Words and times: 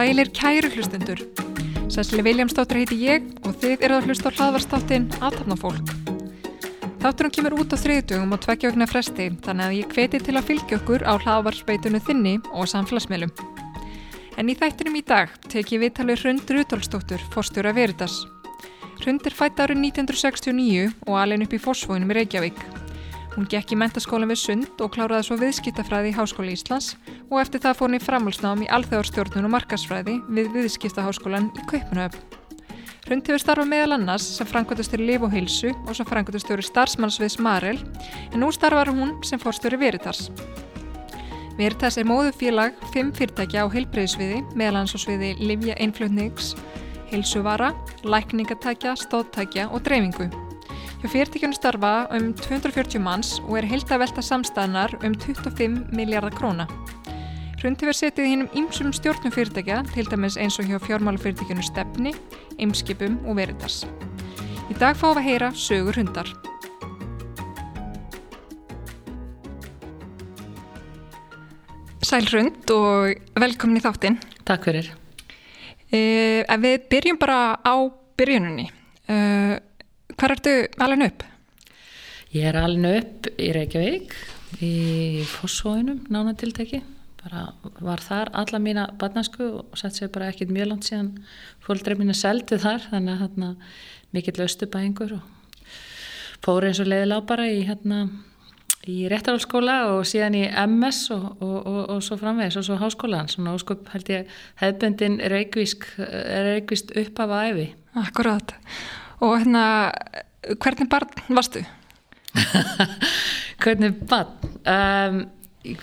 Sælir 0.00 0.30
kæru 0.32 0.68
hlustundur. 0.72 1.18
Sæsli 1.92 2.22
Viljámsdóttir 2.24 2.78
heiti 2.80 2.96
ég 3.04 3.26
og 3.44 3.52
þið 3.60 3.82
eru 3.84 3.98
að 3.98 4.06
hlusta 4.08 4.30
á 4.30 4.36
hlaðvarstáttin 4.38 5.08
Aðtapnafólk. 5.20 5.92
Þátturum 7.02 7.34
kemur 7.36 7.58
út 7.60 7.76
á 7.76 7.82
þriðdugum 7.82 8.32
og 8.32 8.40
tveggjögna 8.46 8.88
fresti 8.88 9.28
þannig 9.44 9.66
að 9.66 9.76
ég 9.76 9.94
hveti 9.94 10.24
til 10.24 10.38
að 10.40 10.48
fylgja 10.52 10.80
okkur 10.80 11.04
á 11.04 11.12
hlaðvarsbeitunum 11.20 12.06
þinni 12.08 12.36
og 12.54 12.70
samfélagsmiðlum. 12.72 13.49
En 14.40 14.48
í 14.48 14.54
þættinum 14.56 14.94
í 14.96 15.02
dag 15.04 15.32
tek 15.52 15.68
ég 15.74 15.82
viðtalið 15.82 16.22
Hrund 16.22 16.50
Rutolsdóttur, 16.54 17.20
fórstjóra 17.34 17.74
Veritas. 17.76 18.22
Hrund 19.02 19.26
er 19.28 19.34
fætt 19.36 19.58
árið 19.60 19.82
1969 19.82 20.86
og 21.04 21.18
alveg 21.20 21.44
upp 21.44 21.56
í 21.58 21.60
fósfóinum 21.60 22.08
í 22.14 22.16
Reykjavík. 22.16 22.62
Hún 23.34 23.48
gekk 23.52 23.74
í 23.74 23.78
mentaskólan 23.82 24.32
við 24.32 24.40
Sund 24.40 24.80
og 24.80 24.94
kláraði 24.94 25.26
svo 25.28 25.36
viðskiptafræði 25.42 26.14
í 26.14 26.16
Háskóli 26.16 26.54
Íslands 26.56 26.94
og 27.26 27.36
eftir 27.42 27.60
það 27.66 27.76
fór 27.76 27.90
hún 27.90 27.98
í 27.98 28.02
framhalsnám 28.06 28.64
í 28.64 28.70
alþjóðarstjórnun 28.78 29.50
og 29.50 29.54
markasfræði 29.58 30.16
við 30.32 30.48
viðskiptaháskólan 30.56 31.52
í 31.60 31.66
Kaupanöfn. 31.68 32.24
Hrund 33.10 33.28
hefur 33.28 33.44
starfað 33.44 33.70
meðal 33.74 33.98
annars 33.98 34.24
sem 34.38 34.48
frangvöldastöru 34.48 35.04
Liv 35.04 35.28
og 35.28 35.36
Hilsu 35.36 35.74
og 35.84 35.92
sem 35.98 36.08
frangvöldastöru 36.08 36.64
starfsmannsviðs 36.64 37.36
Marel 37.44 37.76
en 38.32 38.40
nú 38.40 38.48
starfar 38.56 38.88
hún 38.88 39.18
sem 39.20 39.40
fórstöru 39.42 39.80
Veritas. 39.84 40.30
Veritas 41.58 41.98
er 41.98 42.06
móðufélag 42.08 42.76
fimm 42.92 43.10
fyrirtækja 43.16 43.64
á 43.64 43.72
heilbreyðsviði 43.72 44.42
meðal 44.54 44.80
annars 44.80 44.94
á 44.94 44.98
sviði 45.02 45.32
Livja 45.40 45.74
Einflutnings, 45.82 46.54
Hilsuvara, 47.10 47.72
Lækningatækja, 48.04 48.94
Stóttækja 49.00 49.66
og 49.70 49.82
Dreifingu. 49.84 50.28
Hjá 51.00 51.08
fyrirtækjunum 51.08 51.56
starfa 51.56 51.92
um 52.16 52.30
240 52.36 53.00
manns 53.02 53.38
og 53.46 53.58
er 53.60 53.68
heilt 53.68 53.90
að 53.90 54.04
velta 54.04 54.24
samstæðanar 54.24 54.94
um 55.00 55.16
25 55.16 55.90
miljardar 55.96 56.36
króna. 56.36 56.68
Hrund 57.60 57.82
hefur 57.82 57.96
setið 57.96 58.30
hinnum 58.30 58.52
ymsum 58.56 58.92
stjórnum 58.96 59.34
fyrirtækja, 59.34 59.82
til 59.92 60.08
dæmis 60.08 60.38
eins 60.40 60.56
og 60.60 60.68
hjá 60.68 60.78
fjármálufyrirtækjunum 60.80 61.66
Stefni, 61.66 62.14
Ymskipum 62.60 63.18
og 63.26 63.36
Veritas. 63.36 63.82
Í 64.70 64.78
dag 64.80 64.96
fáum 64.96 65.18
við 65.18 65.24
að 65.24 65.28
heyra 65.28 65.52
sögur 65.56 66.00
hundar. 66.00 66.32
Sæl 72.10 72.26
Hrund 72.26 72.70
og 72.74 73.20
velkomin 73.38 73.78
í 73.78 73.80
þáttinn. 73.84 74.16
Takk 74.42 74.64
fyrir. 74.66 74.88
Uh, 75.94 76.42
við 76.58 76.88
byrjum 76.90 77.18
bara 77.20 77.54
á 77.62 77.74
byrjununni. 78.18 78.64
Uh, 79.06 79.60
Hvað 80.18 80.32
ertu 80.34 80.54
alveg 80.82 81.04
upp? 81.06 81.22
Ég 82.34 82.48
er 82.50 82.58
alveg 82.58 82.96
upp 82.98 83.28
í 83.38 83.50
Reykjavík 83.54 84.16
í 84.58 84.72
Fossóinum 85.36 86.00
nánatilteki 86.10 86.80
bara 87.20 87.44
var 87.78 88.02
þar 88.02 88.32
alla 88.42 88.58
mína 88.58 88.88
barnasku 88.98 89.46
og 89.60 89.78
sett 89.78 90.00
sér 90.00 90.10
bara 90.10 90.32
ekkit 90.32 90.50
mjög 90.50 90.72
langt 90.72 90.90
síðan 90.90 91.12
fólkdreif 91.62 92.00
mín 92.00 92.10
er 92.10 92.18
seldið 92.18 92.64
þar 92.64 92.88
þannig 92.88 93.14
að 93.14 93.22
hérna, 93.22 93.52
mikill 94.10 94.42
austubæðingur 94.48 95.14
og 95.20 95.70
fóri 96.42 96.72
eins 96.72 96.82
og 96.82 96.90
leiðilá 96.90 97.20
bara 97.30 97.46
í 97.46 97.62
hérna 97.70 98.02
í 98.88 99.02
réttarálskóla 99.12 99.76
og 99.92 100.06
síðan 100.08 100.38
í 100.38 100.44
MS 100.48 101.00
og, 101.16 101.26
og, 101.44 101.56
og, 101.58 101.80
og 101.96 102.04
svo 102.04 102.16
framvegis 102.20 102.56
og 102.60 102.64
svo 102.66 102.78
háskólan, 102.80 103.28
svona 103.28 103.52
óskup 103.56 103.90
held 103.92 104.08
ég 104.12 104.30
hefbundin 104.62 105.18
reykvísk 105.20 105.84
reykvíst 105.98 106.94
upp 106.96 107.20
af 107.26 107.34
æfi 107.50 107.66
Akkurát 108.00 108.54
og 109.20 109.36
hérna, 109.36 109.92
hvernig 110.62 110.88
barn 110.88 111.10
varstu? 111.28 111.60
hvernig 113.62 113.98
barn? 114.08 114.32
Um, 114.64 115.20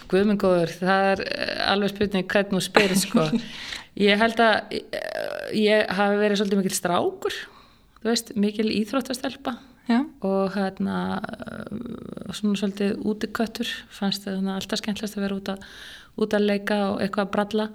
Guðmengóður, 0.09 0.72
það 0.79 1.08
er 1.12 1.19
eh, 1.28 1.58
alveg 1.69 1.91
spurning 1.91 2.25
hvernig 2.31 2.56
þú 2.56 2.62
spyrir 2.66 2.97
sko. 2.97 3.25
Ég 4.08 4.18
held 4.18 4.41
að 4.41 4.74
eh, 4.74 5.52
ég 5.58 5.91
hafi 6.00 6.18
verið 6.18 6.40
svolítið 6.40 6.62
mikil 6.64 6.74
strákur, 6.74 7.38
þú 8.02 8.09
veist, 8.09 8.31
mikil 8.38 8.72
íþróttastelpa 8.74 9.53
Já. 9.88 10.02
og 10.22 10.52
hérna 10.56 11.22
eh, 11.24 12.34
svona 12.36 12.59
svolítið 12.59 12.98
útiköttur, 13.08 13.70
fannst 13.90 14.28
það 14.28 14.50
alltaf 14.52 14.81
skemmtilegast 14.81 15.16
að 15.16 15.24
vera 15.24 15.38
út 15.40 15.53
að, 15.53 15.70
út 16.20 16.36
að 16.36 16.50
leika 16.50 16.81
og 16.90 17.00
eitthvað 17.03 17.28
að 17.28 17.31
bralla. 17.38 17.70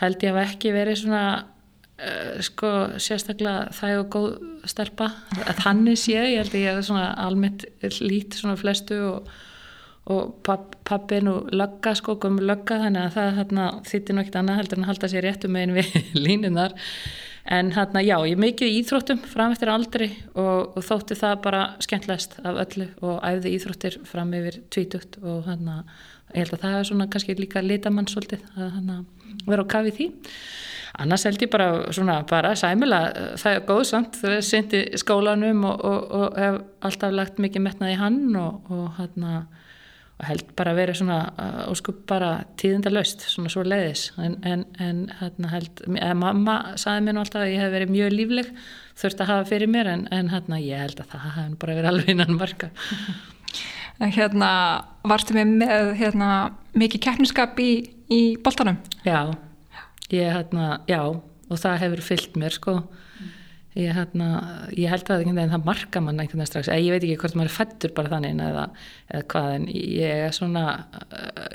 Held 0.00 0.22
ég 0.24 0.36
að 0.36 0.44
ekki 0.44 0.74
verið 0.76 1.02
svona 1.04 1.24
Uh, 2.00 2.38
sko 2.40 2.68
sérstaklega 2.96 3.66
það 3.76 3.98
og 3.98 4.06
góð 4.14 4.28
stelpa 4.70 5.10
að 5.42 5.58
þannig 5.60 5.98
sé 6.00 6.14
ég 6.16 6.38
held 6.38 6.54
að 6.54 6.62
ég 6.62 6.78
er 6.78 6.86
svona 6.86 7.08
almennt 7.26 7.66
lít 8.00 8.38
svona 8.38 8.56
flestu 8.56 8.96
og, 9.04 9.26
og 10.08 10.30
papp, 10.46 10.78
pappin 10.88 11.28
og 11.28 11.50
lögga 11.52 11.92
sko 11.98 12.14
komur 12.22 12.46
lögga 12.48 12.78
þannig 12.86 13.04
að 13.04 13.18
það 13.50 13.60
þittir 13.90 14.16
nokkið 14.16 14.38
annað 14.40 14.60
heldur 14.62 14.80
en 14.80 14.86
að 14.86 14.90
halda 14.94 15.10
sér 15.12 15.26
réttum 15.28 15.52
megin 15.52 15.76
við 15.76 15.92
línunar 16.24 16.78
en 17.50 17.72
hérna 17.74 18.02
já 18.04 18.14
ég 18.28 18.38
mikið 18.38 18.70
í 18.70 18.78
íþróttum 18.80 19.20
fram 19.26 19.54
eftir 19.54 19.72
aldri 19.72 20.08
og, 20.38 20.76
og 20.78 20.84
þótti 20.86 21.18
það 21.18 21.36
bara 21.44 21.62
skemmtlegast 21.82 22.38
af 22.46 22.60
öllu 22.64 22.86
og 23.02 23.20
æfði 23.26 23.54
íþróttir 23.56 23.98
fram 24.06 24.32
yfir 24.38 24.60
tvítugt 24.70 25.18
og 25.22 25.48
hérna 25.48 25.82
ég 26.30 26.44
held 26.44 26.54
að 26.54 26.64
það 26.64 26.76
er 26.78 26.90
svona 26.90 27.08
kannski 27.10 27.36
líka 27.38 27.62
litamann 27.64 28.08
svolítið 28.10 28.44
að 28.54 28.74
hérna 28.76 28.98
vera 29.46 29.64
á 29.66 29.72
kafið 29.74 29.96
því. 29.96 30.06
Annars 31.00 31.24
held 31.26 31.42
ég 31.42 31.50
bara 31.50 31.68
svona 31.94 32.16
bara 32.28 32.54
sæmila, 32.58 33.00
það 33.38 33.56
er 33.56 33.66
góðsamt 33.66 34.18
það 34.20 34.36
er 34.36 34.46
syndi 34.46 34.80
skólanum 34.98 35.64
og, 35.66 35.84
og, 35.86 36.00
og 36.18 36.38
hef 36.38 36.60
alltaf 36.86 37.14
lagt 37.14 37.42
mikið 37.42 37.66
metnað 37.66 37.94
í 37.94 37.98
hann 37.98 38.22
og, 38.38 38.70
og 38.70 38.86
hérna 38.98 39.34
og 40.20 40.26
held 40.28 40.52
bara 40.58 40.74
að 40.74 40.80
vera 40.82 40.94
svona 40.96 41.18
óskup 41.70 42.02
bara 42.10 42.30
tíðindalöst, 42.60 43.24
svona 43.32 43.50
svo 43.52 43.64
leiðis 43.64 44.10
en, 44.20 44.36
en, 44.44 44.66
en 44.82 45.02
hérna 45.20 45.52
held 45.54 45.82
eða 45.88 46.14
mamma 46.20 46.56
saði 46.80 47.06
mér 47.06 47.16
nú 47.16 47.22
alltaf 47.24 47.44
að 47.46 47.52
ég 47.54 47.64
hef 47.64 47.72
verið 47.72 47.94
mjög 47.94 48.14
lífleg 48.14 48.50
þurft 49.00 49.22
að 49.24 49.32
hafa 49.32 49.48
fyrir 49.48 49.72
mér 49.72 49.90
en, 49.94 50.06
en 50.12 50.32
hérna 50.32 50.60
ég 50.60 50.84
held 50.84 51.00
að 51.00 51.14
það 51.14 51.26
hef 51.38 51.54
bara 51.62 51.76
verið 51.78 51.92
alveg 51.92 52.14
innan 52.14 52.40
marka. 52.40 52.72
En 54.00 54.08
hérna 54.16 54.50
varstu 55.04 55.34
með, 55.36 55.50
með 55.60 55.90
hérna, 55.98 56.28
mikið 56.72 57.02
keppniskap 57.04 57.58
í, 57.60 57.72
í 58.08 58.20
boltanum? 58.40 58.78
Já. 59.04 59.28
Ég, 60.08 60.24
hérna, 60.32 60.78
já, 60.88 61.02
og 61.04 61.60
það 61.60 61.82
hefur 61.82 62.02
fyllt 62.06 62.38
mér 62.40 62.56
sko 62.56 62.78
ég, 63.78 63.92
hérna, 63.94 64.28
ég 64.74 64.90
held 64.90 65.10
að 65.12 65.24
það 65.38 65.66
marka 65.66 66.02
mann 66.02 66.18
einhvern 66.18 66.42
veginn 66.42 66.50
strax, 66.50 66.70
ég 66.74 66.90
veit 66.90 67.04
ekki 67.04 67.18
hvort 67.22 67.36
maður 67.38 67.54
fættur 67.54 67.92
bara 67.94 68.10
þannig 68.14 68.42
eða, 68.46 68.64
eða 69.12 69.26
hvað 69.30 69.50
en 69.56 69.66
ég 69.74 70.22
er 70.26 70.34
svona 70.34 70.64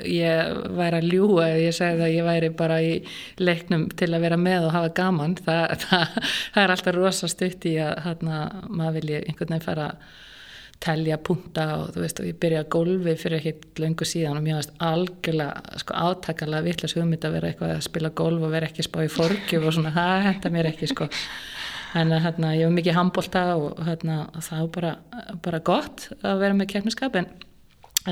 ég 0.08 0.62
væri 0.78 1.00
að 1.00 1.08
ljúa 1.12 1.48
eða 1.50 1.64
ég 1.64 1.76
segi 1.76 2.06
að 2.06 2.14
ég 2.14 2.28
væri 2.28 2.52
bara 2.56 2.78
í 2.84 2.92
leiknum 3.42 3.88
til 3.92 4.12
að 4.12 4.28
vera 4.28 4.40
með 4.40 4.68
og 4.68 4.76
hafa 4.76 4.92
gaman. 4.96 5.36
Það, 5.46 5.66
það, 5.86 6.20
það 6.54 6.62
er 6.62 6.76
alltaf 6.76 6.96
rosa 6.96 7.32
stutt 7.32 7.68
í 7.68 7.74
að 7.82 7.98
hérna, 8.06 8.44
maður 8.70 9.00
vilja 9.00 9.24
einhvern 9.26 9.52
veginn 9.52 9.66
fara 9.66 9.90
telja 10.82 11.16
punta 11.24 11.64
og 11.78 11.94
þú 11.94 12.02
veist 12.02 12.18
og 12.20 12.26
ég 12.28 12.38
byrja 12.40 12.62
að 12.62 12.70
gólfi 12.74 13.14
fyrir 13.16 13.38
ekkert 13.38 13.80
löngu 13.80 14.04
síðan 14.08 14.36
og 14.36 14.44
mér 14.44 14.58
varst 14.58 14.74
algjörlega 14.84 15.80
sko 15.80 15.96
átakalega 15.96 16.66
vittlega 16.66 17.00
hugmynd 17.00 17.24
að 17.24 17.36
vera 17.38 17.48
eitthvað 17.50 17.72
að 17.78 17.86
spila 17.86 18.10
gólf 18.20 18.44
og 18.44 18.52
vera 18.52 18.68
ekki 18.68 18.84
spá 18.84 18.98
í 19.06 19.12
forgjum 19.12 19.64
og 19.64 19.76
svona. 19.76 19.94
Það 19.96 20.26
henda 20.28 20.52
mér 20.52 20.70
ekki 20.74 20.90
sko 20.92 21.08
en 21.96 22.12
hérna 22.12 22.52
ég 22.56 22.68
var 22.68 22.76
mikið 22.76 22.98
handbólta 22.98 23.42
og 23.56 23.82
hérna 23.86 24.26
það 24.36 24.62
var 24.62 24.70
bara, 24.76 24.94
bara 25.44 25.64
gott 25.64 26.08
að 26.20 26.40
vera 26.44 26.56
með 26.58 26.72
kjærnuskap 26.74 27.18
en 27.20 27.30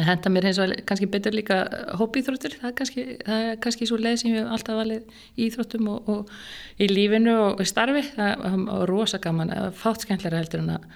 henda 0.03 0.31
mér 0.33 0.49
eins 0.49 0.59
og 0.63 0.73
kannski 0.89 1.07
betur 1.11 1.35
líka 1.35 1.61
hópiíþróttur, 1.99 2.57
það 2.61 2.71
er 2.71 2.77
kannski, 2.79 3.05
það 3.23 3.49
er 3.49 3.59
kannski 3.63 3.89
svo 3.89 3.99
leið 4.01 4.21
sem 4.21 4.33
ég 4.33 4.43
hef 4.43 4.53
alltaf 4.57 4.79
valið 4.81 5.19
í 5.37 5.49
íþróttum 5.49 5.91
og, 5.93 6.11
og 6.11 6.83
í 6.83 6.89
lífinu 6.91 7.35
og 7.45 7.65
starfi. 7.69 8.03
Það 8.17 8.47
var 8.67 8.91
rosa 8.91 9.21
gaman, 9.23 9.55
fátt 9.79 10.07
skemmtilega 10.07 10.43
heldur 10.43 10.65
en 10.65 10.77
að 10.77 10.89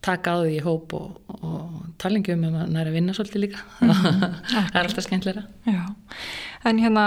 taka 0.00 0.32
á 0.32 0.36
því 0.40 0.54
í 0.56 0.62
hóp 0.64 0.94
og, 0.96 1.18
og 1.42 1.80
talingjum 2.00 2.46
um 2.48 2.60
að 2.62 2.70
næra 2.76 2.94
vinna 2.94 3.16
svolítið 3.16 3.48
líka. 3.48 3.64
Mm, 3.82 4.22
það 4.52 4.70
er 4.70 4.86
alltaf 4.86 5.06
skemmtilega 5.08 5.44
Já. 5.68 5.82
En 6.70 6.80
hérna 6.80 7.04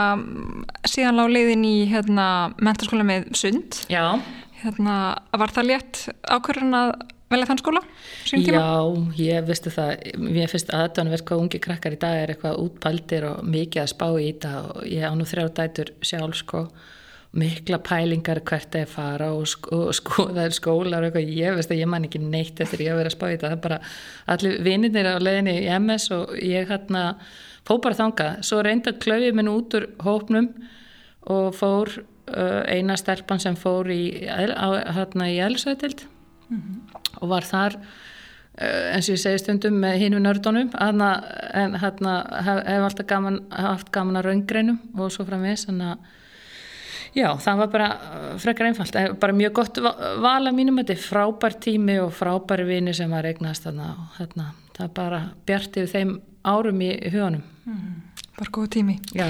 síðan 0.90 1.18
lág 1.18 1.32
leiðin 1.34 1.66
í 1.70 1.76
hérna, 1.90 2.28
mentarskóla 2.60 3.06
með 3.08 3.32
sund. 3.38 3.86
Já 3.90 4.20
hérna, 4.64 4.96
Var 5.32 5.54
það 5.54 5.70
létt 5.70 6.00
ákvörðan 6.24 6.78
að 6.80 6.94
velja 7.34 7.50
þann 7.50 7.62
skóla? 7.62 7.84
Já, 8.30 8.72
ég 9.20 9.46
vistu 9.48 9.74
það 9.74 9.94
ég 10.38 10.52
finnst 10.52 10.74
aðdán 10.74 11.12
verð 11.14 11.28
hvað 11.28 11.44
ungi 11.46 11.62
krakkar 11.64 11.96
í 11.96 12.02
dag 12.02 12.18
er 12.22 12.34
eitthvað 12.34 12.60
útpældir 12.64 13.28
og 13.30 13.46
mikið 13.48 13.84
að 13.84 13.94
spá 13.94 14.08
í 14.14 14.28
þetta 14.28 14.52
og 14.64 14.84
ég 14.90 15.08
á 15.08 15.14
nú 15.18 15.28
þrjá 15.30 15.48
dætur 15.60 15.94
sjálf 16.06 16.40
sko. 16.42 16.66
Mikla 17.34 17.80
pælingar 17.82 18.44
hvert 18.46 18.76
er 18.78 18.86
fara 18.86 19.32
og, 19.34 19.48
sko, 19.50 19.88
og 19.88 19.96
skoðaður 19.98 20.54
skólar 20.54 21.02
og 21.02 21.08
eitthvað, 21.10 21.32
ég 21.34 21.56
veist 21.58 21.72
að 21.74 21.82
ég 21.82 21.90
man 21.90 22.06
ekki 22.06 22.22
neitt 22.22 22.62
eftir 22.62 22.84
ég 22.86 22.94
að 22.94 23.02
vera 23.02 23.10
að 23.10 23.16
spá 23.16 23.26
í 23.26 23.32
þetta, 23.32 23.48
það 23.48 23.56
er 23.56 23.64
bara 23.64 23.80
allir 24.36 24.60
vinnir 24.68 25.10
á 25.10 25.18
leðinni 25.18 25.56
í 25.64 25.72
MS 25.80 26.06
og 26.14 26.36
ég 26.38 26.70
hérna 26.70 27.04
fó 27.66 27.80
bara 27.82 27.98
þanga, 27.98 28.28
svo 28.46 28.62
reynda 28.62 28.94
klöfið 29.02 29.34
minn 29.40 29.50
út 29.50 29.74
úr 29.80 29.88
hópnum 30.06 30.52
og 31.34 31.58
fór 31.58 31.96
eina 32.28 32.96
stelpan 32.98 33.40
sem 33.40 33.56
fór 33.60 33.90
í, 33.92 34.04
hérna 34.24 35.28
í 35.28 35.40
Elisvætild 35.44 36.06
mm 36.50 36.58
-hmm. 36.58 37.00
og 37.22 37.30
var 37.30 37.44
þar 37.44 37.76
uh, 37.76 38.96
eins 38.96 39.10
og 39.10 39.16
ég 39.16 39.22
segi 39.22 39.40
stundum 39.42 39.80
með 39.80 39.98
hinu 39.98 40.20
nördunum. 40.20 40.72
En 40.80 41.02
hérna 41.80 42.14
hef, 42.46 42.66
hef 42.68 42.84
alltaf 42.84 43.08
gaman, 43.08 43.40
haft 43.52 43.92
gaman 43.92 44.18
að 44.18 44.26
raungreinum 44.26 44.80
og 44.98 45.12
svo 45.12 45.26
að 45.26 45.98
Já, 47.14 47.28
það 47.38 47.58
var 47.58 47.68
bara 47.68 47.88
uh, 47.88 48.38
frekar 48.42 48.68
einfalt, 48.68 48.96
bara 49.20 49.34
mjög 49.34 49.54
gott 49.54 49.78
vala 50.22 50.52
mínum, 50.52 50.80
þetta 50.82 50.94
er 50.94 51.04
frábær 51.04 51.60
tími 51.62 52.00
og 52.02 52.14
frábæri 52.14 52.66
vini 52.66 52.94
sem 52.94 53.12
var 53.12 53.26
eignast 53.26 53.68
þarna 53.68 53.90
þarna, 54.18 54.46
það 54.74 54.94
bara 54.94 55.20
bjartið 55.46 55.92
þeim 55.92 56.22
árum 56.44 56.82
í 56.82 56.90
hugunum. 57.14 57.44
Mm, 57.66 57.92
bara 58.44 58.54
góð 58.60 58.70
tími. 58.78 59.00
Já. 59.16 59.30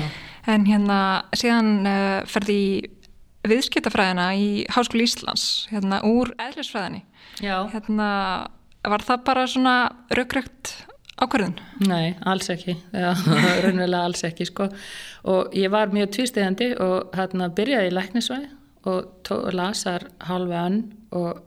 En 0.50 0.66
hérna 0.68 1.00
síðan 1.38 1.88
uh, 1.88 2.20
ferði 2.30 2.90
viðskiptafræðina 3.48 4.32
í 4.40 4.48
Háskóli 4.72 5.06
Íslands, 5.08 5.68
hérna 5.72 6.02
úr 6.08 6.34
eðlisfræðinni. 6.42 7.04
Já. 7.44 7.58
Hérna 7.74 8.10
var 8.84 9.06
það 9.06 9.24
bara 9.28 9.46
svona 9.48 9.76
raukrökt 10.16 10.74
ákvarðun? 11.22 11.56
Nei, 11.88 12.16
alls 12.28 12.50
ekki 12.52 12.76
raunverulega 13.64 14.04
alls 14.08 14.24
ekki 14.28 14.48
sko. 14.50 14.68
og 15.30 15.54
ég 15.56 15.72
var 15.72 15.94
mjög 15.94 16.12
tvístegandi 16.18 16.74
og 16.84 17.14
hérna 17.16 17.52
byrjaði 17.54 17.92
í 17.92 17.96
læknisvæði 17.96 18.50
og 18.90 19.30
lasar 19.56 20.10
halva 20.28 20.66
önn 20.68 20.82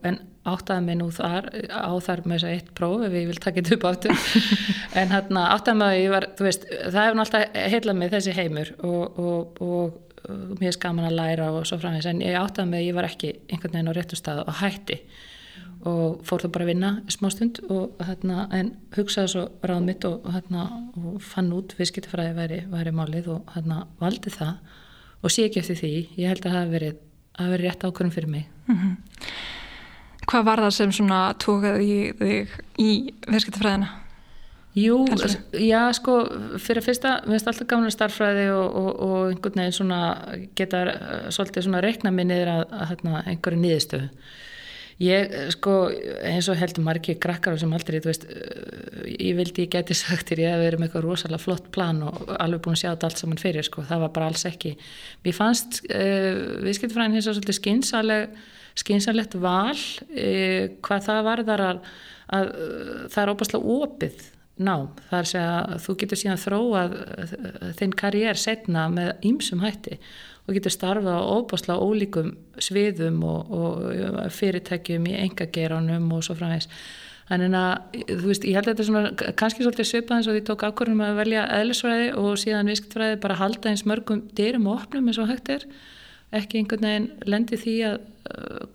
en 0.07 0.21
áttaði 0.47 0.85
mig 0.87 0.97
nú 0.99 1.11
þar 1.11 1.49
á 1.69 1.91
þar 2.03 2.23
með 2.25 2.35
þess 2.37 2.47
að 2.47 2.55
eitt 2.55 2.73
próf 2.77 3.05
ef 3.07 3.13
ég 3.19 3.29
vil 3.29 3.39
taka 3.43 3.61
þetta 3.61 3.77
upp 3.77 3.87
áttur 3.91 4.25
en 4.99 5.13
hérna 5.13 5.47
áttaði 5.53 5.77
mig 5.81 5.87
að 5.87 6.01
ég 6.01 6.11
var 6.15 6.27
veist, 6.39 6.67
það 6.67 6.99
hefur 7.03 7.19
náttúrulega 7.21 7.69
heilað 7.73 7.99
mig 8.01 8.13
þessi 8.15 8.35
heimur 8.37 8.73
og, 8.87 9.19
og, 9.21 9.61
og 9.61 10.03
mér 10.27 10.71
er 10.71 10.75
skaman 10.75 11.07
að 11.07 11.17
læra 11.17 11.47
og 11.55 11.65
svo 11.67 11.79
framins 11.81 12.07
en 12.09 12.21
ég 12.23 12.37
áttaði 12.37 12.71
mig 12.71 12.81
að 12.81 12.87
ég 12.87 12.97
var 12.97 13.07
ekki 13.07 13.33
einhvern 13.47 13.75
veginn 13.75 13.91
á 13.91 13.97
réttu 13.97 14.19
stað 14.19 14.43
og 14.43 14.59
hætti. 14.61 14.99
Og 15.87 16.23
fór 16.25 16.43
það 16.43 16.53
bara 16.55 16.65
að 16.65 16.71
vinna 16.71 16.89
smá 17.13 17.29
stund 17.31 17.61
og 17.71 18.01
hérna 18.03 18.47
en 18.55 18.73
hugsaði 18.95 19.31
svo 19.33 19.43
ráð 19.69 19.83
mitt 19.85 20.07
og 20.09 20.25
hérna 20.33 20.65
og 20.97 21.19
fann 21.23 21.53
út 21.55 21.75
viðskiptafræði 21.77 22.35
væri, 22.35 22.61
væri 22.71 22.93
málið 22.95 23.29
og 23.35 23.53
hérna 23.55 23.83
valdi 24.01 24.33
það. 24.33 24.57
Og 25.23 25.33
sé 25.33 25.47
ekki 25.47 25.61
eftir 25.61 25.79
því, 25.79 25.93
ég 26.17 26.33
held 26.33 26.43
að 26.43 26.51
það 26.51 26.59
hefði 26.59 26.75
verið, 26.75 26.99
verið 27.37 27.67
rétt 27.67 27.85
ákvörðum 27.87 28.15
fyrir 28.17 28.33
mig. 28.33 28.49
Mm 28.67 28.75
-hmm. 28.75 29.16
Hvað 30.27 30.49
var 30.49 30.63
það 30.65 30.75
sem 30.75 30.91
svona 30.95 31.21
tókaði 31.39 32.01
þig 32.19 32.57
í 32.83 32.89
viðskiptafræðina? 33.27 33.93
Jú, 34.77 34.97
já 35.57 35.79
sko 35.97 36.19
fyrir 36.61 36.85
fyrsta, 36.85 37.15
við 37.25 37.33
veist 37.33 37.47
alltaf 37.49 37.69
gamla 37.71 37.89
starfræði 37.89 38.49
og, 38.53 38.75
og, 38.77 38.89
og 39.07 39.15
einhvern 39.31 39.63
veginn 39.63 39.73
svona 39.73 40.01
geta 40.59 40.83
svolítið 41.33 41.65
svona 41.65 41.81
reikna 41.81 42.11
minnið 42.13 42.43
að, 42.43 42.59
að, 42.59 42.75
að 42.77 42.91
hérna, 42.91 43.23
einhverju 43.31 43.63
nýðistöðu 43.63 44.11
Ég, 44.97 45.29
sko, 45.53 45.91
eins 46.25 46.47
og 46.49 46.57
heldur 46.57 46.81
margir 46.81 47.19
krakkar 47.21 47.57
sem 47.61 47.73
aldrei, 47.77 47.99
þú 48.01 48.09
veist, 48.09 48.23
eh, 48.33 49.09
ég 49.27 49.35
vildi 49.37 49.67
ég 49.67 49.73
geti 49.75 49.93
sagt 49.97 50.31
þér, 50.31 50.41
ég 50.41 50.55
hef 50.55 50.63
verið 50.63 50.81
með 50.81 50.87
eitthvað 50.87 51.05
rosalega 51.05 51.43
flott 51.43 51.67
plan 51.73 51.99
og 52.07 52.31
alveg 52.33 52.63
búin 52.65 52.73
að 52.73 52.81
sjá 52.81 52.89
þetta 52.89 53.09
allt 53.11 53.21
saman 53.21 53.41
fyrir, 53.41 53.67
sko, 53.67 53.85
það 53.85 54.05
var 54.05 54.13
bara 54.15 54.29
alls 54.31 54.47
ekki. 54.49 54.73
Mér 55.25 55.37
fannst 55.37 55.83
uh, 55.85 56.41
viðskiptfræðin 56.65 57.19
hins 57.19 57.29
og 57.29 57.37
svolítið 57.37 57.59
skynsaleg, 57.59 58.39
skynsalegt 58.77 59.37
val, 59.41 59.75
uh, 59.75 60.63
hvað 60.85 61.05
það 61.09 61.21
var 61.29 61.43
þar 61.51 61.65
að, 61.67 61.83
að 62.37 62.49
uh, 62.53 63.03
það 63.13 63.21
er 63.23 63.33
óbærslega 63.33 63.77
opið 63.77 64.25
nám, 64.57 64.87
það 65.11 65.19
er 65.19 65.43
að 65.43 65.75
þú 65.83 65.93
getur 66.01 66.17
síðan 66.17 66.39
þróað 66.41 66.95
þinn 67.77 67.91
karjér 67.93 68.39
setna 68.41 68.87
með 68.89 69.27
ýmsum 69.29 69.61
hætti 69.61 69.99
og 70.47 70.55
getur 70.55 70.73
starfað 70.73 71.19
á 71.19 71.27
óbáslega 71.27 71.83
ólíkum 71.83 72.31
sviðum 72.63 73.19
og, 73.27 73.51
og 73.51 74.31
fyrirtækjum 74.33 75.09
í 75.11 75.17
engageranum 75.25 76.07
og 76.15 76.23
svo 76.25 76.37
framvegs. 76.39 76.69
Þannig 77.27 77.57
að, 77.59 77.97
þú 78.07 78.29
veist, 78.29 78.45
ég 78.47 78.55
held 78.55 78.69
að 78.69 78.71
þetta 78.71 78.83
er 78.83 78.87
svona 78.87 79.31
kannski 79.41 79.65
svolítið 79.65 79.89
svipað 79.89 80.15
eins 80.15 80.29
og 80.31 80.37
því 80.37 80.43
tók 80.47 80.63
ákvörðum 80.63 81.01
að 81.03 81.17
velja 81.19 81.41
eðlisfræði 81.57 82.05
og 82.21 82.37
síðan 82.39 82.71
viskitfræði 82.71 83.17
bara 83.25 83.39
halda 83.41 83.73
eins 83.73 83.83
mörgum 83.89 84.21
dyrum 84.37 84.69
og 84.71 84.85
opnum 84.85 85.09
eins 85.11 85.19
og 85.19 85.27
hægt 85.27 85.51
er. 85.51 85.65
Ekki 86.37 86.61
einhvern 86.61 86.87
veginn 86.87 87.09
lendi 87.27 87.59
því 87.59 87.75
að 87.89 87.97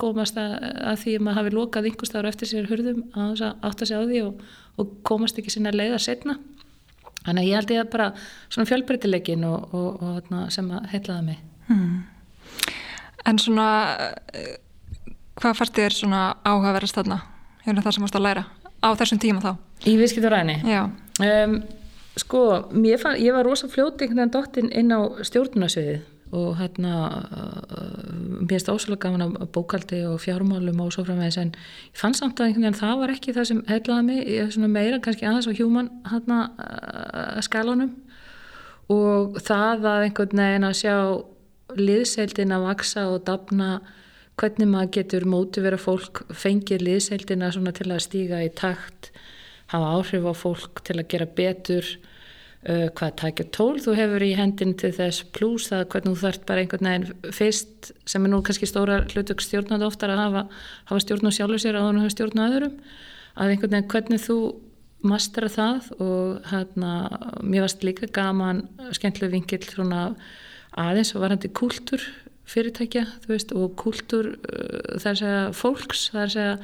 komast 0.00 0.38
að, 0.40 0.54
að 0.92 0.96
því 1.02 1.16
að 1.16 1.24
maður 1.26 1.38
hafi 1.38 1.52
lokað 1.56 1.88
einhverstaður 1.90 2.30
eftir 2.30 2.50
sér 2.50 2.70
hurðum 2.70 3.02
að 3.18 3.44
átta 3.50 3.88
sig 3.88 3.98
á 3.98 4.02
því 4.02 4.22
og, 4.26 4.46
og 4.80 4.94
komast 5.06 5.38
ekki 5.40 5.54
sinna 5.54 5.74
leiða 5.74 6.00
setna. 6.02 6.38
Þannig 7.22 7.42
að 7.42 7.48
ég 7.48 7.60
held 7.60 7.74
ég 7.74 7.82
að 7.84 7.90
bara 7.92 8.08
svona 8.48 8.68
fjölbreytileikin 8.70 9.44
og, 9.46 9.74
og 9.78 10.32
sem 10.50 10.70
að 10.74 10.88
heitlaða 10.90 11.26
mig. 11.26 11.42
Hmm. 11.68 12.00
En 13.30 13.38
svona, 13.38 13.68
eh, 14.34 14.56
hvað 15.38 15.60
færst 15.60 15.78
þér 15.78 15.94
svona 15.94 16.22
áhugaverðast 16.42 16.98
þarna? 16.98 17.20
Hérna 17.62 17.84
það 17.84 17.94
sem 17.96 18.08
ást 18.08 18.18
að 18.18 18.26
læra 18.26 18.44
á 18.82 18.88
þessum 18.98 19.22
tíma 19.22 19.44
þá? 19.44 19.52
Í 19.86 19.94
viðskipturæni? 20.00 20.56
Já. 20.66 20.82
Um, 21.22 21.60
sko, 22.18 22.42
fann, 23.02 23.20
ég 23.22 23.34
var 23.34 23.46
rosa 23.46 23.70
fljóti 23.70 24.08
einhvern 24.08 24.24
veginn 24.24 24.34
dóttinn 24.34 24.72
inn 24.74 24.90
á 24.90 25.00
stjórnunasviðið 25.22 26.02
og 26.32 26.56
hérna 26.58 26.92
uh, 27.12 28.12
mér 28.40 28.54
finnst 28.54 28.70
óslulega 28.72 29.08
gaman 29.08 29.36
að 29.36 29.50
bókaldi 29.54 30.02
og 30.08 30.20
fjármálum 30.24 30.80
og 30.84 30.92
svo 30.94 31.04
framvegis 31.06 31.38
en 31.42 31.52
ég 31.54 32.00
fann 32.00 32.16
samt 32.16 32.40
að 32.40 32.50
einhvern 32.50 32.66
veginn 32.66 32.80
það 32.80 33.02
var 33.02 33.14
ekki 33.14 33.34
það 33.36 33.48
sem 33.50 33.64
heitlaði 33.68 34.06
mig, 34.08 34.22
ég 34.26 34.46
er 34.46 34.54
svona 34.54 34.72
meira 34.72 35.00
kannski 35.04 35.28
aðeins 35.28 35.50
á 35.50 35.58
hjúman 35.58 35.90
hérna 36.10 36.38
uh, 36.56 37.40
skalanum. 37.44 37.92
Og 38.92 39.38
það 39.40 39.88
að 39.92 40.06
einhvern 40.08 40.42
veginn 40.44 40.68
að 40.68 40.78
sjá 40.80 40.96
liðseildin 41.78 42.56
að 42.56 42.68
vaksa 42.68 43.06
og 43.12 43.22
dapna 43.28 43.74
hvernig 44.40 44.68
maður 44.68 44.94
getur 44.96 45.28
mótivera 45.28 45.78
fólk, 45.80 46.24
fengir 46.32 46.82
liðseildina 46.82 47.52
til 47.52 47.90
að 47.92 48.04
stíga 48.06 48.40
í 48.44 48.50
takt 48.56 49.12
hafa 49.72 49.92
áhrif 49.96 50.26
á 50.28 50.34
fólk 50.36 50.82
til 50.84 50.98
að 51.00 51.08
gera 51.12 51.28
betur 51.28 51.86
uh, 52.68 52.88
hvað 52.98 53.14
takja 53.20 53.46
tól? 53.54 53.76
Þú 53.82 53.94
hefur 53.98 54.24
í 54.26 54.32
hendin 54.38 54.74
til 54.78 54.92
þess 54.96 55.26
pluss 55.34 55.70
að 55.74 55.86
hvernig 55.92 56.16
þú 56.16 56.26
þarf 56.26 56.44
bara 56.48 56.64
einhvern 56.64 56.90
veginn 56.90 57.32
fyrst 57.38 57.92
sem 58.08 58.26
er 58.26 58.32
nú 58.32 58.42
kannski 58.44 58.68
stóra 58.70 59.02
hlutug 59.12 59.44
stjórnandi 59.44 59.88
oftar 59.88 60.14
að 60.14 60.22
hafa, 60.24 60.44
hafa 60.90 61.04
stjórn 61.04 61.30
á 61.30 61.36
sjálfur 61.38 61.64
sér 61.64 61.80
að 61.80 61.88
hann 61.88 62.02
hafa 62.02 62.14
stjórn 62.16 62.42
á 62.42 62.44
öðrum. 62.48 62.76
Að 63.32 63.54
einhvern 63.54 63.76
veginn 63.76 63.90
hvernig 63.94 64.24
þú 64.26 64.38
mastera 65.02 65.50
það 65.50 65.90
og 65.98 66.50
hérna 66.52 66.92
mér 67.42 67.66
varst 67.66 67.82
líka 67.82 68.06
gaman 68.14 68.66
skemmtileg 68.94 69.32
vingill 69.34 69.64
svona 69.66 70.12
aðeins 70.78 71.10
og 71.16 71.24
varandi 71.24 71.50
kúltur 71.50 72.04
fyrirtækja 72.48 73.04
veist, 73.28 73.52
og 73.54 73.74
kúltur 73.80 74.34
uh, 74.36 74.98
þar 75.02 75.18
segja 75.18 75.44
fólks, 75.56 76.08
þar 76.14 76.32
segja 76.34 76.56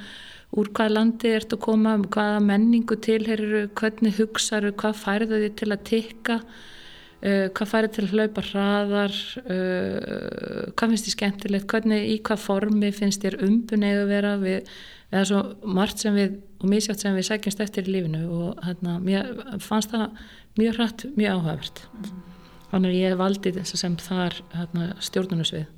úr 0.56 0.70
hvað 0.72 0.94
landi 0.94 1.30
ert 1.36 1.52
að 1.52 1.62
koma, 1.66 1.94
hvaða 2.08 2.40
menningu 2.44 2.96
tilherir, 3.04 3.68
hvernig 3.78 4.16
hugsaður, 4.18 4.74
hvað 4.80 5.00
færðu 5.02 5.40
þið 5.44 5.56
til 5.60 5.70
að 5.74 5.82
tikka, 5.90 6.36
uh, 6.40 7.46
hvað 7.58 7.72
færðu 7.72 7.90
til 7.96 8.04
að 8.06 8.14
hlaupa 8.14 8.44
hraðar, 8.48 9.18
uh, 9.44 10.70
hvað 10.72 10.94
finnst 10.94 11.08
þið 11.08 11.16
skemmtilegt, 11.16 11.68
hvernig, 11.72 12.06
í 12.14 12.16
hvað 12.24 12.44
formi 12.46 12.92
finnst 12.96 13.26
þér 13.26 13.40
umbunegu 13.48 14.06
að 14.06 14.14
vera 14.14 14.34
við, 14.40 14.72
eða 15.12 15.26
svo 15.30 15.42
margt 15.78 16.04
sem 16.04 16.16
við, 16.16 16.40
og 16.58 16.72
mísjátt 16.72 17.04
sem 17.04 17.16
við 17.16 17.28
sækjumst 17.28 17.60
eftir 17.64 17.88
í 17.88 17.98
lífinu 17.98 18.24
og 18.28 18.64
hérna, 18.64 18.96
mér 19.04 19.34
fannst 19.64 19.92
það 19.92 20.16
mjög 20.58 20.80
hratt, 20.80 21.04
mjög 21.16 21.36
áhagvert. 21.38 21.84
Mm. 21.92 22.24
Þannig 22.68 22.92
að 22.92 22.98
ég 22.98 23.18
valdi 23.18 23.52
þess 23.56 23.74
að 23.74 23.80
sem 23.80 23.94
þar 24.02 24.34
hérna, 24.52 24.88
stjórnunusvið 25.04 25.68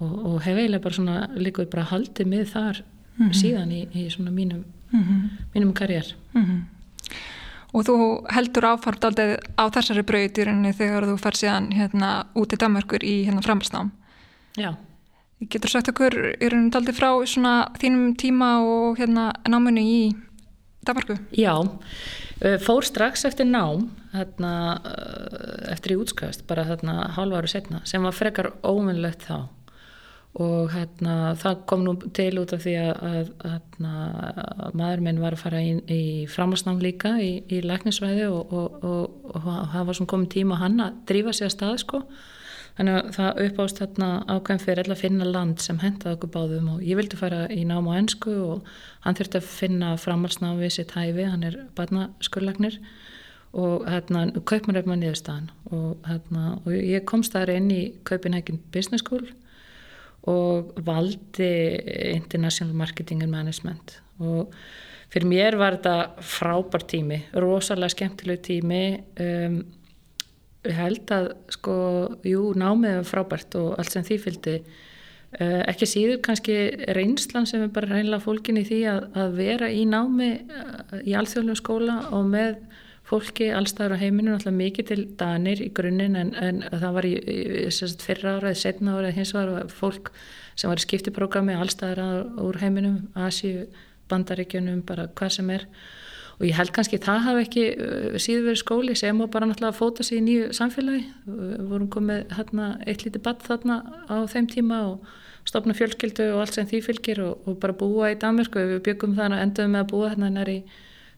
og, 0.00 0.12
og 0.12 0.34
hef 0.44 0.58
eiginlega 0.58 0.84
bara 0.84 0.96
svona 0.98 1.20
líkuð 1.36 1.70
bara 1.72 1.88
haldið 1.92 2.28
með 2.28 2.44
þar 2.52 2.82
mm 3.16 3.28
-hmm. 3.28 3.32
síðan 3.32 3.72
í, 3.72 3.86
í 3.94 4.10
svona 4.10 4.30
mínum, 4.30 4.64
mm 4.92 5.02
-hmm. 5.02 5.28
mínum 5.54 5.72
karjér. 5.72 6.14
Mm 6.34 6.44
-hmm. 6.44 6.60
Og 7.72 7.84
þú 7.84 8.26
heldur 8.28 8.64
áfart 8.64 9.04
aldrei 9.04 9.36
á 9.56 9.64
þessari 9.72 10.02
brauðdýrinni 10.02 10.72
þegar 10.72 11.04
þú 11.04 11.16
fer 11.18 11.32
síðan 11.32 11.72
hérna 11.72 12.26
út 12.34 12.52
í 12.52 12.56
Danmarkur 12.56 13.04
í 13.04 13.24
hérna 13.24 13.42
framhalsnám. 13.42 13.90
Já. 14.56 14.76
Getur 15.48 15.70
sagt 15.70 15.88
okkur, 15.88 16.36
er 16.40 16.50
hún 16.50 16.70
aldrei 16.74 16.94
frá 16.94 17.26
svona 17.26 17.68
þínum 17.80 18.14
tíma 18.16 18.60
og 18.60 18.98
hérna 18.98 19.32
námunni 19.48 19.82
í 19.82 20.16
Danmarku? 20.86 21.16
Já, 21.32 21.54
fór 22.58 22.84
strax 22.84 23.24
eftir 23.24 23.46
nám 23.46 23.90
hérna, 24.12 24.80
eftir 25.70 25.94
í 25.94 25.98
útskast 26.02 26.46
bara 26.48 26.64
hérna 26.66 27.08
hálfa 27.16 27.38
áru 27.40 27.50
setna 27.50 27.80
sem 27.88 28.02
var 28.02 28.16
frekar 28.16 28.52
óvinnlegt 28.66 29.26
þá 29.28 29.48
og 30.40 30.70
hérna 30.72 31.34
það 31.36 31.64
kom 31.68 31.82
nú 31.84 31.92
til 32.16 32.38
út 32.40 32.54
af 32.56 32.62
því 32.64 32.72
að, 32.80 33.32
hérna, 33.44 33.94
að 34.64 34.76
maður 34.80 35.02
minn 35.04 35.20
var 35.20 35.36
að 35.36 35.42
fara 35.42 35.60
í, 35.60 35.74
í 35.92 36.02
framhansnám 36.32 36.80
líka 36.80 37.18
í, 37.20 37.32
í 37.52 37.60
læknisvæði 37.66 38.30
og, 38.32 38.54
og, 38.56 38.78
og, 38.80 39.26
og 39.28 39.50
það 39.74 39.90
var 39.90 39.98
svona 39.98 40.12
komið 40.14 40.30
tíma 40.38 40.60
hann 40.62 40.80
að 40.80 41.02
drífa 41.10 41.34
sig 41.36 41.50
að 41.50 41.52
stað 41.56 41.82
sko. 41.84 42.00
Þannig 42.78 42.96
að 42.96 43.10
það 43.18 43.40
uppást 43.44 43.80
þarna 43.82 44.08
ákveðin 44.32 44.62
fyrir 44.62 44.88
að 44.94 45.02
finna 45.02 45.28
land 45.28 45.60
sem 45.60 45.80
hendaði 45.82 46.16
okkur 46.16 46.32
báðum 46.32 46.70
og 46.72 46.86
ég 46.88 46.96
vildi 46.96 47.18
fara 47.20 47.42
í 47.52 47.66
nám 47.68 47.90
á 47.92 48.00
ennsku 48.00 48.32
og 48.46 48.70
hann 49.04 49.18
þurfti 49.18 49.42
að 49.42 49.50
finna 49.58 49.90
framhalsnáfi 50.00 50.70
sitt 50.72 50.94
hæfi, 50.96 51.26
hann 51.28 51.44
er 51.44 51.58
barnaskurlagnir 51.76 52.80
og 53.52 53.84
hérna 53.84 54.24
kaupmann 54.48 54.80
er 54.80 54.88
maður 54.88 55.02
niðurstaðan 55.02 55.50
og, 55.68 56.00
hérna, 56.08 56.46
og 56.64 56.72
ég 56.72 57.04
komst 57.04 57.36
þar 57.36 57.52
inn 57.52 57.68
í 57.68 57.82
Copenhagen 58.08 58.62
Business 58.72 59.04
School 59.04 59.28
og 60.30 60.72
valdi 60.86 61.50
International 62.12 62.74
Marketing 62.74 63.22
and 63.22 63.32
Management. 63.32 63.96
Og 64.22 64.52
fyrir 65.12 65.26
mér 65.28 65.58
var 65.58 65.78
þetta 65.78 66.22
frábær 66.22 66.86
tími, 66.88 67.18
rosalega 67.34 67.94
skemmtileg 67.96 68.42
tími. 68.46 68.84
Um, 69.20 69.58
ég 70.62 70.78
held 70.78 71.10
að 71.10 71.32
sko, 71.56 71.74
jú, 72.26 72.52
námið 72.54 73.00
var 73.00 73.10
frábært 73.10 73.58
og 73.58 73.74
allt 73.80 73.94
sem 73.94 74.06
því 74.06 74.20
fylgdi. 74.22 74.56
Uh, 75.32 75.62
ekki 75.64 75.88
síður 75.88 76.22
kannski 76.22 76.56
reynslan 76.92 77.48
sem 77.48 77.64
er 77.64 77.72
bara 77.72 77.88
reynilega 77.90 78.22
fólkin 78.22 78.60
í 78.60 78.66
því 78.68 78.80
að, 78.92 79.04
að 79.16 79.38
vera 79.40 79.70
í 79.72 79.86
námi 79.88 80.34
uh, 80.44 80.98
í 81.02 81.16
alþjóðlega 81.18 81.58
skóla 81.58 81.98
og 82.12 82.28
með 82.30 82.58
fólki 83.12 83.50
allstaður 83.52 83.98
á 84.00 84.02
heiminu, 84.02 84.32
alltaf 84.32 84.54
mikið 84.56 84.88
til 84.88 85.02
danir 85.20 85.60
í 85.60 85.68
grunninn 85.76 86.16
en, 86.16 86.32
en 86.40 86.62
það 86.70 86.94
var 86.96 87.08
í, 87.08 87.14
í 87.20 87.90
fyrra 88.00 88.38
ára 88.38 88.52
eða 88.52 88.60
setna 88.62 88.96
ára 88.96 89.12
hins 89.12 89.34
var 89.36 89.52
fólk 89.72 90.12
sem 90.56 90.70
var 90.70 90.80
í 90.80 90.84
skiptiprógrami 90.86 91.56
allstaður 91.56 92.30
úr 92.40 92.60
heiminum, 92.62 93.10
Asíu 93.18 93.66
bandaríkjunum, 94.10 94.82
bara 94.88 95.08
hvað 95.16 95.36
sem 95.36 95.50
er. 95.54 95.66
Og 96.38 96.46
ég 96.48 96.56
held 96.56 96.72
kannski 96.74 96.98
það 97.02 97.26
hafi 97.26 97.42
ekki 97.46 97.64
uh, 97.72 98.14
síður 98.20 98.48
verið 98.48 98.62
skóli 98.62 98.94
sem 98.98 99.20
og 99.22 99.30
bara 99.32 99.48
náttúrulega 99.48 99.76
fóta 99.76 100.06
sig 100.06 100.18
í 100.20 100.24
nýju 100.26 100.48
samfélagi. 100.56 101.04
Við 101.28 101.66
vorum 101.70 101.90
komið 101.92 102.32
hérna 102.38 102.70
eitt 102.88 103.04
lítið 103.06 103.24
badd 103.28 103.44
þarna 103.46 103.78
á 104.08 104.16
þeim 104.32 104.48
tíma 104.50 104.80
og 104.88 105.12
stopna 105.48 105.76
fjölskyldu 105.76 106.30
og 106.32 106.42
allt 106.44 106.56
sem 106.56 106.68
því 106.70 106.80
fylgir 106.86 107.22
og, 107.24 107.46
og 107.46 107.60
bara 107.62 107.76
búa 107.76 108.10
í 108.12 108.18
Danmark 108.18 108.56
og 108.56 108.74
við 108.74 108.82
byggum 108.88 109.16
þannig 109.18 109.38
að 109.38 109.46
endaðum 109.46 109.76
með 109.76 109.84
að 109.84 109.92
búa 109.92 110.10
hérna 110.12 110.32
nær 110.32 110.52
í 110.52 110.58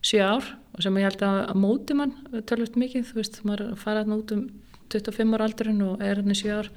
sjö 0.05 0.21
ár 0.25 0.53
og 0.75 0.85
sem 0.85 0.99
ég 0.99 1.09
held 1.09 1.25
að, 1.25 1.41
að 1.53 1.61
móti 1.63 1.97
mann 1.99 2.15
tölvöld 2.49 2.79
mikið, 2.81 3.09
þú 3.11 3.19
veist, 3.21 3.41
maður 3.47 3.75
fara 3.81 4.03
hérna 4.03 4.21
út 4.21 4.35
um 4.35 4.45
25 4.95 5.35
ára 5.37 5.49
aldurinn 5.49 5.83
og 5.87 6.03
er 6.03 6.21
hérna 6.21 6.35
í 6.35 6.39
sjö 6.39 6.61
ár. 6.61 6.71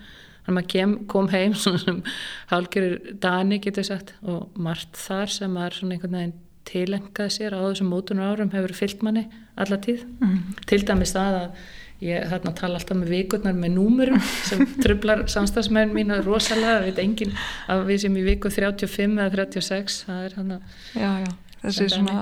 Þannig 0.48 0.51
að 0.51 0.58
maður 0.58 0.70
kem, 0.74 0.94
kom 1.12 1.32
heim 1.34 1.56
svona 1.62 1.84
sem 1.84 2.04
hálgjörur 2.51 3.16
dani 3.24 3.62
getur 3.63 3.88
sagt 3.88 4.13
og 4.24 4.60
margt 4.60 5.00
þar 5.00 5.34
sem 5.34 5.51
maður 5.54 5.82
svona 5.82 5.98
einhvern 5.98 6.20
veginn 6.20 6.38
tilengaði 6.68 7.34
sér 7.34 7.56
á 7.56 7.63
þessum 7.63 7.92
mótunar 7.92 8.34
árum 8.36 8.51
hefur 8.51 8.75
fyllt 8.75 9.04
manni 9.06 9.27
alla 9.58 9.80
tíð. 9.82 10.04
Mm. 10.20 10.56
til 10.68 10.82
dæmis 10.86 11.13
það 11.16 11.38
að 11.42 11.62
ég 12.04 12.27
þarna 12.30 12.54
tala 12.58 12.77
alltaf 12.77 12.98
með 13.00 13.13
vikurnar 13.16 13.56
með 13.58 13.74
númurum 13.77 14.20
sem 14.46 14.66
trublar 14.84 15.24
samstagsmenn 15.32 15.96
mín 15.96 16.13
að 16.13 16.27
rosalega, 16.27 16.84
veit 16.86 17.00
engin 17.01 17.34
að 17.72 17.88
við 17.88 18.04
sem 18.04 18.20
í 18.20 18.25
viku 18.27 18.51
35 18.54 19.18
eða 19.18 19.32
36 19.39 19.98
það 20.06 20.27
er 20.27 20.38
hann 20.38 20.54
að 20.60 21.34
þessi 21.63 21.89
svona 21.96 22.20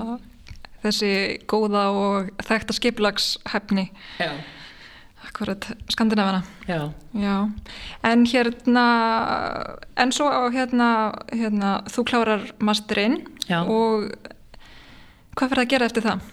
þessi 0.86 1.13
góða 1.51 1.88
og 1.94 2.46
þekta 2.46 2.77
skiplagshefni 2.77 3.89
já 4.22 4.32
Akkurat, 5.25 5.65
skandinavana. 5.89 6.44
Já. 6.68 6.92
Já. 7.13 7.51
En 8.04 8.25
hérna, 8.25 8.86
en 9.98 10.12
svo 10.12 10.30
á 10.30 10.46
hérna, 10.54 11.13
hérna, 11.34 11.82
þú 11.89 12.06
klárar 12.06 12.46
masterinn 12.60 13.24
og 13.50 14.13
hvað 15.36 15.50
fyrir 15.50 15.63
að 15.63 15.72
gera 15.74 15.89
eftir 15.89 16.06
það? 16.06 16.30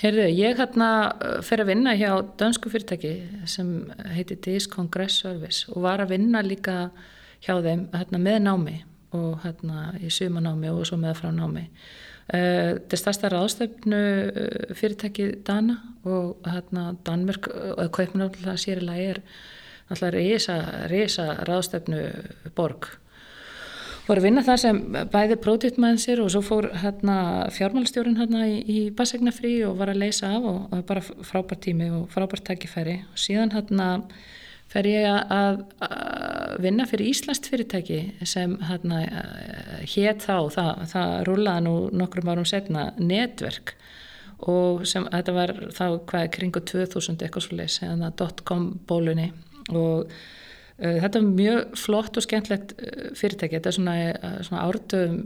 Herðu, 0.00 0.24
ég 0.36 0.58
hérna 0.60 0.88
uh, 1.12 1.38
fer 1.44 1.62
að 1.62 1.70
vinna 1.70 1.94
hjá 1.96 2.10
dönsku 2.40 2.72
fyrirtæki 2.72 3.12
sem 3.48 3.70
heitir 4.12 4.40
DIS 4.44 4.66
Congress 4.68 5.22
Service 5.22 5.70
og 5.72 5.86
var 5.86 6.02
að 6.04 6.16
vinna 6.16 6.42
líka 6.44 6.90
hjá 7.44 7.54
þeim 7.64 7.86
hérna, 7.94 8.20
með 8.20 8.42
námi 8.44 8.76
og 9.16 9.38
hérna 9.44 9.92
í 10.02 10.10
sumanámi 10.12 10.72
og 10.72 10.84
svo 10.88 10.98
með 11.00 11.20
frá 11.20 11.30
námi. 11.32 11.68
Uh, 12.26 12.74
þetta 12.74 12.96
er 12.96 13.00
stærsta 13.02 13.30
ráðstöfnu 13.30 13.98
uh, 14.02 14.74
fyrirtæki 14.74 15.28
Dana 15.46 15.78
og 16.06 16.46
hérna 16.46 16.88
Danmörk 17.06 17.46
og 17.52 17.90
Kaupmannáttúrulega 17.94 18.58
sér 18.58 18.82
í 18.82 18.86
lagi 18.86 19.08
er 19.12 19.20
alltaf 19.90 20.14
reysa, 20.14 20.56
reysa 20.90 21.26
ráðstöfnu 21.46 22.00
borg. 22.56 22.88
Voru 24.06 24.22
vinna 24.22 24.42
þar 24.46 24.60
sem 24.62 24.76
bæði 25.10 25.36
pródýttmæðinsir 25.42 26.20
og 26.22 26.28
svo 26.30 26.42
fór 26.46 26.68
hérna, 26.78 27.16
fjármálstjórin 27.54 28.18
hérna, 28.20 28.44
í, 28.46 28.60
í 28.62 28.78
basegnafrí 28.94 29.56
og 29.66 29.80
var 29.80 29.90
að 29.90 30.04
leysa 30.04 30.30
af 30.36 30.46
og, 30.46 30.60
og 30.70 30.84
bara 30.86 31.02
frábært 31.02 31.64
tími 31.66 31.88
og 31.90 32.04
frábært 32.14 32.46
takkifæri 32.46 33.00
og 33.02 33.18
síðan 33.18 33.54
hérna 33.54 33.88
fer 34.76 34.90
ég 34.90 35.08
að, 35.08 35.64
að 35.88 36.54
vinna 36.66 36.86
fyrir 36.88 37.10
Íslandst 37.10 37.50
fyrirtæki 37.50 38.00
sem 38.28 38.54
hérna 38.68 39.02
hétt 39.88 40.22
þá, 40.28 40.36
það, 40.52 40.70
það 40.92 41.16
rúlaði 41.30 41.66
nú 41.66 41.74
nokkrum 41.96 42.32
árum 42.32 42.48
setna 42.48 42.90
netverk 43.00 43.74
og 44.46 44.84
sem 44.88 45.08
þetta 45.08 45.32
var 45.32 45.54
þá 45.72 45.86
hvað 46.06 46.30
kringu 46.36 46.60
2000 46.68 47.24
eitthvað 47.24 47.46
svo 47.48 47.56
leys, 47.56 47.80
hérna 47.80 48.12
.com 48.44 48.74
bólunni. 48.86 49.30
Og 49.72 50.12
Eh, 50.76 50.98
þetta 51.00 51.20
er 51.22 51.28
mjög 51.30 51.76
flott 51.80 52.18
og 52.20 52.24
skemmtlegt 52.26 52.74
eh, 52.76 53.08
fyrirtæki, 53.16 53.56
þetta 53.56 53.70
er 53.70 53.76
svona, 53.78 53.94
eh, 54.10 54.34
svona 54.44 54.64
ártöfum 54.68 55.22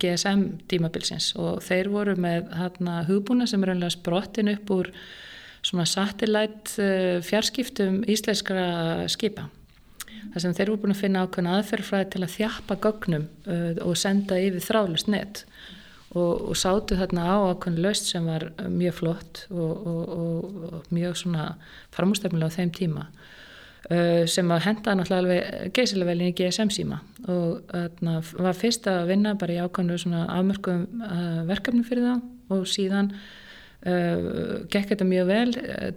GSM 0.00 0.44
dímabilsins 0.72 1.34
og 1.36 1.60
þeir 1.66 1.90
voru 1.92 2.14
með 2.16 2.48
hérna, 2.56 3.02
hugbúna 3.04 3.44
sem 3.48 3.60
er 3.64 3.74
einlega 3.74 3.92
sprottin 3.92 4.54
upp 4.54 4.72
úr 4.72 4.88
svona 5.66 5.86
satellite 5.90 7.20
fjarskiptum 7.26 8.02
íslenskra 8.10 8.66
skipa. 9.10 9.48
Það 10.32 10.42
sem 10.42 10.54
þeir 10.56 10.70
voru 10.72 10.82
búin 10.84 10.94
að 10.94 11.00
finna 11.02 11.24
ákveðna 11.24 11.56
aðferðfræði 11.58 12.10
til 12.12 12.22
að 12.24 12.34
þjappa 12.34 12.76
gögnum 12.84 13.26
og 13.86 13.96
senda 13.98 14.38
yfir 14.42 14.64
þráðlust 14.64 15.10
net 15.12 15.42
og, 16.16 16.50
og 16.50 16.58
sátu 16.58 16.98
þarna 16.98 17.24
á 17.24 17.36
ákveðna 17.52 17.84
löst 17.86 18.10
sem 18.10 18.26
var 18.28 18.48
mjög 18.72 18.98
flott 19.00 19.46
og, 19.50 19.86
og, 19.86 20.60
og 20.68 20.92
mjög 20.94 21.18
svona 21.22 21.48
framústefnilega 21.96 22.52
á 22.52 22.56
þeim 22.58 22.74
tíma. 22.76 23.06
Uh, 23.86 24.24
sem 24.26 24.48
að 24.50 24.64
henda 24.64 24.96
náttúrulega 24.98 25.22
alveg 25.22 25.74
geysilega 25.76 26.10
vel 26.10 26.22
inn 26.24 26.32
í 26.32 26.34
GSM 26.34 26.72
síma 26.74 26.96
og 27.30 27.68
þarna 27.70 28.16
var 28.42 28.56
fyrst 28.58 28.88
að 28.90 29.12
vinna 29.12 29.36
bara 29.38 29.54
í 29.54 29.60
ákvæmlu 29.62 29.98
svona 30.02 30.24
afmörkum 30.34 30.88
verkefni 31.46 31.84
fyrir 31.86 32.08
það 32.08 32.56
og 32.56 32.64
síðan 32.66 33.12
gekk 33.84 34.88
þetta 34.92 35.06
mjög 35.06 35.26
vel. 35.28 35.50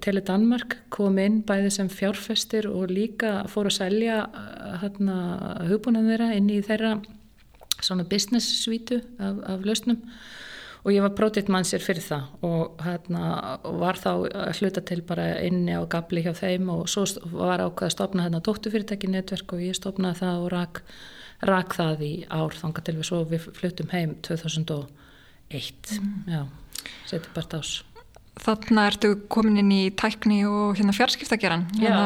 Tele 0.04 0.22
Danmark 0.26 0.76
kom 0.94 1.18
inn 1.22 1.40
bæði 1.48 1.72
sem 1.74 1.90
fjárfestir 1.90 2.68
og 2.70 2.92
líka 2.92 3.46
fór 3.50 3.70
að 3.70 3.78
selja 3.80 4.20
hérna 4.84 5.16
hugbúnaðum 5.70 6.12
þeirra 6.12 6.34
inn 6.38 6.52
í 6.54 6.60
þeirra 6.66 6.98
svona 7.82 8.04
business 8.04 8.64
svítu 8.64 9.00
af, 9.20 9.40
af 9.56 9.66
lausnum. 9.66 10.04
Og 10.88 10.94
ég 10.96 11.04
var 11.04 11.12
prótittmannsir 11.12 11.84
fyrir 11.84 12.04
það 12.06 12.46
og 12.48 12.78
hérna, 12.86 13.24
var 13.82 14.00
þá 14.00 14.12
hluta 14.62 14.84
til 14.88 15.02
bara 15.04 15.34
inni 15.44 15.76
á 15.76 15.84
gabli 15.92 16.24
hjá 16.24 16.32
þeim 16.38 16.70
og 16.72 16.86
svo 16.88 17.04
var 17.34 17.60
ákveð 17.66 17.90
að 17.90 17.96
stopna 17.98 18.28
hérna 18.28 18.40
dóttufyrirtæki 18.46 19.10
netverk 19.12 19.52
og 19.58 19.66
ég 19.66 19.76
stopnaði 19.76 20.22
það 20.22 20.46
og 20.46 20.48
rak, 20.54 20.82
rak 21.52 21.76
það 21.76 22.06
í 22.08 22.14
ár 22.32 22.56
þanga 22.56 22.86
til 22.88 22.96
við 22.96 23.10
svo 23.12 23.20
við 23.28 23.50
fluttum 23.60 23.92
heim 23.92 24.16
2001 24.24 24.88
mm. 26.00 26.16
já, 26.32 26.42
setið 27.10 27.32
bara 27.36 27.62
ás 27.62 27.78
Þannig 28.40 28.86
ertu 28.86 29.10
komin 29.32 29.60
inn 29.60 29.72
í 29.74 29.82
tækni 30.00 30.40
og 30.48 30.78
hérna 30.78 30.94
fjarskiptageran. 30.96 31.66
Hérna, 31.76 32.04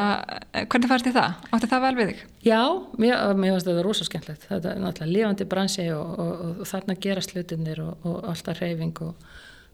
hvernig 0.72 0.90
færst 0.90 1.06
þið 1.06 1.18
það? 1.20 1.50
Átti 1.54 1.70
það 1.70 1.84
vel 1.84 1.92
við 2.00 2.10
þig? 2.10 2.22
Já, 2.48 2.62
mér, 3.04 3.20
mér 3.38 3.54
finnst 3.54 3.70
þetta 3.70 3.84
rosa 3.86 4.08
skemmtlegt. 4.08 4.48
Þetta 4.50 4.72
er 4.72 4.80
náttúrulega 4.82 5.14
lifandi 5.14 5.48
bransi 5.52 5.86
og, 5.94 6.16
og, 6.24 6.32
og, 6.32 6.56
og 6.64 6.70
þarna 6.72 6.96
gera 7.06 7.26
slutinir 7.26 7.84
og 7.84 8.16
alltaf 8.32 8.64
reyfing. 8.64 9.04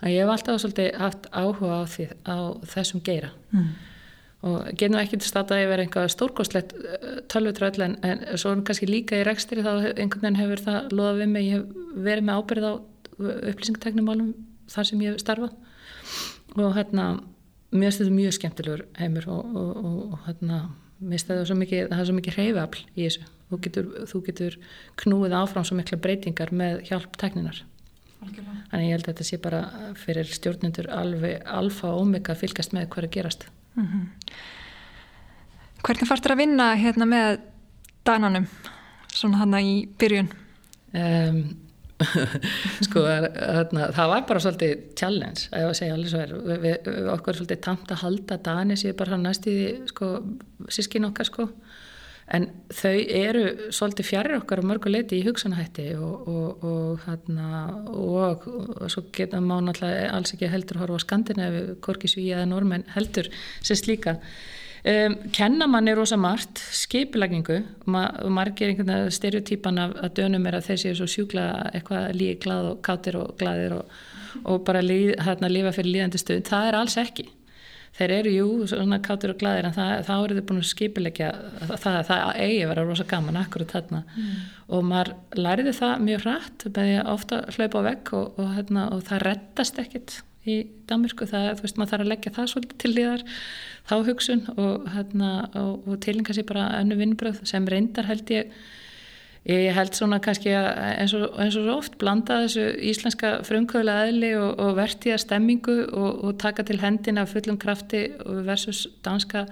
Ég 0.09 0.19
hef 0.19 0.33
alltaf 0.33 0.59
svolítið 0.63 0.99
haft 0.99 1.29
áhuga 1.31 1.79
á, 1.79 1.83
því, 1.93 2.09
á 2.27 2.37
þessum 2.73 3.05
geira. 3.07 3.31
Mm. 3.55 3.71
Og 4.49 4.69
genum 4.79 4.99
ekki 4.99 5.19
til 5.19 5.31
stata 5.31 5.55
að 5.55 5.65
ég 5.65 5.71
verði 5.71 5.87
einhvað 5.87 6.11
stórkostlegt 6.13 6.75
uh, 6.75 7.17
tölvutröll 7.31 7.87
en, 7.87 7.97
en 8.07 8.21
svo 8.39 8.53
er 8.55 8.61
kannski 8.67 8.87
líka 8.87 9.19
í 9.19 9.25
rekstri 9.27 9.63
þá 9.63 9.73
einhvern 9.95 10.23
veginn 10.23 10.39
hefur 10.39 10.63
það 10.67 10.93
loðað 10.95 11.23
við 11.23 11.33
mig. 11.33 11.49
Ég 11.49 11.57
hef 11.57 11.97
verið 12.07 12.27
með 12.29 12.39
ábyrð 12.39 12.67
á 12.67 12.73
upplýsingteknumálum 13.19 14.29
þar 14.69 14.89
sem 14.89 15.01
ég 15.05 15.15
hef 15.15 15.23
starfað. 15.23 15.55
Og 16.57 16.75
hérna 16.77 17.09
mér 17.69 17.89
finnst 17.89 18.03
þetta 18.03 18.17
mjög 18.17 18.37
skemmtilegur 18.37 18.85
heimur 18.97 19.27
og, 19.29 19.55
og, 19.55 19.73
og, 19.77 19.97
og 20.13 20.21
hérna 20.27 20.61
mér 20.99 21.17
finnst 21.17 21.31
þetta 21.31 21.49
svo 21.49 21.59
mikið, 21.59 21.83
það 21.89 21.99
er 22.03 22.09
svo 22.09 22.19
mikið 22.19 22.39
reyfafl 22.39 22.85
í 22.95 23.01
þessu. 23.07 23.27
Þú 23.49 23.57
getur, 23.65 23.91
þú 24.05 24.23
getur 24.27 24.55
knúið 25.01 25.35
áfram 25.39 25.65
svo 25.65 25.77
mikla 25.77 25.97
breytingar 26.01 26.53
með 26.53 26.83
hjálp 26.89 27.15
tekninar 27.17 27.63
þannig 28.19 28.85
ég 28.85 28.95
held 28.95 29.05
að 29.05 29.11
þetta 29.13 29.27
sé 29.27 29.39
bara 29.41 29.61
fyrir 29.97 30.27
stjórnendur 30.27 30.89
alveg 30.91 31.45
alfa 31.47 31.93
og 31.93 32.03
omega 32.03 32.35
fylgast 32.37 32.73
með 32.75 32.89
hvað 32.91 33.03
er 33.03 33.07
að 33.07 33.15
gerast. 33.15 33.45
Mm 33.75 33.85
-hmm. 33.85 34.03
Hvernig 35.83 36.07
fannst 36.07 36.25
þér 36.25 36.31
að 36.31 36.41
vinna 36.43 36.75
hérna 36.75 37.05
með 37.05 37.39
dananum 38.05 38.47
svona 39.07 39.37
hann 39.37 39.53
í 39.59 39.87
byrjun? 39.97 40.29
Um 40.93 41.68
sko 42.85 43.03
þarna, 43.03 43.89
það 43.95 44.13
var 44.13 44.23
bara 44.29 44.43
svolítið 44.43 44.85
challenge 44.99 45.49
að 45.49 45.63
ég 45.63 45.67
var 45.67 45.73
að 45.73 45.79
segja 45.81 45.97
allir 45.97 46.13
svo 46.13 46.23
er. 46.23 46.33
Við, 46.49 46.63
við 46.63 47.11
okkur 47.15 47.33
er 47.33 47.39
svolítið 47.41 47.61
tamt 47.65 47.93
að 47.93 48.01
halda 48.05 48.39
Danis 48.45 48.85
ég 48.85 48.95
er 48.95 48.99
bara 49.01 49.19
næst 49.19 49.49
í 49.51 49.57
sko 49.91 50.11
sískin 50.71 51.07
okkar 51.09 51.29
sko. 51.29 51.49
En 52.29 52.45
þau 52.69 52.93
eru 52.93 53.43
svolítið 53.73 54.05
fjarir 54.05 54.37
okkar 54.37 54.61
á 54.61 54.69
mörgu 54.69 54.91
leiti 54.91 55.17
í 55.17 55.25
hugsanahætti 55.25 55.87
og 55.97 56.27
og, 56.29 56.63
og, 56.67 56.99
þarna, 57.05 57.47
og, 57.89 58.45
svo 58.91 59.07
geta 59.15 59.41
má 59.41 59.57
náttúrulega 59.57 60.11
alls 60.13 60.35
ekki 60.35 60.51
heldur 60.51 60.83
horfa 60.83 61.01
á 61.01 61.05
Skandinavi, 61.05 61.63
Korkisví 61.81 62.27
eða 62.29 62.45
Normen 62.51 62.85
heldur 62.93 63.31
sem 63.65 63.79
slíka 63.79 64.19
Um, 64.79 65.17
kennamann 65.35 65.89
er 65.91 65.97
rosa 65.99 66.15
margt, 66.15 66.61
skipilagningu 66.71 67.57
ma 67.91 68.05
margir 68.31 68.69
einhvern 68.71 68.87
veginn 68.93 69.15
stereotýpan 69.17 69.81
af 69.83 69.97
að 70.05 70.13
dönum 70.21 70.47
er 70.47 70.55
að 70.55 70.69
þeir 70.69 70.79
séu 70.83 70.93
svo 70.99 71.07
sjúkla 71.11 71.47
eitthvað 71.73 72.13
lígi 72.15 72.37
glað 72.45 72.69
og 72.69 72.79
kátir 72.85 73.17
og 73.19 73.33
gladir 73.41 73.75
og, 73.75 73.97
og 74.45 74.63
bara 74.67 74.83
líð, 74.85 75.17
hérna, 75.25 75.49
lífa 75.51 75.73
fyrir 75.75 75.97
líðandi 75.97 76.21
stöð, 76.21 76.45
það 76.47 76.69
er 76.69 76.79
alls 76.79 76.95
ekki. 77.01 77.27
Þeir 77.99 78.13
eru 78.19 78.31
jú 78.31 78.47
svona 78.71 79.01
kátir 79.03 79.33
og 79.33 79.41
gladir 79.41 79.67
en 79.67 79.75
það, 79.75 79.91
þá 80.07 80.13
eru 80.15 80.37
þau 80.37 80.47
búin 80.47 80.61
að 80.61 80.69
skipilegja 80.69 81.29
það, 81.73 81.99
það 82.07 82.25
eigi 82.45 82.63
að 82.63 82.71
vera 82.71 82.87
rosa 82.87 83.07
gaman 83.09 83.41
akkurat 83.41 83.75
þarna. 83.75 84.03
Mm. 84.15 84.39
og 84.69 84.87
maður 84.93 85.13
læriði 85.35 85.75
það 85.81 86.07
mjög 86.07 86.23
hrætt, 86.23 86.67
beði 86.79 86.97
ofta 87.03 87.43
hlaupa 87.57 87.83
á 87.83 87.87
vegg 87.89 88.15
og, 88.15 88.39
og, 88.39 88.51
hérna, 88.55 88.87
og 88.95 89.03
það 89.09 89.25
rettast 89.27 89.83
ekkit 89.83 90.19
í 90.47 90.59
Damersku, 90.87 91.27
það, 91.27 91.49
þú 91.59 91.65
veist, 91.65 91.77
maður 91.77 91.91
þarf 91.91 92.05
að 92.05 92.11
leggja 92.13 92.35
það 92.35 92.51
svolítið 92.53 92.77
til 92.83 92.91
líðar 92.95 93.23
þá 93.89 93.95
hugsun 94.07 94.43
og, 94.55 94.85
hérna, 94.93 95.31
og, 95.59 95.87
og 95.87 95.97
tilinga 96.05 96.35
sér 96.35 96.47
bara 96.49 96.67
önnu 96.79 96.99
vinnbröð 96.99 97.41
sem 97.49 97.67
reyndar 97.67 98.07
held 98.09 98.29
ég 98.33 98.53
ég 99.49 99.73
held 99.73 99.95
svona 99.95 100.19
kannski 100.21 100.51
eins 100.51 101.13
og, 101.15 101.31
eins 101.39 101.55
og 101.57 101.69
oft 101.73 101.97
blanda 102.01 102.41
þessu 102.43 102.65
íslenska 102.91 103.39
frumkvöðlega 103.47 104.09
eðli 104.11 104.31
og, 104.37 104.51
og 104.59 104.75
vertiða 104.77 105.17
stemmingu 105.21 105.77
og, 105.87 106.23
og 106.27 106.37
taka 106.41 106.65
til 106.67 106.79
hendina 106.83 107.25
fullum 107.29 107.57
krafti 107.61 108.05
versus 108.45 108.85
danska 109.05 109.45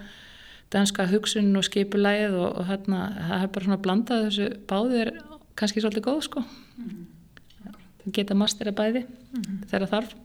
danska 0.73 1.07
hugsun 1.07 1.55
og 1.55 1.63
skipulæð 1.63 2.35
og 2.35 2.65
hérna 2.67 3.07
það 3.15 3.43
er 3.45 3.51
bara 3.55 3.69
svona 3.69 3.81
blanda 3.81 4.21
þessu 4.27 4.49
báðir 4.69 5.13
kannski 5.57 5.81
svolítið 5.81 6.07
góð 6.09 6.21
sko 6.27 6.43
mm 6.43 6.89
-hmm. 6.89 8.11
geta 8.11 8.35
mastera 8.35 8.71
bæði 8.71 9.05
mm 9.07 9.41
-hmm. 9.41 9.67
þegar 9.69 9.87
þarf 9.87 10.15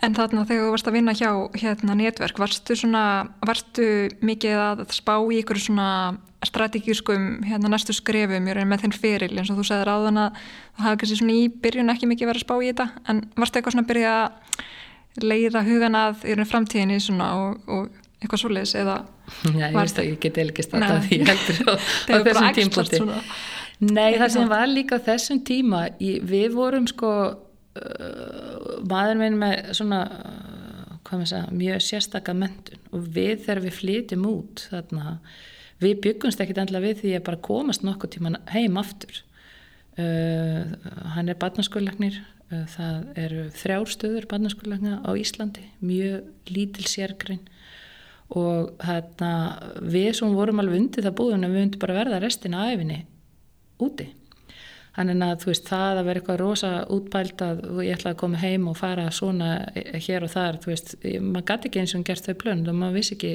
En 0.00 0.14
þarna 0.16 0.46
þegar 0.48 0.64
þú 0.64 0.72
varst 0.72 0.88
að 0.88 0.96
vinna 0.96 1.12
hjá 1.12 1.30
hérna 1.60 1.94
netverk, 1.98 2.38
varstu 2.40 2.76
svona, 2.78 3.04
varstu 3.44 4.08
mikið 4.24 4.60
að 4.62 4.84
spá 4.96 5.12
í 5.20 5.42
ykkur 5.42 5.60
svona 5.60 5.88
strategískum 6.46 7.42
hérna 7.44 7.68
næstu 7.68 7.92
skrefum 7.92 8.46
með 8.48 8.84
þinn 8.86 8.96
feril? 8.96 9.34
Eins 9.36 9.50
og 9.52 9.60
þú 9.60 9.66
segðir 9.68 9.90
áðan 9.92 10.22
að 10.22 10.38
það 10.40 10.86
hafi 10.86 11.00
kannski 11.02 11.18
svona 11.20 11.36
í 11.36 11.42
byrjun 11.52 11.92
ekki 11.92 12.08
mikið 12.08 12.30
verið 12.30 12.40
að 12.40 12.46
spá 12.46 12.54
í 12.56 12.70
þetta 12.70 12.86
en 13.12 13.20
varstu 13.36 13.60
eitthvað 13.60 13.76
svona 13.76 13.84
að 13.84 13.90
byrja 13.92 14.14
að 14.24 15.26
leiða 15.26 15.64
hugan 15.68 15.98
að 16.00 16.24
í 16.24 16.38
framtíðinni 16.48 17.00
svona 17.04 17.28
og, 17.36 17.60
og 17.68 18.00
eitthvað 18.22 18.42
svoleiðis 18.46 18.74
eða 18.80 18.96
Já, 19.60 19.66
ég 19.68 19.76
veist 19.76 20.00
að 20.00 20.08
ég 20.08 20.18
get 20.24 20.40
ekki 20.46 20.64
starta 20.64 20.96
því 21.04 21.20
heldur 21.28 21.60
á, 21.60 21.72
á 22.08 22.16
þessum 22.24 22.50
tímpunkti. 22.56 23.02
Nei, 23.80 24.16
það 24.20 24.32
sem 24.34 24.50
var 24.50 24.66
líka 24.68 24.96
á 24.96 25.04
þessum 25.04 25.44
tíma, 25.44 25.86
við 26.00 26.56
vorum 26.56 26.88
sko 26.88 27.12
uh, 27.78 28.80
maður 28.88 29.20
minn 29.20 29.38
með 29.40 29.72
svona 29.78 30.00
uh, 30.08 31.24
segja, 31.24 31.46
mjög 31.54 31.84
sérstaka 31.84 32.34
mentun 32.36 32.82
og 32.94 33.06
við 33.14 33.44
þegar 33.46 33.62
við 33.64 33.76
flytjum 33.78 34.26
út 34.30 34.66
þarna, 34.70 35.16
við 35.82 36.02
byggumst 36.06 36.42
ekkit 36.42 36.60
endla 36.62 36.82
við 36.82 37.02
því 37.02 37.14
að 37.18 37.26
bara 37.28 37.44
komast 37.50 37.86
nokkuð 37.86 38.14
tíma 38.16 38.34
heim 38.52 38.78
aftur. 38.80 39.22
Uh, 40.00 40.70
hann 41.16 41.28
er 41.28 41.38
barnaskólagnir 41.40 42.20
uh, 42.52 42.66
það 42.70 43.08
eru 43.20 43.46
þrjárstöður 43.58 44.28
barnaskólagna 44.30 45.00
á 45.02 45.10
Íslandi 45.18 45.66
mjög 45.82 46.52
lítil 46.52 46.86
sérgrein. 46.88 47.42
Og 48.30 48.76
hérna 48.86 49.32
við 49.82 50.12
sem 50.20 50.36
vorum 50.36 50.62
alveg 50.62 50.78
undir 50.78 51.02
það 51.02 51.16
búin 51.18 51.42
að 51.42 51.56
við 51.56 51.64
undum 51.66 51.82
bara 51.82 51.96
verða 51.98 52.20
restina 52.22 52.62
af 52.62 52.76
æfinni 52.76 53.00
úti 53.82 54.06
Þannig 54.96 55.22
að 55.22 55.36
þú 55.42 55.50
veist 55.52 55.68
það 55.70 55.98
að 56.00 56.08
vera 56.08 56.20
eitthvað 56.20 56.40
rosa 56.40 56.70
útbælt 56.90 57.42
að 57.46 57.60
ég 57.86 57.94
ætla 57.94 58.10
að 58.10 58.18
koma 58.22 58.40
heim 58.40 58.64
og 58.66 58.78
fara 58.80 59.04
svona 59.14 59.50
hér 59.76 60.26
og 60.26 60.32
þar, 60.32 60.58
þú 60.64 60.72
veist, 60.72 60.90
maður 61.22 61.46
gæti 61.50 61.70
ekki 61.70 61.82
eins 61.84 61.94
og 61.94 62.04
gert 62.08 62.26
þau 62.26 62.34
plön 62.40 62.64
og 62.64 62.76
maður 62.80 62.96
vissi 62.98 63.14
ekki 63.14 63.30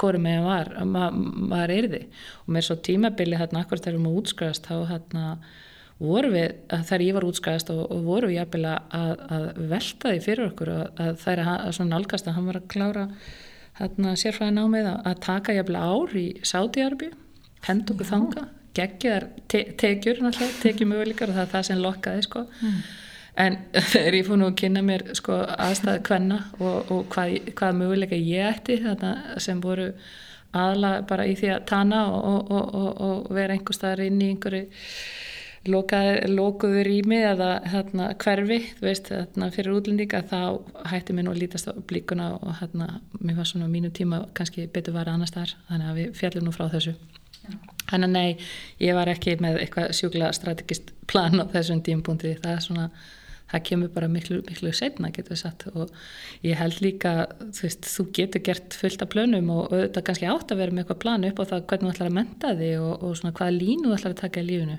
hvori 0.00 0.20
meginn 0.20 0.44
var, 0.44 0.70
mað, 0.84 1.16
maður 1.54 1.74
er 1.78 1.88
því 1.94 2.02
og 2.44 2.52
mér 2.56 2.68
svo 2.68 2.76
tímabili 2.84 3.40
hérna 3.40 3.64
akkur 3.64 3.80
þegar 3.80 4.04
maður 4.04 4.20
útskræðast 4.20 4.68
þá 4.68 4.76
hérna 4.92 5.24
voru 6.00 6.34
við, 6.36 6.54
þegar 6.68 7.06
ég 7.06 7.16
var 7.16 7.28
útskræðast 7.30 7.72
og, 7.72 7.82
og 7.88 8.04
voru 8.04 8.30
við 8.30 8.38
jafnvel 8.38 8.64
að, 8.74 9.26
að 9.36 9.48
velta 9.72 10.12
því 10.12 10.22
fyrir 10.28 10.46
okkur 10.50 10.74
og 10.76 11.02
að 11.06 11.18
það 11.24 11.34
er 11.34 11.44
að 11.48 11.74
svona 11.80 12.00
algast 12.00 12.28
að 12.28 12.38
hann 12.38 12.52
var 12.52 12.60
að 12.60 12.70
klára 12.76 13.08
hérna 13.80 14.16
sérfræðin 14.20 14.60
á 14.60 14.66
með 14.68 14.94
að 14.94 15.20
taka 15.24 15.56
jafnvel 15.56 15.80
ár 15.80 16.16
í 16.20 16.28
Sátiarbi, 16.44 17.12
hend 17.64 17.92
okkur 17.92 18.12
þanga 18.12 18.48
geggjar 18.76 19.28
te 19.50 19.64
tekjur 19.80 20.22
náttúrulega, 20.24 20.58
tekjumöguleikar 20.62 21.30
og 21.30 21.38
það 21.38 21.46
er 21.46 21.52
það 21.54 21.68
sem 21.68 21.84
lokkaði 21.84 22.26
sko. 22.26 22.46
Mm. 22.62 22.80
en 23.44 23.58
þegar 23.92 24.18
ég 24.18 24.26
fór 24.26 24.40
nú 24.40 24.50
að 24.50 24.58
kynna 24.62 24.82
mér 24.86 25.06
sko 25.18 25.38
aðstæðu 25.68 26.02
hvenna 26.08 26.40
og, 26.58 26.90
og 26.90 27.06
hvað, 27.14 27.38
hvað 27.58 27.78
möguleika 27.82 28.18
ég 28.18 28.50
ætti 28.54 28.80
sem 29.42 29.62
voru 29.62 29.92
aðla 30.56 31.00
bara 31.06 31.26
í 31.30 31.36
því 31.38 31.50
að 31.54 31.66
tana 31.70 32.04
og, 32.10 32.50
og, 32.50 33.02
og 33.06 33.34
vera 33.34 33.54
einhver 33.54 33.76
staðar 33.76 34.06
inn 34.08 34.22
í 34.22 34.32
einhverju 34.32 34.66
lokuður 35.68 36.86
rými 36.88 37.18
eða 37.20 37.60
hérna, 37.68 38.14
hverfi 38.16 38.58
veist, 38.80 39.10
hérna, 39.12 39.50
fyrir 39.52 39.76
útlendinga 39.76 40.22
þá 40.24 40.60
hætti 40.88 41.12
mér 41.12 41.26
nú 41.26 41.34
að 41.34 41.42
lítast 41.42 41.68
á 41.68 41.76
blíkuna 41.76 42.32
og 42.38 42.54
hérna, 42.62 43.00
mér 43.20 43.36
var 43.36 43.46
svona 43.50 43.68
mínu 43.68 43.92
tíma 43.92 44.24
kannski 44.34 44.66
betur 44.72 44.96
var 44.96 45.08
annars 45.12 45.34
þar 45.36 45.52
þannig 45.68 45.90
að 45.90 46.00
við 46.00 46.14
fjallum 46.16 46.48
nú 46.48 46.56
frá 46.56 46.66
þessu 46.72 46.96
Þannig 47.90 48.08
að 48.08 48.16
nei, 48.16 48.50
ég 48.82 48.98
var 48.98 49.10
ekki 49.10 49.36
með 49.42 49.60
eitthvað 49.64 49.94
sjúkla 49.98 50.30
strategist 50.36 50.92
plan 51.10 51.42
á 51.42 51.44
þessum 51.50 51.82
tímpunkti, 51.86 52.36
það 52.38 52.54
er 52.54 52.64
svona, 52.64 52.86
það 53.50 53.64
kemur 53.66 53.92
bara 53.94 54.08
miklu, 54.10 54.40
miklu 54.46 54.72
setna 54.76 55.10
getur 55.10 55.34
við 55.34 55.42
satt 55.42 55.66
og 55.72 55.92
ég 56.46 56.58
held 56.60 56.78
líka, 56.84 57.14
þú 57.50 57.66
veist, 57.66 57.90
þú 57.90 58.06
getur 58.20 58.44
gert 58.46 58.78
fullt 58.78 59.02
af 59.02 59.10
plönum 59.10 59.50
og 59.56 59.74
þetta 59.74 60.04
kannski 60.06 60.30
átt 60.30 60.54
að 60.54 60.62
vera 60.62 60.76
með 60.76 60.84
eitthvað 60.84 61.02
plan 61.04 61.28
upp 61.30 61.42
á 61.42 61.50
það 61.50 61.64
hvernig 61.72 61.88
þú 61.88 61.94
ætlar 61.96 62.10
að 62.12 62.18
menta 62.20 62.54
þig 62.60 62.74
og, 62.78 62.92
og 63.02 63.16
svona 63.18 63.36
hvaða 63.40 63.56
línu 63.58 63.88
þú 63.88 63.96
ætlar 63.98 64.14
að 64.14 64.22
taka 64.22 64.44
í 64.44 64.50
lífunu 64.52 64.78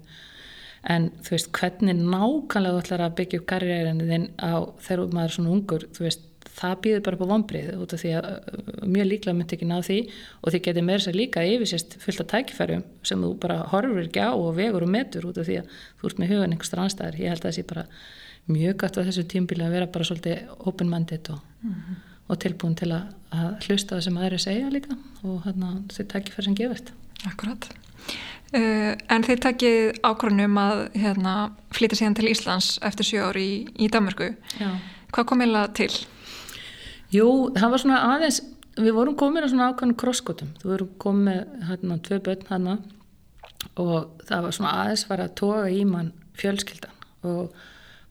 en 0.95 1.11
þú 1.21 1.35
veist, 1.35 1.51
hvernig 1.59 1.99
nákvæmlega 1.99 2.73
þú 2.77 2.83
ætlar 2.85 3.05
að 3.05 3.15
byggja 3.19 3.41
upp 3.41 3.47
karriærinni 3.51 4.07
þinn 4.07 4.27
á 4.39 4.53
þegar 4.81 5.11
maður 5.11 5.27
er 5.27 5.35
svona 5.35 5.55
ungur, 5.57 5.87
þú 5.93 6.07
veist, 6.07 6.23
það 6.61 6.77
býður 6.85 7.03
bara 7.07 7.19
på 7.19 7.27
vonbrið 7.29 7.69
út 7.81 7.93
af 7.95 8.01
því 8.03 8.13
að 8.19 8.27
uh, 8.31 8.71
mjög 8.85 9.09
líklega 9.09 9.37
myndi 9.37 9.57
ekki 9.57 9.69
ná 9.69 9.77
því 9.85 9.99
og 10.41 10.53
því 10.53 10.61
getur 10.67 10.87
meira 10.87 11.03
sér 11.05 11.17
líka 11.17 11.45
yfirsést 11.45 11.97
fullt 12.03 12.23
af 12.23 12.29
tækifærum 12.31 12.83
sem 13.07 13.25
þú 13.25 13.31
bara 13.41 13.59
horfur 13.73 14.03
ekki 14.05 14.23
á 14.23 14.31
og 14.31 14.55
vegur 14.57 14.85
og 14.85 14.93
metur 14.93 15.27
út 15.31 15.41
af 15.41 15.49
því 15.49 15.59
að 15.61 15.75
þú 15.99 16.11
ert 16.11 16.21
með 16.21 16.33
hugan 16.33 16.55
einhverstra 16.55 16.85
anstæðar. 16.85 17.19
Ég 17.19 17.33
held 17.33 17.43
að 17.43 17.49
það 17.49 17.57
sé 17.57 17.67
bara 17.73 17.85
mjög 18.51 18.79
gætt 18.81 18.97
á 18.97 19.05
þessu 19.07 19.27
tímbili 19.29 19.65
að 19.65 19.75
vera 19.75 19.91
bara 19.91 20.07
svolítið 20.07 20.55
open 20.69 20.89
mandate 20.89 21.33
og, 21.33 21.39
mm 21.61 21.73
-hmm. 21.73 22.01
og 22.27 22.39
tilbúin 22.39 22.75
til 22.75 22.91
að, 22.91 23.13
að 23.31 23.67
hlusta 23.67 23.95
það 23.95 24.03
sem 24.03 24.17
aðri 24.17 24.39
segja 24.39 24.69
líka 24.69 24.97
og 25.23 25.43
hérna 25.45 25.83
þau 25.89 26.05
tækifæri 26.05 26.43
sem 26.43 26.55
gefast. 26.55 26.93
Akkurat. 27.25 27.69
Uh, 28.51 28.97
en 29.07 29.23
þeir 29.23 29.39
takkið 29.39 29.99
ákvörnum 30.03 30.57
að 30.59 30.79
hérna, 30.99 31.51
flytja 31.71 32.01
síðan 32.01 32.15
til 32.15 32.27
Íslands 32.27 32.79
eftir 32.83 33.07
sjö 33.07 33.21
ári 33.29 33.43
í, 33.43 33.67
í 33.79 33.87
Danmarku. 33.87 34.35
Já. 34.59 34.75
Hvað 35.11 35.25
kom 35.29 35.41
eða 35.45 35.61
til? 35.71 35.91
Jú, 37.11 37.27
það 37.57 37.73
var 37.73 37.81
svona 37.83 37.99
aðeins, 38.13 38.39
við 38.79 38.93
vorum 38.95 39.17
komin 39.19 39.43
að 39.43 39.51
svona 39.51 39.71
ákvæmum 39.71 39.97
krosskotum, 39.99 40.53
þú 40.61 40.69
vorum 40.71 40.91
komið 41.03 41.41
hérna 41.67 41.97
tvei 42.07 42.19
börn 42.23 42.45
hérna 42.47 42.77
og 43.81 44.21
það 44.27 44.45
var 44.45 44.55
svona 44.55 44.75
aðeins 44.83 45.03
var 45.09 45.23
að 45.25 45.33
toga 45.41 45.65
í 45.71 45.81
mann 45.87 46.13
fjölskyldan 46.39 47.09
og 47.27 47.57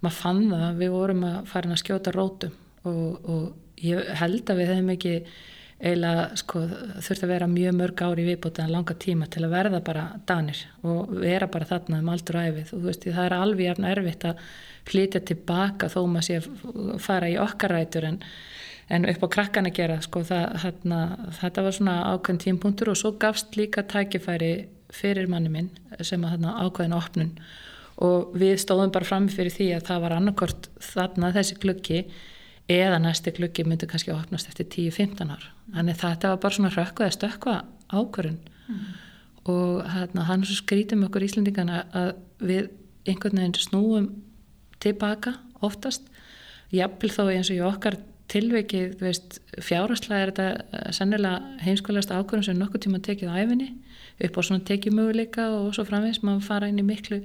maður 0.05 0.19
fann 0.19 0.43
það, 0.51 0.67
við 0.83 0.93
vorum 0.95 1.25
að 1.31 1.39
fara 1.49 1.73
að 1.73 1.81
skjóta 1.81 2.13
rótum 2.15 2.53
og, 2.89 3.17
og 3.25 3.81
ég 3.81 4.13
held 4.21 4.53
að 4.53 4.61
við 4.61 4.71
hefum 4.75 4.93
ekki 4.95 5.15
eiginlega 5.81 6.25
sko, 6.37 6.63
þurft 7.01 7.25
að 7.25 7.31
vera 7.33 7.49
mjög 7.49 7.77
mörg 7.79 8.03
ári 8.05 8.25
viðbútið 8.27 8.67
að 8.67 8.75
langa 8.75 8.97
tíma 9.01 9.29
til 9.33 9.47
að 9.47 9.55
verða 9.55 9.81
bara 9.85 10.03
danir 10.29 10.61
og 10.85 11.15
vera 11.23 11.49
bara 11.49 11.69
þarna 11.71 12.03
um 12.03 12.11
aldur 12.13 12.41
æfið 12.43 12.67
og 12.67 12.75
þú 12.75 12.85
veist, 12.85 13.07
það 13.09 13.25
er 13.25 13.37
alveg 13.39 13.85
erfitt 13.89 14.27
að 14.29 14.43
flytja 14.91 15.23
tilbaka 15.31 15.89
þó 15.89 16.01
maður 16.05 16.27
sé 16.27 16.41
að 16.43 16.99
fara 17.01 17.31
í 17.33 17.39
okkar 17.41 17.79
rætur 17.79 18.11
en 18.11 18.21
en 18.91 19.07
upp 19.09 19.25
á 19.25 19.29
krakkan 19.37 19.69
að 19.71 19.77
gera 19.79 20.01
sko, 20.03 20.23
það, 20.27 20.47
þarna, 20.65 21.01
þetta 21.39 21.65
var 21.67 21.77
svona 21.77 21.97
ákveðin 22.11 22.43
tímpunktur 22.45 22.91
og 22.93 22.99
svo 22.99 23.13
gafst 23.23 23.59
líka 23.59 23.85
tækifæri 23.87 24.53
fyrir 24.91 25.31
manni 25.31 25.53
minn 25.53 25.71
sem 26.03 26.23
að 26.25 26.37
þarna 26.37 26.57
ákveðin 26.65 26.97
opnun. 26.99 27.33
Og 28.01 28.35
við 28.41 28.57
stóðum 28.63 28.93
bara 28.95 29.07
fram 29.07 29.29
fyrir 29.31 29.55
því 29.55 29.69
að 29.77 29.87
það 29.91 30.05
var 30.07 30.17
annarkort 30.17 30.69
þarna 30.83 31.33
þessi 31.37 31.59
glöggi 31.63 32.01
eða 32.71 32.99
næsti 33.03 33.35
glöggi 33.37 33.67
myndi 33.67 33.89
kannski 33.91 34.15
opnast 34.15 34.51
eftir 34.51 34.69
10-15 34.73 35.35
ár. 35.35 35.47
Þannig 35.75 36.01
þetta 36.01 36.33
var 36.33 36.43
bara 36.43 36.57
svona 36.57 36.73
rökku 36.75 37.07
eða 37.07 37.17
stökka 37.19 37.57
ákvörun 37.91 38.39
mm. 38.41 38.83
og 39.53 39.81
þarna, 39.87 40.27
hann 40.31 40.47
svo 40.47 40.59
skrítum 40.59 41.07
okkur 41.07 41.27
íslendingana 41.27 41.85
að 41.95 42.13
við 42.41 42.71
einhvern 43.09 43.43
veginn 43.43 43.59
snúum 43.59 44.11
tilbaka 44.83 45.37
oftast 45.65 46.07
jafnvel 46.75 47.11
þó 47.13 47.25
eins 47.33 47.51
og 47.51 47.59
í 47.59 47.65
okkar 47.67 47.99
tilveikið, 48.31 48.93
þú 48.99 49.07
veist, 49.09 49.39
fjárhastlega 49.67 50.25
er 50.25 50.33
þetta 50.33 50.49
eh, 50.79 50.91
sennilega 50.97 51.65
heimskolegast 51.65 52.13
ákvörðum 52.15 52.47
sem 52.47 52.61
nokkuð 52.61 52.85
tíma 52.87 53.03
tekið 53.05 53.33
á 53.33 53.41
æfinni 53.43 53.71
upp 54.21 54.37
á 54.37 54.41
svona 54.45 54.67
tekið 54.69 54.97
möguleika 54.97 55.49
og 55.57 55.73
svo 55.75 55.87
framvegs 55.89 56.23
maður 56.23 56.47
fara 56.47 56.69
inn 56.71 56.81
í 56.81 56.87
miklu 56.87 57.23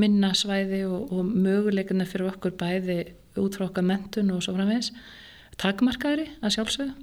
minna 0.00 0.32
svæði 0.34 0.82
og, 0.88 1.12
og 1.14 1.28
möguleikana 1.30 2.06
fyrir 2.08 2.32
okkur 2.32 2.56
bæði 2.58 2.98
út 3.40 3.56
frá 3.56 3.68
okkar 3.68 3.86
mentun 3.86 4.32
og 4.34 4.42
svo 4.44 4.56
framvegs 4.56 4.90
takmarkaðri 5.60 6.28
að 6.42 6.56
sjálfsögðu. 6.56 6.94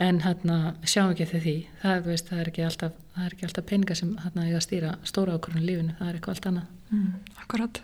En 0.00 0.22
hérna 0.24 0.74
sjáum 0.88 1.12
ekki 1.12 1.26
því. 1.28 1.56
Það, 1.82 2.06
veist, 2.06 2.30
það 2.30 2.38
er 2.40 2.48
ekki 2.48 2.62
alltaf, 2.64 2.94
er 3.20 3.34
alltaf 3.44 3.66
peninga 3.68 3.96
sem 3.98 4.14
hérna 4.22 4.46
eiga 4.46 4.60
að 4.60 4.64
stýra 4.64 4.92
stóra 5.04 5.34
ákvörðun 5.36 5.66
lífinu, 5.68 5.96
það 5.98 6.08
er 6.08 6.16
eitthvað 6.16 6.38
allt 6.38 6.48
annað. 6.48 6.70
Mm, 6.88 7.10
akkurat. 7.42 7.80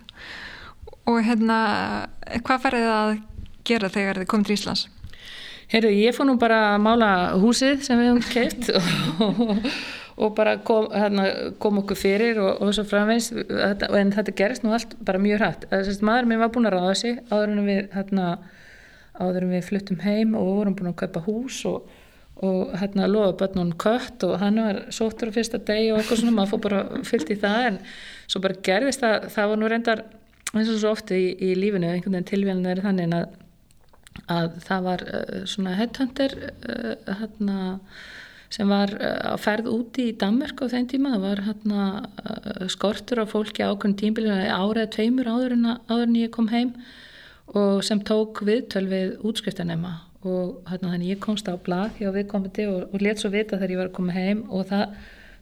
Og 1.13 1.19
hérna, 1.27 1.59
hvað 2.47 2.65
færði 2.65 2.87
það 2.87 3.03
að 3.03 3.13
gera 3.69 3.93
þegar 3.93 4.23
þið 4.23 4.31
komið 4.33 4.49
til 4.49 4.57
Íslands? 4.59 4.89
Heyrðu, 5.69 5.93
ég 6.01 6.17
fór 6.17 6.29
nú 6.31 6.39
bara 6.41 6.59
að 6.73 6.83
mála 6.87 7.13
húsið 7.43 7.83
sem 7.85 8.01
við 8.01 8.07
höfum 8.09 8.29
keift 8.33 8.71
og, 9.25 9.67
og 10.17 10.31
bara 10.39 10.55
kom, 10.65 10.87
hérna, 10.95 11.27
kom 11.61 11.83
okkur 11.83 11.99
fyrir 12.01 12.41
og, 12.41 12.63
og 12.65 12.73
svo 12.73 12.87
framvegs 12.89 13.29
en 13.37 14.15
þetta 14.17 14.37
gerist 14.39 14.65
nú 14.65 14.73
allt 14.73 14.95
bara 15.05 15.21
mjög 15.21 15.43
hrætt 15.43 15.67
maður 16.01 16.31
minn 16.31 16.41
var 16.41 16.55
búin 16.55 16.71
að 16.71 16.79
ráða 16.79 16.95
sig 17.03 17.21
áður 17.29 17.53
en 17.53 17.67
við, 17.69 17.83
hérna, 17.93 18.31
áður 19.19 19.45
en 19.45 19.57
við 19.59 19.67
fluttum 19.67 20.01
heim 20.07 20.37
og 20.39 20.53
vorum 20.63 20.77
búin 20.79 20.93
að 20.93 21.01
kaupa 21.03 21.23
hús 21.27 21.59
og, 21.69 21.91
og 22.41 22.73
hérna 22.81 23.09
lofa 23.11 23.35
börnun 23.43 23.75
kött 23.77 24.25
og 24.25 24.39
hann 24.41 24.61
var 24.63 24.81
sóttur 24.95 25.29
á 25.29 25.37
fyrsta 25.37 25.61
degi 25.61 25.91
og 25.93 26.01
eitthvað 26.01 26.23
svona, 26.23 26.37
maður 26.39 26.55
fór 26.55 26.63
bara 26.69 27.03
fyllt 27.07 27.35
í 27.35 27.39
það. 27.43 27.67
En 27.73 27.79
svo 28.31 28.43
bara 28.45 28.61
gerðist 28.69 29.03
það, 29.03 29.29
það 29.35 29.53
var 29.53 29.61
nú 29.61 29.71
reyndar 29.73 30.05
eins 30.55 30.71
og 30.73 30.81
svo 30.81 30.95
ofti 30.95 31.19
í, 31.19 31.29
í 31.51 31.53
lífinu 31.59 31.91
einhvern 31.91 32.17
veginn 32.17 32.31
tilvíðan 32.31 32.71
er 32.71 32.83
þannig 32.85 33.17
að 33.19 33.37
að 34.27 34.57
það 34.67 34.87
var 34.87 35.05
uh, 35.09 35.43
svona 35.49 35.75
headhunter 35.79 36.35
uh, 36.45 36.95
hérna, 37.21 37.59
sem 38.53 38.71
var 38.71 38.95
uh, 38.97 39.35
á 39.35 39.37
ferð 39.41 39.71
úti 39.73 40.09
í 40.11 40.17
Danmark 40.19 40.65
á 40.65 40.67
þeim 40.73 40.89
tíma, 40.91 41.15
það 41.17 41.27
var 41.27 41.45
hérna, 41.49 41.89
skortur 42.73 43.23
á 43.23 43.27
fólki 43.31 43.65
ákveðin 43.65 43.99
tímbili 44.01 44.33
árið 44.33 44.91
tveimur 44.97 45.31
áður 45.31 45.57
en, 45.59 45.71
áður 45.89 46.09
en 46.09 46.19
ég 46.19 46.35
kom 46.35 46.51
heim 46.53 46.75
og 47.57 47.85
sem 47.87 48.01
tók 48.05 48.43
viðtöl 48.45 48.85
við 48.91 49.15
útskriftanema 49.25 49.95
og 50.27 50.59
hérna, 50.69 50.91
þannig 50.95 51.15
ég 51.15 51.23
komst 51.23 51.49
á 51.49 51.55
blað 51.55 51.95
hjá 52.01 52.11
viðkomandi 52.13 52.67
og, 52.69 52.91
og 52.91 53.05
let 53.05 53.23
svo 53.23 53.31
vita 53.33 53.57
þegar 53.57 53.73
ég 53.73 53.81
var 53.81 53.93
að 53.93 53.97
koma 54.01 54.17
heim 54.17 54.43
og 54.51 54.67
það 54.69 54.99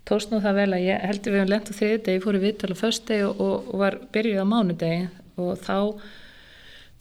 tóst 0.07 0.31
nú 0.31 0.41
það 0.43 0.61
vel 0.61 0.69
að 0.77 0.85
ég 0.87 1.03
heldur 1.09 1.35
við 1.35 1.43
um 1.43 1.51
lent 1.51 1.71
á 1.71 1.73
þriði 1.75 2.03
degi, 2.07 2.23
fóru 2.23 2.43
viðtöl 2.43 2.77
á 2.77 2.77
föstdegi 2.79 3.27
og, 3.27 3.41
og, 3.43 3.71
og 3.73 3.83
var 3.83 3.99
byrjuð 4.15 4.45
á 4.45 4.47
mánudegi. 4.53 5.09
Og 5.43 5.59
þá 5.65 5.77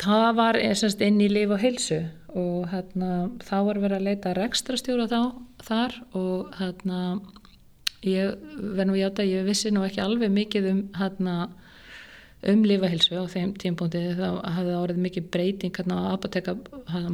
það 0.01 0.29
var 0.37 0.59
einsast 0.59 1.01
inn 1.03 1.21
í 1.23 1.29
líf 1.31 1.53
og 1.55 1.61
heilsu 1.63 2.01
og 2.35 2.67
hérna, 2.71 3.29
þá 3.47 3.55
var 3.69 3.79
verið 3.79 3.97
að 3.97 4.07
leita 4.09 4.33
rekstrastjóra 4.35 5.07
þá, 5.07 5.19
þar 5.63 5.99
og 6.19 6.55
hérna, 6.59 7.03
ég 8.05 8.33
verð 8.75 8.89
nú 8.89 8.97
hjátt 8.99 9.21
að 9.23 9.31
ég 9.31 9.45
vissi 9.47 9.71
nú 9.71 9.85
ekki 9.87 10.03
alveg 10.03 10.33
mikið 10.35 10.67
um 10.73 10.81
hérna, 10.99 11.35
um 12.45 12.65
lífahilsu 12.67 13.15
á 13.17 13.25
þeim 13.31 13.55
tímpúndi 13.61 14.01
þá 14.19 14.27
hafði 14.57 14.75
árið 14.81 14.99
mikið 15.05 15.31
breyting 15.33 15.79
hérna 15.79 16.01
á 16.03 16.11
apoteka 16.11 16.57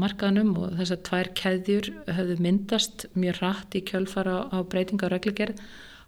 markaðanum 0.02 0.52
og 0.60 0.74
þessar 0.82 1.04
tvær 1.08 1.32
keðjur 1.38 1.92
hafði 2.10 2.42
myndast 2.42 3.06
mjög 3.14 3.40
rætt 3.44 3.78
í 3.78 3.86
kjölfara 3.88 4.42
á 4.50 4.58
breytinga 4.66 5.08
og 5.08 5.14
reglugerð. 5.14 5.62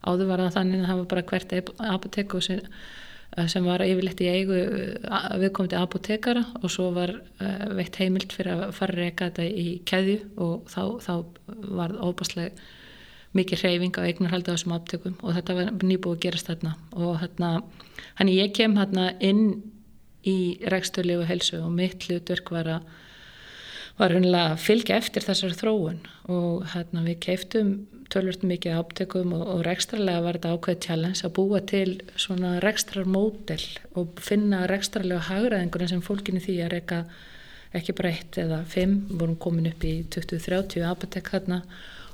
Áður 0.03 0.33
var 0.33 0.43
það 0.43 0.57
þannig 0.57 0.81
að 0.81 0.89
það 0.89 0.99
var 0.99 1.09
bara 1.13 1.27
hvert 1.29 1.53
apotek 1.93 2.35
og 2.35 2.43
sem 2.43 2.65
sem 3.49 3.65
var 3.65 3.81
yfirleitt 3.85 4.21
í 4.21 4.29
eigu 4.29 4.59
viðkomandi 5.41 5.77
apotekara 5.79 6.43
og 6.61 6.69
svo 6.71 6.91
var 6.95 7.15
uh, 7.15 7.65
veitt 7.77 7.97
heimild 8.01 8.33
fyrir 8.35 8.53
að 8.53 8.75
fara 8.77 8.97
reyka 8.99 9.29
þetta 9.29 9.47
í 9.49 9.67
keðju 9.89 10.17
og 10.43 10.69
þá, 10.69 10.81
þá 11.01 11.13
var 11.79 11.95
óbáslega 11.97 12.51
mikið 13.33 13.63
hreyfing 13.63 13.97
á 13.97 14.05
eignarhaldi 14.05 14.53
á 14.53 14.55
þessum 14.55 14.75
apotekum 14.77 15.15
og 15.21 15.37
þetta 15.37 15.55
var 15.57 15.71
nýbúið 15.81 16.17
að 16.17 16.23
gerast 16.27 16.49
þarna. 16.51 16.73
Og 16.93 17.15
hérna, 17.23 17.53
hann 18.19 18.29
ég 18.29 18.53
kem 18.53 18.77
hérna 18.77 19.07
inn 19.25 19.47
í 20.29 20.37
rekstölu 20.71 21.17
og 21.21 21.27
helsu 21.27 21.57
og 21.63 21.73
mitt 21.73 22.05
hlutverk 22.07 22.53
var 22.53 22.69
að 22.77 22.91
var 23.99 24.15
að 24.17 24.55
fylgja 24.63 24.97
eftir 24.97 25.25
þessar 25.25 25.57
þróun 25.57 25.99
og 26.31 26.63
hérna 26.73 27.03
við 27.05 27.19
keiftum 27.27 27.73
tölvört 28.13 28.45
mikið 28.45 28.79
áptekum 28.79 29.33
og, 29.37 29.43
og 29.55 29.61
rekstralega 29.67 30.23
var 30.25 30.37
þetta 30.37 30.53
ákveðið 30.55 30.85
challenge 30.85 31.25
að 31.25 31.35
búa 31.37 31.61
til 31.69 31.89
svona 32.19 32.55
rekstrarmódel 32.63 33.61
og 33.99 34.21
finna 34.21 34.63
rekstralega 34.69 35.27
hagraðingur 35.29 35.85
sem 35.89 36.03
fólkinu 36.05 36.41
því 36.43 36.57
að 36.65 36.73
reyka 36.75 37.03
ekki 37.73 37.95
bara 37.97 38.13
eitt 38.13 38.37
eða 38.37 38.61
fimm, 38.69 38.99
vorum 39.09 39.37
komin 39.41 39.71
upp 39.71 39.85
í 39.87 39.95
20-30 40.13 40.85
apotek 40.85 41.31
þarna 41.33 41.63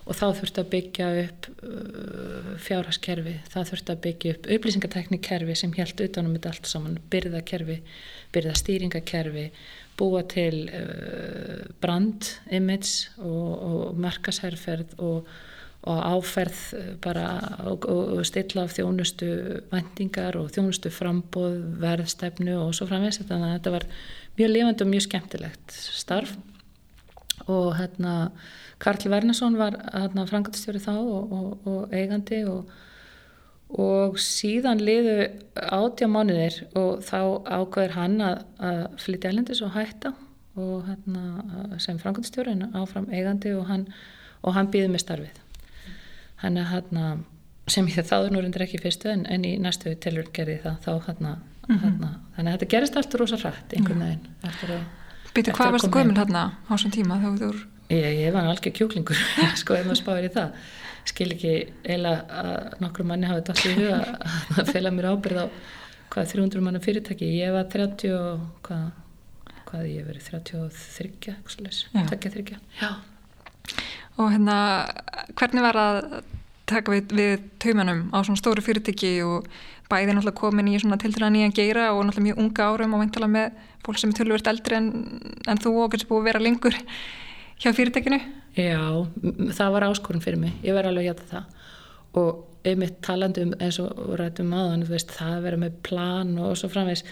og 0.09 0.17
þá 0.17 0.25
þurfti 0.39 0.61
að 0.63 0.71
byggja 0.71 1.09
upp 1.23 1.47
uh, 1.65 2.53
fjárhaskerfi, 2.65 3.35
það 3.53 3.67
þurfti 3.71 3.93
að 3.93 4.01
byggja 4.05 4.31
upp 4.33 4.49
upplýsingateknikerfi 4.55 5.57
sem 5.59 5.75
held 5.77 6.01
utanum 6.05 6.33
þetta 6.37 6.53
allt 6.53 6.71
saman, 6.71 6.97
byrðakerfi, 7.13 7.77
byrðastýringakerfi, 8.33 9.45
búa 9.99 10.23
til 10.31 10.65
uh, 10.73 11.69
brand 11.83 12.33
image 12.55 13.13
og, 13.21 13.53
og 13.69 14.01
markasherferð 14.01 14.97
og, 14.97 15.29
og 15.89 16.01
áferð 16.17 16.63
bara 17.05 17.27
og, 17.69 17.85
og 17.85 18.25
stilla 18.27 18.65
af 18.65 18.73
þjónustu 18.75 19.29
vendingar 19.69 20.39
og 20.41 20.49
þjónustu 20.55 20.91
frambóð, 20.91 21.61
verðstefnu 21.85 22.57
og 22.65 22.73
svo 22.75 22.89
framvegs 22.89 23.21
þannig 23.21 23.51
að 23.51 23.57
þetta 23.59 23.75
var 23.77 23.89
mjög 24.39 24.55
lifandi 24.55 24.87
og 24.87 24.95
mjög 24.95 25.05
skemmtilegt 25.05 25.77
starf 25.77 26.33
og 27.49 27.73
hérna 27.79 28.13
Karl 28.79 29.09
Wernersson 29.11 29.57
var 29.59 29.75
hérna 29.93 30.25
frangatistjóri 30.29 30.81
þá 30.83 30.93
og, 30.97 31.33
og, 31.33 31.67
og 31.67 31.95
eigandi 31.95 32.43
og, 32.47 32.69
og 33.69 34.19
síðan 34.23 34.81
liðu 34.81 35.17
átjá 35.55 36.07
mánuðir 36.09 36.61
og 36.79 37.03
þá 37.05 37.19
ákveður 37.59 37.97
hann 37.97 38.21
að, 38.23 38.45
að 38.69 38.81
flytja 39.03 39.33
elendis 39.33 39.63
og 39.65 39.75
hætta 39.75 40.13
og 40.59 40.87
hérna 40.87 41.79
sem 41.81 41.99
frangatistjóri 41.99 42.55
áfram 42.73 43.09
eigandi 43.11 43.53
og 43.57 43.67
hann, 43.69 43.85
hann 44.43 44.71
býði 44.71 44.93
með 44.93 45.05
starfið 45.05 45.43
hann 46.43 46.57
er 46.57 46.71
hérna 46.71 47.11
sem 47.69 47.87
ég 47.91 48.07
þáður 48.07 48.33
nú 48.33 48.41
reyndir 48.43 48.65
ekki 48.65 48.81
fyrstu 48.81 49.11
en, 49.11 49.25
en 49.29 49.45
í 49.45 49.57
næstu 49.61 49.91
tilur 50.01 50.31
gerði 50.33 50.59
það 50.63 50.79
þá 50.85 50.91
hérna, 51.07 51.33
mm 51.35 51.75
-hmm. 51.75 51.81
hérna 51.83 52.09
þannig 52.35 52.53
að 52.53 52.57
þetta 52.57 52.71
gerist 52.73 52.97
alltaf 52.97 53.19
rosa 53.21 53.39
rætt 53.43 53.75
einhvern 53.75 54.05
veginn 54.05 54.25
eftir 54.49 54.73
að 54.77 54.87
Býtu, 55.35 55.53
hvað 55.55 55.75
varst 55.75 55.91
gömul 55.93 56.17
hérna 56.17 56.45
á 56.65 56.71
þessum 56.73 56.93
tíma 56.95 57.19
þá 57.21 57.29
þú 57.41 57.51
Ég, 57.89 58.05
ég 58.21 58.33
var 58.35 58.45
alveg 58.45 58.75
kjúklingur, 58.77 59.17
sko, 59.61 59.73
ef 59.73 59.87
maður 59.87 59.97
spáir 59.97 60.27
í 60.27 60.31
það. 60.33 60.57
Skil 61.09 61.31
ekki 61.33 61.53
eila 61.89 62.11
að 62.29 62.49
nokkru 62.83 63.05
manni 63.09 63.29
hafi 63.29 63.45
dætt 63.47 63.63
í 63.65 63.71
huga 63.79 64.01
að 64.61 64.69
fela 64.69 64.91
mér 64.93 65.07
ábyrð 65.09 65.39
á 65.41 65.45
hvað 66.13 66.33
300 66.35 66.65
manna 66.65 66.81
fyrirtæki. 66.83 67.29
Ég 67.39 67.55
var 67.55 67.65
30 67.73 68.13
og 68.13 68.43
hvað, 68.67 68.83
hvað 69.71 69.87
ég 69.89 70.05
verið 70.05 70.27
33, 70.35 71.33
eitthvað 71.39 72.11
takkja 72.13 72.33
þryggja. 72.35 72.59
Já. 72.77 72.91
Og 74.19 74.29
hérna, 74.35 74.59
hvernig 75.39 75.65
var 75.65 75.81
að 75.81 75.99
taka 76.69 76.93
við, 76.93 77.13
við 77.17 77.45
taumanum 77.63 78.05
á 78.13 78.21
svona 78.21 78.37
stóru 78.37 78.61
fyrirtæki 78.61 79.15
og 79.25 79.49
bæði 79.89 80.13
náttúrulega 80.13 80.37
komin 80.37 80.69
í 80.71 80.77
svona 80.81 80.99
tiltrúna 81.01 81.31
nýjan 81.33 81.55
geira 81.55 81.89
og 81.93 82.03
náttúrulega 82.05 82.27
mjög 82.27 82.43
unga 82.43 82.67
árum 82.69 82.95
og 82.95 83.03
vantala 83.03 83.29
með 83.31 83.63
fólk 83.85 84.01
sem 84.01 84.11
er 84.13 84.19
tölvöld 84.19 84.51
eldri 84.51 84.77
en, 84.77 84.91
en 85.49 85.61
þú 85.61 85.73
og 85.83 85.93
kannski 85.93 86.09
búið 86.09 86.21
að 86.21 86.29
vera 86.29 86.43
lengur 86.43 86.77
hjá 87.59 87.71
fyrirtekinu? 87.75 88.19
Já, 88.57 88.81
það 89.55 89.73
var 89.75 89.87
áskorun 89.89 90.23
fyrir 90.23 90.41
mig, 90.41 90.55
ég 90.65 90.75
verði 90.75 90.93
alveg 90.93 91.09
hjá 91.09 91.27
það. 91.33 91.67
Og 92.19 92.65
einmitt 92.67 92.97
talandum 93.05 93.53
eins 93.61 93.79
og 93.81 94.17
rættum 94.19 94.51
aðan, 94.55 94.87
veist, 94.89 95.13
það 95.15 95.35
að 95.35 95.45
vera 95.47 95.61
með 95.61 95.77
plan 95.85 96.33
og 96.41 96.57
svo 96.59 96.69
framvegs 96.71 97.05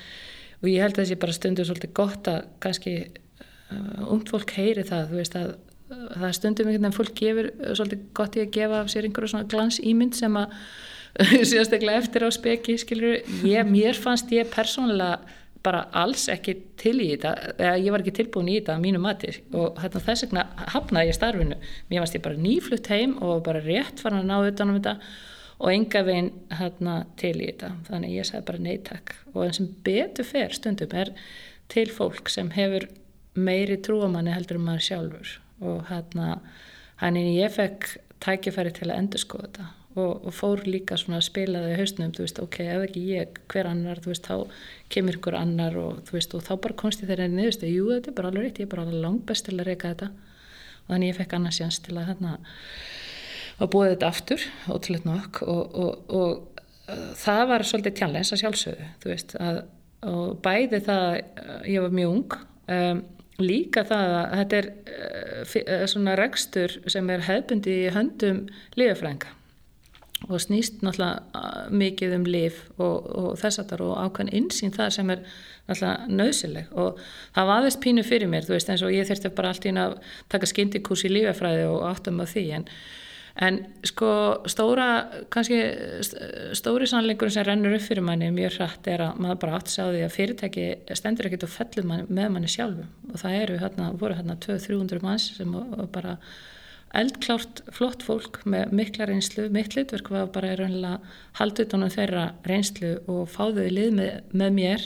og 0.57 0.67
ég 0.71 0.83
held 0.83 0.97
að 0.97 1.03
þessi 1.03 1.19
bara 1.21 1.37
stundur 1.37 1.67
svolítið 1.69 1.93
gott 1.97 2.27
að 2.31 2.49
kannski 2.63 2.95
uh, 3.05 4.11
ungt 4.11 4.31
fólk 4.33 4.53
heyri 4.57 4.83
það, 4.87 5.11
þú 5.11 5.19
veist 5.21 5.37
að 5.39 5.55
það 5.87 6.33
stundum 6.35 6.67
einhvern 6.67 6.83
veginn 6.83 6.97
fólk 6.97 7.13
gefur 7.15 7.49
svolítið 7.77 8.05
gott 8.17 8.35
í 8.35 8.43
að 8.43 8.53
gefa 8.57 8.81
af 8.81 8.91
sér 8.91 9.07
einhverju 9.07 9.31
svona 9.31 9.49
glans 9.51 9.79
ímynd 9.79 10.17
sem 10.17 10.39
að 10.39 10.57
síðasteglega 11.49 12.03
eftir 12.03 12.25
á 12.25 12.29
speki, 12.33 12.77
ég, 13.47 13.67
mér 13.69 13.97
fannst 13.97 14.31
ég 14.33 14.49
persónulega 14.53 15.17
bara 15.65 15.87
alls 15.97 16.27
ekki 16.31 16.53
til 16.79 16.95
í 17.01 17.07
þetta 17.13 17.31
eða 17.57 17.71
ég 17.81 17.93
var 17.93 18.03
ekki 18.03 18.13
tilbúin 18.19 18.51
í 18.51 18.57
þetta 18.59 18.75
að 18.75 18.83
mínu 18.85 19.01
mati. 19.03 19.31
Og 19.57 19.79
hérna, 19.81 20.03
þess 20.05 20.27
vegna 20.27 20.43
hafnaði 20.73 21.09
ég 21.09 21.17
starfinu. 21.17 21.57
Mér 21.89 22.03
varst 22.03 22.17
ég 22.17 22.23
bara 22.27 22.43
nýflutt 22.43 22.91
heim 22.93 23.17
og 23.25 23.41
bara 23.47 23.63
rétt 23.65 24.03
farin 24.03 24.21
að 24.21 24.29
ná 24.29 24.51
utanum 24.51 24.77
þetta 24.77 24.95
og 25.57 25.71
enga 25.73 26.03
veginn 26.05 26.29
hérna, 26.59 26.99
til 27.19 27.33
í 27.35 27.49
þetta. 27.49 27.71
Þannig 27.89 28.15
ég 28.15 28.29
sagði 28.29 28.47
bara 28.51 28.63
neittak 28.67 29.15
og 29.33 29.41
eins 29.47 29.59
sem 29.59 29.71
betur 29.87 30.29
fer 30.29 30.55
stundum 30.55 30.95
er 31.01 31.13
til 31.73 31.89
fólk 31.91 32.31
sem 32.31 32.53
hefur 32.55 32.87
meiri 33.37 33.79
trúamanni 33.83 34.35
heldur 34.35 34.61
um 34.61 34.69
maður 34.69 34.87
sjálfur. 34.91 35.33
Og 35.65 35.81
hérna 35.89 36.37
hann 37.01 37.19
ég 37.19 37.51
fekk 37.57 37.97
tækifæri 38.23 38.77
til 38.77 38.91
að 38.91 39.01
endur 39.01 39.25
skoða 39.25 39.49
þetta 39.49 39.67
og, 39.97 40.27
og 40.27 40.35
fór 40.35 40.61
líka 40.69 40.97
svona 40.99 41.19
að 41.19 41.27
spila 41.27 41.61
það 41.63 41.73
í 41.73 41.77
hausnum, 41.81 42.13
þú 42.15 42.23
veist, 42.23 42.41
ok, 42.43 42.57
ef 42.63 42.85
ekki 42.87 43.03
ég, 43.09 43.39
hver 43.51 43.69
annar, 43.69 44.01
þú 44.03 44.11
veist, 44.11 44.27
þá 44.27 44.91
kemur 44.93 45.17
ykkur 45.17 45.37
annar 45.39 45.77
og 45.81 46.01
þú 46.07 46.17
veist, 46.17 46.35
og 46.37 46.45
þá 46.45 46.53
bara 46.63 46.77
komst 46.81 47.03
ég 47.03 47.11
þeirra 47.11 47.27
inn 47.27 47.37
í 47.37 47.41
niðurstu, 47.41 47.69
jú, 47.71 47.87
þetta 47.95 48.11
er 48.11 48.17
bara 48.19 48.31
alveg 48.31 48.45
rétt, 48.45 48.61
ég 48.61 48.67
er 48.67 48.71
bara 48.73 48.85
alveg 48.85 49.03
langt 49.05 49.25
best 49.29 49.47
til 49.47 49.57
að 49.57 49.69
reyka 49.71 49.93
þetta. 49.93 50.09
Og 50.83 50.93
þannig 50.93 51.11
ég 51.11 51.19
fekk 51.19 51.35
annarsjans 51.37 51.79
til 51.85 51.97
að 51.97 52.09
hérna 52.11 52.35
að 53.57 53.71
búa 53.73 53.89
þetta 53.91 54.11
aftur, 54.11 54.47
ótrúlega 54.69 55.11
nokk. 55.11 55.41
Og, 55.49 55.79
og, 55.83 56.15
og 56.21 56.63
uh, 56.93 57.07
það 57.17 57.43
var 57.51 57.67
svolítið 57.67 57.97
tjánleins 58.01 58.33
að 58.33 58.43
sjálfsögðu, 58.43 58.89
þú 59.03 59.13
veist, 59.13 59.37
að, 59.41 59.61
og 60.07 60.35
bæði 60.45 60.83
það, 60.85 61.07
ég 61.73 61.87
var 61.87 61.97
mjög 62.01 62.17
ung, 62.17 62.37
um, 62.77 63.01
líka 63.37 63.83
það 63.85 64.13
að 64.19 64.37
þetta 64.41 64.61
er 64.61 64.69
uh, 64.73 65.87
svona 65.89 66.15
rekstur 66.17 66.77
sem 66.89 67.09
er 67.13 67.25
hefbundi 67.27 67.81
í 67.85 67.89
höndum 67.93 68.45
lifafrænga 68.79 69.36
og 70.25 70.41
snýst 70.41 70.81
náttúrulega 70.81 71.67
mikið 71.69 72.15
um 72.17 72.27
lif 72.27 72.63
og, 72.77 73.05
og 73.05 73.29
þess 73.39 73.61
að 73.61 73.71
það 73.71 73.83
og 73.87 73.97
ákveðin 74.05 74.33
insýn 74.41 74.75
það 74.75 74.93
sem 74.97 75.13
er 75.13 75.25
náttúrulega 75.67 76.19
nöðsileg 76.19 76.71
og 76.73 77.01
það 77.35 77.49
var 77.49 77.61
aðeins 77.61 77.81
pínu 77.83 78.05
fyrir 78.07 78.31
mér, 78.31 78.47
þú 78.47 78.55
veist, 78.55 78.71
eins 78.73 78.85
og 78.85 78.95
ég 78.95 79.09
þurfti 79.09 79.33
bara 79.37 79.53
allt 79.53 79.67
ína 79.69 79.89
að 79.89 79.99
taka 80.33 80.49
skyndikús 80.49 81.05
í 81.05 81.13
lífafræði 81.13 81.67
og 81.69 81.85
áttum 81.91 82.23
á 82.23 82.25
því. 82.25 82.47
En 82.59 82.71
En 83.37 83.59
sko 83.85 84.09
stóra, 84.49 84.87
kannski 85.29 85.59
stóri 86.57 86.87
sannleikur 86.89 87.29
sem 87.29 87.45
rennur 87.45 87.75
upp 87.77 87.83
fyrir 87.85 88.01
manni 88.05 88.31
mjög 88.33 88.55
hrætt 88.57 88.87
er 88.89 89.03
að 89.05 89.19
maður 89.21 89.41
bara 89.43 89.59
átt 89.59 89.69
segja 89.69 89.91
því 89.93 89.99
að 90.07 90.15
fyrirtæki 90.15 90.65
stendur 90.97 91.29
ekkit 91.29 91.45
og 91.45 91.51
fellur 91.53 91.85
manni, 91.85 92.07
með 92.09 92.31
manni 92.33 92.49
sjálfu 92.49 92.87
og 93.11 93.21
það 93.21 93.37
eru 93.43 93.59
hérna, 93.61 93.91
voru 94.01 94.17
hérna 94.17 94.39
200-300 94.41 95.05
manns 95.05 95.27
sem 95.37 95.53
bara 95.93 96.17
eldklárt 96.95 97.61
flott 97.75 98.03
fólk 98.05 98.39
með 98.47 98.71
mikla 98.79 99.07
reynslu, 99.09 99.47
mitt 99.53 99.75
litverk 99.75 100.09
var 100.13 100.29
bara 100.33 100.53
í 100.53 100.59
raunlega 100.59 100.99
haldið 101.39 101.71
tónum 101.73 101.93
þeirra 101.93 102.25
reynslu 102.47 102.93
og 103.11 103.25
fáðu 103.31 103.67
í 103.67 103.73
lið 103.73 103.91
með, 103.97 104.13
með 104.31 104.53
mér 104.55 104.85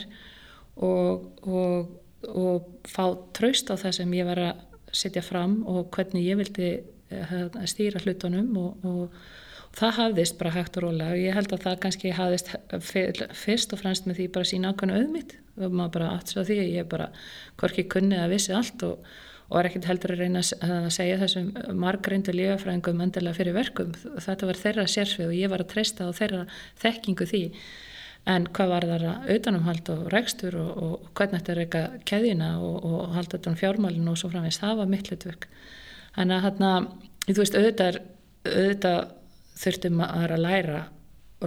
og, 0.82 1.28
og, 1.46 1.92
og 2.26 2.88
fá 2.90 3.04
traust 3.36 3.70
á 3.70 3.78
það 3.78 3.96
sem 4.00 4.18
ég 4.18 4.28
var 4.28 4.42
að 4.48 4.66
setja 4.92 5.22
fram 5.24 5.60
og 5.68 5.86
hvernig 5.94 6.26
ég 6.26 6.40
vildi 6.40 6.72
að 7.12 7.56
stýra 7.70 8.00
hlutunum 8.02 8.50
og, 8.60 8.84
og 8.88 9.76
það 9.76 9.96
hafðist 9.98 10.38
bara 10.40 10.52
hægt 10.56 10.76
og 10.78 10.86
rólega. 10.86 11.14
Og 11.14 11.22
ég 11.22 11.36
held 11.36 11.52
að 11.54 11.64
það 11.66 11.78
kannski 11.84 12.14
hafðist 12.16 12.52
fyrst 13.42 13.72
og 13.72 13.82
fremst 13.82 14.08
með 14.08 14.20
því 14.20 14.28
bara 14.36 14.48
sína 14.48 14.72
ákvæmna 14.72 15.00
auðmitt 15.00 15.36
og 15.60 15.76
maður 15.76 15.94
bara 15.98 16.10
aftur 16.16 16.42
á 16.44 16.48
því 16.48 16.58
að 16.60 16.72
ég 16.72 16.88
bara 16.88 17.10
hvorki 17.60 17.84
kunnið 17.92 18.24
að 18.24 18.34
vissi 18.34 18.56
allt 18.56 18.84
og, 18.88 19.12
og 19.52 19.58
er 19.60 19.68
ekkert 19.68 19.86
heldur 19.90 20.14
að 20.14 20.22
reyna 20.24 20.40
að 20.40 20.86
segja 20.94 21.18
þessum 21.20 21.50
margreindu 21.76 22.32
lífafræðingum 22.32 23.02
endilega 23.04 23.36
fyrir 23.36 23.56
verkum. 23.56 23.90
Þetta 23.92 24.48
var 24.48 24.60
þeirra 24.62 24.84
sérsvið 24.88 25.28
og 25.28 25.34
ég 25.36 25.52
var 25.52 25.64
að 25.64 25.72
treysta 25.74 26.08
á 26.08 26.10
þeirra 26.16 26.44
þekkingu 26.80 27.26
því. 27.28 27.42
En 28.32 28.46
hvað 28.56 28.72
var 28.72 28.86
það 28.86 29.04
að 29.10 29.30
auðanumhald 29.34 29.90
og 29.92 30.02
rekstur 30.14 30.56
og, 30.56 30.70
og 30.72 31.10
hvernig 31.18 31.42
þetta 31.42 31.52
er 31.52 31.60
eitthvað 31.64 31.96
keðina 32.08 32.50
og, 32.62 32.76
og 32.86 33.16
halda 33.16 33.36
þetta 33.36 33.50
um 33.52 33.58
fjármálinu 33.60 34.14
og 34.14 34.20
svo 34.20 34.30
framvegst, 34.32 34.62
það 34.62 34.80
var 34.80 34.92
mitt 34.92 35.10
hlutverk. 35.10 35.48
Þannig 36.14 36.36
að 36.36 36.46
hérna, 36.46 36.70
þú 37.26 37.38
veist, 37.40 37.58
auðvitað, 37.58 37.98
auðvitað 38.46 39.00
þurftum 39.62 40.04
að 40.06 40.36
læra 40.40 40.84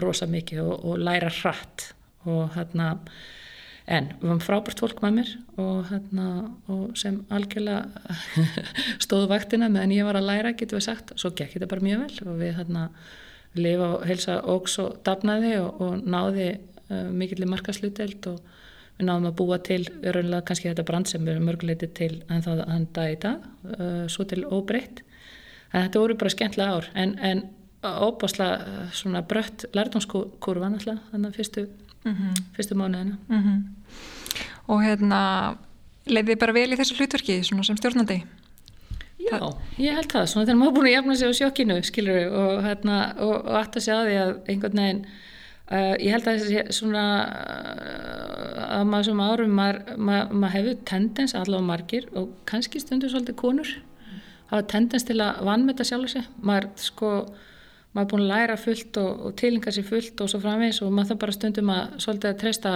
rosa 0.03 0.27
mikið 0.29 0.61
og, 0.65 0.75
og 0.83 1.01
læra 1.01 1.31
hratt. 1.39 1.89
Og 2.27 2.53
hérna, 2.57 2.91
en 3.85 4.07
við 4.17 4.25
varum 4.25 4.41
frábært 4.41 4.81
fólk 4.81 5.01
með 5.03 5.19
mér 5.19 5.31
og 5.61 5.89
hérna, 5.91 6.25
og 6.73 6.95
sem 6.97 7.19
algjörlega 7.29 7.85
stóðu 9.05 9.29
vaktina 9.29 9.69
meðan 9.69 9.93
ég 9.93 10.07
var 10.07 10.17
að 10.17 10.29
læra, 10.31 10.55
getur 10.57 10.79
við 10.79 10.87
sagt, 10.87 11.13
svo 11.19 11.29
gekk 11.37 11.53
þetta 11.53 11.69
bara 11.69 11.85
mjög 11.85 12.01
vel 12.05 12.31
og 12.31 12.39
við 12.41 12.57
hérna 12.59 12.87
lifa 13.55 13.91
og 13.95 14.05
helsa 14.09 14.39
ógs 14.51 14.79
og 14.83 14.99
dafnaði 15.05 15.55
og, 15.61 15.81
og 15.81 16.01
náði 16.03 16.49
uh, 16.55 17.09
mikill 17.13 17.45
í 17.45 17.49
markasluteld 17.49 18.27
og 18.31 18.39
við 18.97 19.09
náðum 19.09 19.29
að 19.29 19.37
búa 19.39 19.59
til 19.63 19.81
raunlega 19.85 20.45
kannski 20.47 20.71
þetta 20.71 20.87
brand 20.87 21.11
sem 21.11 21.23
við 21.23 21.35
erum 21.35 21.49
mörguleiti 21.49 21.91
til 21.95 22.13
en 22.31 22.43
það 22.45 22.63
enda 22.77 23.07
í 23.11 23.19
dag 23.21 23.45
uh, 23.77 24.03
svo 24.11 24.27
til 24.29 24.43
óbreytt 24.47 25.03
en 25.71 25.85
þetta 25.85 26.03
voru 26.03 26.17
bara 26.19 26.33
skemmtilega 26.33 26.79
ár 26.79 26.91
en, 26.97 27.15
en 27.19 27.45
óbásla 27.85 28.51
uh, 28.57 28.83
svona 28.95 29.23
brött 29.27 29.67
lærdomskurva 29.77 30.71
náttúrulega 30.73 31.11
þannig 31.11 31.31
að 31.31 31.39
fyrstu, 31.41 31.67
mm 32.03 32.13
-hmm. 32.13 32.45
fyrstu 32.57 32.75
mánuðina 32.75 33.17
mm 33.27 33.41
-hmm. 33.41 33.63
Og 34.71 34.81
hérna 34.81 35.19
leiði 36.09 36.37
bara 36.41 36.55
vel 36.55 36.71
í 36.73 36.79
þessu 36.79 36.97
hlutverki 36.97 37.37
sem 37.45 37.61
stjórnandi? 37.65 38.21
Já, 39.25 39.37
það... 39.39 39.53
ég 39.81 39.95
held 39.97 40.11
það, 40.11 40.25
svona 40.29 40.45
þegar 40.45 40.59
maður 40.59 40.75
búin 40.75 40.89
að 40.89 40.95
jafna 40.95 41.15
sig 41.17 41.31
á 41.31 41.37
sjokkinu 41.39 41.77
skilur 41.87 42.19
við 42.19 42.35
og 42.41 42.65
hérna 42.65 42.97
og, 43.15 43.35
og 43.39 43.55
aftur 43.61 43.81
að 43.81 43.87
segja 43.87 44.01
því 44.05 44.19
að 44.21 44.35
einhvern 44.53 44.83
veginn 44.83 45.05
Uh, 45.65 45.95
ég 45.97 46.13
held 46.13 46.27
að 46.29 46.43
þessi 46.43 46.75
svona 46.77 47.03
uh, 47.25 48.57
að 48.77 48.83
maður 48.85 49.07
sem 49.07 49.21
árum 49.25 49.55
maður, 49.57 49.79
maður, 49.97 50.35
maður 50.37 50.53
hefur 50.53 50.75
tendens 50.85 51.33
allavega 51.33 51.65
margir 51.65 52.05
og 52.13 52.35
kannski 52.45 52.77
stundur 52.83 53.09
svolítið 53.09 53.37
konur 53.39 53.71
hafa 54.51 54.67
tendens 54.69 55.07
til 55.07 55.15
að 55.25 55.39
vannmeta 55.47 55.87
sjálf 55.89 56.11
sig 56.13 56.27
maður 56.37 56.67
sko 56.77 57.09
maður 57.95 58.03
er 58.03 58.11
búin 58.11 58.25
að 58.27 58.29
læra 58.29 58.59
fullt 58.61 58.99
og, 59.01 59.25
og 59.25 59.33
tilinga 59.41 59.73
sér 59.73 59.87
fullt 59.89 60.21
og 60.21 60.29
svo 60.29 60.43
framvegs 60.43 60.83
og 60.85 60.93
maður 60.93 61.15
það 61.15 61.21
bara 61.23 61.37
stundum 61.39 61.73
að 61.73 61.97
svolítið 62.05 62.29
að 62.29 62.39
treysta, 62.43 62.75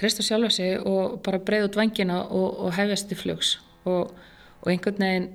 treysta 0.00 0.24
sjálfa 0.24 0.50
sig 0.54 0.78
og 0.80 1.20
bara 1.26 1.42
breyða 1.44 1.68
út 1.68 1.78
vangina 1.80 2.22
og, 2.26 2.48
og 2.66 2.74
hefjast 2.78 3.12
í 3.12 3.18
flugs. 3.18 3.58
Og, 3.84 4.14
og 4.60 4.72
einhvern 4.72 5.04
veginn 5.04 5.28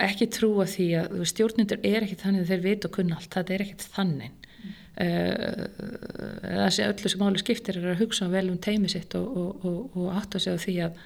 ekki 0.00 0.28
trúa 0.32 0.66
því 0.68 0.88
að 1.02 1.22
stjórnundur 1.28 1.80
er 1.86 2.04
ekki 2.04 2.18
þannig 2.22 2.44
að 2.44 2.52
þeir 2.52 2.64
vita 2.64 2.88
og 2.88 2.94
kunna 2.96 3.18
allt, 3.18 3.32
það 3.34 3.54
er 3.54 3.64
ekkit 3.64 3.86
þannig. 3.94 4.36
Það 4.98 6.70
sé 6.74 6.86
öllu 6.88 7.12
sem 7.12 7.22
máli 7.22 7.42
skiptir 7.42 7.78
er 7.78 7.90
að 7.92 8.00
hugsa 8.02 8.28
vel 8.32 8.48
um 8.50 8.60
teimi 8.62 8.90
sitt 8.90 9.14
og, 9.18 9.66
og 9.94 10.06
átta 10.10 10.40
sig 10.42 10.56
á 10.56 10.64
því 10.64 10.76
að, 10.88 11.02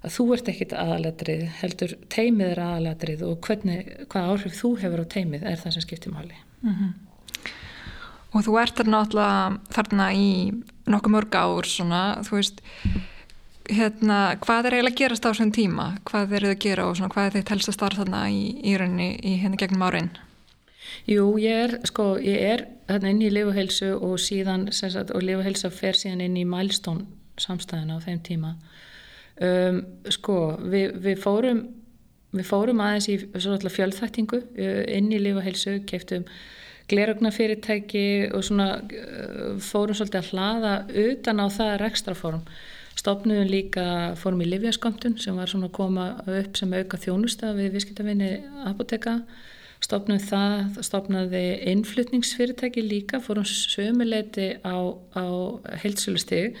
að 0.00 0.14
þú 0.16 0.28
ert 0.36 0.50
ekkit 0.54 0.76
aðaladrið 0.80 1.42
heldur 1.60 1.96
teimið 2.14 2.54
er 2.54 2.62
aðaladrið 2.64 3.26
og 3.28 3.34
hvernig, 3.44 3.90
hvað 4.12 4.30
áhrif 4.32 4.56
þú 4.60 4.70
hefur 4.84 5.04
á 5.04 5.06
teimið 5.16 5.44
er 5.50 5.60
það 5.60 5.76
sem 5.76 5.86
skiptir 5.86 6.14
máli. 6.14 6.38
Mm 6.62 6.74
-hmm. 6.74 6.94
Og 8.34 8.42
þú 8.42 8.58
ert 8.58 8.78
þarna 8.80 9.02
alltaf 9.04 9.74
þarna 9.76 10.10
í 10.18 10.28
nokkuð 10.90 11.14
mörg 11.14 11.36
ár 11.38 11.68
svona, 11.70 12.02
þú 12.26 12.38
veist 12.40 12.62
hérna, 13.70 14.18
hvað 14.42 14.68
er 14.68 14.76
eiginlega 14.76 14.92
að 14.92 15.00
gerast 15.00 15.24
á 15.24 15.30
þessum 15.30 15.52
tíma? 15.54 15.88
Hvað 16.08 16.34
er 16.36 16.46
þið 16.46 16.54
að 16.54 16.62
gera 16.66 16.86
og 16.88 16.96
svona, 16.98 17.12
hvað 17.14 17.28
er 17.28 17.36
þitt 17.38 17.52
helst 17.54 17.70
að 17.70 17.76
starfa 17.78 18.02
þarna 18.02 18.22
í, 18.34 18.40
í 18.60 18.74
rauninni 18.80 19.10
í 19.22 19.34
hérna 19.40 19.60
gegnum 19.60 19.84
árin? 19.86 20.10
Jú, 21.08 21.28
ég 21.40 21.62
er, 21.68 21.76
sko, 21.88 22.08
ég 22.22 22.42
er 22.50 22.66
þarna 22.88 23.12
inn 23.14 23.22
í 23.24 23.30
lifuheilsu 23.32 23.94
og 23.96 24.18
síðan 24.22 24.66
sagt, 24.74 25.14
og 25.14 25.24
lifuheilsa 25.24 25.70
fer 25.72 25.96
síðan 25.98 26.26
inn 26.26 26.36
í 26.40 26.44
mælstón 26.48 27.06
samstæðina 27.40 27.98
á 27.98 28.04
þeim 28.04 28.20
tíma. 28.26 28.52
Um, 29.42 29.80
sko 30.14 30.58
við, 30.62 30.92
við 31.02 31.22
fórum 31.22 31.64
við 32.34 32.46
fórum 32.46 32.82
aðeins 32.82 33.08
í 33.10 33.16
fjölþæktingu 33.34 34.38
uh, 34.38 34.82
inn 34.94 35.10
í 35.10 35.18
lifuheilsu 35.22 35.80
keftum 35.88 36.26
gleragnafyrirtæki 36.90 38.06
og 38.34 38.44
svona 38.44 38.68
uh, 38.82 39.56
fórum 39.62 39.96
svolítið 39.96 40.20
að 40.20 40.30
hlaða 40.32 40.74
utan 41.06 41.42
á 41.42 41.46
það 41.52 41.76
rekstraform 41.84 42.46
stopnum 42.94 43.42
líka 43.48 44.14
fórum 44.20 44.44
í 44.44 44.50
livjaskomtun 44.52 45.16
sem 45.20 45.36
var 45.36 45.50
svona 45.50 45.70
að 45.70 45.76
koma 45.76 46.06
upp 46.30 46.58
sem 46.58 46.76
auka 46.76 47.00
þjónusta 47.00 47.50
við 47.56 47.74
viðskiptavinni 47.74 48.30
apoteka 48.70 49.18
stopnum 49.84 50.20
það, 50.22 50.78
stopnaði 50.86 51.42
innflutningsfyrirtæki 51.72 52.84
líka, 52.86 53.20
fórum 53.20 53.44
sömuleiti 53.48 54.54
á, 54.64 54.76
á 55.18 55.24
heilsulustig 55.82 56.56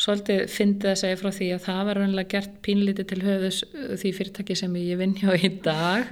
svolítið 0.00 0.46
fyndið 0.50 0.90
að 0.90 1.00
segja 1.00 1.18
frá 1.20 1.28
því 1.34 1.48
að 1.54 1.66
það 1.66 1.82
var 1.88 2.00
rannlega 2.00 2.32
gert 2.32 2.54
pínlítið 2.66 3.10
til 3.10 3.20
höfðus 3.24 3.60
uh, 3.66 3.92
því 4.00 4.14
fyrirtæki 4.18 4.56
sem 4.58 4.78
ég 4.80 4.98
vinn 5.00 5.14
hjá 5.18 5.30
í 5.36 5.50
dag. 5.64 6.08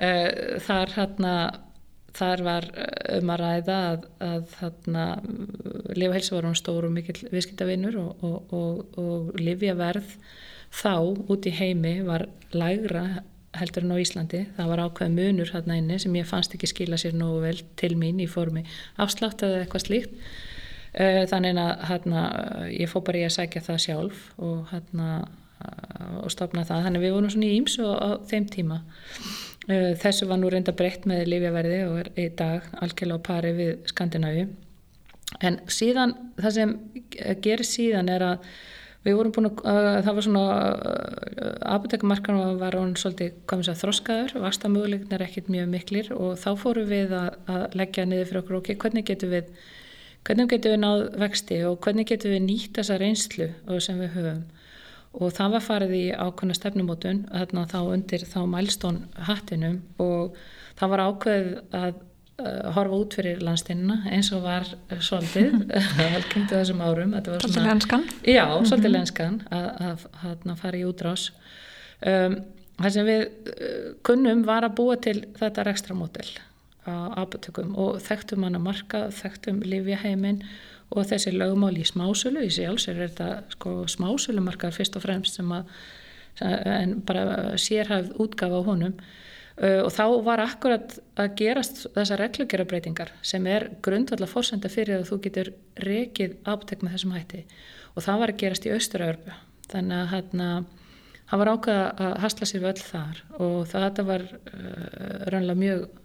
Uh, 0.00 0.56
þar 0.66 0.94
hérna 0.96 1.34
þar 2.16 2.44
var 2.46 2.68
uh, 2.72 3.18
um 3.18 3.32
að 3.34 3.42
ræða 3.44 3.78
að, 3.90 4.06
að 4.26 4.46
þarna 4.56 5.06
lifahelsa 5.96 6.36
var 6.36 6.48
hún 6.48 6.58
stór 6.58 6.88
og 6.88 6.94
mikill 6.94 7.18
viðskiptavinnur 7.30 7.98
og, 8.00 8.24
og, 8.26 8.54
og, 8.54 9.00
og 9.00 9.40
livjaverð 9.40 10.14
þá 10.70 10.94
út 11.02 11.48
í 11.50 11.54
heimi 11.54 11.98
var 12.06 12.28
lægra 12.54 13.24
heldur 13.58 13.84
en 13.84 13.94
á 13.94 13.98
Íslandi. 13.98 14.44
Það 14.56 14.70
var 14.70 14.82
ákveð 14.84 15.16
munur 15.16 15.50
hérna 15.50 15.78
inni 15.80 15.98
sem 15.98 16.14
ég 16.14 16.28
fannst 16.28 16.54
ekki 16.54 16.70
skila 16.70 16.98
sér 17.00 17.16
nógu 17.18 17.42
vel 17.42 17.58
til 17.80 17.96
mín 17.98 18.22
í 18.22 18.28
formi 18.30 18.62
afslátt 19.00 19.42
eða 19.46 19.64
eitthvað 19.64 19.86
slíkt. 19.86 20.16
Eh, 20.90 21.22
þannig 21.30 21.58
að 21.58 21.84
hérna, 21.90 22.22
ég 22.74 22.90
fó 22.90 22.98
bara 23.06 23.20
í 23.20 23.26
að 23.26 23.36
sækja 23.36 23.62
það 23.66 23.82
sjálf 23.84 24.22
og, 24.42 24.64
hérna, 24.70 25.10
og 26.22 26.30
stopna 26.34 26.64
það. 26.66 26.86
Þannig 26.86 27.04
við 27.04 27.14
vorum 27.16 27.34
svona 27.34 27.50
í 27.50 27.58
íms 27.58 27.76
og 27.82 27.92
á 27.94 28.08
þeim 28.30 28.48
tíma. 28.50 28.80
Eh, 28.80 29.49
þessu 30.00 30.28
var 30.30 30.40
nú 30.40 30.50
reynda 30.52 30.74
breytt 30.76 31.06
með 31.08 31.28
lífjaverði 31.30 31.78
og 31.86 32.00
er 32.02 32.10
í 32.18 32.26
dag 32.38 32.66
algjörlega 32.80 33.22
á 33.22 33.26
pari 33.28 33.54
við 33.56 33.72
Skandinavíu. 33.90 34.50
En 35.46 35.60
síðan, 35.70 36.16
það 36.40 36.56
sem 36.56 36.76
gerir 37.44 37.66
síðan 37.66 38.10
er 38.10 38.26
að 38.32 38.52
Við 39.00 39.14
vorum 39.16 39.32
búin 39.32 39.48
að, 39.48 39.60
það 40.04 40.16
var 40.16 40.24
svona, 40.26 40.56
apotekarmarkanum 41.72 42.58
var 42.60 42.74
hún 42.76 42.90
svolítið, 43.00 43.38
maður 43.48 43.68
sagði, 43.70 43.80
þroskaður, 43.80 44.34
vastamöguleikn 44.42 45.14
er 45.16 45.24
ekkit 45.24 45.48
mjög 45.48 45.70
miklir 45.72 46.10
og 46.12 46.34
þá 46.42 46.50
fórum 46.60 46.90
við 46.90 47.14
að, 47.16 47.38
að 47.48 47.78
leggja 47.80 48.04
niður 48.04 48.28
fyrir 48.28 48.40
okkur, 48.42 48.58
ok, 48.58 48.68
hvernig 48.82 49.06
getum 49.08 49.32
við, 49.32 49.48
hvernig 50.28 50.50
getum 50.52 50.74
við 50.74 50.82
náð 50.82 51.04
vexti 51.22 51.62
og 51.70 51.78
hvernig 51.86 52.10
getum 52.12 52.34
við 52.36 52.44
nýtt 52.44 52.76
þessa 52.76 52.98
reynslu 53.00 53.48
sem 53.86 54.04
við 54.04 54.12
höfum. 54.18 54.44
Og 55.18 55.32
það 55.34 55.56
var 55.56 55.64
farið 55.64 55.96
í 55.98 56.04
ákveðna 56.14 56.54
stefnumótun, 56.54 57.24
þarna 57.32 57.64
þá 57.70 57.80
undir 57.80 58.22
þá 58.30 58.38
mælstón 58.52 59.00
hattinum. 59.26 59.80
Og 60.02 60.38
það 60.78 60.92
var 60.92 61.02
ákveð 61.08 61.50
að 61.80 61.90
uh, 61.96 62.70
horfa 62.76 63.00
út 63.00 63.16
fyrir 63.18 63.42
landsteinina 63.42 63.98
eins 64.12 64.30
og 64.36 64.46
var 64.46 64.70
svolítið 65.02 65.58
velkengt 65.98 66.54
þessum 66.54 66.84
árum. 66.86 67.18
Svolítið 67.26 67.66
lenskan. 67.66 68.06
Já, 68.22 68.44
svolítið 68.62 68.94
lenskan 68.94 69.42
að, 69.50 69.68
að, 69.90 70.08
að 70.30 70.56
fara 70.62 70.80
í 70.80 70.86
útrás. 70.86 71.30
Um, 72.06 72.40
Það 72.80 72.94
sem 72.94 73.08
við 73.08 73.22
uh, 73.28 73.88
kunnum 74.08 74.46
var 74.48 74.64
að 74.64 74.78
búa 74.78 74.96
til 75.04 75.18
þetta 75.36 75.66
rekstra 75.68 75.96
mótel 75.96 76.28
á 76.88 77.12
apotekum 77.20 77.74
og 77.78 77.98
þekktum 78.00 78.46
hann 78.46 78.56
að 78.56 78.64
marka, 78.64 79.00
þekktum 79.12 79.60
livjaheimin 79.68 80.40
og 80.90 81.06
þessi 81.06 81.32
lögmál 81.36 81.76
í 81.78 81.86
smásölu, 81.86 82.42
í 82.46 82.66
alls 82.66 82.88
er 82.90 82.98
þetta 83.04 83.30
sko, 83.54 83.74
smásölumarkað 83.90 84.76
fyrst 84.80 84.98
og 84.98 85.04
fremst 85.04 85.38
sem 85.38 85.50
að 85.54 85.70
bara 87.06 87.56
sérhæfð 87.58 88.14
útgafa 88.22 88.62
á 88.62 88.62
honum. 88.64 88.94
Uh, 89.60 89.82
og 89.84 89.90
þá 89.92 90.04
var 90.24 90.40
akkurat 90.40 90.94
að 91.20 91.34
gerast 91.36 91.82
þessar 91.92 92.22
reglugjörabreitingar 92.22 93.10
sem 93.20 93.44
er 93.50 93.66
grundvallar 93.84 94.30
fórsenda 94.30 94.70
fyrir 94.72 95.02
að 95.02 95.10
þú 95.10 95.18
getur 95.26 95.50
rekið 95.84 96.38
apotek 96.48 96.80
með 96.80 96.94
þessum 96.96 97.12
hætti. 97.12 97.42
Og 97.92 98.06
það 98.06 98.22
var 98.22 98.32
að 98.32 98.40
gerast 98.40 98.68
í 98.68 98.72
Östurörbu 98.72 99.34
þannig 99.68 99.98
að 99.98 100.12
hérna 100.14 100.46
hann 101.30 101.42
var 101.42 101.52
ákveða 101.52 101.84
að 102.06 102.14
hasla 102.24 102.48
sér 102.48 102.64
völl 102.64 102.80
þar. 102.80 103.20
Og 103.36 103.58
það 103.68 104.00
var 104.08 104.24
uh, 104.30 105.28
raunlega 105.28 105.60
mjög 105.60 105.99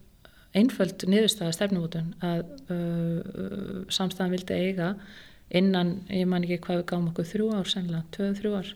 einföld 0.56 1.06
niðurstaða 1.10 1.56
stefnumótun 1.56 2.14
að 2.24 2.46
uh, 2.72 3.82
samstæðan 3.92 4.36
vildi 4.36 4.60
eiga 4.60 4.94
innan, 5.56 6.00
ég 6.10 6.26
man 6.30 6.46
ekki 6.46 6.62
hvað 6.64 6.82
við 6.82 6.88
gáum 6.92 7.10
okkur 7.12 7.30
þrjú 7.30 7.52
ár 7.54 7.70
sennilega, 7.70 8.06
tvöðu 8.16 8.40
þrjú 8.40 8.56
ár 8.60 8.72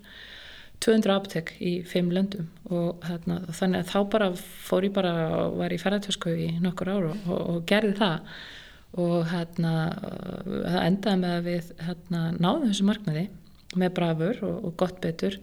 200 0.80 1.12
aptek 1.12 1.52
í 1.60 1.74
fimm 1.88 2.12
löndum 2.16 2.48
og 2.72 3.02
þarna, 3.04 3.42
þannig 3.52 3.82
að 3.82 3.90
þá 3.92 4.00
bara 4.14 4.30
fór 4.40 4.88
ég 4.88 4.94
bara 4.96 5.14
og 5.42 5.58
var 5.60 5.76
í 5.76 5.80
ferðartösku 5.82 6.36
í 6.40 6.48
nokkur 6.64 6.92
ára 6.94 7.10
og, 7.12 7.26
og, 7.28 7.42
og 7.54 7.66
gerði 7.68 7.98
það. 8.00 8.30
Og 9.00 9.18
hérna 9.30 9.74
það 10.00 10.80
endaði 10.86 11.20
með 11.22 11.34
að 11.36 11.50
við 11.50 11.68
hérna 11.86 12.22
náðum 12.40 12.70
þessu 12.70 12.88
markmiði 12.88 13.26
með 13.78 13.92
brafur 14.00 14.40
og, 14.48 14.56
og 14.70 14.78
gott 14.80 15.02
betur. 15.04 15.36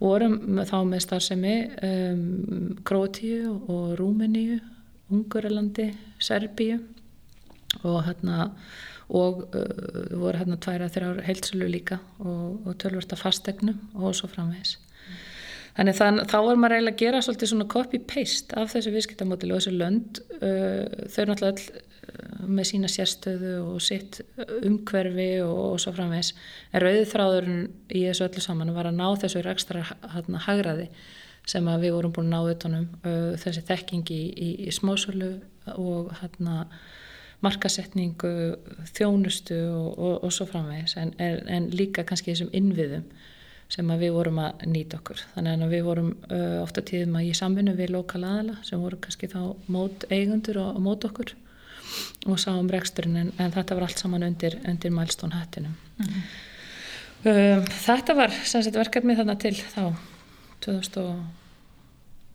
Og 0.00 0.08
vorum 0.08 0.62
þá 0.66 0.76
með 0.88 1.04
starfsemi 1.04 1.54
um, 1.90 2.24
Krótíu 2.88 3.52
og 3.70 3.92
Rúmeníu 4.00 4.56
Ungurlandi, 5.12 5.90
Serbíu. 6.22 6.80
Og 7.82 8.02
hérna 8.04 8.50
og 9.12 9.44
uh, 9.52 10.16
voru 10.16 10.38
hérna 10.40 10.56
tværa 10.60 10.88
þrjár 10.92 11.20
heilsulu 11.26 11.68
líka 11.68 11.98
og, 12.18 12.66
og 12.66 12.74
tölvörta 12.80 13.18
fastegnum 13.18 13.78
og 13.94 14.14
svo 14.16 14.28
framvegs 14.30 14.78
mm. 14.78 15.22
þannig 15.76 15.98
þann, 15.98 16.20
þá 16.30 16.36
var 16.46 16.60
maður 16.60 16.76
eiginlega 16.78 16.94
að 16.94 17.02
gera 17.02 17.22
svolítið 17.24 17.52
svona 17.52 17.68
copy-paste 17.74 18.58
af 18.60 18.72
þessu 18.72 18.92
viðskiptamódili 18.94 19.54
og 19.54 19.60
þessu 19.60 19.74
lönd. 19.76 20.22
Uh, 20.38 21.08
þau 21.12 21.18
er 21.24 21.32
náttúrulega 21.32 21.52
öll 21.52 21.66
uh, 21.72 22.46
með 22.48 22.68
sína 22.70 22.92
sérstöðu 22.92 23.56
og 23.66 23.82
sitt 23.84 24.22
umhverfi 24.62 25.30
og, 25.44 25.58
og 25.72 25.82
svo 25.82 25.92
framvegs 25.96 26.32
en 26.72 26.86
rauðþráðurinn 26.86 27.66
í 27.92 28.06
þessu 28.08 28.28
öllu 28.30 28.44
saman 28.44 28.76
var 28.76 28.88
að 28.88 29.00
ná 29.00 29.08
þessu 29.24 29.44
ekstra 29.52 29.84
hérna, 30.14 30.40
hagraði 30.46 30.88
sem 31.48 31.68
að 31.68 31.86
við 31.86 31.94
vorum 31.96 32.14
búin 32.14 32.32
að 32.32 32.34
ná 32.34 32.54
utanum 32.54 32.88
uh, 33.02 33.32
þessi 33.40 33.64
þekkingi 33.68 34.16
í, 34.16 34.26
í, 34.30 34.50
í 34.68 34.74
smásölu 34.74 35.32
og 35.76 36.12
hérna 36.20 36.66
markasetningu, 37.42 38.32
þjónustu 38.94 39.58
og, 39.74 39.98
og, 39.98 40.16
og 40.26 40.32
svo 40.34 40.46
framvegis. 40.46 40.94
En, 41.02 41.10
en 41.18 41.68
líka 41.74 42.04
kannski 42.06 42.30
þessum 42.30 42.52
innviðum 42.54 43.06
sem 43.72 43.88
að 43.90 44.04
við 44.04 44.12
vorum 44.14 44.38
að 44.42 44.66
nýta 44.70 44.98
okkur. 45.00 45.22
Þannig 45.34 45.64
að 45.66 45.74
við 45.74 45.86
vorum 45.88 46.10
uh, 46.28 46.58
ofta 46.62 46.84
tíðum 46.86 47.18
að 47.18 47.30
í 47.30 47.34
samfunnu 47.34 47.74
við 47.78 47.94
lokal 47.96 48.22
aðala 48.22 48.58
sem 48.66 48.82
voru 48.82 49.00
kannski 49.02 49.30
þá 49.32 49.40
mót 49.72 50.06
eigundur 50.12 50.60
og, 50.62 50.76
og 50.76 50.86
mót 50.86 51.08
okkur 51.08 51.34
og 52.26 52.38
sáum 52.40 52.70
reksturinn 52.70 53.18
en, 53.18 53.32
en 53.40 53.52
þetta 53.52 53.76
var 53.76 53.88
allt 53.88 54.00
saman 54.00 54.24
undir, 54.26 54.56
undir 54.68 54.94
mælstón 54.94 55.34
hættinum 55.34 55.74
mm 55.98 56.06
-hmm. 56.06 56.22
um, 57.32 57.66
þetta 57.86 58.14
var 58.14 58.32
verkefni 58.78 59.16
þarna 59.16 59.36
til 59.36 59.54
þá 59.54 59.92
2007 60.66 61.22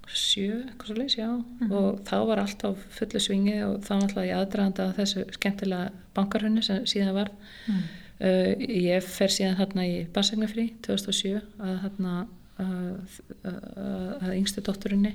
eitthvað 0.07 0.87
svo 0.87 0.95
leys, 0.97 1.17
já 1.17 1.27
mm 1.27 1.43
-hmm. 1.59 1.71
og 1.71 1.99
þá 2.07 2.17
var 2.27 2.39
allt 2.39 2.63
á 2.63 2.69
fullu 2.97 3.19
svingi 3.19 3.57
og 3.63 3.75
þá 3.87 3.93
alltaf 3.95 4.23
ég 4.23 4.37
aðdraðanda 4.37 4.93
þessu 4.99 5.25
skemmtilega 5.31 5.91
bankarhunni 6.15 6.63
sem 6.63 6.85
síðan 6.85 7.13
var 7.13 7.29
mm. 7.67 7.83
uh, 8.21 8.51
ég 8.59 9.03
fer 9.03 9.29
síðan 9.29 9.59
hérna 9.59 9.85
í 9.85 10.07
Barsegnafrí 10.13 10.73
2007 10.81 11.41
að 11.59 11.81
hérna 11.83 12.27
að, 12.57 13.21
að 14.21 14.33
yngstu 14.33 14.61
dótturinni 14.61 15.13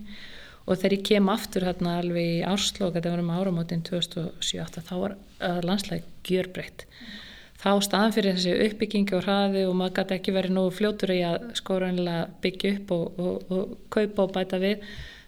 og 0.67 0.77
þegar 0.77 0.93
ég 0.93 1.03
kem 1.05 1.29
aftur 1.29 1.65
hérna 1.65 1.99
alveg 1.99 2.27
í 2.39 2.43
árslók 2.47 2.95
þetta 2.95 3.11
var 3.11 3.19
um 3.19 3.31
áramótin 3.31 3.83
2007 3.83 4.83
þá 4.89 4.95
var 4.97 5.17
landslæg 5.63 6.03
gjörbreytt 6.23 6.87
mm 6.87 7.32
þá 7.63 7.71
staðan 7.87 8.15
fyrir 8.17 8.37
þessi 8.37 8.59
uppbyggingi 8.67 9.17
og 9.17 9.25
hraði 9.27 9.65
og 9.69 9.77
maður 9.79 10.01
gæti 10.01 10.19
ekki 10.19 10.35
verið 10.35 10.55
nú 10.57 10.67
fljótur 10.75 11.15
í 11.15 11.23
að 11.27 11.49
skóraunlega 11.59 12.29
byggja 12.43 12.77
upp 12.77 12.95
og, 12.97 13.21
og, 13.23 13.53
og 13.55 13.75
kaupa 13.93 14.27
og 14.27 14.35
bæta 14.35 14.59
við 14.63 14.83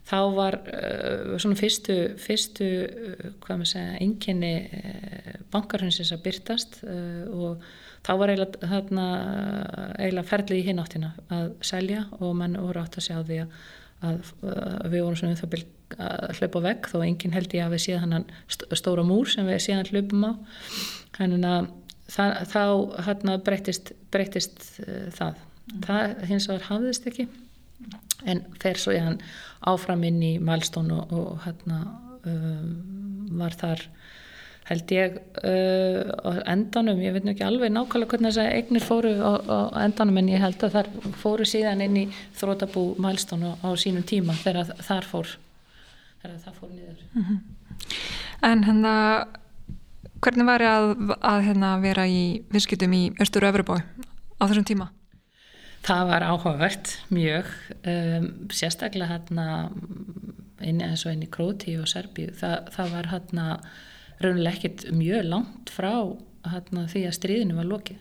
þá 0.04 0.18
var 0.36 0.58
uh, 0.68 1.36
svona 1.40 1.56
fyrstu, 1.58 1.94
fyrstu 2.20 2.66
uh, 2.84 3.30
hvað 3.44 3.60
maður 3.60 3.70
segja, 3.70 3.94
enginni 4.04 4.52
uh, 4.66 5.30
bankarhundsins 5.54 6.12
að 6.12 6.24
byrtast 6.26 6.82
og 6.84 7.62
þá 8.04 8.10
var 8.20 8.32
eiginlega, 8.34 8.68
þarna, 8.68 9.06
eiginlega 9.96 10.28
ferlið 10.28 10.60
í 10.60 10.66
hináttina 10.66 11.14
að 11.32 11.54
selja 11.64 12.04
og 12.18 12.34
mann 12.36 12.58
voru 12.60 12.82
átt 12.82 12.98
að 13.00 13.06
sjá 13.06 13.16
því 13.22 13.38
að, 13.44 13.54
að, 14.10 14.34
að 14.50 14.90
við 14.90 15.06
vorum 15.06 15.20
svona 15.22 15.36
um 15.36 15.40
það 15.40 15.56
að 15.94 16.40
hlaupa 16.40 16.64
vekk 16.64 16.90
þó 16.90 16.98
enginn 17.04 17.36
held 17.36 17.54
ég 17.54 17.64
að 17.64 17.76
við 17.76 17.84
séð 17.86 18.02
hann 18.02 18.28
stóra 18.50 19.06
múr 19.06 19.30
sem 19.30 19.46
við 19.46 19.60
séðan 19.62 19.90
hlaupum 19.92 20.26
á. 20.26 20.32
Hann 21.20 21.46
að 21.46 21.70
það, 22.10 22.36
þá 22.52 22.64
hérna 23.08 23.38
breytist, 23.46 23.92
breytist 24.12 24.62
uh, 24.84 25.08
það. 25.14 25.40
Mm. 25.64 25.80
Það 25.86 26.24
hins 26.28 26.48
vegar 26.50 26.68
hafðist 26.68 27.06
ekki 27.08 27.28
en 28.28 28.42
fer 28.60 28.80
svo 28.80 28.94
ég 28.94 29.04
hann 29.04 29.20
áfram 29.68 30.04
inn 30.06 30.20
í 30.24 30.34
mælstón 30.42 30.92
og, 30.94 31.12
og 31.12 31.44
hérna 31.44 31.80
um, 32.28 32.74
var 33.38 33.56
þar 33.58 33.84
held 34.64 34.92
ég 34.96 35.16
uh, 35.44 36.40
endanum, 36.48 37.00
ég 37.04 37.12
veit 37.12 37.26
ekki 37.28 37.44
alveg 37.44 37.72
nákvæmlega 37.72 38.14
hvernig 38.14 38.32
þess 38.32 38.42
að 38.44 38.54
eignir 38.58 38.84
fóru 38.84 39.12
á, 39.20 39.32
á 39.44 39.58
endanum 39.84 40.20
en 40.22 40.30
ég 40.32 40.44
held 40.44 40.64
að 40.64 40.78
þar 40.78 40.90
fóru 41.20 41.48
síðan 41.48 41.84
inn 41.84 41.98
í 42.00 42.04
þrótabú 42.38 42.86
mælstón 43.02 43.44
á, 43.44 43.52
á 43.60 43.68
sínum 43.80 44.06
tíma 44.08 44.36
þegar 44.40 44.72
þar 44.80 45.08
fór 45.10 45.34
þegar 46.22 46.38
það 46.46 46.60
fór 46.60 46.72
niður 46.72 47.04
mm 47.12 47.24
-hmm. 47.24 47.42
En 48.44 48.64
hérna 48.64 48.94
Hvernig 50.24 50.46
var 50.48 50.62
það 50.64 50.74
að, 50.88 51.10
að 51.28 51.42
hérna, 51.44 51.70
vera 51.82 52.04
í 52.08 52.20
visskiptum 52.48 52.94
í 52.96 53.00
Östur 53.20 53.44
og 53.44 53.50
Öfrubói 53.52 53.82
á 54.40 54.42
þessum 54.48 54.64
tíma? 54.64 54.86
Það 55.84 56.04
var 56.08 56.24
áhugavert 56.24 56.92
mjög 57.12 57.50
um, 57.84 58.28
sérstaklega 58.48 59.10
hérna 59.10 59.48
inni 60.64 60.86
eins 60.86 61.02
og 61.04 61.12
inn 61.12 61.26
í 61.26 61.28
Króti 61.28 61.74
og 61.76 61.90
Serbíu. 61.90 62.30
Það, 62.38 62.70
það 62.72 62.94
var 62.94 63.08
hérna 63.10 63.44
raunilega 64.24 64.54
ekkit 64.54 64.86
mjög 64.96 65.28
langt 65.28 65.72
frá 65.74 65.92
hérna, 66.54 66.86
því 66.88 67.02
að 67.10 67.16
stríðinu 67.18 67.58
var 67.58 67.68
lokið. 67.68 67.98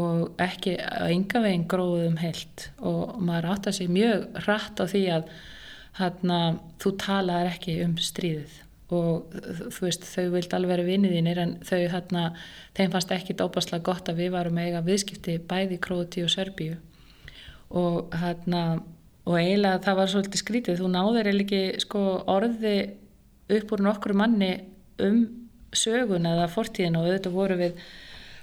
Og 0.00 0.42
ekki 0.42 0.74
að 0.82 1.14
ynga 1.14 1.44
veginn 1.44 1.68
gróðum 1.70 2.18
heilt. 2.24 2.66
Og 2.82 3.14
maður 3.22 3.52
átt 3.52 3.70
að 3.70 3.78
sé 3.78 3.86
mjög 3.86 4.26
rætt 4.48 4.82
á 4.82 4.84
því 4.90 5.04
að 5.20 5.30
hérna, 6.00 6.40
þú 6.82 6.94
talaðar 7.06 7.52
ekki 7.52 7.78
um 7.86 7.94
stríðið 8.02 8.58
og 8.94 9.34
þú 9.74 9.84
veist 9.84 10.06
þau 10.08 10.30
vild 10.34 10.54
alveg 10.56 10.72
vera 10.74 10.86
vinniðinir 10.86 11.40
en 11.42 11.56
þau 11.66 11.80
hérna 11.92 12.24
þeim 12.76 12.94
fannst 12.94 13.12
ekki 13.14 13.36
dópaslega 13.38 13.86
gott 13.86 14.10
að 14.10 14.22
við 14.24 14.32
varum 14.34 14.58
eiga 14.62 14.84
viðskipti 14.86 15.36
bæði 15.50 15.78
Króti 15.82 16.24
og 16.26 16.32
Serbíu. 16.32 16.78
Og 17.70 18.10
hérna 18.18 18.64
og 19.28 19.36
eiginlega 19.38 19.82
það 19.84 19.98
var 20.00 20.12
svolítið 20.12 20.42
skrítið 20.42 20.80
þú 20.80 20.90
náður 20.90 21.30
eða 21.30 21.44
ekki 21.44 21.62
sko 21.84 22.04
orði 22.30 22.76
upp 23.56 23.74
úr 23.74 23.84
nokkru 23.86 24.16
manni 24.16 24.52
um 25.02 25.20
sögun 25.76 26.26
eða 26.26 26.48
fortíðin 26.50 26.98
og 26.98 27.06
auðvitað 27.06 27.36
voru 27.36 27.58
við 27.60 27.82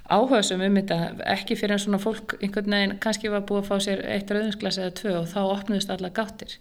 áhugaðsum 0.08 0.64
um 0.64 0.78
þetta 0.80 0.98
ekki 1.34 1.56
fyrir 1.60 1.76
en 1.76 1.82
svona 1.82 2.00
fólk 2.00 2.38
einhvern 2.40 2.72
veginn 2.72 2.98
kannski 3.04 3.32
var 3.32 3.44
búið 3.48 3.64
að 3.64 3.68
fá 3.68 3.84
sér 3.84 4.04
eitt 4.08 4.30
rauðinsglas 4.32 4.80
eða 4.80 4.94
tvö 5.00 5.14
og 5.18 5.28
þá 5.28 5.40
opnuðist 5.42 5.92
alla 5.92 6.12
gáttir 6.14 6.56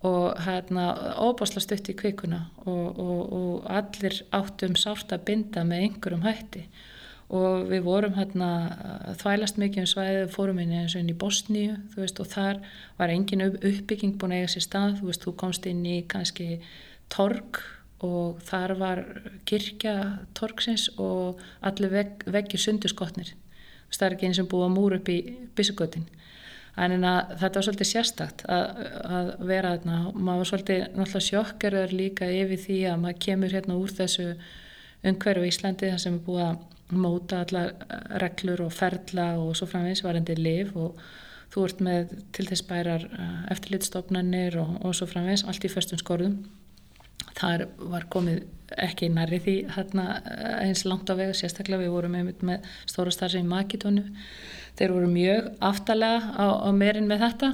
og 0.00 0.38
hérna 0.46 0.84
óbásla 1.20 1.60
stutt 1.60 1.90
í 1.92 1.96
kvikuna 1.96 2.46
og, 2.64 2.98
og, 2.98 3.32
og 3.36 3.66
allir 3.68 4.22
áttum 4.32 4.76
sárt 4.78 5.12
að 5.12 5.26
binda 5.28 5.64
með 5.66 5.84
einhverjum 5.86 6.24
hætti. 6.24 6.64
Og 7.30 7.68
við 7.70 7.84
vorum 7.86 8.16
hérna 8.16 8.48
þvælast 9.20 9.60
mikið 9.60 9.84
um 9.84 9.90
svæðið, 9.92 10.30
fórum 10.34 10.62
inn 10.64 10.72
eins 10.80 10.96
og 10.96 11.04
inn 11.04 11.12
í 11.12 11.18
Bosníu, 11.20 11.76
veist, 11.94 12.18
og 12.18 12.30
þar 12.32 12.62
var 12.98 13.12
engin 13.12 13.44
uppbygging 13.50 14.16
búin 14.18 14.34
að 14.34 14.40
eiga 14.40 14.54
sér 14.56 14.66
stað, 14.66 14.96
þú 14.98 15.10
veist, 15.10 15.26
þú 15.26 15.34
komst 15.44 15.68
inn 15.70 15.84
í 15.86 16.00
kannski 16.10 16.48
torg 17.12 17.60
og 18.00 18.40
þar 18.48 18.74
var 18.80 19.04
kirkja 19.46 19.94
torgsins 20.34 20.88
og 20.96 21.38
allir 21.60 21.92
veg, 21.92 22.24
veggir 22.24 22.64
sunduskotnir, 22.64 23.34
það 23.92 24.06
er 24.08 24.16
ekki 24.16 24.30
eins 24.30 24.40
og 24.40 24.50
búið 24.50 24.66
að 24.66 24.76
múra 24.78 24.98
upp 24.98 25.12
í 25.12 25.18
byssugötin 25.54 26.08
en 26.80 27.04
að 27.04 27.34
þetta 27.40 27.58
var 27.58 27.66
svolítið 27.66 27.90
sérstakt 27.90 28.42
að, 28.48 28.82
að 29.18 29.30
vera 29.50 29.72
þarna. 29.76 30.00
Maður 30.14 30.42
var 30.42 30.50
svolítið 30.50 30.82
náttúrulega 30.86 31.26
sjokkerður 31.26 31.94
líka 31.96 32.28
yfir 32.32 32.62
því 32.64 32.78
að 32.90 33.00
maður 33.04 33.22
kemur 33.26 33.56
hérna 33.56 33.78
úr 33.80 33.94
þessu 34.00 34.28
umhverju 35.10 35.48
Íslandi 35.48 35.90
þar 35.92 36.02
sem 36.04 36.18
er 36.18 36.24
búið 36.26 36.44
að 36.46 37.00
móta 37.00 37.42
allar 37.44 37.74
reglur 38.22 38.64
og 38.66 38.72
ferla 38.74 39.32
og 39.40 39.52
svo 39.58 39.68
framvegis 39.70 40.02
varandi 40.04 40.36
liv 40.38 40.72
og 40.78 40.98
þú 41.50 41.66
ert 41.66 41.84
með 41.84 42.16
til 42.34 42.46
þess 42.48 42.66
bærar 42.66 43.06
eh, 43.06 43.36
eftirlitstofnanir 43.54 44.58
og, 44.62 44.74
og 44.84 44.96
svo 44.96 45.08
framvegis 45.10 45.46
allt 45.46 45.66
í 45.66 45.70
förstum 45.72 46.00
skorðum 46.00 46.40
þar 47.38 47.66
var 47.92 48.08
komið 48.12 48.42
ekki 48.78 49.10
nærri 49.10 49.40
því 49.42 49.56
hérna 49.74 50.06
eins 50.62 50.84
langt 50.86 51.10
á 51.10 51.14
vega. 51.18 51.34
Sérstaklega 51.36 51.82
við 51.84 51.94
vorum 51.94 52.16
með, 52.16 52.32
með 52.46 52.66
stóra 52.88 53.12
starfsefn 53.14 53.46
í 53.46 53.50
Makitónu 53.50 54.06
þeir 54.78 54.94
voru 54.94 55.12
mjög 55.12 55.48
aftalega 55.70 56.34
á, 56.38 56.46
á 56.66 56.68
meirinn 56.72 57.08
með 57.10 57.24
þetta. 57.26 57.52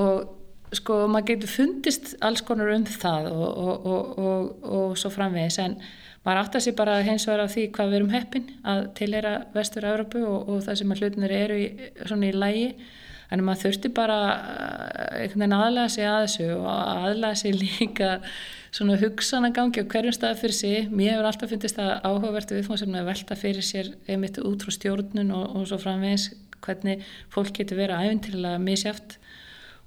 Og 0.00 0.76
sko 0.76 1.00
maður 1.10 1.32
getur 1.32 1.52
fundist 1.52 2.14
alls 2.24 2.44
konar 2.46 2.70
um 2.74 2.86
það 2.86 3.30
og, 3.32 3.48
og, 3.58 3.90
og, 3.90 4.70
og 4.78 4.96
svo 4.98 5.10
framvegis. 5.12 5.58
En 5.62 5.76
maður 6.24 6.42
átt 6.44 6.58
að 6.58 6.66
sé 6.66 6.74
bara 6.78 7.00
hens 7.06 7.26
vegar 7.28 7.44
af 7.44 7.54
því 7.54 7.66
hvað 7.74 7.92
við 7.92 8.00
erum 8.00 8.14
heppin 8.14 8.48
að 8.72 8.82
tilhera 8.98 9.34
vestur 9.54 9.88
Európu 9.90 10.24
og 10.30 10.58
það 10.66 10.80
sem 10.80 10.94
að 10.94 11.04
hlutinir 11.04 11.36
eru 11.36 11.60
í, 11.60 11.68
svona 12.04 12.30
í 12.30 12.34
lægi 12.36 12.66
en 13.30 13.44
maður 13.46 13.66
þurfti 13.66 13.92
bara 13.94 14.18
eh, 14.30 15.22
einhvern 15.24 15.44
veginn 15.44 15.56
aðlæða 15.58 15.92
sig 15.94 16.08
að 16.10 16.24
þessu 16.24 16.48
og 16.56 16.68
aðlæða 16.70 17.40
sig 17.42 17.56
líka 17.58 18.10
svona 18.70 18.98
hugsan 19.00 19.48
að 19.48 19.56
gangi 19.58 19.82
á 19.82 19.90
hverjum 19.94 20.16
stað 20.16 20.42
fyrir 20.42 20.58
sig. 20.58 20.90
Mér 20.90 21.16
hefur 21.16 21.30
alltaf 21.30 21.52
fundist 21.54 21.80
að 21.82 21.92
áhugavert 22.06 22.54
viðfóðsefni 22.54 23.00
að 23.00 23.10
velta 23.10 23.38
fyrir 23.38 23.66
sér 23.66 23.92
einmitt 24.06 24.38
út 24.42 24.66
frá 24.66 24.74
stjórnun 24.76 25.34
og, 25.34 25.56
og 25.56 25.66
svo 25.70 25.80
framvegis 25.82 26.30
hvernig 26.60 27.04
fólk 27.32 27.54
getur 27.56 27.80
verið 27.80 28.04
æfintilega 28.04 28.60
misjáft 28.62 29.18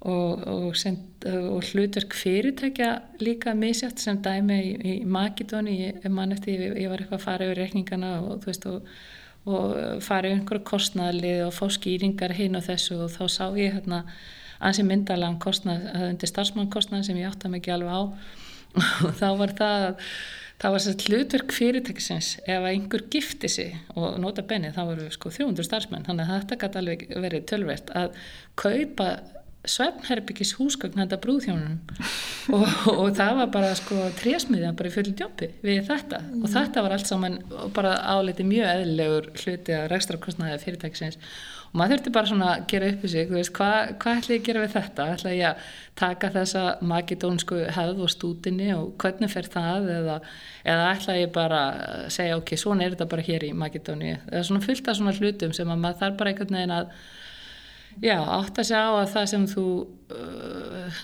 og, 0.04 0.42
og, 0.44 0.74
og 0.74 1.68
hlutverk 1.70 2.14
fyrirtækja 2.16 2.90
líka 3.24 3.54
misjátt 3.56 4.02
sem 4.02 4.20
dæmi 4.22 4.58
í, 4.60 4.72
í 4.74 4.94
Magidóni, 5.08 5.76
ég 5.86 6.08
man 6.12 6.34
eftir 6.34 6.60
ég, 6.60 6.74
ég 6.84 6.90
var 6.92 7.00
eitthvað 7.00 7.20
að 7.20 7.24
fara 7.24 7.48
yfir 7.48 7.62
reikningana 7.62 8.16
og 8.24 8.42
þú 8.42 8.50
veist 8.50 8.66
og 8.68 8.90
og 9.44 9.74
fara 10.04 10.30
í 10.30 10.36
einhverju 10.38 10.64
kostnæðlið 10.70 11.42
og 11.48 11.52
fá 11.56 11.66
skýringar 11.76 12.32
hinn 12.36 12.56
og 12.58 12.64
þessu 12.66 12.96
og 13.04 13.12
þá 13.12 13.24
sá 13.28 13.44
ég 13.58 13.76
hérna 13.76 14.04
ansi 14.64 14.84
myndalega 14.86 15.36
kostnæð, 15.42 15.90
það 15.90 16.08
undir 16.12 16.30
starfsmannkostnæð 16.30 17.04
sem 17.08 17.20
ég 17.20 17.28
átti 17.28 17.48
að 17.48 17.56
mikið 17.58 17.76
alveg 17.76 17.92
á. 17.92 18.02
Og 19.06 19.12
þá 19.20 19.28
var 19.38 19.52
það 19.54 19.84
það 20.62 20.74
var 20.74 20.82
sérst 20.82 21.04
hlutverk 21.08 21.52
fyrirtækisins 21.54 22.28
ef 22.46 22.66
einhver 22.68 23.04
gifti 23.10 23.50
sig 23.50 23.74
og 23.98 24.18
nota 24.22 24.44
benni 24.46 24.70
þá 24.74 24.82
voru 24.88 25.08
sko 25.12 25.32
300 25.34 25.66
starfsmenn 25.66 26.06
þannig 26.06 26.30
að 26.30 26.44
þetta 26.44 26.58
gæti 26.62 26.80
alveg 26.80 27.06
verið 27.24 27.46
tölvert 27.50 27.90
að 27.98 28.18
kaupa 28.60 29.08
svefnherbyggis 29.64 30.54
húsgögn 30.58 31.00
hætta 31.00 31.18
brúðhjónunum. 31.22 31.80
Og, 32.52 32.66
og 32.92 33.06
það 33.16 33.38
var 33.40 33.50
bara 33.54 33.72
sko 33.78 33.96
trésmiðjan 34.18 34.76
bara 34.76 34.90
í 34.90 34.94
fulli 34.94 35.14
djópi 35.16 35.48
við 35.64 35.86
þetta. 35.88 36.20
Mm. 36.20 36.42
og 36.44 36.52
þetta 36.52 36.84
var 36.84 36.94
allt 36.96 37.08
saman 37.08 37.40
bara 37.76 37.96
áliti 38.12 38.44
mjög 38.44 38.70
eðlilegur 38.74 39.30
hluti 39.40 39.76
að 39.76 39.90
rekstrakostnaði 39.94 40.60
fyrirtækisins. 40.66 41.16
Og 41.72 41.80
maður 41.80 41.96
þurfti 41.96 42.12
bara 42.14 42.30
svona 42.30 42.50
að 42.52 42.66
gera 42.70 42.90
upp 42.92 43.06
í 43.06 43.08
sig 43.10 43.32
veist, 43.32 43.52
hvað, 43.56 43.94
hvað 44.02 44.20
ætla 44.20 44.34
ég 44.34 44.42
að 44.42 44.46
gera 44.50 44.60
við 44.62 44.74
þetta? 44.76 45.08
Ætla 45.14 45.32
ég 45.34 45.48
að 45.48 45.72
taka 45.98 46.30
þessa 46.36 46.62
magidónsku 46.92 47.64
hefð 47.78 48.04
og 48.04 48.12
stúdinni 48.12 48.70
og 48.76 48.92
hvernig 49.02 49.32
fer 49.32 49.48
það? 49.50 49.90
Eða, 49.96 50.20
eða 50.62 50.86
ætla 50.92 51.18
ég 51.18 51.34
bara 51.34 51.64
að 51.72 52.06
segja 52.14 52.38
ok, 52.38 52.54
svona 52.60 52.86
er 52.86 52.94
þetta 52.94 53.10
bara 53.10 53.26
hér 53.26 53.48
í 53.48 53.52
magidóni 53.58 54.14
eða 54.14 54.46
svona 54.46 54.62
fullt 54.68 54.92
af 54.92 55.00
svona 55.00 55.16
hlutum 55.18 55.56
sem 55.56 55.72
að 55.72 55.82
maður 55.82 56.02
þarf 56.04 56.20
bara 56.20 56.34
einhvern 56.34 56.58
veginn 56.60 56.78
að 56.78 56.94
Já, 58.02 58.18
átt 58.18 58.58
að 58.58 58.68
segja 58.70 58.86
á 58.88 58.92
að 58.98 59.12
það 59.12 59.26
sem 59.32 59.46
þú 59.50 59.66
uh, 60.14 61.02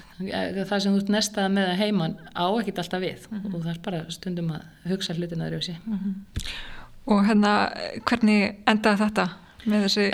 það 0.64 0.78
sem 0.78 0.95
þú 0.95 1.03
ert 1.03 1.12
nestað 1.16 1.53
með 1.55 1.70
að 1.70 1.80
heiman 1.84 2.16
á 2.34 2.47
ekkit 2.49 2.82
alltaf 2.82 3.01
við. 3.01 3.28
Mm 3.30 3.38
-hmm. 3.41 3.55
og 3.55 3.62
það 3.62 3.70
er 3.70 3.84
bara 3.84 4.01
stundum 4.09 4.51
að 4.51 4.91
hugsa 4.91 5.14
hlutin 5.14 5.43
að 5.43 5.53
rjósi 5.53 5.76
mm 5.84 5.99
-hmm. 5.99 6.14
Og 7.07 7.26
hérna, 7.26 7.72
hvernig 8.05 8.55
endaði 8.66 8.99
þetta 9.01 9.28
með 9.64 9.82
þessi 9.86 10.07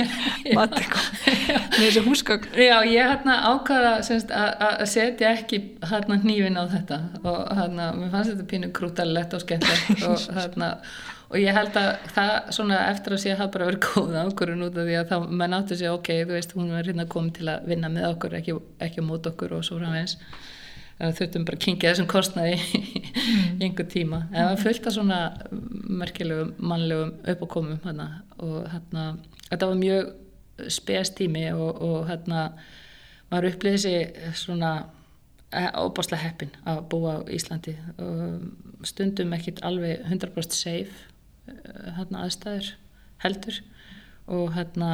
matikó 0.56 1.00
með 1.46 1.82
þessi 1.82 2.02
húsgögn? 2.06 2.48
Já, 2.54 2.76
ég 2.84 3.10
hérna 3.10 3.34
ákvaða 3.50 3.92
að 4.00 4.86
setja 4.86 5.32
ekki 5.32 5.60
hérna 5.90 6.20
nývin 6.22 6.56
á 6.56 6.64
þetta. 6.70 7.00
Og 7.22 7.40
hérna, 7.58 7.90
mér 7.96 8.10
fannst 8.14 8.32
þetta 8.32 8.48
pínu 8.52 8.72
krútalegt 8.72 9.36
og 9.36 9.40
skemmtilegt. 9.44 10.06
Og 10.08 10.26
hérna 10.38 10.70
og 11.26 11.38
ég 11.40 11.56
held 11.56 11.76
að 11.78 11.88
það 12.14 12.34
svona 12.56 12.80
eftir 12.90 13.16
að 13.16 13.22
sé 13.22 13.32
að 13.32 13.40
það 13.42 13.52
bara 13.54 13.68
verið 13.70 13.86
góð 13.86 14.18
ákvörðun 14.22 14.66
út 14.66 14.76
af 14.78 14.88
því 14.88 14.98
að 14.98 15.08
þá 15.12 15.32
menn 15.40 15.56
áttu 15.56 15.78
segja 15.78 15.94
ok, 15.96 16.10
þú 16.22 16.36
veist, 16.36 16.54
hún 16.58 16.74
er 16.76 16.90
hérna 16.90 17.08
komið 17.10 17.38
til 17.40 17.48
að 17.52 17.70
vinna 17.70 17.90
með 17.92 18.08
okkur, 18.12 18.36
ekki, 18.40 18.58
ekki 18.86 19.06
mót 19.06 19.26
okkur 19.30 19.56
og 19.58 19.64
svo 19.66 19.80
framvegs 19.80 20.16
þurftum 20.96 21.44
bara 21.44 21.58
að 21.58 21.64
kingja 21.66 21.90
þessum 21.90 22.08
kostnaði 22.08 22.54
í 22.60 22.82
mm. 23.02 23.64
einhver 23.66 23.88
tíma, 23.92 24.22
en 24.30 24.38
það 24.38 24.52
var 24.52 24.86
af 24.88 24.94
svona 24.96 25.18
merkilegum, 26.02 26.54
mannlegum 26.56 27.12
uppákomum 27.34 27.82
hérna 27.84 28.08
og 28.40 28.62
hérna 28.72 29.08
þetta 29.50 29.68
var 29.72 29.82
mjög 29.82 30.14
spes 30.72 31.12
tími 31.18 31.50
og, 31.52 31.82
og 31.84 32.06
hérna 32.08 32.46
maður 33.30 33.50
upplýði 33.50 33.82
sig 33.82 34.30
svona 34.38 34.72
óbáslega 35.52 36.22
heppin 36.24 36.54
að 36.66 36.80
búa 36.90 37.18
á 37.22 37.28
Íslandi. 37.32 37.76
Og 38.02 38.86
stundum 38.86 39.34
ekkit 39.36 39.62
alveg 39.64 40.02
100% 40.04 40.56
safe 40.56 41.12
hérna, 41.96 42.24
aðstæður 42.24 42.72
heldur 43.24 43.62
og 44.26 44.52
hérna 44.56 44.90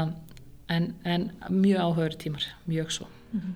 en, 0.70 0.94
en 1.04 1.30
mjög 1.48 1.80
áhugaður 1.80 2.16
tímar, 2.20 2.46
mjög 2.66 2.90
svo 2.92 3.06
mm 3.32 3.40
-hmm. 3.40 3.54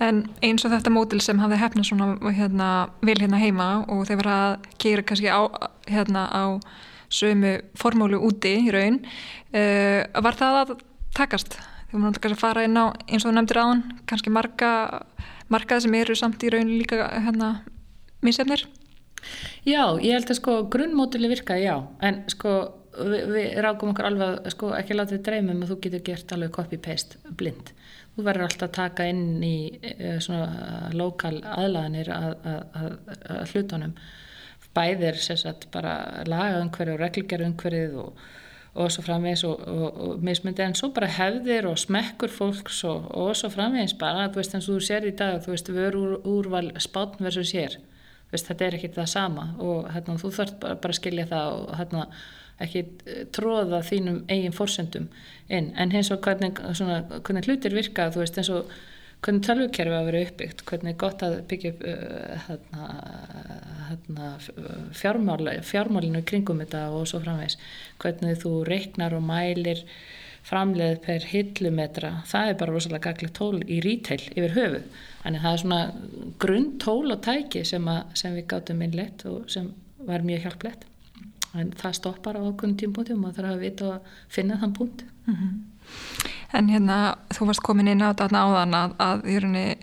En 0.00 0.22
eins 0.42 0.64
og 0.64 0.72
þetta 0.72 0.90
mótil 0.90 1.20
sem 1.20 1.38
hafði 1.38 1.56
hefna 1.56 1.84
svona 1.84 2.32
hérna, 2.32 2.68
vil 3.02 3.20
hérna 3.20 3.36
heima 3.36 3.84
og 3.88 4.06
þeir 4.06 4.16
verið 4.22 4.32
að 4.32 4.68
gera 4.78 5.02
kannski 5.02 5.28
á, 5.28 5.40
hérna, 5.88 6.22
á 6.32 6.44
sömu 7.10 7.58
formólu 7.74 8.20
úti 8.22 8.54
í 8.66 8.70
raun 8.70 9.00
uh, 9.52 10.22
var 10.22 10.38
það 10.38 10.60
að 10.60 10.74
takast? 11.16 11.58
Þegar 11.90 12.00
maður 12.00 12.14
náttúrulega 12.14 12.40
fara 12.40 12.64
inn 12.64 12.78
á 12.78 12.86
eins 13.10 13.24
og 13.24 13.30
þú 13.30 13.34
nefndir 13.34 13.58
aðan 13.58 13.82
kannski 14.06 14.30
marga 14.30 14.72
markað 15.50 15.80
sem 15.84 15.94
eru 15.98 16.14
samt 16.14 16.44
í 16.46 16.52
raun 16.54 16.70
líka 16.78 17.08
hérna 17.18 17.64
misefnir? 18.22 18.66
Já, 19.66 19.82
ég 20.00 20.14
held 20.14 20.30
að 20.30 20.38
sko 20.38 20.56
grunnmóduli 20.72 21.30
virka, 21.30 21.56
já, 21.60 21.74
en 22.04 22.22
sko 22.32 22.54
við, 22.96 23.26
við 23.34 23.60
rákum 23.64 23.92
okkur 23.92 24.08
alveg 24.08 24.50
sko 24.54 24.72
ekki 24.78 24.96
láta 24.96 25.16
við 25.16 25.24
dreymum 25.28 25.62
að 25.64 25.72
þú 25.72 25.78
getur 25.84 26.04
gert 26.08 26.34
alveg 26.34 26.54
copy-paste 26.56 27.34
blind. 27.38 27.72
Þú 28.16 28.26
verður 28.26 28.46
alltaf 28.48 28.68
að 28.68 28.76
taka 28.78 29.06
inn 29.10 29.44
í 29.46 29.54
uh, 29.78 30.18
svona 30.22 30.90
lokal 30.96 31.36
aðlaðanir 31.44 32.10
að, 32.14 32.32
að, 32.42 32.60
að, 32.80 32.90
að 33.36 33.54
hlutunum. 33.54 33.94
Bæðir 34.76 35.18
sérsagt 35.18 35.66
bara 35.74 36.24
laga 36.30 36.60
umhverju 36.62 36.94
og 36.94 37.00
reglgerð 37.02 37.48
umhverjuð 37.48 37.96
og, 38.04 38.20
og 38.78 38.92
svo 38.94 39.02
framvegis 39.02 39.42
og, 39.48 39.64
og, 39.66 40.02
og 40.06 40.26
mismyndi 40.26 40.62
en 40.62 40.76
svo 40.78 40.92
bara 40.94 41.08
hefðir 41.10 41.66
og 41.70 41.78
smekkur 41.80 42.30
fólks 42.30 42.84
og 42.86 43.32
svo 43.38 43.50
framvegis 43.50 43.96
bara, 43.98 44.28
þú 44.30 44.42
veist 44.42 44.54
eins 44.54 44.68
og 44.68 44.78
þú 44.78 44.84
sér 44.86 45.08
í 45.10 45.14
dag, 45.18 45.40
þú 45.42 45.56
veist 45.56 45.72
úr, 45.74 46.12
úrval 46.22 46.68
spátn 46.78 47.26
versus 47.26 47.50
hér 47.56 47.80
veist, 48.32 48.50
þetta 48.50 48.66
er 48.66 48.76
ekki 48.78 48.92
það 48.96 49.10
sama 49.14 49.48
og 49.58 49.88
hérna, 49.94 50.18
þú 50.20 50.34
þarf 50.36 50.60
bara 50.62 50.92
að 50.92 51.00
skilja 51.00 51.26
það 51.30 51.56
og 51.56 51.74
hérna, 51.80 52.04
ekki 52.60 52.84
eh, 52.84 53.24
tróða 53.34 53.82
þínum 53.86 54.22
eigin 54.28 54.56
fórsendum 54.56 55.10
inn. 55.48 55.72
En 55.80 55.92
hins 55.94 56.12
og 56.14 56.22
hvernig, 56.24 56.60
svona, 56.76 57.02
hvernig 57.18 57.48
hlutir 57.48 57.76
virka 57.76 58.10
þú 58.12 58.24
veist 58.24 58.40
eins 58.40 58.52
og 58.54 58.70
hvernig 59.20 59.44
tölvukerfi 59.44 59.96
að 59.96 60.06
vera 60.08 60.22
uppbyggt, 60.26 60.62
hvernig 60.68 60.96
gott 61.00 61.22
að 61.24 61.34
byggja 61.50 61.74
upp 61.74 61.82
uh, 61.84 62.44
hérna, 62.46 62.86
hérna, 63.90 64.30
fjármál, 64.96 65.50
fjármálinu 65.66 66.22
kringum 66.24 66.62
þetta 66.62 66.86
og 66.96 67.04
svo 67.10 67.20
framvegs 67.20 67.58
hvernig 68.00 68.40
þú 68.40 68.54
reiknar 68.68 69.16
og 69.18 69.26
mælir 69.26 69.84
framleið 70.46 71.00
per 71.04 71.26
hillumetra 71.30 72.12
það 72.28 72.50
er 72.50 72.58
bara 72.60 72.74
rosalega 72.74 73.10
gaglega 73.10 73.36
tól 73.36 73.60
í 73.62 73.80
retail 73.84 74.22
yfir 74.32 74.54
höfuð, 74.56 75.00
þannig 75.22 75.44
það 75.44 75.52
er 75.52 75.62
svona 75.62 75.80
grunn 76.42 76.70
tól 76.82 77.14
og 77.14 77.22
tæki 77.26 77.64
sem, 77.68 77.88
að, 77.90 78.14
sem 78.18 78.36
við 78.38 78.46
gátum 78.52 78.84
innlegt 78.86 79.26
og 79.30 79.50
sem 79.52 79.70
var 80.08 80.24
mjög 80.24 80.46
hjálplegt. 80.46 80.86
En 81.58 81.72
það 81.76 81.96
stoppar 81.98 82.38
á 82.38 82.42
okkur 82.46 82.76
tímpunktum 82.78 83.24
og 83.26 83.34
það 83.34 83.42
þarf 83.42 83.52
að 83.56 83.64
vita 83.64 83.90
að 83.90 84.14
finna 84.30 84.58
þann 84.60 84.76
punkt. 84.76 85.04
Mm 85.26 85.34
-hmm. 85.34 85.58
En 86.52 86.68
hérna 86.68 87.16
þú 87.34 87.46
varst 87.46 87.62
komin 87.62 87.88
inn 87.88 88.02
á 88.02 88.14
þarna 88.14 88.44
áðan 88.46 88.74
að, 88.74 88.94
að 88.98 89.26
í 89.26 89.38
rauninni 89.38 89.76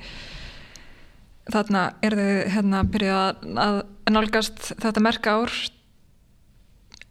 þarna 1.52 1.94
er 2.02 2.16
þið 2.16 2.40
hérna 2.54 2.84
byrjað 2.84 3.36
að 3.56 3.82
nálgast 4.12 4.74
þetta 4.82 5.04
merka 5.04 5.32
ár 5.32 5.52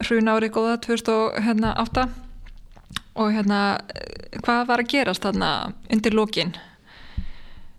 hrun 0.05 0.29
árið 0.29 0.53
góða 0.57 0.77
2008 0.85 2.09
og 3.17 3.35
hérna 3.35 3.61
hvað 4.43 4.65
var 4.69 4.83
að 4.83 4.91
gerast 4.93 5.25
þarna 5.25 5.51
undir 5.93 6.17
lókin 6.17 6.55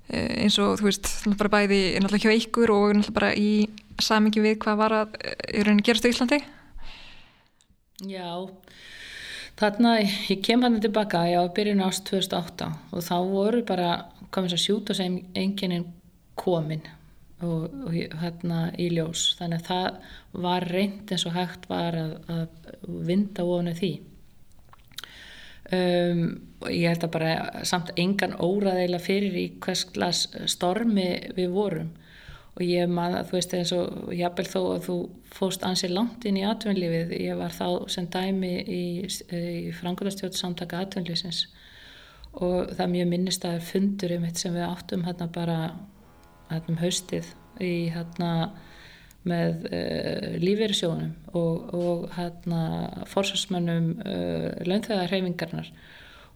eh, 0.10 0.44
eins 0.44 0.58
og 0.64 0.78
þú 0.82 0.90
veist 0.90 1.12
bara 1.40 1.54
bæði 1.58 1.82
náttúrulega 2.02 2.28
hjá 2.28 2.44
ykkur 2.44 2.74
og 2.76 2.86
náttúrulega 2.98 3.18
bara 3.20 3.34
í 3.38 3.52
samingi 4.02 4.44
við 4.44 4.60
hvað 4.64 4.82
var 4.84 4.98
að 5.02 5.18
í 5.18 5.66
rauninni 5.66 5.86
gerast 5.86 6.06
í 6.06 6.14
Íslandi 6.14 6.44
Já 8.08 8.30
Þarna, 9.58 9.96
ég 10.30 10.44
kem 10.46 10.62
hann 10.62 10.76
tilbaka, 10.78 11.24
var 11.34 11.48
byrjun 11.58 11.82
ást 11.82 12.04
2008 12.06 12.68
og 12.94 13.02
þá 13.02 13.16
voru 13.26 13.64
bara, 13.66 13.88
komið 14.30 14.54
svo 14.54 14.60
sjút 14.62 14.92
og 14.94 15.00
segjum 15.00 15.16
enginin 15.34 15.88
komin 16.38 16.84
og, 17.42 17.66
og 17.88 17.96
hérna 18.22 18.68
í 18.78 18.92
ljós. 18.94 19.32
Þannig 19.40 19.64
að 19.64 19.72
það 19.72 20.44
var 20.46 20.68
reynd 20.70 21.14
eins 21.14 21.26
og 21.26 21.34
hægt 21.34 21.66
var 21.72 21.98
að, 21.98 22.14
að 22.30 22.94
vinda 23.10 23.48
ofinu 23.48 23.74
því. 23.80 23.92
Um, 25.68 26.22
ég 26.72 26.88
held 26.88 27.04
að 27.04 27.14
bara 27.18 27.64
samt 27.68 27.92
engan 28.00 28.38
óraðeila 28.40 29.02
fyrir 29.04 29.36
í 29.36 29.48
hvers 29.64 29.84
glas 29.92 30.28
stormi 30.48 31.10
við 31.36 31.56
vorum. 31.56 31.90
Og 32.58 32.64
ég 32.66 32.90
maður, 32.90 33.28
þú 33.28 33.36
veist 33.36 33.54
eins 33.54 33.74
og 33.76 34.14
jábel 34.18 34.48
þó 34.48 34.60
að 34.62 34.86
þú 34.88 34.96
fóst 35.36 35.66
ansið 35.68 35.94
langt 35.94 36.26
inn 36.26 36.40
í 36.40 36.46
atvinnlífið, 36.48 37.12
ég 37.22 37.38
var 37.38 37.54
þá 37.54 37.68
sem 37.94 38.08
dæmi 38.10 38.54
í, 38.64 38.84
í 39.06 39.74
frangulastjótt 39.78 40.40
samtaka 40.40 40.82
atvinnlífsins 40.86 41.44
og 42.38 42.74
það 42.78 42.94
mjög 42.94 43.12
minnistæðar 43.12 43.66
fundur 43.66 44.14
um 44.16 44.26
þetta 44.28 44.42
sem 44.44 44.56
við 44.58 44.66
áttum 44.68 45.06
hérna 45.08 45.28
bara 45.34 45.60
hérna 46.50 46.74
um 46.74 46.82
haustið 46.82 47.30
í 47.64 47.74
hérna 47.94 48.32
með 49.28 49.68
uh, 49.70 50.34
lífeyrisjónum 50.42 51.14
og, 51.38 51.74
og 51.76 52.10
hérna 52.16 52.62
fórsvarsmönnum 53.12 53.94
uh, 54.00 54.10
eh, 54.14 54.66
launþegarreifingarnar 54.68 55.72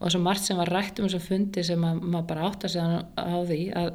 og 0.02 0.14
svo 0.14 0.22
margt 0.24 0.48
sem 0.48 0.60
var 0.60 0.72
rætt 0.74 1.00
um 1.00 1.08
þessum 1.08 1.26
fundi 1.26 1.64
sem 1.66 1.82
maður 1.82 2.30
bara 2.32 2.48
átt 2.50 2.66
að 2.66 2.76
segja 2.76 3.04
á 3.14 3.38
því 3.46 3.62
að 3.78 3.92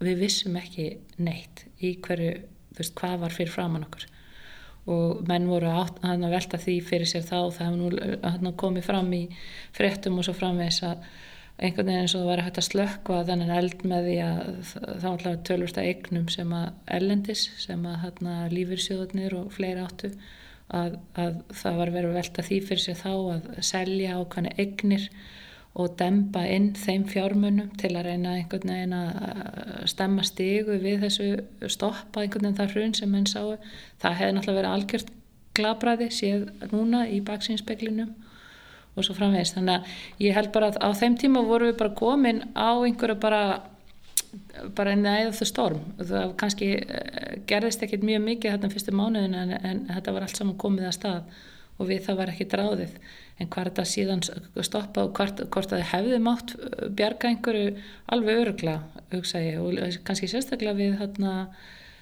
við 0.00 0.22
vissum 0.24 0.56
ekki 0.56 0.86
neitt 1.20 1.66
í 1.84 1.94
hverju, 2.00 2.32
þú 2.72 2.80
veist, 2.80 2.94
hvað 2.96 3.18
var 3.24 3.34
fyrir 3.36 3.52
framann 3.52 3.84
okkur. 3.84 4.06
Og 4.90 5.20
menn 5.28 5.48
voru 5.50 5.68
átt, 5.76 5.98
að 6.00 6.24
velta 6.32 6.60
því 6.60 6.76
fyrir 6.88 7.10
sér 7.10 7.26
þá. 7.26 7.52
Það 7.52 7.66
hefði 7.66 8.46
nú 8.46 8.54
komið 8.58 8.86
fram 8.86 9.10
í 9.12 9.26
fréttum 9.76 10.16
og 10.18 10.26
svo 10.26 10.34
framvegs 10.38 10.80
að 10.88 11.04
einhvern 11.60 11.90
veginn 11.90 12.04
eins 12.06 12.14
og 12.16 12.22
það 12.22 12.30
var 12.30 12.42
hægt 12.46 12.60
að 12.60 12.66
slökka 12.68 13.22
þennan 13.28 13.54
eld 13.58 13.82
með 13.88 14.06
því 14.08 14.16
að 14.24 14.44
þá 15.02 15.08
ætlaði 15.10 15.40
tölvursta 15.48 15.84
eignum 15.84 16.28
sem 16.32 16.54
að 16.56 16.68
ellendis 16.98 17.42
sem 17.60 17.82
að 17.88 17.98
hérna 18.04 18.36
lífyrsjóðunir 18.52 19.36
og 19.36 19.50
fleiri 19.56 19.84
áttu 19.84 20.10
að, 20.70 20.96
að 21.20 21.42
það 21.60 21.82
var 21.82 21.92
verið 21.96 22.10
að 22.10 22.18
velta 22.20 22.46
því 22.46 22.62
fyrir 22.68 22.84
sér 22.86 22.98
þá 23.02 23.12
að 23.34 23.50
selja 23.70 24.16
ákvæmni 24.16 24.54
eignir 24.56 25.06
og 25.78 25.92
dempa 26.00 26.42
inn 26.50 26.72
þeim 26.74 27.04
fjármunum 27.10 27.70
til 27.78 27.92
að 27.94 28.08
reyna 28.08 28.34
einhvern 28.38 28.72
veginn 28.72 28.96
að 28.96 29.84
stemma 29.92 30.24
stígu 30.26 30.80
við 30.82 31.04
þessu 31.04 31.28
stoppa 31.70 32.24
einhvern 32.24 32.48
veginn 32.48 32.58
það 32.58 32.74
hrun 32.74 32.96
sem 32.98 33.12
menn 33.12 33.28
sáu. 33.30 33.54
Það 34.02 34.18
hefði 34.18 34.36
náttúrulega 34.36 34.60
verið 34.60 34.74
algjört 34.74 35.12
glabræði 35.58 36.10
séð 36.14 36.48
núna 36.72 37.04
í 37.10 37.20
baksínspeklinum 37.26 38.16
og 39.00 39.08
svo 39.08 39.16
framvegist. 39.18 39.58
Þannig 39.58 39.76
að 39.76 40.24
ég 40.26 40.36
held 40.36 40.52
bara 40.54 40.70
að 40.70 40.80
á 40.84 40.88
þeim 41.00 41.18
tíma 41.20 41.44
vorum 41.48 41.72
við 41.72 41.78
bara 41.80 41.96
komin 41.98 42.42
á 42.54 42.70
einhverju 42.78 43.20
bara 43.20 43.44
bara 44.76 44.92
eða 44.94 45.32
þau 45.34 45.46
storm. 45.48 45.86
Það 45.98 46.34
kannski 46.38 46.68
eh, 46.78 47.38
gerðist 47.50 47.82
ekkit 47.82 48.04
mjög 48.06 48.22
mikið 48.28 48.54
þarna 48.54 48.74
fyrstu 48.74 48.94
mánuðin 48.94 49.38
en, 49.40 49.56
en 49.58 49.80
þetta 49.88 50.14
var 50.14 50.26
allt 50.26 50.38
saman 50.38 50.60
komið 50.60 50.90
að 50.90 50.98
stað 51.00 51.40
og 51.80 51.88
við 51.88 52.04
það 52.04 52.20
var 52.20 52.32
ekki 52.34 52.46
dráðið 52.52 52.94
en 53.40 53.48
hvað 53.48 53.70
þetta 53.70 53.84
síðan 53.88 54.22
stoppa 54.66 55.04
og 55.06 55.12
hvort, 55.16 55.42
hvort 55.52 55.72
það 55.72 55.86
hefði 55.94 56.22
mátt 56.22 56.54
uh, 56.58 56.88
bjarga 56.96 57.30
einhverju 57.30 57.70
alveg 58.12 58.42
örugla 58.42 58.76
hugsa 59.14 59.40
ég 59.42 59.60
og 59.62 60.00
kannski 60.06 60.28
sérstaklega 60.30 60.76
við 60.76 60.98
hérna 61.00 61.34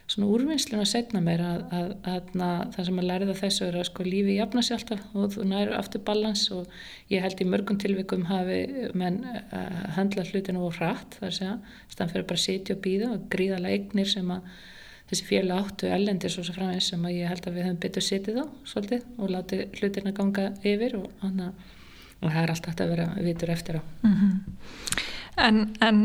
svona 0.09 0.29
úrvinnslun 0.33 0.81
að 0.81 0.89
setna 0.89 1.21
mér 1.21 1.43
að, 1.45 1.59
að, 1.77 1.91
að, 2.09 2.31
að 2.41 2.63
það 2.75 2.87
sem 2.87 3.01
að 3.01 3.09
lærða 3.11 3.35
þessu 3.43 3.67
er 3.67 3.77
að 3.77 3.87
sko 3.91 4.07
lífi 4.07 4.37
jafna 4.39 4.63
sér 4.65 4.79
alltaf 4.79 5.03
og 5.13 5.35
þú 5.35 5.45
næru 5.51 5.75
aftur 5.77 6.03
balans 6.07 6.47
og 6.55 6.79
ég 7.13 7.25
held 7.25 7.43
í 7.45 7.49
mörgum 7.49 7.81
tilvikum 7.83 8.25
hafi 8.31 8.63
menn 8.97 9.21
uh, 9.29 9.83
handlað 9.99 10.33
hlutinu 10.33 10.65
og 10.65 10.79
hratt 10.79 11.19
þar 11.21 11.37
sé 11.37 11.51
að 11.53 11.77
stann 11.93 12.13
fyrir 12.13 12.29
bara 12.31 12.41
að 12.41 12.47
sitja 12.47 12.77
og 12.79 12.83
býða 12.87 13.11
og 13.17 13.27
gríðala 13.35 13.75
eignir 13.75 14.09
sem 14.09 14.33
að 14.33 14.49
þessi 15.11 15.29
félag 15.29 15.67
áttu 15.67 15.93
ellendis 15.93 16.39
og 16.41 16.49
svo 16.49 16.57
framins 16.57 16.89
sem 16.93 17.05
að 17.05 17.19
ég 17.19 17.33
held 17.33 17.45
að 17.49 17.59
við 17.59 17.69
höfum 17.69 17.83
betur 17.85 18.05
sitið 18.05 18.41
á 18.41 18.47
svolítið 18.69 19.05
og 19.19 19.35
látið 19.35 19.79
hlutirna 19.81 20.15
ganga 20.17 20.49
yfir 20.65 20.99
og, 21.03 21.07
hana, 21.21 21.53
og 22.23 22.33
það 22.33 22.43
er 22.43 22.55
alltaf 22.55 22.81
að 22.81 22.93
vera 22.95 23.09
vitur 23.29 23.53
eftir 23.53 23.81
á 23.81 23.83
mm 23.85 24.17
-hmm. 24.17 24.35
en, 25.37 25.63
en 25.81 26.03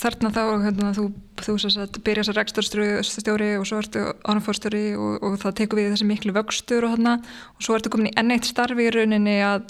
þarna 0.00 0.30
þá 0.34 0.42
hérna, 0.64 0.92
þú, 0.96 1.04
þú 1.42 1.56
sagt, 1.62 2.00
byrja 2.04 2.24
þessar 2.24 2.38
reksturstjóri 2.40 3.50
og 3.60 3.66
svo 3.68 3.80
ertu 3.82 4.04
ánumfórstjóri 4.26 4.84
og, 4.98 5.24
og 5.24 5.36
það 5.42 5.56
tekur 5.60 5.80
við 5.80 5.92
þessi 5.94 6.08
miklu 6.08 6.34
vöxtur 6.36 6.86
og, 6.88 6.96
hana, 6.96 7.16
og 7.56 7.66
svo 7.66 7.76
ertu 7.76 7.92
komin 7.92 8.10
í 8.10 8.16
enn 8.20 8.34
eitt 8.34 8.48
starfi 8.48 8.86
í 8.86 8.92
rauninni 8.94 9.36
að 9.46 9.66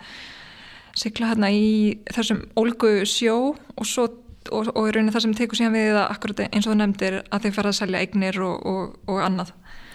sigla 0.96 1.32
hérna 1.32 1.50
í 1.52 1.96
þessum 2.08 2.44
ólgu 2.58 2.92
sjó 3.08 3.36
og 3.54 3.88
svo 3.88 4.08
og, 4.52 4.70
og 4.72 4.88
í 4.88 4.94
rauninni 4.94 5.14
það 5.14 5.26
sem 5.26 5.34
tekur 5.36 5.60
síðan 5.60 5.76
við 5.76 5.98
akkurat 6.00 6.44
eins 6.46 6.66
og 6.66 6.72
þú 6.72 6.78
nefndir 6.80 7.18
að 7.24 7.46
þeir 7.46 7.56
fara 7.56 7.72
að 7.72 7.80
selja 7.80 8.02
eignir 8.04 8.38
og, 8.46 8.66
og, 8.66 8.94
og 9.10 9.22
annað 9.24 9.52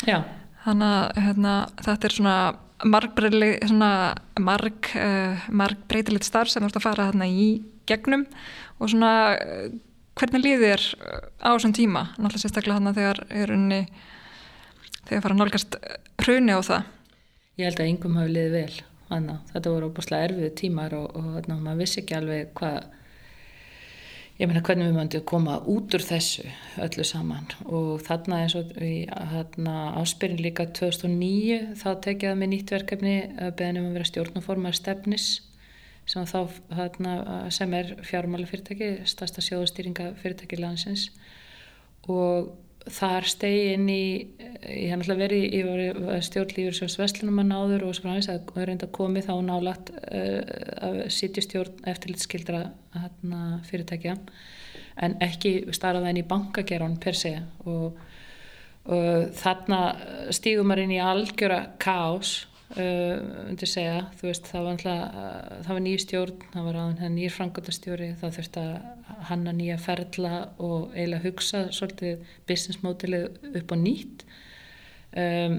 Já. 0.07 0.17
þannig 0.65 0.97
að 0.97 1.21
hérna, 1.27 1.55
þetta 1.85 2.09
er 2.09 2.17
svona 2.17 2.35
margbreytilegt 2.81 4.41
marg, 4.41 4.91
uh, 4.97 5.47
margbreytilegt 5.53 6.27
starf 6.27 6.51
sem 6.51 6.63
þú 6.63 6.71
ert 6.71 6.81
að 6.81 6.87
fara 6.87 7.07
hérna 7.11 7.29
í 7.29 7.47
gegnum 7.89 8.25
og 8.81 8.91
svona 8.91 9.13
hvernig 10.19 10.43
líðir 10.43 10.85
á 11.41 11.49
þessum 11.53 11.75
tíma? 11.75 12.07
Náttúrulega 12.17 12.43
sérstaklega 12.45 12.77
hérna 12.79 12.95
þegar 12.97 13.21
er 13.29 13.53
unni 13.55 13.81
þegar 15.07 15.23
fara 15.25 15.35
að 15.35 15.41
nálgast 15.41 15.77
hruni 16.23 16.55
á 16.55 16.59
það. 16.61 16.89
Ég 17.59 17.67
held 17.67 17.83
að 17.83 17.91
yngum 17.91 18.17
hafi 18.19 18.33
liðið 18.35 18.57
vel 18.57 18.81
Anna. 19.11 19.41
þetta 19.51 19.73
voru 19.73 19.91
óbúslega 19.91 20.29
erfið 20.29 20.51
tímar 20.61 20.95
og, 20.95 21.07
og 21.19 21.29
hérna, 21.35 21.59
maður 21.59 21.83
vissi 21.83 22.01
ekki 22.01 22.15
alveg 22.15 22.53
hvað 22.55 22.85
ég 24.39 24.49
meina 24.49 24.63
hvernig 24.65 24.87
við 24.87 24.95
möndum 24.97 25.25
koma 25.27 25.57
út 25.69 25.93
úr 25.97 26.05
þessu 26.05 26.47
öllu 26.81 27.05
saman. 27.05 27.49
Og 27.67 28.01
þarna 28.05 28.41
eins 28.45 28.55
og 28.57 28.71
í 28.81 29.03
áspyrinn 29.11 30.41
líka 30.41 30.65
2009 30.71 31.75
þá 31.81 31.89
tekjaði 32.07 32.39
mig 32.39 32.53
nýtt 32.53 32.73
verkefni 32.73 33.15
beðinum 33.59 33.91
að 33.91 33.99
vera 33.99 34.09
stjórnaformar 34.09 34.77
stefnis 34.77 35.27
sem, 36.11 36.25
þá, 36.27 36.39
þarna, 36.71 37.13
sem 37.53 37.77
er 37.77 37.95
fjármála 38.07 38.49
fyrirtæki, 38.49 38.91
stærsta 39.07 39.43
sjóðastýringa 39.45 40.11
fyrirtæki 40.19 40.59
landsins. 40.59 41.07
Og 42.11 42.51
þar 42.91 43.27
stegi 43.29 43.73
inn 43.75 43.89
í 43.91 44.03
ég 44.65 44.89
hef 44.89 44.97
náttúrulega 44.97 45.21
verið 45.21 45.43
í 45.53 46.21
stjórnlífur 46.25 46.77
sem 46.77 46.89
Sveslunumann 46.89 47.53
áður 47.53 47.87
og 47.89 47.97
sem 47.97 48.09
að 48.09 48.65
reynda 48.67 48.87
að 48.87 48.95
komi 48.97 49.23
þá 49.25 49.33
nálagt 49.45 49.91
uh, 49.93 50.41
að 50.81 51.01
sitja 51.13 51.43
stjórn 51.45 51.85
eftirlitskildra 51.91 52.63
fyrirtækja. 53.69 54.17
En 55.01 55.17
ekki 55.23 55.53
starfa 55.71 56.01
það 56.01 56.09
inn 56.11 56.23
í 56.23 56.27
bankagerðan 56.27 56.97
per 57.01 57.17
se. 57.17 57.35
Og, 57.69 57.99
og 58.91 59.35
þarna 59.37 59.81
stígum 60.33 60.71
maður 60.71 60.87
inn 60.87 60.95
í 60.97 61.03
algjöra 61.05 61.61
kás 61.81 62.41
Uh, 62.71 63.51
segja, 63.67 64.05
veist, 64.21 64.45
það 64.47 64.67
var, 64.69 64.85
uh, 64.87 65.65
var 65.67 65.81
nýjur 65.83 66.03
stjórn 66.05 66.45
það 66.53 66.67
var 66.69 67.09
nýjur 67.11 67.33
frangotastjóri 67.35 68.07
það 68.21 68.37
þurfti 68.37 68.61
að 68.63 69.25
hanna 69.27 69.51
nýja 69.55 69.75
ferla 69.81 70.31
og 70.63 70.93
eiginlega 70.95 71.25
hugsa 71.25 71.65
svolítið 71.75 72.23
business 72.47 72.79
modelið 72.85 73.27
upp 73.59 73.73
á 73.73 73.77
nýtt. 73.81 74.25
Um, 75.11 75.57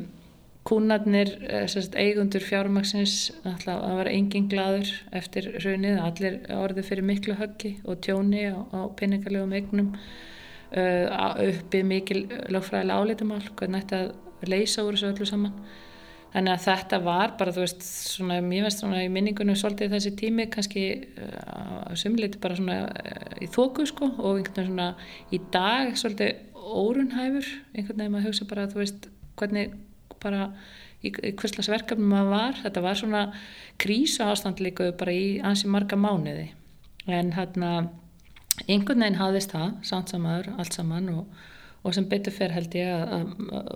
kúnarnir 0.65 1.33
eh, 1.51 1.67
eigundur 1.99 2.45
fjármaksins 2.47 3.33
það 3.43 3.97
var 3.99 4.11
engin 4.13 4.49
gladur 4.49 4.91
eftir 5.13 5.49
raunið, 5.65 5.99
allir 5.99 6.37
orðið 6.55 6.87
fyrir 6.87 7.09
miklu 7.09 7.35
höggi 7.39 7.73
og 7.83 7.99
tjóni 8.07 8.47
á, 8.55 8.63
á 8.71 8.81
peningarlegum 8.97 9.57
eignum. 9.59 9.95
Uh, 10.73 11.05
uppið 11.37 11.83
mikil 11.85 12.21
lögfræðilega 12.49 13.03
áleitumál 13.03 13.43
hvernig 13.59 13.83
þetta 13.83 14.47
leysa 14.49 14.87
úr 14.87 14.97
þessu 14.97 15.11
öllu 15.11 15.27
saman 15.29 15.59
Þannig 16.33 16.55
að 16.55 16.63
þetta 16.65 16.99
var 17.05 17.35
bara, 17.37 17.53
þú 17.53 17.61
veist, 17.61 17.83
svona, 17.85 18.39
ég 18.41 18.65
veist 18.65 18.81
svona 18.81 19.03
í 19.05 19.09
minningunum 19.13 19.57
svolítið 19.59 19.93
þessi 19.93 20.13
tími 20.17 20.47
kannski 20.53 20.85
uh, 21.21 21.91
sumleiti 21.99 22.41
bara 22.41 22.57
svona 22.57 22.79
uh, 22.89 23.35
í 23.45 23.49
þóku 23.53 23.85
sko 23.91 24.09
og 24.15 24.39
einhvern 24.39 24.55
veginn 24.57 24.71
svona 24.71 24.87
í 25.29 25.43
dag 25.53 25.93
svolítið 26.01 26.63
órunhæfur, 26.63 27.51
einhvern 27.75 28.01
veginn 28.01 28.15
maður 28.15 28.31
hugsa 28.31 28.49
bara, 28.49 28.65
þú 28.73 28.81
veist, 28.81 29.11
hvernig 29.41 29.77
bara 30.23 30.49
í, 31.03 31.11
í 31.13 31.35
hverslas 31.37 31.69
verkefnum 31.69 32.15
maður 32.15 32.33
var, 32.33 32.61
þetta 32.65 32.85
var 32.87 33.01
svona 33.03 33.23
krísa 33.83 34.31
ástand 34.33 34.63
líka 34.65 34.89
bara 34.97 35.13
í 35.13 35.27
ansi 35.45 35.69
marga 35.69 35.99
mánuði. 36.01 36.49
En 37.11 37.35
hérna 37.37 37.75
einhvern 38.69 39.05
veginn 39.05 39.21
hafðist 39.21 39.53
það, 39.53 39.75
samt 39.85 40.13
samaður, 40.13 40.53
allt 40.57 40.77
saman 40.77 41.13
og 41.13 41.43
og 41.83 41.95
sem 41.97 42.07
betur 42.07 42.35
fer 42.35 42.53
held 42.55 42.75
ég 42.79 42.91
að, 42.95 43.33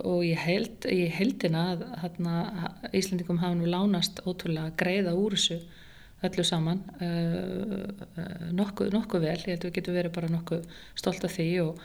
og 0.07 0.21
ég 0.23 0.39
held 0.39 0.87
í 0.91 1.07
heldina 1.11 1.65
að 1.73 1.87
hérna, 2.05 2.35
Íslandingum 2.95 3.41
hafa 3.43 3.59
nú 3.59 3.71
lánast 3.71 4.23
ótrúlega 4.23 4.71
að 4.71 4.77
greiða 4.83 5.17
úr 5.19 5.35
þessu 5.35 5.59
öllu 6.27 6.45
saman 6.47 6.83
uh, 7.03 7.89
uh, 8.17 8.45
nokkuð, 8.57 8.93
nokkuð 8.95 9.27
vel, 9.27 9.41
ég 9.43 9.57
held 9.57 9.65
að 9.65 9.71
við 9.71 9.79
getum 9.81 9.99
verið 9.99 10.15
bara 10.15 10.31
nokkuð 10.33 10.79
stolt 10.97 11.27
af 11.27 11.35
því 11.35 11.49
og, 11.65 11.83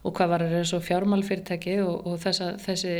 og 0.00 0.16
hvað 0.16 0.32
var 0.32 0.44
eins 0.48 0.72
og 0.76 0.84
fjármálfyrirtæki 0.88 1.76
og, 1.84 2.08
og 2.08 2.18
þessa, 2.24 2.54
þessi 2.64 2.94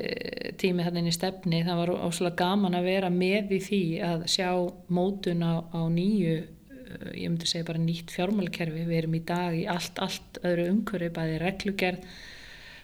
tími 0.61 0.85
þannig 0.87 1.07
inn 1.07 1.11
í 1.11 1.17
stefni 1.17 1.63
það 1.67 1.83
var 1.83 1.95
áslega 2.07 2.39
gaman 2.45 2.77
að 2.77 2.91
vera 2.93 3.13
með 3.15 3.55
í 3.57 3.61
því 3.67 3.85
að 4.05 4.27
sjá 4.37 4.51
mótun 4.93 5.47
á, 5.49 5.65
á 5.65 5.81
nýju 5.91 6.37
eh, 6.37 7.09
ég 7.25 7.33
myndi 7.33 7.49
segja 7.49 7.71
bara 7.73 7.81
nýtt 7.83 8.13
fjármálkerfi 8.15 8.85
við 8.85 9.01
erum 9.01 9.17
í 9.17 9.25
dag 9.33 9.57
í 9.57 9.65
allt, 9.65 9.97
allt 10.05 10.43
öðru 10.45 10.69
umhverfi 10.75 11.11
bæði 11.17 11.41
reglugerð 11.41 12.13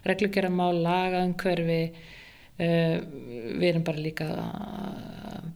reglugerðamál, 0.09 0.74
lagaumhverfi 0.84 1.80
Uh, 2.57 3.02
við 3.61 3.66
erum 3.68 3.82
bara 3.84 4.00
líka 4.00 4.26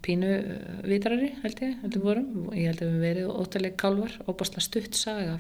pínu 0.05 0.35
vitrari 0.85 1.31
held 1.41 1.63
ég, 1.65 1.79
held 1.81 1.95
ég 1.97 2.03
vorum. 2.05 2.27
Ég 2.53 2.69
held 2.69 2.83
að 2.85 2.91
við 2.91 3.05
verið 3.07 3.31
óttalega 3.41 3.79
kálvar 3.81 4.17
óbásla 4.29 4.61
stutt 4.61 4.99
saga, 4.99 5.39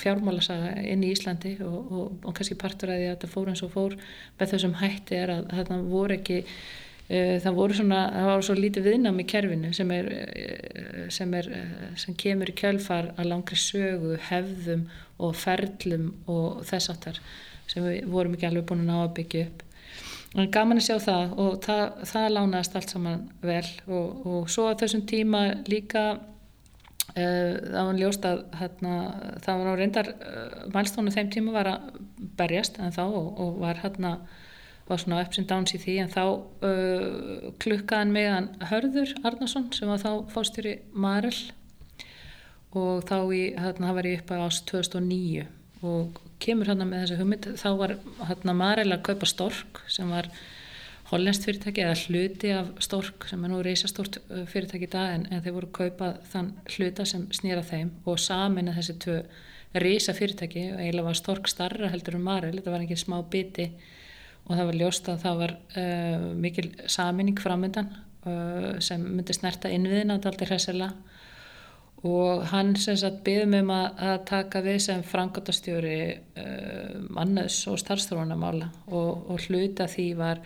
fjármála 0.00 0.40
saga 0.44 0.70
inn 0.80 1.04
í 1.04 1.10
Íslandi 1.12 1.58
og, 1.66 1.76
og, 1.92 2.14
og 2.24 2.38
kannski 2.38 2.56
partur 2.56 2.94
að 2.94 3.02
því 3.02 3.10
að 3.10 3.12
þetta 3.18 3.30
fór 3.34 3.52
eins 3.52 3.64
og 3.66 3.74
fór 3.74 3.98
með 4.40 4.54
þessum 4.54 4.78
hætti 4.80 5.20
er 5.20 5.34
að 5.34 5.52
þetta 5.58 5.80
voru 5.92 6.16
ekki 6.16 6.40
uh, 6.40 7.36
það 7.44 7.60
voru 7.60 7.78
svona, 7.82 8.02
það 8.16 8.32
var 8.32 8.48
svo 8.48 8.58
lítið 8.62 8.90
viðnám 8.90 9.20
í 9.20 9.30
kerfinu 9.36 9.76
sem 9.76 9.94
er 9.98 10.12
sem 11.12 11.36
er, 11.36 11.52
sem 12.00 12.16
kemur 12.16 12.48
í 12.48 12.56
kjölfar 12.64 13.12
að 13.18 13.32
langri 13.34 13.60
sögu, 13.60 14.16
hefðum 14.32 14.88
og 15.20 15.36
ferlum 15.36 16.14
og 16.32 16.64
þess 16.72 16.96
aftar 16.96 17.20
sem 17.70 17.84
við 17.86 18.08
vorum 18.10 18.34
ekki 18.36 18.48
alveg 18.48 18.66
búin 18.68 18.84
að 18.84 18.90
ná 18.90 18.98
að 19.02 19.14
byggja 19.20 19.46
upp. 19.46 19.62
En 20.32 20.52
gaman 20.52 20.80
að 20.80 20.86
sjá 20.86 20.96
það 21.04 21.32
og 21.42 21.56
það, 21.66 21.82
það 22.08 22.28
lánaðist 22.32 22.76
allt 22.78 22.92
saman 22.94 23.24
vel. 23.44 23.66
Og, 23.86 24.28
og 24.32 24.52
svo 24.52 24.68
að 24.70 24.84
þessum 24.84 25.02
tíma 25.08 25.42
líka 25.68 26.04
uh, 26.16 27.52
það 27.58 27.90
var 27.90 27.98
ljóst 28.00 28.28
að 28.28 28.44
hérna, 28.60 28.94
það 29.44 29.60
var 29.60 29.68
á 29.68 29.74
reyndar 29.80 30.08
uh, 30.14 30.54
mælstónu 30.72 31.12
þeim 31.12 31.34
tíma 31.34 31.56
var 31.58 31.70
að 31.74 31.90
berjast 32.40 32.80
en 32.80 32.96
þá 32.96 33.04
og, 33.04 33.28
og 33.44 33.60
var 33.60 33.82
hérna 33.82 34.14
var 34.88 34.98
svona 34.98 35.20
ups 35.22 35.38
and 35.38 35.48
downs 35.50 35.76
í 35.76 35.80
því. 35.82 35.98
En 36.02 36.12
þá 36.12 36.24
uh, 36.24 37.50
klukkaðan 37.62 38.14
meðan 38.16 38.48
Hörður 38.72 39.12
Arnason 39.28 39.68
sem 39.76 39.90
var 39.92 40.00
þá 40.00 40.32
fástjóri 40.32 40.78
Marel 40.92 41.36
og 42.72 43.04
þá 43.04 43.18
í, 43.36 43.42
hérna, 43.60 43.90
það 43.90 43.96
var 43.98 44.08
ég 44.08 44.22
upp 44.22 44.32
á 44.32 44.36
ást 44.48 44.68
2009 44.72 45.44
og 45.84 46.22
kemur 46.42 46.70
hérna 46.70 46.88
með 46.88 47.04
þessu 47.04 47.20
hugmynd 47.20 47.48
þá 47.60 47.68
var 47.78 47.94
hérna 48.28 48.56
Marel 48.56 48.90
að 48.90 49.06
kaupa 49.08 49.28
Stork 49.30 49.82
sem 49.92 50.10
var 50.12 50.28
hollenskt 51.12 51.44
fyrirtæki 51.46 51.84
eða 51.84 51.96
hluti 52.06 52.52
af 52.56 52.68
Stork 52.84 53.26
sem 53.28 53.42
er 53.44 53.52
nú 53.52 53.60
reysastort 53.64 54.18
fyrirtæki 54.48 54.88
í 54.88 54.92
dag 54.92 55.16
en, 55.16 55.26
en 55.30 55.42
þeir 55.44 55.56
voru 55.58 55.68
að 55.68 55.78
kaupa 55.80 56.12
þann 56.32 56.52
hluta 56.76 57.06
sem 57.08 57.26
snýra 57.36 57.64
þeim 57.66 57.92
og 58.08 58.20
samin 58.22 58.70
að 58.72 58.78
þessi 58.80 58.98
tvö 59.06 59.18
reysa 59.82 60.14
fyrirtæki 60.16 60.66
og 60.72 60.80
eiginlega 60.80 61.08
var 61.08 61.18
Stork 61.18 61.48
starra 61.48 61.90
heldur 61.92 62.18
en 62.18 62.24
Marel, 62.24 62.56
þetta 62.58 62.74
var 62.74 62.84
ekki 62.84 62.98
smá 63.00 63.18
biti 63.32 63.68
og 64.46 64.56
það 64.56 64.66
var 64.68 64.78
ljóst 64.80 65.08
að 65.08 65.22
það 65.22 65.42
var 65.42 65.54
uh, 65.80 66.26
mikil 66.44 66.68
saminning 66.90 67.40
framöndan 67.40 67.92
uh, 68.26 68.80
sem 68.84 69.04
myndi 69.04 69.36
snerta 69.36 69.70
innviðina 69.72 70.18
alltaf 70.18 70.48
hressilega 70.48 70.92
og 72.08 72.46
hann 72.50 72.74
sem 72.82 72.96
sagt 72.98 73.20
byggði 73.26 73.46
mig 73.46 73.62
um 73.62 73.74
að, 73.74 74.24
taka 74.26 74.62
við 74.64 74.78
sem 74.86 75.02
frangotastjóri 75.06 75.98
uh, 76.42 76.96
mannus 77.14 77.60
og 77.70 77.78
starfstrónamála 77.78 78.72
og, 78.90 79.28
og 79.30 79.44
hluta 79.46 79.86
því 79.90 80.08
var 80.18 80.40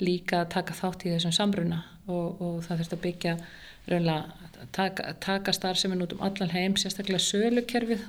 líka 0.00 0.44
að 0.44 0.52
taka 0.54 0.76
þátt 0.76 1.08
í 1.08 1.14
þessum 1.16 1.34
sambruna 1.34 1.80
og, 2.06 2.38
og 2.40 2.62
það 2.66 2.82
þurfti 2.82 2.96
að 2.96 3.02
byggja 3.06 3.34
raunlega 3.90 4.50
taka, 4.72 5.14
taka 5.20 5.52
starfseminn 5.56 6.04
út 6.04 6.14
um 6.14 6.22
allan 6.24 6.52
heim 6.52 6.76
sérstaklega 6.78 7.22
sölukerfið. 7.24 8.04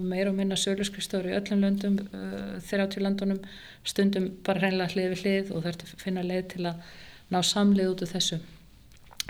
Meira 0.00 0.32
og 0.32 0.38
minna 0.38 0.58
söluskristóri 0.58 1.32
í 1.32 1.36
öllum 1.38 1.62
löndum 1.62 2.00
uh, 2.08 2.56
þeirra 2.64 2.88
átjú 2.88 3.04
landunum 3.04 3.40
stundum 3.86 4.30
bara 4.46 4.64
hreinlega 4.64 4.94
hlið 4.94 5.14
við 5.14 5.22
hlið 5.22 5.54
og 5.54 5.68
þurfti 5.68 5.88
að 5.90 6.02
finna 6.02 6.26
leið 6.26 6.48
til 6.56 6.66
að 6.72 6.82
ná 7.30 7.40
samlið 7.46 7.92
út 7.92 8.04
úr 8.04 8.12
þessu. 8.14 8.40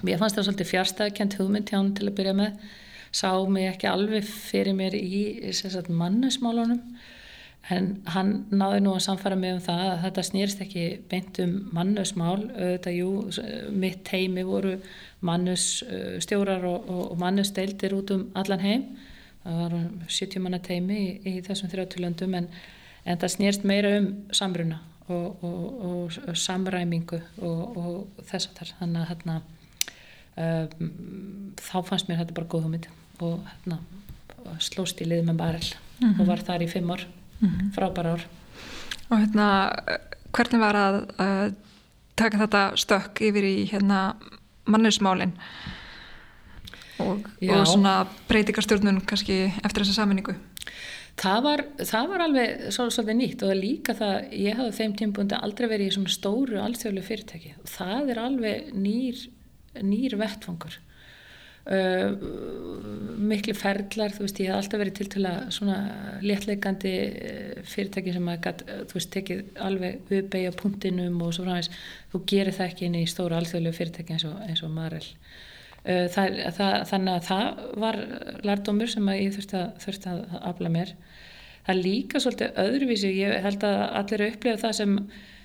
Mér 0.02 0.18
fannst 0.20 0.38
það 0.38 0.48
svolítið 0.48 0.70
fjárstæðkjent 0.72 1.38
hugmynd 1.38 1.70
hjá 1.70 1.78
hann 1.78 1.94
til 1.94 2.08
að 2.08 2.16
byrja 2.18 2.38
með 2.38 2.72
sá 3.14 3.30
mig 3.48 3.68
ekki 3.70 3.90
alveg 3.90 4.26
fyrir 4.26 4.74
mér 4.76 4.96
í 4.98 5.24
mannesmálunum 5.88 6.80
en 7.72 7.86
hann 8.12 8.32
náði 8.52 8.82
nú 8.84 8.92
að 8.92 9.04
samfara 9.06 9.36
mig 9.40 9.54
um 9.54 9.62
það 9.64 9.82
að 9.86 10.00
þetta 10.02 10.24
snýrst 10.28 10.62
ekki 10.64 10.84
beint 11.08 11.38
um 11.40 11.54
mannesmál 11.72 12.42
auðvitað 12.50 12.98
jú, 12.98 13.10
mitt 13.72 14.10
heimi 14.12 14.44
voru 14.44 14.74
mannusstjórar 15.24 16.66
og, 16.68 16.88
og, 16.90 17.04
og 17.14 17.20
mannusdeildir 17.22 17.94
út 17.96 18.12
um 18.12 18.26
allan 18.36 18.64
heim. 18.64 18.84
Það 19.44 19.60
var 19.62 19.76
70 20.08 20.44
manna 20.44 20.60
teimi 20.64 20.98
í, 20.98 21.08
í 21.24 21.44
þessum 21.44 21.72
þrjátulöndum 21.72 22.36
en, 22.36 22.50
en 23.04 23.22
það 23.22 23.34
snýrst 23.36 23.64
meira 23.68 23.94
um 24.00 24.10
samruna 24.32 24.82
og, 25.12 25.44
og 25.44 26.36
samræmingu 26.40 27.20
og 27.44 28.20
þess 28.28 28.50
að 28.50 28.60
það 28.60 28.74
þannig 28.78 29.00
að 29.00 29.10
hérna 29.12 29.40
um, 30.40 30.92
þá 31.60 31.76
fannst 31.88 32.08
mér 32.08 32.22
þetta 32.22 32.36
bara 32.36 32.52
góð 32.52 32.68
hugmynd 32.68 32.92
og 33.20 33.44
hérna, 33.50 33.78
slóst 34.58 35.00
í 35.00 35.08
lið 35.08 35.24
með 35.28 35.36
barel 35.36 35.68
mm 35.68 36.08
-hmm. 36.08 36.20
og 36.20 36.26
var 36.26 36.42
þar 36.46 36.62
í 36.62 36.68
fimm 36.68 36.90
ár. 36.90 37.06
Mm 37.40 37.48
-hmm. 37.48 37.72
frábæra 37.74 38.12
ár. 38.12 38.26
Og 39.10 39.18
hérna 39.18 39.46
hvernig 40.32 40.60
var 40.60 40.74
að 40.74 40.96
uh, 41.18 41.52
taka 42.16 42.38
þetta 42.38 42.76
stökk 42.76 43.20
yfir 43.20 43.44
í 43.44 43.70
hérna 43.70 44.14
mannursmálin 44.66 45.32
og, 46.98 47.26
og 47.50 47.66
svona 47.66 48.06
breytingarstjórnun 48.28 49.00
kannski 49.06 49.52
eftir 49.64 49.82
þessa 49.82 50.00
saminningu 50.00 50.34
Það 51.20 51.42
var, 51.44 51.62
það 51.86 52.08
var 52.10 52.22
alveg 52.24 52.62
svolítið 52.74 53.16
nýtt 53.20 53.42
og 53.46 53.52
líka 53.54 53.94
það, 53.94 54.14
ég 54.34 54.56
hafði 54.58 54.72
þeim 54.78 54.94
tímpundi 54.98 55.36
aldrei 55.38 55.68
verið 55.70 55.86
í 55.86 55.94
svona 55.94 56.10
stóru 56.10 56.58
alþjóðlu 56.58 57.04
fyrirtæki. 57.06 57.52
Og 57.62 57.70
það 57.70 58.10
er 58.10 58.20
alveg 58.24 58.72
nýr, 58.74 59.20
nýr 59.78 60.16
vettfangur 60.18 60.80
miklu 61.64 63.54
ferðlar 63.56 64.12
þú 64.12 64.26
veist 64.26 64.40
ég 64.42 64.50
hef 64.50 64.58
alltaf 64.58 64.80
verið 64.82 64.96
til 64.98 65.06
til 65.14 65.24
að 65.28 65.40
svona 65.56 65.76
léttleikandi 66.24 66.92
uh, 66.92 67.62
fyrirtæki 67.70 68.14
sem 68.14 68.30
að 68.30 68.40
gat, 68.44 68.64
uh, 68.66 68.82
þú 68.90 68.98
veist 68.98 69.12
tekið 69.14 69.42
alveg 69.64 70.14
uppeyja 70.18 70.52
punktinum 70.58 71.20
og 71.24 71.34
svo 71.34 71.46
framvegs 71.46 71.70
þú 72.12 72.22
gerir 72.30 72.56
það 72.56 72.70
ekki 72.70 72.88
inn 72.88 73.00
í 73.00 73.04
stóra 73.10 73.40
alþjóðlegu 73.40 73.78
fyrirtæki 73.78 74.16
eins 74.16 74.26
og, 74.28 74.38
eins 74.44 74.64
og 74.66 74.74
Marel. 74.74 75.04
Uh, 75.84 76.06
það, 76.12 76.40
það, 76.58 76.78
þannig 76.92 77.14
að 77.14 77.28
það 77.30 77.62
var 77.84 78.00
lærdomur 78.50 78.92
sem 78.92 79.12
að 79.12 79.20
ég 79.22 79.36
þurfti 79.38 79.60
að, 79.60 79.68
þurfti 79.84 80.12
að 80.12 80.24
afla 80.52 80.72
mér. 80.76 80.96
Það 81.64 81.84
líka 81.86 82.20
svolítið 82.20 82.58
öðruvísi 82.60 83.14
ég 83.22 83.38
held 83.44 83.64
að 83.64 83.86
allir 84.02 84.26
upplifa 84.28 84.66
það 84.66 84.76
sem 84.82 84.98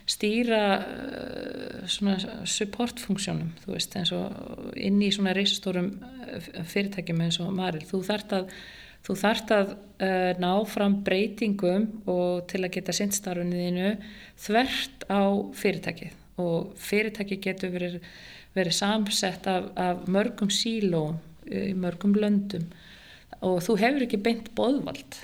stýra 0.09 0.63
uh, 0.79 1.85
svona 1.89 2.43
supportfunksjónum 2.49 3.53
þú 3.63 3.75
veist 3.75 3.95
eins 3.99 4.11
og 4.15 4.73
inn 4.79 4.99
í 5.05 5.11
svona 5.13 5.35
reysastórum 5.37 5.91
uh, 5.99 6.49
fyrirtækjum 6.71 7.23
eins 7.25 7.39
og 7.43 7.53
Maril 7.55 7.85
þú 7.89 8.01
þart 8.07 8.35
að, 8.39 8.55
þú 9.05 9.17
þart 9.21 9.53
að 9.55 9.71
uh, 9.75 10.31
ná 10.41 10.51
fram 10.69 10.99
breytingum 11.05 11.87
og 12.09 12.47
til 12.49 12.63
að 12.63 12.73
geta 12.77 12.95
sinnstarfunniðinu 12.97 13.93
þvert 14.39 15.07
á 15.11 15.23
fyrirtækið. 15.61 16.17
Og 16.39 16.75
fyrirtæki 16.79 17.37
getur 17.43 17.73
verið, 17.73 17.97
verið 18.55 18.77
samsett 18.77 19.47
af, 19.51 19.71
af 19.75 20.05
mörgum 20.07 20.51
sílóum 20.53 21.19
í 21.49 21.73
mörgum 21.75 22.13
löndum. 22.15 22.69
Og 23.43 23.59
þú 23.65 23.75
hefur 23.81 24.05
ekki 24.05 24.21
beint 24.23 24.47
boðvald 24.55 25.17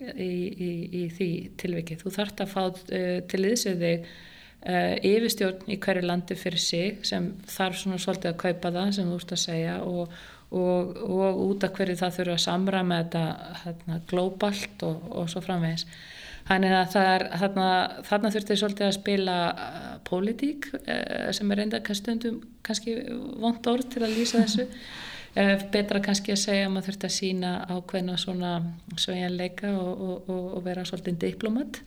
í, 0.00 0.34
í, 0.50 0.70
í 1.02 1.06
því 1.12 1.30
tilvikið. 1.60 2.02
Þú 2.02 2.12
þart 2.16 2.44
að 2.44 2.52
fá 2.52 2.60
uh, 2.64 3.16
til 3.30 3.42
þig 3.42 4.06
uh, 4.06 4.94
yfirstjórn 5.12 5.72
í 5.72 5.78
hverju 5.82 6.06
landi 6.06 6.38
fyrir 6.38 6.62
sig 6.62 7.02
sem 7.08 7.32
þarf 7.50 7.82
svona 7.82 8.00
svolítið 8.02 8.32
að 8.32 8.40
kaupa 8.44 8.72
það 8.78 8.94
sem 8.98 9.10
þú 9.10 9.18
ert 9.20 9.36
að 9.36 9.42
segja 9.44 9.76
og, 9.84 10.16
og, 10.50 10.96
og 11.06 11.44
út 11.48 11.68
af 11.68 11.76
hverju 11.76 12.00
það 12.00 12.18
þurfa 12.18 12.38
að 12.38 12.44
samra 12.46 12.82
með 12.86 13.04
þetta 13.04 13.54
hérna, 13.66 14.00
glóbalt 14.10 14.88
og, 14.88 15.06
og 15.12 15.30
svo 15.32 15.44
framvegis. 15.44 15.86
Þannig 16.42 16.72
að 16.74 16.96
er, 16.98 17.24
þarna, 17.38 17.66
þarna 18.08 18.30
þurftir 18.34 18.58
svolítið 18.58 18.88
að 18.88 18.96
spila 18.98 19.38
uh, 19.52 19.88
pólitík 20.08 20.72
sem 21.32 21.52
er 21.54 21.62
reynda 21.62 21.82
stundum 21.94 22.42
kannski 22.66 22.96
vond 23.42 23.66
orð 23.70 23.92
til 23.92 24.02
að 24.02 24.16
lýsa 24.16 24.42
þessu 24.42 24.66
betra 25.72 26.02
kannski 26.04 26.34
að 26.34 26.42
segja 26.42 26.66
að 26.66 26.74
maður 26.74 26.90
þurft 26.90 27.06
að 27.08 27.14
sína 27.16 27.52
ákveðna 27.70 28.18
svona 28.20 28.52
svejanleika 29.00 29.72
og, 29.78 30.02
og, 30.28 30.42
og 30.58 30.64
vera 30.66 30.84
svolítið 30.84 31.20
diplomat. 31.24 31.80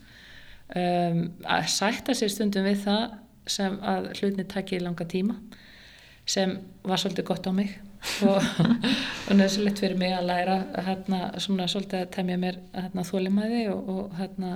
Um, 0.75 1.19
að 1.45 1.67
sætta 1.69 2.15
sér 2.17 2.31
stundum 2.33 2.65
við 2.65 2.79
það 2.87 3.03
sem 3.45 3.75
að 3.85 4.07
hlutinni 4.15 4.47
takki 4.49 4.79
í 4.79 4.81
langa 4.81 5.05
tíma 5.05 5.35
sem 6.25 6.55
var 6.81 6.97
svolítið 6.97 7.27
gott 7.27 7.45
á 7.45 7.53
mig 7.53 7.75
og, 8.25 8.41
og 9.29 9.37
nöðsilegt 9.37 9.81
fyrir 9.81 9.97
mig 9.97 10.13
að 10.13 10.27
læra 10.29 10.55
hérna 10.87 11.19
svona 11.41 11.67
svolítið 11.69 12.01
að 12.01 12.11
temja 12.17 12.37
mér 12.41 12.57
hérna 12.73 13.05
þólimæði 13.05 13.61
og 13.73 14.17
hérna 14.17 14.51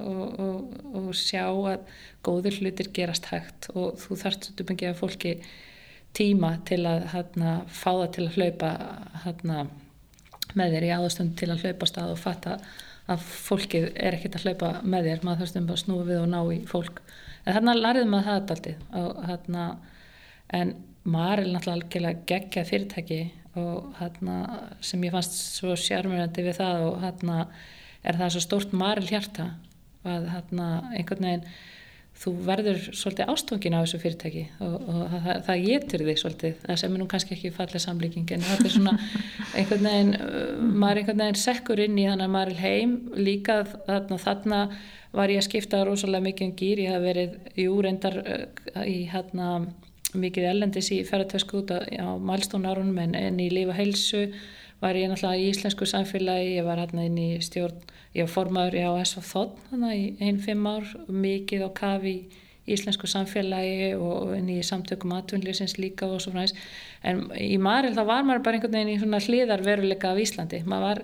og 0.00 1.12
sjá 1.16 1.44
að 1.48 1.84
góður 2.24 2.58
hlutir 2.62 2.88
gerast 2.96 3.28
hægt 3.32 3.68
og 3.74 4.00
þú 4.00 4.18
þarft 4.24 4.48
svolítið 4.48 4.74
að 4.74 4.82
gefa 4.86 5.00
fólki 5.02 5.34
tíma 6.16 6.56
til 6.68 6.82
að 6.88 7.06
hérna, 7.12 7.56
fá 7.68 7.90
það 7.90 8.08
til 8.16 8.24
að 8.26 8.38
hlaupa 8.38 8.70
hérna, 9.24 9.66
með 10.58 10.74
þér 10.76 10.86
í 10.86 10.94
aðstönd 10.98 11.36
til 11.40 11.50
að 11.52 11.66
hlaupa 11.66 11.88
stað 11.88 12.14
og 12.14 12.20
fatta 12.20 12.56
að 13.10 13.22
fólkið 13.24 13.88
er 13.96 14.16
ekkert 14.16 14.38
að 14.38 14.46
hlaupa 14.46 14.72
með 14.84 15.08
þér. 15.08 15.22
Maður 15.26 15.42
þurftum 15.42 15.68
bara 15.68 15.78
að 15.78 15.84
snúa 15.84 16.08
við 16.08 16.20
og 16.20 16.30
ná 16.30 16.40
í 16.52 16.58
fólk. 16.68 17.02
En 17.42 17.56
þarna 17.56 17.76
lærið 17.78 18.10
maður 18.10 18.28
það 18.28 18.40
alltaf 18.40 18.98
og 19.00 19.22
þarna 19.30 19.66
en 20.58 20.74
Maril 21.02 21.50
náttúrulega 21.50 21.78
algjörlega 21.80 22.26
geggja 22.30 22.62
fyrirtæki 22.68 23.22
og 23.58 23.88
þarna 23.98 24.36
sem 24.84 25.02
ég 25.02 25.14
fannst 25.14 25.34
svo 25.56 25.74
sjármjörandi 25.76 26.44
við 26.46 26.60
það 26.60 26.84
og 26.86 27.00
þarna 27.02 27.38
er 28.06 28.18
það 28.20 28.34
svo 28.34 28.42
stórt 28.44 28.76
Maril 28.76 29.08
hjarta 29.08 29.48
að 30.06 30.28
þarna 30.30 30.68
einhvern 30.92 31.26
veginn 31.26 31.48
þú 32.22 32.32
verður 32.46 32.78
svolítið 32.94 33.30
ástofngin 33.32 33.74
á 33.74 33.82
þessu 33.82 33.98
fyrirtæki 34.02 34.42
og, 34.62 34.74
og 34.78 35.14
það, 35.24 35.38
það 35.48 35.64
getur 35.66 36.04
þig 36.06 36.20
svolítið, 36.20 36.56
það 36.62 36.80
sem 36.82 36.94
er 36.94 37.02
nú 37.02 37.06
kannski 37.10 37.34
ekki 37.36 37.52
fallið 37.56 37.84
samlíking 37.84 38.34
en 38.36 38.44
það 38.46 38.62
er 38.62 38.74
svona 38.76 38.94
einhvern 39.58 39.88
veginn, 39.88 40.12
uh, 40.18 40.50
maður 40.84 41.02
einhvern 41.02 41.22
veginn 41.24 41.40
sekkur 41.42 41.82
inn 41.82 41.98
í 41.98 42.06
þannig 42.06 42.28
að 42.28 42.34
maður 42.36 42.52
er 42.54 42.62
heim. 42.62 42.96
Líka 43.18 43.58
þarna, 43.72 44.20
þarna 44.22 44.60
var 45.12 45.34
ég 45.34 45.42
að 45.42 45.48
skipta 45.48 45.82
rosalega 45.88 46.28
mikið 46.28 46.48
um 46.48 46.56
gýr, 46.62 46.84
ég 46.86 46.94
haf 46.94 47.04
verið 47.04 47.36
jú 47.64 47.76
reyndar 47.82 48.18
uh, 48.22 48.82
í 48.86 48.98
hérna 49.10 49.52
mikið 50.12 50.50
ellendis 50.50 50.92
í 50.92 51.02
ferðartösku 51.08 51.62
út 51.62 51.72
á, 51.74 51.80
á 51.82 52.08
mælstónarunum 52.20 52.98
en, 53.02 53.16
en 53.18 53.40
í 53.40 53.48
lífa 53.50 53.76
heilsu 53.78 54.26
var 54.82 54.98
ég 54.98 55.10
náttúrulega 55.10 55.38
í 55.40 55.50
íslensku 55.52 55.86
samfélagi, 55.86 56.54
ég 56.58 56.66
var 56.66 56.80
hérna 56.82 57.06
inn 57.06 57.18
í 57.20 57.28
stjórn, 57.44 57.82
ég 58.16 58.26
var 58.26 58.32
formaður 58.32 58.78
í 58.80 58.86
AS 58.90 59.16
of 59.20 59.28
Thought 59.30 59.60
þannig 59.70 59.98
í 59.98 60.06
einn 60.26 60.40
fimm 60.42 60.66
ár, 60.66 60.88
mikið 61.06 61.66
á 61.66 61.70
kafi 61.76 62.16
í 62.62 62.74
íslensku 62.74 63.08
samfélagi 63.10 63.92
og 63.98 64.34
inn 64.36 64.50
í 64.52 64.60
samtökum 64.66 65.14
atvinnlýsins 65.16 65.76
líka 65.78 66.06
og 66.06 66.22
svo 66.22 66.32
frá 66.34 66.44
þess. 66.44 66.70
En 67.02 67.24
í 67.34 67.58
Maril 67.62 67.94
þá 67.96 68.02
var 68.06 68.26
maður 68.26 68.44
bara 68.46 68.58
einhvern 68.58 68.76
veginn 68.76 68.94
í 68.94 69.00
svona 69.02 69.22
hlýðar 69.22 69.64
veruleika 69.66 70.12
af 70.12 70.20
Íslandi. 70.22 70.62
Maður 70.66 70.86
var 70.86 71.02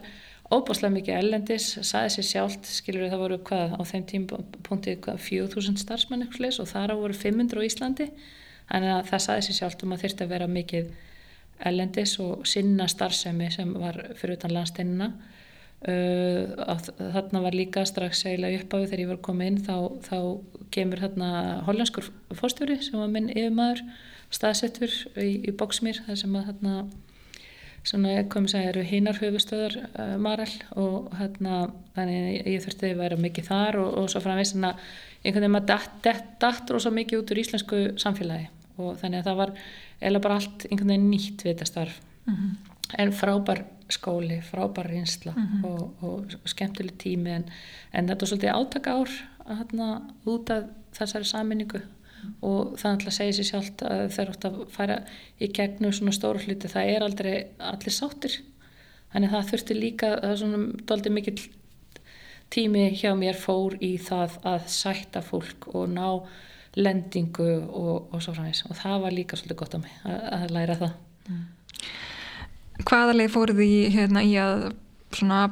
óbúslega 0.55 0.95
mikið 0.95 1.19
ellendis, 1.19 1.67
saði 1.85 2.15
sér 2.15 2.29
sjálft, 2.29 2.71
skilur 2.71 3.05
við 3.05 3.15
það 3.15 3.25
voru 3.25 3.41
hvað 3.51 3.75
á 3.75 3.83
þeim 3.91 4.07
tímpunkti 4.13 4.97
hvað 5.05 5.19
4000 5.27 5.83
starfsmenn 5.83 6.25
eitthvað 6.25 6.63
og 6.63 6.71
þar 6.71 6.95
á 6.95 7.01
voru 7.03 7.19
500 7.27 7.59
á 7.59 7.69
Íslandi. 7.69 8.09
Þannig 8.69 8.95
að 8.95 9.11
það 9.11 9.25
saði 9.27 9.45
sér 9.49 9.59
sjálft 9.59 9.85
um 9.85 9.95
að 9.97 10.05
þurfti 10.05 10.25
að 10.25 10.35
vera 10.37 10.49
mikið 10.53 10.89
ellendis 11.67 12.19
og 12.23 12.47
sinna 12.47 12.87
starfsemi 12.91 13.51
sem 13.55 13.73
var 13.79 13.99
fyrir 14.19 14.39
utan 14.39 14.55
landsteinina 14.55 15.11
uh, 15.89 16.79
þarna 16.99 17.43
var 17.45 17.57
líka 17.57 17.85
strax 17.89 18.25
eiginlega 18.27 18.63
uppáðu 18.63 18.91
þegar 18.91 19.05
ég 19.05 19.11
var 19.13 19.25
komið 19.29 19.51
inn 19.53 19.61
þá, 19.67 19.77
þá 20.07 20.19
kemur 20.75 21.03
þarna 21.07 21.33
hollenskur 21.67 22.13
fórstjóri 22.39 22.79
sem 22.85 23.01
var 23.01 23.11
minn 23.13 23.33
yfirmaður 23.33 23.85
staðsettur 24.35 24.93
í, 25.17 25.31
í 25.49 25.55
bóksmýr 25.57 26.03
þar 26.07 26.23
sem 26.23 26.39
að 26.39 26.51
þarna 26.53 26.79
komið 28.29 28.55
að 28.59 28.67
eru 28.69 28.83
hinnar 28.85 29.19
höfustöðar 29.23 29.77
uh, 29.81 30.17
Marell 30.21 30.57
og 30.77 31.13
hérna 31.17 31.69
þannig 31.97 32.43
ég 32.45 32.65
þurfti 32.65 32.91
að 32.93 33.03
vera 33.03 33.21
mikið 33.21 33.49
þar 33.49 33.79
og, 33.81 33.93
og 34.03 34.11
svo 34.13 34.23
framvegst 34.25 34.57
þannig 34.57 34.75
að 34.75 34.89
einhvern 35.25 35.45
veginn 35.45 35.55
maður 35.55 35.71
datt, 35.73 36.31
datt 36.43 36.73
rosa 36.75 36.93
mikið 36.95 37.23
út 37.23 37.33
úr 37.33 37.41
íslensku 37.43 37.81
samfélagi. 37.99 38.49
Og 38.79 38.99
þannig 39.01 39.23
að 39.23 39.31
það 39.31 39.39
var 39.41 39.55
eða 40.01 40.23
bara 40.23 40.39
allt 40.39 40.67
einhvern 40.69 40.93
veginn 40.93 41.11
nýtt 41.11 41.45
við 41.45 41.53
þetta 41.53 41.67
starf 41.67 42.01
mm 42.27 42.35
-hmm. 42.35 42.73
en 42.99 43.13
frábær 43.13 43.65
skóli, 43.89 44.41
frábær 44.43 44.91
rinsla 44.91 45.33
mm 45.33 45.47
-hmm. 45.47 45.65
og, 45.65 46.03
og 46.03 46.25
skemmtileg 46.45 46.99
tími 46.99 47.31
en, 47.31 47.45
en 47.93 48.09
þetta 48.09 48.25
er 48.25 48.29
svolítið 48.29 48.55
átaka 48.55 48.91
ár 48.93 49.11
hérna, 49.49 50.03
út 50.27 50.51
af 50.51 50.65
þessari 50.93 51.25
saminningu 51.25 51.79
mm. 51.79 52.35
og 52.43 52.79
það 52.79 52.85
er 52.85 52.93
alltaf 52.93 53.07
að 53.07 53.19
segja 53.19 53.33
sér 53.33 53.45
sjálf 53.51 53.83
að 53.83 54.09
þeir 54.17 54.31
átt 54.31 54.45
að 54.45 54.59
færa 54.69 54.99
í 55.41 55.49
gegnum 55.49 55.93
svona 55.93 56.13
stóru 56.13 56.39
hluti, 56.39 56.69
það 56.69 56.91
er 56.95 57.03
aldrei 57.03 57.47
allir 57.59 57.93
sáttir, 57.93 58.41
þannig 59.13 59.31
það 59.31 59.49
þurfti 59.51 59.75
líka 59.75 60.11
það 60.21 60.31
er 60.31 60.37
svona 60.37 60.59
doldið 60.85 61.13
mikill 61.13 61.49
tími 62.51 62.85
hjá 62.97 63.13
mér 63.17 63.37
fór 63.37 63.77
í 63.81 63.97
það 63.99 64.39
að 64.49 64.69
sætta 64.73 65.23
fólk 65.25 65.69
og 65.75 65.89
ná 65.93 66.09
lendingu 66.79 67.49
og, 67.67 68.09
og 68.15 68.23
svo 68.23 68.35
framins 68.37 68.65
og 68.69 68.77
það 68.79 69.01
var 69.05 69.15
líka 69.15 69.39
svolítið 69.39 69.61
gott 69.61 69.75
á 69.75 69.79
mig 69.83 69.95
að, 70.07 70.21
að 70.37 70.53
læra 70.55 70.77
það. 70.83 70.93
Mm. 71.29 71.47
Hvaða 72.89 73.17
leið 73.17 73.33
fóruð 73.35 73.65
í, 73.65 73.73
hérna, 73.95 74.23
í 74.23 74.37
að 74.39 74.69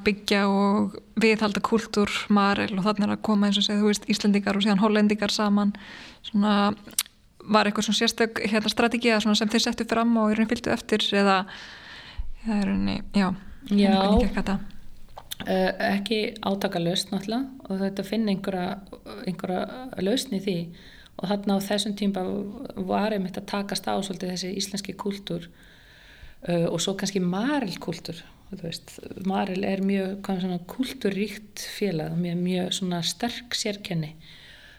byggja 0.06 0.44
og 0.52 0.98
viðhalda 1.18 1.62
kultúr 1.64 2.12
Marel 2.28 2.76
og 2.76 2.84
þannig 2.84 3.16
að 3.16 3.24
koma 3.26 3.48
eins 3.48 3.58
og 3.58 3.66
segja 3.66 3.80
þú 3.80 3.90
veist 3.90 4.06
Íslandingar 4.12 4.58
og 4.58 4.62
síðan 4.66 4.82
Hollendingar 4.82 5.32
saman? 5.32 5.72
Svona, 6.28 6.74
var 7.46 7.66
eitthvað 7.66 7.88
svona 7.88 8.00
sérstök 8.02 8.40
hérna, 8.44 8.70
strategið 8.70 9.26
sem 9.26 9.50
þeir 9.50 9.64
settu 9.64 9.88
fram 9.88 10.14
og 10.20 10.34
er 10.34 10.46
fylgtu 10.50 10.72
eftir 10.74 11.04
eða 11.16 11.42
er 12.46 12.72
já, 13.16 13.32
já. 13.70 13.90
uh, 15.44 15.70
ekki 15.92 16.20
átaka 16.46 16.80
lausn 16.82 17.14
náttúrulega 17.14 17.70
og 17.70 17.80
þetta 17.82 18.04
finn 18.06 18.28
einhverja, 18.30 18.76
einhverja 19.26 20.04
lausn 20.04 20.36
í 20.38 20.42
því 20.44 20.58
og 21.16 21.28
þarna 21.30 21.58
á 21.58 21.66
þessum 21.66 21.96
tíma 21.96 22.24
var 22.88 23.14
einmitt 23.16 23.38
að 23.40 23.50
takast 23.52 23.88
á 23.88 23.96
svolítið 23.96 24.32
þessi 24.34 24.54
íslenski 24.60 24.96
kultúr 24.98 25.46
uh, 25.48 26.66
og 26.68 26.80
svo 26.82 26.96
kannski 26.98 27.22
marilkultúr 27.24 28.22
maril 29.26 29.64
er 29.66 29.80
mjög 29.82 30.20
kultúrríkt 30.70 31.64
félag 31.74 32.14
mjög, 32.14 32.36
mjög 32.38 33.02
sterk 33.02 33.54
sérkenni. 33.54 34.14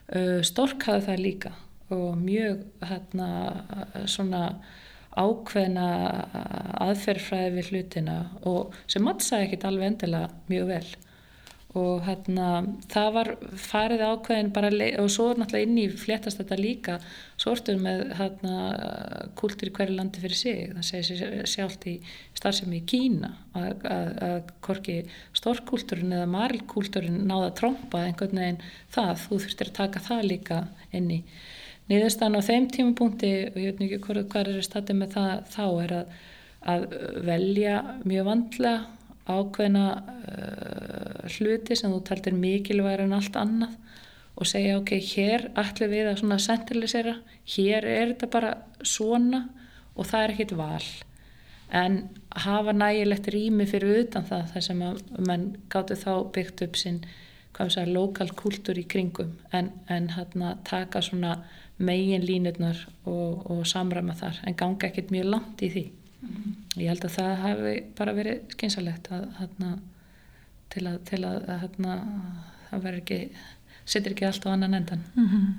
Uh, 0.07 0.39
stork 0.41 0.85
hafði 0.87 1.03
það 1.09 1.23
líka 1.25 1.51
og 1.91 2.15
mjög 2.19 2.63
hérna, 2.83 3.27
svona 4.07 4.43
ákveðna 5.17 5.87
aðferðfræði 6.83 7.51
við 7.55 7.69
hlutina 7.71 8.17
og 8.45 8.75
sem 8.87 9.03
mattsaði 9.03 9.47
ekkit 9.47 9.65
alveg 9.67 9.91
endilega 9.91 10.29
mjög 10.51 10.67
vel 10.71 10.87
og 11.77 12.03
hérna 12.07 12.47
það 12.91 13.09
var 13.15 13.29
farið 13.61 14.03
ákveðin 14.07 14.51
bara 14.55 14.71
og 15.01 15.09
svo 15.13 15.29
náttúrulega 15.37 15.67
inn 15.67 15.79
í 15.81 15.85
fléttast 15.93 16.41
þetta 16.41 16.57
líka. 16.59 16.97
Sortur 17.37 17.77
með 17.81 18.03
hérna 18.17 18.55
kúltur 19.37 19.69
í 19.69 19.75
hverju 19.77 19.97
landi 19.97 20.23
fyrir 20.23 20.39
sig. 20.39 20.63
Það 20.73 20.87
segir 20.89 21.07
sér 21.09 21.51
sjálft 21.53 21.87
í 21.89 21.95
starfsemi 22.37 22.81
í 22.81 22.85
Kína 22.89 23.31
að, 23.57 24.51
korki 24.65 24.97
stórkúlturinn 25.37 26.17
eða 26.17 26.31
marilkúlturinn 26.33 27.23
náða 27.29 27.51
að 27.51 27.55
tromba 27.61 28.03
einhvern 28.05 28.41
veginn 28.41 28.59
það, 28.93 29.13
þú 29.25 29.41
þurftir 29.45 29.71
að 29.71 29.77
taka 29.81 30.03
það 30.09 30.27
líka 30.31 30.59
inn 30.97 31.13
í 31.19 31.21
niðurstan 31.87 32.35
á 32.35 32.41
þeim 32.43 32.67
tímapunkti 32.73 33.31
og 33.53 33.59
ég 33.61 33.77
veit 33.77 33.85
ekki 33.85 34.27
hvað 34.31 34.51
er 34.51 34.65
statið 34.65 35.01
með 35.01 35.15
það 35.15 35.33
þá 35.53 35.65
er 35.67 35.95
að, 36.01 36.13
að 36.73 36.87
velja 37.27 37.75
mjög 38.03 38.29
vandlega 38.31 38.96
ákveðna 39.27 39.85
uh, 39.97 41.27
hluti 41.37 41.75
sem 41.77 41.91
þú 41.91 42.01
taldir 42.07 42.37
mikilvægur 42.37 43.05
en 43.05 43.17
allt 43.17 43.35
annað 43.39 43.75
og 44.37 44.47
segja 44.47 44.77
ok, 44.77 44.93
hér 45.01 45.49
ætlum 45.57 45.91
við 45.91 46.11
að 46.11 46.19
svona 46.21 46.39
centralisera, 46.41 47.15
hér 47.55 47.87
er 47.89 48.11
þetta 48.13 48.31
bara 48.33 48.53
svona 48.85 49.47
og 49.97 50.05
það 50.05 50.23
er 50.23 50.33
ekkit 50.35 50.57
val 50.59 50.89
en 51.77 51.95
hafa 52.45 52.71
nægilegt 52.71 53.27
rými 53.33 53.65
fyrir 53.67 54.03
utan 54.05 54.27
það 54.27 54.51
þar 54.53 54.65
sem 54.67 54.83
að 54.87 54.99
mann 55.27 55.47
gáttu 55.73 55.97
þá 55.99 56.11
byggt 56.35 56.63
upp 56.67 56.77
sinn 56.79 57.01
lokal 57.89 58.29
kultúr 58.37 58.77
í 58.77 58.85
kringum 58.85 59.33
en, 59.51 59.71
en 59.89 60.11
hérna 60.13 60.57
taka 60.63 61.01
svona 61.01 61.39
megin 61.77 62.25
línutnar 62.25 62.77
og, 63.05 63.49
og 63.51 63.65
samræma 63.65 64.13
þar 64.13 64.41
en 64.45 64.55
ganga 64.55 64.87
ekkit 64.87 65.11
mjög 65.11 65.25
langt 65.25 65.61
í 65.61 65.69
því. 65.73 65.85
Ég 66.77 66.91
held 66.91 67.07
að 67.07 67.15
það 67.17 67.33
hefði 67.43 67.73
bara 67.97 68.15
verið 68.17 68.53
skynsalegt 68.55 69.11
að, 69.11 69.25
hana, 69.39 69.73
til 70.73 70.85
að, 70.85 71.01
til 71.09 71.23
að 71.25 71.49
hana, 71.63 71.97
það 72.69 72.85
verður 72.87 73.01
ekki 73.03 73.19
setur 73.87 74.15
ekki 74.15 74.27
allt 74.27 74.47
á 74.47 74.49
annan 74.53 74.79
endan 74.81 75.03
mm 75.15 75.27
-hmm. 75.27 75.51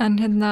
En 0.00 0.18
hérna 0.18 0.50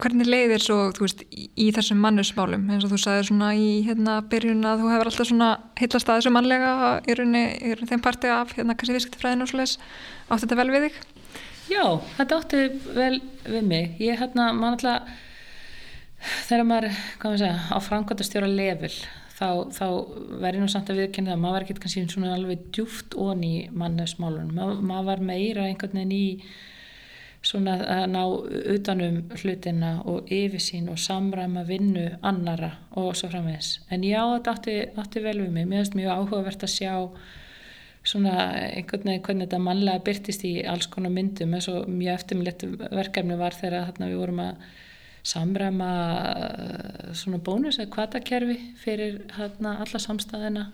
hvernig 0.00 0.26
leiðir 0.26 0.62
svo 0.62 0.76
veist, 0.98 1.22
í, 1.30 1.70
þessum 1.74 2.00
mannusmálum 2.02 2.68
eins 2.72 2.84
og 2.86 2.90
þú 2.94 2.98
sagði 2.98 3.28
svona 3.28 3.50
í 3.54 3.82
hérna 3.86 4.20
byrjun 4.32 4.64
að 4.66 4.82
þú 4.82 4.92
hefur 4.94 5.10
alltaf 5.10 5.28
svona 5.28 5.50
hillast 5.80 6.08
að 6.08 6.20
þessu 6.20 6.32
mannlega 6.34 7.00
í 7.06 7.16
rauninni 7.18 7.88
þeim 7.90 8.04
parti 8.04 8.32
af 8.32 8.54
hérna 8.56 8.74
kannski 8.74 8.96
viðskiptfræðin 8.96 9.44
og 9.44 9.50
svoleiðis 9.50 9.78
átti 10.28 10.46
þetta 10.46 10.60
vel 10.60 10.70
við 10.74 10.86
þig? 10.86 10.94
Já, 11.70 11.84
þetta 12.16 12.38
átti 12.40 12.62
vel 12.96 13.20
við 13.46 13.68
mig 13.72 14.00
ég 14.02 14.18
hérna 14.18 14.52
mann 14.56 14.78
alltaf 14.78 15.10
þegar 16.20 16.66
maður, 16.68 17.00
hvað 17.18 17.30
maður 17.30 17.42
segja, 17.44 17.58
á 17.70 17.78
framkvæmtastjóra 17.86 18.50
level 18.50 18.92
þá, 19.40 19.48
þá 19.72 19.86
verður 20.42 20.64
nú 20.64 20.72
samt 20.72 20.90
að 20.92 21.04
viðkynna 21.04 21.34
það, 21.34 21.44
maður 21.44 21.56
var 21.56 21.66
ekki 21.66 21.78
kannski 21.84 22.08
svona 22.12 22.34
alveg 22.36 22.66
djúft 22.74 23.16
ón 23.16 23.46
í 23.46 23.54
mannusmálunum, 23.72 24.52
maður, 24.56 24.82
maður 24.90 25.08
var 25.12 25.24
meira 25.30 25.68
einhvern 25.68 26.02
veginn 26.02 26.16
í 26.16 26.26
svona 27.40 27.78
að 27.88 28.02
ná 28.12 28.20
utanum 28.74 29.20
hlutina 29.40 29.92
og 30.08 30.28
yfirsýn 30.28 30.90
og 30.92 30.98
samræma 31.00 31.64
vinnu 31.68 32.06
annara 32.26 32.74
og 33.00 33.14
svo 33.16 33.30
framvegs 33.32 33.78
en 33.88 34.04
já, 34.04 34.20
þetta 34.34 34.56
átti, 34.56 34.74
átti 35.00 35.22
vel 35.24 35.38
við 35.40 35.54
mig. 35.54 35.68
Mér 35.70 35.80
finnst 35.80 35.96
mjög 35.96 36.18
áhugavert 36.18 36.66
að 36.66 36.74
sjá 36.74 36.92
svona 38.04 38.34
einhvern 38.66 39.08
veginn 39.08 39.24
hvernig 39.24 39.48
þetta 39.48 39.62
mannlega 39.64 40.04
byrtist 40.04 40.44
í 40.48 40.52
alls 40.68 40.88
konar 40.92 41.12
myndum. 41.14 41.56
Eins 41.56 41.70
og 41.72 41.88
mjög 41.88 42.20
eftirmilegt 42.20 42.66
verkefni 42.92 43.40
var 43.40 43.56
þegar 43.56 43.88
þarna 43.88 44.12
við 44.12 44.20
vorum 44.20 44.44
að 44.44 44.70
samræma 45.26 45.90
eh, 46.20 47.10
svona 47.16 47.40
bónus 47.44 47.78
eða 47.78 47.92
kvatakerfi 47.94 48.56
fyrir 48.80 49.20
hérna 49.36 49.76
alla 49.84 50.00
samstæðina 50.00 50.66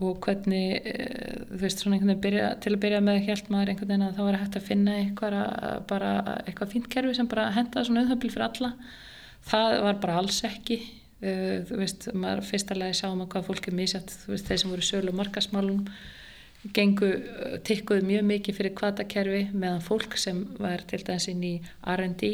og 0.00 0.20
hvernig 0.24 0.78
uh, 0.80 1.40
þú 1.50 1.58
veist 1.60 1.82
svona 1.82 1.96
einhvern 1.96 2.12
veginn 2.14 2.22
byrja, 2.24 2.46
til 2.62 2.72
að 2.72 2.82
byrja 2.84 3.00
með 3.04 3.18
held 3.26 3.50
maður 3.52 3.72
einhvern 3.72 3.90
veginn 3.90 4.06
að 4.06 4.14
það 4.16 4.28
var 4.28 4.38
hægt 4.40 4.56
að 4.56 4.68
finna 4.68 4.94
eitthvað, 5.00 6.30
eitthvað 6.46 6.72
fínt 6.72 6.88
kerfi 6.94 7.16
sem 7.18 7.28
bara 7.28 7.50
henda 7.56 7.84
svona 7.84 8.04
auðvöldbíl 8.04 8.30
fyrir 8.32 8.46
alla. 8.46 8.70
Það 9.50 9.76
var 9.84 10.00
bara 10.04 10.16
alls 10.22 10.40
ekki. 10.48 10.78
Uh, 11.20 11.58
þú 11.68 11.82
veist, 11.82 12.08
maður 12.16 12.46
fyrsta 12.48 12.78
lagi 12.78 12.96
sáum 12.96 13.20
að 13.20 13.28
hvað 13.34 13.50
fólk 13.50 13.68
er 13.68 13.76
mísjátt, 13.76 14.16
þú 14.22 14.32
veist, 14.32 14.48
þeir 14.48 14.62
sem 14.62 14.72
voru 14.72 14.86
sölu 14.88 15.12
og 15.12 15.20
markasmálum 15.20 15.84
gengu, 16.76 17.10
tikkuðu 17.64 18.04
mjög 18.04 18.26
mikið 18.28 18.56
fyrir 18.56 18.74
kvatakerfi 18.76 19.44
meðan 19.52 19.84
fólk 19.84 20.16
sem 20.20 20.42
var 20.60 20.82
til 20.88 21.00
dæmis 21.04 21.28
inn 21.32 21.44
í 21.44 21.54
R&D 21.88 22.32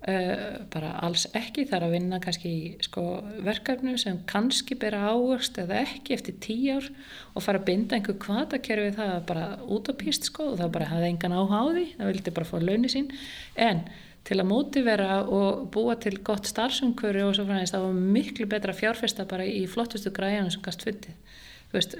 bara 0.00 0.94
alls 1.04 1.26
ekki. 1.36 1.66
Þar 1.68 1.86
að 1.86 1.94
vinna 1.96 2.20
kannski 2.24 2.50
í 2.50 2.68
sko, 2.84 3.02
verkefnu 3.44 3.96
sem 4.00 4.20
kannski 4.28 4.76
bera 4.80 5.10
ávörst 5.12 5.58
eða 5.60 5.82
ekki 5.84 6.14
eftir 6.16 6.38
tíu 6.40 6.78
ár 6.78 6.86
og 7.34 7.44
fara 7.44 7.60
að 7.60 7.66
binda 7.68 7.96
einhver 7.96 8.16
kvatakerfi 8.22 8.94
það 8.96 9.16
bara 9.28 9.48
út 9.68 9.90
á 9.90 9.94
píst 10.00 10.30
sko 10.30 10.52
og 10.52 10.60
það 10.60 10.70
bara 10.76 10.92
hafði 10.94 11.10
engan 11.12 11.34
áhuga 11.36 11.60
á 11.60 11.64
því, 11.68 11.84
það 11.98 12.12
vildi 12.12 12.36
bara 12.38 12.48
fá 12.48 12.56
launi 12.62 12.92
sín. 12.92 13.10
En 13.56 13.82
til 14.24 14.38
að 14.40 14.48
mótivera 14.48 15.18
og 15.24 15.68
búa 15.74 15.96
til 16.00 16.16
gott 16.24 16.48
starfsumkvöru 16.48 17.26
og 17.26 17.36
svo 17.36 17.44
fræðist 17.48 17.76
það 17.76 17.84
var 17.88 18.00
miklu 18.16 18.48
betra 18.48 18.76
fjárfesta 18.76 19.28
bara 19.28 19.44
í 19.48 19.66
flottustu 19.68 20.12
græðinu 20.16 20.52
sem 20.52 20.64
gast 20.64 20.84
fundið. 20.86 21.36
Veist, 21.70 21.92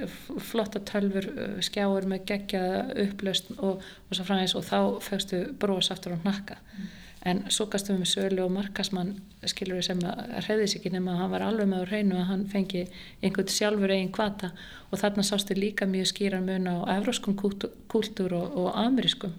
flotta 0.43 0.81
tölfur, 0.83 1.29
skjáur 1.63 2.09
með 2.11 2.25
gegja 2.27 2.63
upplaust 3.05 3.53
og, 3.61 3.85
og 3.85 4.17
svo 4.17 4.27
fræðist 4.27 4.59
og 4.59 4.67
þá 4.67 4.81
fegstu 5.05 5.45
brós 5.63 5.93
aftur 5.95 6.17
á 6.17 6.19
nakka 6.25 6.59
mm 6.59 6.89
en 7.29 7.43
svo 7.53 7.67
gastum 7.73 7.99
við 7.99 8.05
með 8.05 8.13
sölu 8.15 8.45
og 8.47 8.55
markasmann 8.55 9.13
skilur 9.51 9.81
við 9.81 9.91
sem 9.91 10.01
að 10.09 10.23
hreðis 10.47 10.77
ekki 10.79 10.95
nema 10.95 11.13
að 11.15 11.21
hann 11.21 11.35
var 11.35 11.45
alveg 11.45 11.69
með 11.69 11.85
á 11.85 11.91
hreinu 11.91 12.17
að 12.17 12.29
hann 12.31 12.47
fengi 12.49 12.87
einhvern 13.21 13.53
sjálfur 13.53 13.93
eigin 13.93 14.15
kvata 14.17 14.55
og 14.89 15.03
þarna 15.03 15.27
sástu 15.29 15.59
líka 15.59 15.89
mjög 15.91 16.13
skýran 16.15 16.49
mun 16.49 16.71
á 16.73 16.77
evróskum 16.97 17.37
kúltúr 17.37 18.37
og, 18.39 18.57
og 18.57 18.73
amerískum 18.81 19.37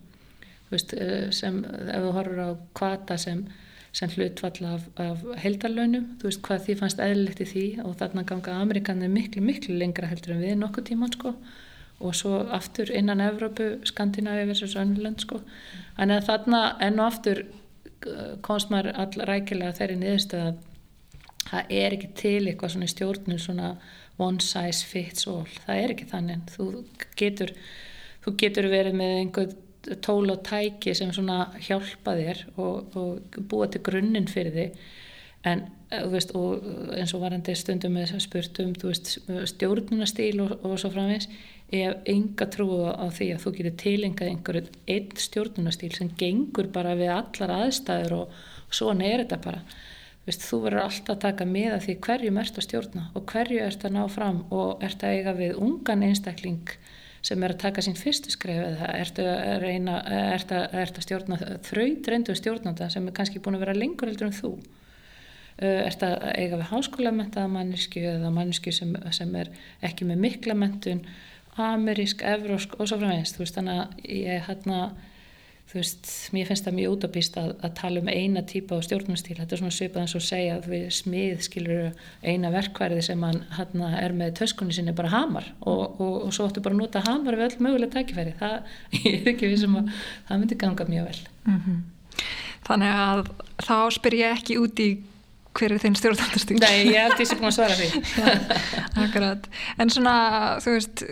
veist, 0.71 0.93
eh, 0.93 1.29
sem 1.35 1.63
ef 1.65 2.05
þú 2.05 2.13
horfur 2.15 2.41
á 2.41 2.49
kvata 2.77 3.17
sem, 3.19 3.43
sem 3.91 4.11
hlutfall 4.15 4.67
af, 4.69 4.85
af 5.01 5.25
heldarlaunum, 5.43 6.07
þú 6.19 6.29
veist 6.29 6.43
hvað 6.45 6.67
því 6.67 6.77
fannst 6.79 7.03
eðlilegt 7.03 7.43
í 7.43 7.49
því. 7.51 7.65
Og 7.85 7.97
þarna 7.99 8.25
ganga 8.27 8.59
Amerikanir 8.61 9.11
miklu 9.11 9.43
miklu 9.45 9.77
lengra 9.77 10.11
heldur 10.11 10.37
en 10.37 10.45
við 10.45 10.57
nokkuð 10.61 10.87
tíman 10.91 11.15
sko. 11.15 11.35
Og 12.01 12.15
svo 12.17 12.39
aftur 12.49 12.89
innan 12.89 13.21
Evrópu, 13.21 13.75
Skandinavi 13.85 14.47
versus 14.49 14.77
Önnland 14.79 15.21
sko, 15.21 15.41
en 16.01 16.15
þarna 16.25 16.61
enn 16.81 16.97
og 16.97 17.11
aftur 17.11 17.43
komst 18.45 18.71
maður 18.73 18.95
allrækilega 19.03 19.77
þeirri 19.77 19.97
niðurstöð 20.01 20.45
að 20.47 20.61
það 21.49 21.73
er 21.81 21.95
ekki 21.95 22.09
til 22.17 22.39
eitthvað 22.47 22.73
svona 22.75 22.91
stjórnum 22.91 23.41
svona 23.41 23.73
one 24.21 24.43
size 24.43 24.85
fits 24.85 25.27
all. 25.29 25.49
Það 25.65 25.81
er 25.81 25.93
ekki 25.95 26.07
þannig. 26.11 26.53
Þú 26.53 26.69
getur, 27.19 27.53
þú 28.25 28.35
getur 28.43 28.69
verið 28.71 28.97
með 28.99 29.17
einhver 29.19 29.53
tól 30.05 30.29
og 30.29 30.43
tæki 30.45 30.93
sem 30.97 31.13
svona 31.13 31.47
hjálpa 31.65 32.13
þér 32.19 32.43
og, 32.61 32.97
og 32.97 33.39
búa 33.49 33.69
til 33.71 33.81
grunninn 33.85 34.29
fyrir 34.29 34.53
þig. 34.57 34.83
En 35.49 35.63
veist, 36.11 36.35
eins 36.35 37.15
og 37.17 37.23
varandi 37.23 37.55
stundum 37.57 37.97
með 37.97 38.13
spurtum 38.21 38.75
stjórnunastíl 38.77 40.43
og, 40.43 40.53
og 40.61 40.77
svo 40.77 40.91
framvegs 40.93 41.31
hef 41.71 42.09
enga 42.11 42.47
trúið 42.51 42.89
á 42.99 43.05
því 43.15 43.27
að 43.33 43.43
þú 43.43 43.53
getur 43.57 43.77
tilengað 43.83 44.31
einhverju 44.31 44.63
einn 44.95 45.21
stjórnunastíl 45.25 45.93
sem 45.95 46.11
gengur 46.19 46.67
bara 46.73 46.97
við 46.99 47.13
allar 47.15 47.55
aðstæður 47.61 48.17
og, 48.17 48.41
svona 48.71 49.07
er 49.07 49.23
þetta 49.23 49.39
bara. 49.43 49.63
Vist, 50.27 50.43
þú 50.45 50.59
verður 50.67 50.83
alltaf 50.83 51.15
að 51.15 51.21
taka 51.23 51.45
með 51.49 51.75
að 51.75 51.85
því 51.85 51.95
hverju 52.05 52.33
ert 52.43 52.57
að 52.59 52.65
stjórna 52.67 53.05
og 53.17 53.23
hverju 53.31 53.61
ert 53.65 53.85
að 53.87 53.95
ná 53.95 54.01
fram 54.11 54.43
og 54.53 54.83
ert 54.85 55.01
að 55.03 55.15
eiga 55.17 55.33
við 55.39 55.55
ungan 55.57 56.05
einstakling 56.05 56.75
sem 57.25 57.41
er 57.41 57.53
að 57.53 57.63
taka 57.63 57.83
sín 57.85 57.97
fyrstu 57.97 58.33
skref 58.33 58.61
eða 58.65 58.91
ert 58.97 59.21
að, 59.21 59.31
reyna, 59.61 59.97
ert 60.33 60.53
að, 60.53 60.77
ert 60.83 60.99
að 60.99 61.07
stjórna 61.07 61.39
þraut 61.65 62.11
reyndu 62.13 62.35
stjórnanda 62.37 62.89
sem 62.93 63.07
er 63.07 63.17
kannski 63.17 63.41
búin 63.41 63.57
að 63.57 63.65
vera 63.65 63.77
lengur 63.77 64.09
heldur 64.09 64.29
en 64.29 64.37
þú. 64.37 64.53
Ert 65.61 66.05
að 66.05 66.15
eiga 66.37 66.57
við 66.57 66.69
háskólamentaða 66.71 67.49
mannesku 67.51 68.01
eða 68.13 68.31
mannesku 68.33 68.73
sem, 68.73 68.95
sem 69.13 69.35
er 69.37 69.51
ekki 69.85 70.07
með 70.09 70.23
mikla 70.23 70.57
mentun 70.57 71.03
amerísk, 71.59 72.21
evrósk 72.23 72.77
og 72.79 72.87
svo 72.87 72.99
framvegist 73.01 73.37
þú 73.37 73.45
veist 73.45 73.57
þannig 73.57 73.79
að 73.81 74.11
ég 74.15 74.45
hérna 74.47 74.81
þú 75.71 75.77
veist, 75.79 76.09
mér 76.35 76.47
finnst 76.49 76.65
það 76.67 76.75
mjög 76.77 76.93
útabýst 76.97 77.37
að, 77.39 77.51
að 77.63 77.73
tala 77.79 78.01
um 78.01 78.09
eina 78.11 78.41
típa 78.47 78.75
á 78.75 78.83
stjórnumstíl 78.83 79.37
þetta 79.37 79.55
er 79.55 79.61
svona 79.61 79.75
svipað 79.75 80.03
eins 80.03 80.15
og 80.19 80.25
segja 80.25 80.57
að 80.57 80.67
við 80.73 80.87
smið 80.97 81.45
skilur 81.47 81.85
eina 82.27 82.51
verkværiði 82.51 83.05
sem 83.07 83.23
hann 83.23 83.39
hérna 83.55 83.91
er 84.01 84.15
með 84.17 84.33
töskunni 84.41 84.75
sinni 84.75 84.95
bara 84.97 85.13
hamar 85.13 85.47
og, 85.61 86.01
og, 86.01 86.17
og 86.25 86.35
svo 86.35 86.49
ættu 86.49 86.63
bara 86.63 86.75
að 86.75 86.83
nota 86.83 87.03
hamar 87.05 87.39
við 87.39 87.47
öll 87.47 87.63
mögulega 87.67 87.95
tækifæri. 87.95 88.35
Það 88.41 88.57
ég 89.05 89.15
er 89.21 89.31
ekki 89.31 89.53
við 89.53 89.63
sem 89.63 89.79
að 89.79 89.93
það 90.27 90.43
myndi 90.43 90.59
ganga 90.65 90.89
mjög 90.91 91.07
vel. 91.07 91.23
Mm 91.45 91.61
-hmm. 91.61 91.79
Þannig 92.67 92.99
að 93.05 93.23
þá 93.63 93.77
spyr 93.95 94.19
ég 94.19 94.37
ekki 94.39 94.59
út 94.59 94.83
í 94.83 94.89
hver 95.57 95.75
er 95.75 95.81
þinn 95.83 95.97
stjórnaldastíl? 95.99 96.57
Nei, 96.61 96.91
ég 96.91 96.99
held 97.01 97.17
því 97.19 97.27
sem 97.27 97.39
búin 97.41 97.49
að 97.49 97.55
svara 97.57 97.77
því. 97.79 97.89
Akkurat, 99.05 99.47
en 99.81 99.91
svona 99.93 100.15
þú 100.63 100.75
veist, 100.77 101.03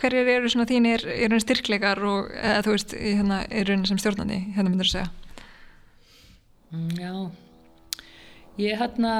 hverjir 0.00 0.32
eru 0.36 0.52
svona 0.52 0.68
þínir 0.68 1.06
eru 1.14 1.36
þinn 1.36 1.44
styrkleikar 1.46 2.02
og 2.08 2.32
eða 2.36 2.64
þú 2.66 2.74
veist, 2.76 2.96
hérna, 2.96 3.40
eru 3.48 3.76
þinn 3.76 3.86
sem 3.92 4.02
stjórnandi 4.02 4.42
hérna 4.56 4.72
myndur 4.72 4.90
þú 4.90 4.96
segja? 4.98 5.08
Mm, 6.70 6.92
Já. 7.00 7.14
Ég 8.60 8.76
hérna 8.78 9.14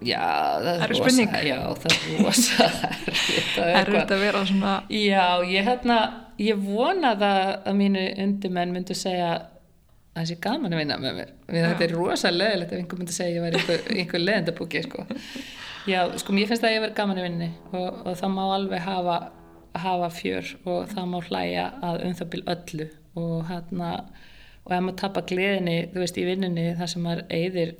Já, 0.00 0.24
það 0.64 0.68
er 0.72 0.92
rosa 0.94 1.24
Já, 1.44 1.58
það 1.76 1.92
er 1.92 2.24
rosa 2.24 2.68
Það 2.70 3.66
er 3.68 3.90
auðvitað 3.90 4.14
að 4.16 4.22
vera 4.24 4.42
svona 4.48 4.74
Já, 4.88 5.24
ég 5.44 5.66
hérna 5.68 5.98
ég 6.40 6.62
vona 6.64 7.12
það 7.20 7.40
að 7.68 7.76
mínu 7.82 8.04
undimenn 8.24 8.72
myndu 8.72 8.96
segja 8.96 9.34
það 10.20 10.30
sé 10.30 10.38
gaman 10.44 10.76
að 10.76 10.82
vinna 10.82 11.00
með 11.00 11.18
mér. 11.18 11.34
Við 11.50 11.66
þetta 11.66 11.86
er 11.86 11.94
rosalega 11.96 12.44
leðilegt 12.44 12.72
ef 12.72 12.80
einhver 12.80 13.00
myndi 13.00 13.16
segja 13.16 13.34
ég 13.36 13.44
væri 13.44 13.60
einhver, 13.60 13.84
einhver 13.96 14.24
leðendabúki 14.24 14.82
sko. 14.86 15.04
já, 15.90 16.00
sko 16.22 16.36
mér 16.36 16.50
finnst 16.50 16.64
það 16.64 16.70
að 16.70 16.76
ég 16.76 16.84
verði 16.86 16.98
gaman 17.00 17.20
að 17.20 17.28
vinna 17.28 17.50
og, 17.72 18.00
og 18.04 18.18
það 18.22 18.34
má 18.36 18.42
alveg 18.46 18.84
hafa, 18.86 19.18
hafa 19.84 20.10
fjör 20.20 20.50
og 20.64 20.90
það 20.94 21.12
má 21.12 21.20
hlæja 21.28 21.68
að 21.90 22.02
um 22.08 22.18
það 22.20 22.32
byrj 22.34 22.50
öllu. 22.56 22.90
Og 23.20 23.38
hérna 23.48 23.94
og 24.60 24.74
ef 24.76 24.82
maður 24.84 24.98
tapar 25.00 25.24
gleðinni, 25.26 25.76
þú 25.90 26.02
veist, 26.02 26.18
í 26.20 26.26
vinninni 26.28 26.66
þar 26.78 26.90
sem 26.92 27.02
maður 27.02 27.22
eigðir 27.32 27.72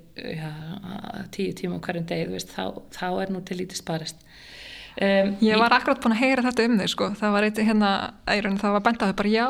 tíu 1.35 1.53
tíma 1.55 1.79
hverjum 1.85 2.07
deg, 2.09 2.31
veist, 2.33 2.55
þá, 2.57 2.81
þá 2.97 3.07
er 3.23 3.35
nú 3.35 3.43
til 3.47 3.61
lítið 3.61 3.83
sparist 3.83 4.25
Um, 4.99 5.37
ég 5.45 5.61
var 5.61 5.73
akkurat 5.77 6.01
búin 6.03 6.17
að 6.17 6.23
heyra 6.25 6.43
þetta 6.49 6.65
um 6.67 6.79
þig 6.81 6.91
sko. 6.91 7.07
það 7.21 7.35
var 7.37 7.47
eitthvað 7.47 7.69
hérna, 7.71 7.91
eirun, 8.35 8.59
það 8.59 8.73
var 8.75 8.83
bentaði 8.89 9.17
bara 9.21 9.31
já, 9.31 9.45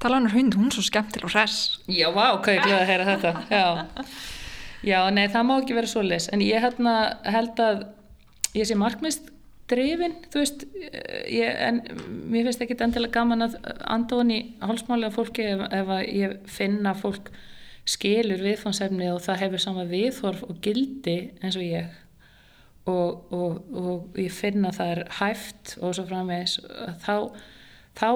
tala 0.00 0.16
hann 0.16 0.28
um 0.30 0.32
hund, 0.32 0.56
hún 0.56 0.70
er 0.70 0.76
svo 0.78 0.84
skemmtil 0.86 1.26
og 1.28 1.34
res 1.36 1.58
Já, 1.92 2.08
vá, 2.14 2.24
hvað 2.40 2.56
ég 2.56 2.64
gleði 2.64 2.78
að 2.78 2.88
heyra 2.88 3.08
þetta 3.10 3.32
já. 3.52 3.66
já, 4.88 5.00
nei, 5.12 5.26
það 5.28 5.48
má 5.50 5.54
ekki 5.58 5.76
vera 5.76 5.90
svo 5.92 6.04
les 6.06 6.30
en 6.32 6.44
ég 6.46 6.64
hérna, 6.64 6.94
held 7.28 7.60
að 7.60 7.84
ég 8.56 8.70
sé 8.70 8.78
markmist 8.80 9.28
drifin, 9.68 10.16
þú 10.32 10.40
veist 10.40 10.64
ég, 10.72 11.52
en 11.52 11.82
mér 12.32 12.48
finnst 12.48 12.64
ekki 12.64 12.78
endilega 12.80 13.18
gaman 13.20 13.44
að 13.44 13.58
andón 13.84 14.32
í 14.32 14.40
hálsmálega 14.64 15.12
fólki 15.14 15.44
ef, 15.52 15.66
ef 15.68 15.94
að 15.98 16.04
ég 16.16 16.36
finna 16.48 16.96
fólk 16.96 17.28
skilur 17.88 18.40
viðfánsefni 18.44 19.12
og 19.12 19.20
það 19.24 19.42
hefur 19.44 19.64
sama 19.68 19.84
viðhorf 19.88 20.44
og 20.48 20.60
gildi 20.64 21.18
eins 21.42 21.56
og 21.60 21.64
ég 21.64 21.92
og, 22.88 23.32
og, 23.34 23.60
og 23.76 24.18
ég 24.18 24.32
finna 24.34 24.72
það 24.74 24.92
er 24.94 25.02
hæft 25.18 25.76
og 25.82 25.94
svo 25.96 26.06
framvegs 26.08 26.58
þá, 27.04 27.14
þá 27.98 28.08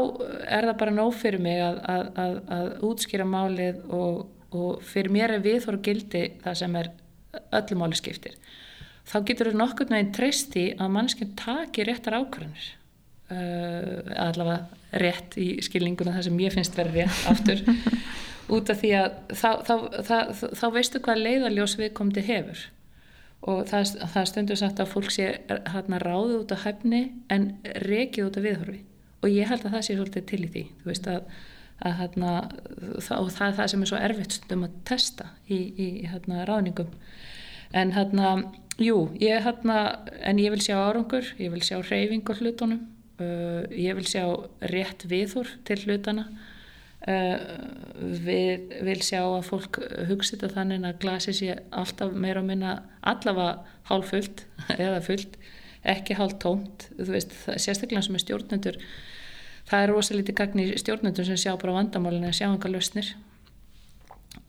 er 0.46 0.68
það 0.68 0.76
bara 0.82 0.96
nóg 0.96 1.14
fyrir 1.20 1.42
mig 1.42 1.62
að, 1.62 1.80
að, 1.92 2.04
að, 2.24 2.36
að 2.56 2.68
útskýra 2.90 3.28
málið 3.28 3.80
og, 3.92 4.26
og 4.52 4.84
fyrir 4.86 5.12
mér 5.14 5.36
er 5.36 5.44
við 5.44 5.62
þóru 5.66 5.82
gildi 5.86 6.26
það 6.44 6.60
sem 6.62 6.76
er 6.80 6.92
öllu 7.56 7.78
máli 7.80 7.96
skiptir. 7.96 8.36
Þá 9.08 9.16
getur 9.26 9.50
þú 9.50 9.58
nokkur 9.58 9.90
neginn 9.90 10.12
treyst 10.14 10.54
í 10.60 10.68
að 10.76 10.92
mannskinn 10.94 11.32
taki 11.38 11.86
réttar 11.88 12.20
ákvörðanir 12.20 12.68
uh, 13.32 14.12
allavega 14.28 15.00
rétt 15.02 15.38
í 15.40 15.48
skilninguna 15.64 16.14
það 16.18 16.28
sem 16.28 16.42
ég 16.44 16.54
finnst 16.54 16.76
verið 16.76 17.00
rétt 17.00 17.24
aftur 17.32 17.64
út 18.54 18.70
af 18.70 18.78
því 18.82 18.92
að 18.98 19.08
þá, 19.32 19.50
þá, 19.66 19.74
þá, 20.06 20.16
þá 20.60 20.64
veistu 20.76 21.00
hvað 21.02 21.24
leiðaljós 21.26 21.76
viðkomandi 21.80 22.24
hefur 22.28 22.64
og 23.42 23.64
það, 23.70 23.94
það 24.12 24.28
stundur 24.30 24.58
sagt 24.60 24.82
að 24.82 24.92
fólk 24.92 25.10
sé 25.14 25.28
hérna 25.48 25.98
ráðið 26.02 26.36
út 26.38 26.54
af 26.54 26.66
hæfni 26.66 27.02
en 27.32 27.48
rekið 27.86 28.28
út 28.28 28.38
af 28.38 28.46
viðhorfi. 28.46 28.82
Og 29.22 29.30
ég 29.30 29.50
held 29.50 29.66
að 29.66 29.74
það 29.76 29.84
sé 29.86 29.96
svolítið 29.96 30.28
til 30.30 30.40
í 30.42 30.50
því 30.52 30.62
veist 30.86 31.08
að, 31.10 31.26
að 31.82 31.98
hérna 32.00 32.32
það, 33.02 33.16
og 33.18 33.30
það 33.34 33.46
er 33.48 33.58
það 33.58 33.70
sem 33.72 33.84
er 33.84 33.90
svo 33.90 34.00
erfitt 34.08 34.36
stundum 34.38 34.66
að 34.68 34.78
testa 34.88 35.28
í, 35.46 35.58
í 35.58 35.88
hérna 36.10 36.46
ráðningum. 36.48 36.94
En 37.72 37.94
hérna, 37.96 38.32
jú 38.82 39.08
ég 39.20 39.42
hérna, 39.46 39.78
en 40.22 40.40
ég 40.42 40.54
vil 40.54 40.62
sjá 40.62 40.76
árangur 40.78 41.26
ég 41.40 41.52
vil 41.52 41.62
sjá 41.64 41.78
reyfingur 41.82 42.40
hlutunum 42.40 42.86
uh, 43.20 43.62
ég 43.68 43.96
vil 43.98 44.06
sjá 44.08 44.24
rétt 44.72 45.06
viðhor 45.10 45.50
til 45.68 45.80
hlutana 45.84 46.28
við 47.02 48.74
vil 48.86 49.00
sjá 49.02 49.20
að 49.24 49.48
fólk 49.48 49.80
hugsa 50.06 50.36
þetta 50.36 50.52
þannig 50.54 50.84
að 50.86 51.00
glasi 51.02 51.34
sé 51.34 51.56
alltaf 51.74 52.12
meira 52.14 52.42
og 52.42 52.46
minna 52.46 52.76
allavega 53.02 53.56
hálf 53.88 54.12
fullt 54.12 54.44
eða 54.76 55.00
fullt 55.02 55.38
ekki 55.82 56.14
hálf 56.14 56.36
tómt, 56.42 56.86
veist, 56.98 57.34
sérstaklega 57.58 58.04
sem 58.06 58.14
er 58.14 58.22
stjórnendur, 58.22 58.78
það 59.66 59.84
er 59.84 59.92
rosalítið 59.92 60.38
gagn 60.38 60.62
í 60.62 60.66
stjórnendur 60.78 61.26
sem 61.26 61.40
sjá 61.40 61.56
bara 61.58 61.74
vandamálinu 61.80 62.28
að 62.30 62.38
sjá 62.38 62.46
enga 62.48 62.70
lausnir. 62.70 63.08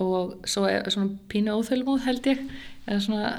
Og 0.02 0.36
svo 0.50 0.68
er 0.70 0.86
svona 0.94 1.18
pínu 1.30 1.56
óþölmóð 1.58 2.06
held 2.06 2.30
ég, 2.30 2.44
eða 2.86 3.00
svona 3.08 3.32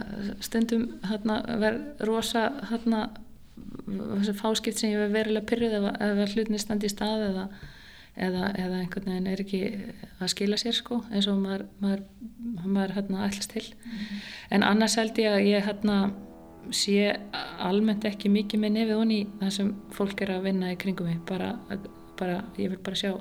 stundum 0.44 0.88
hérna 1.06 1.38
verð 1.62 2.02
rosa 2.08 2.48
hérna 2.70 3.06
fáskipt 4.40 4.80
sem 4.80 4.90
ég 4.90 5.00
verð 5.00 5.16
verilega 5.18 5.48
pyrrið 5.48 5.78
ef 5.78 5.88
að 6.02 6.34
hlutinni 6.34 6.60
standi 6.60 6.88
í 6.88 6.92
stað 6.92 7.28
eða 7.30 7.46
eða, 8.14 8.50
eða 8.54 8.80
einhvern 8.80 9.10
veginn 9.10 9.30
er 9.30 9.42
ekki 9.42 9.62
að 10.22 10.30
skila 10.32 10.58
sér 10.60 10.76
sko 10.76 11.00
eins 11.10 11.28
og 11.30 11.40
maður, 11.42 11.66
maður, 11.82 12.04
maður 12.64 12.94
hérna 12.98 13.26
ætlast 13.28 13.54
til 13.54 13.64
mm. 13.72 14.22
en 14.56 14.66
annars 14.66 14.96
held 15.00 15.18
ég 15.18 15.34
að 15.34 15.48
ég 15.50 15.66
hérna 15.66 15.98
sé 16.74 17.10
almennt 17.60 18.06
ekki 18.08 18.30
mikið 18.32 18.62
með 18.62 18.76
nefið 18.78 19.00
honni 19.00 19.20
það 19.42 19.54
sem 19.58 19.74
fólk 19.94 20.24
er 20.24 20.36
að 20.36 20.48
vinna 20.48 20.72
í 20.72 20.80
kringum 20.80 21.10
mig 21.10 21.20
bara, 21.28 21.52
bara 22.18 22.40
ég 22.60 22.72
vil 22.72 22.80
bara 22.80 23.00
sjá 23.02 23.12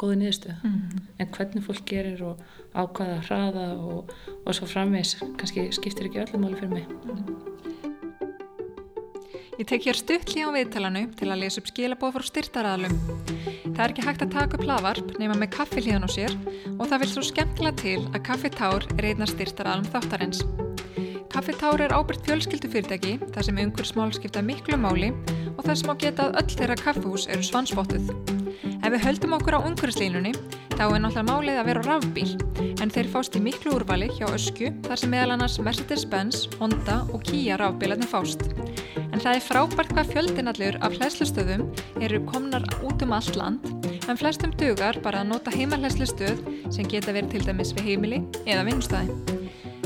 góði 0.00 0.20
niðurstu 0.20 0.54
mm. 0.54 1.02
en 1.20 1.34
hvernig 1.34 1.64
fólk 1.66 1.84
gerir 1.88 2.22
og 2.24 2.40
ákvaða 2.76 3.18
hraða 3.26 3.66
og, 3.80 4.14
og 4.44 4.56
svo 4.56 4.68
framvegs 4.70 5.16
kannski 5.40 5.68
skiptir 5.76 6.08
ekki 6.10 6.24
öllum 6.24 6.48
áli 6.48 6.60
fyrir 6.60 6.74
mig 6.76 6.88
mm. 6.88 7.55
Ég 9.56 9.64
tek 9.64 9.86
hér 9.88 9.96
stuttli 9.96 10.42
á 10.44 10.52
viðtalanu 10.52 11.06
til 11.16 11.30
að 11.32 11.40
lesa 11.40 11.62
upp 11.62 11.68
skilabóð 11.70 12.18
frá 12.18 12.24
styrtaraðalum. 12.28 12.96
Það 13.64 13.78
er 13.80 13.92
ekki 13.94 14.02
hægt 14.04 14.24
að 14.26 14.34
taka 14.34 14.58
upp 14.58 14.66
lavarp 14.68 15.14
nema 15.16 15.36
með 15.40 15.54
kaffi 15.54 15.80
hlíðan 15.80 16.04
á 16.04 16.10
sér 16.12 16.34
og 16.74 16.82
það 16.90 17.00
vil 17.00 17.08
svo 17.14 17.22
skemmtilega 17.24 17.80
til 17.80 18.02
að 18.10 18.20
kaffitár 18.28 18.84
er 18.98 19.08
einna 19.08 19.28
styrtaraðalum 19.30 19.88
þáttarins. 19.94 20.42
Kaffitár 21.32 21.80
er 21.86 21.94
ábyrgt 21.96 22.28
fjölskyldufyrirtæki 22.28 23.14
þar 23.32 23.48
sem 23.48 23.62
umhver 23.64 23.88
smál 23.88 24.12
skipta 24.12 24.44
miklu 24.44 24.76
máli 24.76 25.08
og 25.54 25.64
þar 25.64 25.80
sem 25.80 25.88
á 25.88 25.94
geta 26.04 26.28
að 26.28 26.36
öll 26.42 26.58
þeirra 26.60 26.76
kaffihús 26.82 27.26
eru 27.32 27.48
svansvottuð. 27.48 28.12
Ef 28.76 28.92
við 28.92 29.04
höldum 29.08 29.38
okkur 29.38 29.56
á 29.56 29.64
umhverfislínunni 29.64 30.34
þá 30.76 30.84
er 30.84 31.00
náttúrulega 31.00 31.26
málið 31.32 31.62
að 31.62 31.68
vera 31.70 31.80
á 31.80 31.88
rafbíl 31.88 32.28
en 32.76 32.92
þeir 32.92 33.08
fást 33.08 33.40
í 33.40 33.44
miklu 33.48 33.72
úrvali 33.78 34.12
hjá 34.18 34.28
ösku 34.28 34.68
þar 34.84 35.00
sem 35.00 35.16
meðal 35.16 35.38
annars 35.38 35.56
Mercedes-Benz, 35.64 36.44
Honda 36.60 37.00
og 37.08 37.24
Kia 37.24 37.56
rafbílarnir 37.56 38.12
fást. 38.12 38.44
En 39.16 39.22
það 39.24 39.38
er 39.38 39.44
frábært 39.46 39.92
hvað 39.96 40.10
fjöldinallur 40.12 40.76
af 40.84 40.92
hlæslustöðum 40.98 41.62
eru 42.04 42.18
komnar 42.28 42.66
út 42.84 43.00
um 43.00 43.14
allt 43.16 43.38
land, 43.40 43.62
en 44.12 44.18
flestum 44.20 44.52
dugar 44.60 44.98
bara 45.00 45.22
að 45.22 45.30
nota 45.30 45.54
heimarhlæslustöð 45.54 46.42
sem 46.74 46.84
geta 46.84 47.14
verið 47.16 47.30
til 47.32 47.46
dæmis 47.46 47.72
við 47.78 47.88
heimili 47.88 48.18
eða 48.44 48.66
vinnustæði. 48.68 49.16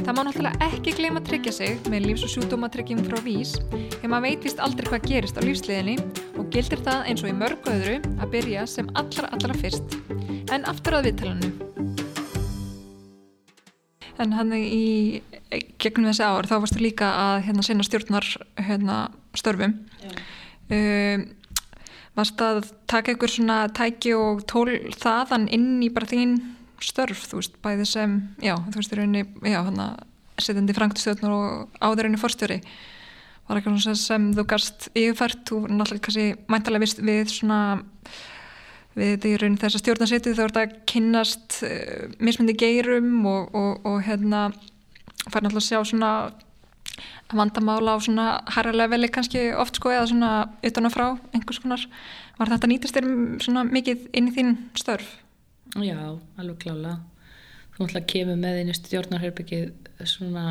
Það 0.00 0.10
má 0.18 0.20
náttúrulega 0.26 0.66
ekki 0.66 0.96
gleyma 0.98 1.22
að 1.22 1.30
tryggja 1.30 1.54
sig 1.60 1.86
með 1.94 2.08
lífs- 2.08 2.26
og 2.26 2.34
sjúdómatrygging 2.34 3.06
frá 3.06 3.22
vís, 3.22 3.54
þegar 3.70 4.10
maður 4.16 4.26
veitist 4.26 4.66
aldrei 4.66 4.90
hvað 4.90 5.08
gerist 5.12 5.38
á 5.38 5.46
lífsliðinni 5.46 5.96
og 6.34 6.50
gildir 6.50 6.82
það 6.90 7.06
eins 7.06 7.22
og 7.22 7.30
í 7.30 7.38
mörgu 7.38 7.74
öðru 7.76 7.96
að 8.18 8.30
byrja 8.34 8.66
sem 8.66 8.90
allra 8.98 9.30
allra 9.30 9.60
fyrst. 9.62 9.98
En 10.50 10.66
aftur 10.66 10.98
að 10.98 11.12
viðtalannu. 11.12 11.54
En 14.18 14.34
hann 14.34 14.50
í 14.58 15.22
gegnum 15.50 16.08
þessi 16.10 16.26
ár 16.26 16.48
þá 16.48 16.56
varstu 16.62 16.82
líka 16.82 17.10
að 17.18 17.44
hérna, 17.48 17.64
sinna 17.66 17.86
stjórnar 17.86 18.26
hérna, 18.60 18.98
störfum. 19.38 19.76
Um, 20.70 21.26
varst 22.18 22.42
að 22.44 22.62
taka 22.90 23.12
einhver 23.12 23.32
svona 23.32 23.58
tæki 23.74 24.14
og 24.18 24.44
tól 24.50 24.68
þaðan 25.00 25.48
inn 25.54 25.80
í 25.82 25.90
bara 25.94 26.08
þín 26.10 26.38
störf, 26.84 27.26
þú 27.30 27.40
veist, 27.40 27.58
bæði 27.64 27.86
sem 27.88 28.16
já, 28.42 28.54
þú 28.56 28.78
veist, 28.78 28.94
í 28.94 28.98
rauninni, 28.98 29.26
já, 29.50 29.60
hann 29.66 29.82
að 29.84 30.00
setjandi 30.40 30.76
frangtustjórnar 30.76 31.36
og 31.36 31.80
áðurinni 31.84 32.20
forstjóri. 32.20 32.60
Var 33.48 33.58
eitthvað 33.58 33.80
sem, 33.84 33.98
sem 33.98 34.28
þú 34.36 34.46
gast 34.48 34.88
yfirfært, 34.94 35.42
þú 35.50 35.64
náttúrulega 35.66 36.06
kannski 36.06 36.26
mæntalega 36.50 36.84
vist 36.86 37.02
við 37.04 37.32
svona 37.34 37.60
við 38.96 39.14
þetta 39.14 39.28
í 39.30 39.34
rauninni 39.38 39.60
þess 39.60 39.76
að 39.76 39.82
stjórnarsetu 39.84 40.34
þá 40.34 40.42
er 40.44 40.52
þetta 40.52 40.62
að 40.64 40.76
kynnast 40.90 41.58
uh, 41.66 42.04
mismundi 42.22 42.56
geirum 42.58 43.26
og, 43.28 43.54
og, 43.54 43.86
og 43.86 44.00
hérna 44.06 44.48
fær 45.26 45.44
náttúrulega 45.44 45.60
að 45.60 45.68
sjá 45.68 45.80
svona 45.84 46.12
vandamála 47.32 47.94
á 47.94 47.98
svona 48.02 48.26
hæra 48.50 48.72
leveli 48.74 49.08
kannski 49.12 49.50
oft 49.54 49.78
sko 49.78 49.92
eða 49.94 50.08
svona 50.10 50.30
utan 50.66 50.88
og 50.88 50.94
frá 50.94 51.06
einhvers 51.34 51.60
konar. 51.62 51.84
Var 52.38 52.52
þetta 52.54 52.70
nýtast 52.70 52.96
þér 52.96 53.08
svona 53.44 53.64
mikið 53.68 54.08
inn 54.16 54.30
í 54.30 54.34
þín 54.34 54.52
störf? 54.78 55.08
Já, 55.78 55.98
alveg 56.40 56.58
klála. 56.64 56.98
Þú 57.74 57.84
náttúrulega 57.84 58.10
kemur 58.12 58.40
með 58.40 58.62
inn 58.62 58.72
í 58.72 58.76
stjórnarherbyggið 58.76 60.06
svona 60.08 60.46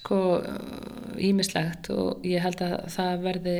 sko 0.00 0.18
ímislegt 1.20 1.90
og 1.92 2.24
ég 2.24 2.40
held 2.40 2.62
að 2.64 2.76
það 2.94 3.24
verði 3.26 3.56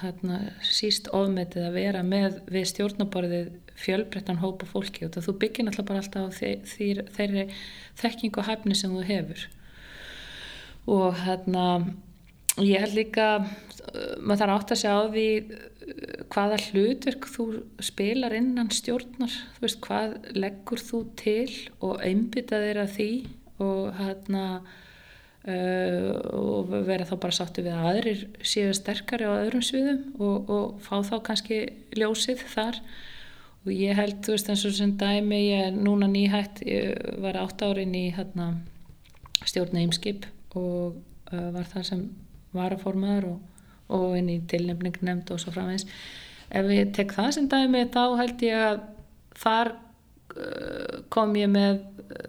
hérna, 0.00 0.38
síst 0.62 1.10
ofmetið 1.10 1.66
að 1.66 1.78
vera 1.80 2.02
með 2.06 2.38
við 2.54 2.68
stjórnaborðið 2.70 3.48
fjölbrettan 3.76 4.40
hópa 4.40 4.68
fólki 4.70 5.04
og 5.04 5.12
það 5.16 5.26
þú 5.26 5.34
byggir 5.42 5.66
náttúrulega 5.66 5.90
bara 5.90 6.02
alltaf 6.04 6.30
á 6.30 6.38
þeirri, 6.38 7.06
þeirri 7.16 7.44
þekking 7.98 8.38
og 8.38 8.48
hæfni 8.48 8.78
sem 8.78 8.94
þú 8.94 9.02
hefur. 9.10 9.46
Og 10.86 11.18
hérna 11.26 11.66
ég 12.62 12.80
held 12.86 12.96
líka 12.96 13.26
maður 14.22 14.40
þarf 14.44 14.54
átt 14.54 14.72
að 14.72 14.80
segja 14.80 14.96
á 14.96 15.04
því 15.10 15.28
hvaða 16.32 16.62
hlutverk 16.70 17.28
þú 17.30 17.44
spilar 17.84 18.34
innan 18.38 18.72
stjórnar, 18.74 19.34
þú 19.58 19.66
veist 19.66 19.82
hvað 19.84 20.16
leggur 20.38 20.82
þú 20.82 21.02
til 21.18 21.52
og 21.84 22.00
einbytta 22.06 22.62
þeirra 22.62 22.88
því 22.96 23.10
og 23.66 23.94
hérna 23.98 24.46
Uh, 25.46 26.10
og 26.34 26.72
vera 26.88 27.04
þá 27.06 27.12
bara 27.22 27.34
sáttu 27.36 27.62
við 27.62 27.76
að 27.76 27.84
aðrir 27.92 28.22
séu 28.42 28.72
sterkari 28.74 29.28
á 29.30 29.38
öðrum 29.44 29.62
sviðum 29.62 30.00
og, 30.18 30.48
og 30.50 30.80
fá 30.82 30.96
þá 31.06 31.20
kannski 31.28 31.60
ljósið 31.94 32.42
þar. 32.50 32.80
Og 33.62 33.70
ég 33.70 33.94
held, 33.98 34.18
þú 34.26 34.34
veist 34.34 34.50
eins 34.50 34.64
og 34.66 34.74
sem 34.74 34.96
dæmi 34.98 35.38
ég 35.44 35.68
er 35.68 35.76
núna 35.76 36.08
nýhætt, 36.10 36.64
ég 36.66 36.98
var 37.22 37.38
átt 37.38 37.62
árin 37.62 37.94
í 37.94 38.08
hérna, 38.16 38.56
stjórn 39.46 39.78
Eimskip 39.84 40.26
og 40.58 40.98
uh, 41.30 41.48
var 41.54 41.70
það 41.70 41.88
sem 41.92 42.04
varaformaður 42.56 43.30
og, 43.30 43.64
og 43.94 44.18
inn 44.18 44.30
í 44.32 44.40
tilnefning 44.50 44.98
nefnd 44.98 45.30
og 45.34 45.42
svo 45.42 45.54
framvegs 45.54 45.86
ef 46.50 46.70
ég 46.74 46.92
tek 46.94 47.14
það 47.14 47.32
sem 47.36 47.48
dæmi 47.50 47.86
þá 47.94 48.02
held 48.20 48.44
ég 48.46 48.62
að 48.68 48.78
þar 49.36 49.72
uh, 49.74 51.00
kom 51.12 51.34
ég 51.38 51.50
með 51.52 51.82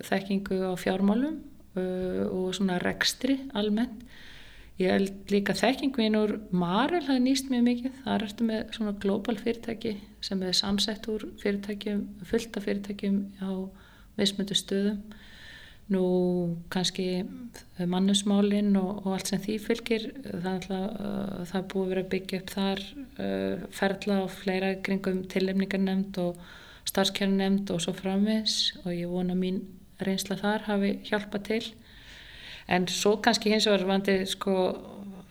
þekkingu 0.08 0.62
á 0.70 0.74
fjármálum 0.80 1.40
og 1.78 2.56
svona 2.58 2.80
rekstri 2.84 3.38
almennt. 3.58 4.04
Ég 4.78 4.94
held 4.94 5.32
líka 5.34 5.56
þekkingvinn 5.58 6.16
úr 6.20 6.36
Marel 6.54 7.02
það 7.08 7.24
nýst 7.26 7.48
mjög 7.50 7.64
mikið, 7.66 7.94
þar 8.04 8.26
ertu 8.28 8.46
með 8.46 8.76
svona 8.76 8.92
global 9.02 9.34
fyrirtæki 9.40 9.96
sem 10.22 10.44
er 10.46 10.54
samsett 10.54 11.08
úr 11.10 11.26
fyrirtækjum, 11.42 12.04
fullta 12.30 12.62
fyrirtækjum 12.62 13.18
á 13.42 13.50
veismöndu 14.20 14.58
stöðum. 14.58 15.00
Nú 15.88 16.04
kannski 16.70 17.24
mannusmálinn 17.80 18.76
og, 18.76 19.06
og 19.06 19.14
allt 19.16 19.32
sem 19.32 19.42
því 19.42 19.56
fylgir 19.64 20.08
það, 20.44 20.68
uh, 20.76 21.46
það 21.48 21.60
er 21.62 21.68
búið 21.72 21.84
að 21.84 21.92
vera 21.94 22.04
að 22.04 22.10
byggja 22.14 22.42
upp 22.42 22.54
þar 22.54 22.84
uh, 23.00 23.68
ferla 23.80 24.18
og 24.26 24.34
fleira 24.36 24.72
kringum 24.84 25.22
tillemningarnemnd 25.32 26.20
og 26.22 26.42
starfskjörnunemnd 26.92 27.72
og 27.72 27.82
svo 27.84 27.96
framvis 27.96 28.76
og 28.84 28.92
ég 28.94 29.10
vona 29.10 29.36
mín 29.40 29.64
reynsla 30.04 30.38
þar 30.40 30.68
hafi 30.68 30.94
hjálpað 31.08 31.48
til. 31.50 31.64
En 32.68 32.88
svo 32.92 33.16
kannski 33.24 33.54
hins 33.54 33.68
vegar 33.70 33.88
vandi 33.88 34.20
sko 34.28 34.54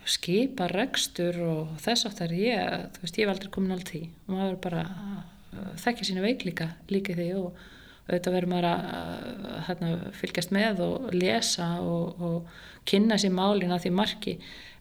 skipa 0.07 0.69
rekstur 0.71 1.37
og 1.43 1.79
þess 1.83 2.07
aftar 2.07 2.33
ég, 2.35 2.85
þú 2.95 3.03
veist 3.03 3.17
ég 3.19 3.27
hef 3.27 3.33
aldrei 3.33 3.51
komin 3.53 3.75
allt 3.75 3.91
því. 3.91 4.03
Og 4.27 4.35
maður 4.35 4.61
bara 4.63 4.83
uh, 4.87 5.73
þekkja 5.83 6.07
sína 6.09 6.23
veiklíka 6.23 6.71
líka 6.93 7.15
því 7.17 7.33
og 7.41 7.65
auðvitað 8.07 8.37
verður 8.37 8.51
maður 8.53 8.69
að 8.69 9.65
hérna, 9.67 9.91
fylgjast 10.15 10.53
með 10.55 10.81
og 10.85 11.09
lesa 11.11 11.67
og, 11.83 12.21
og 12.23 12.87
kynna 12.87 13.17
sér 13.19 13.35
málin 13.35 13.73
að 13.75 13.83
því 13.83 13.93
marki. 13.97 14.37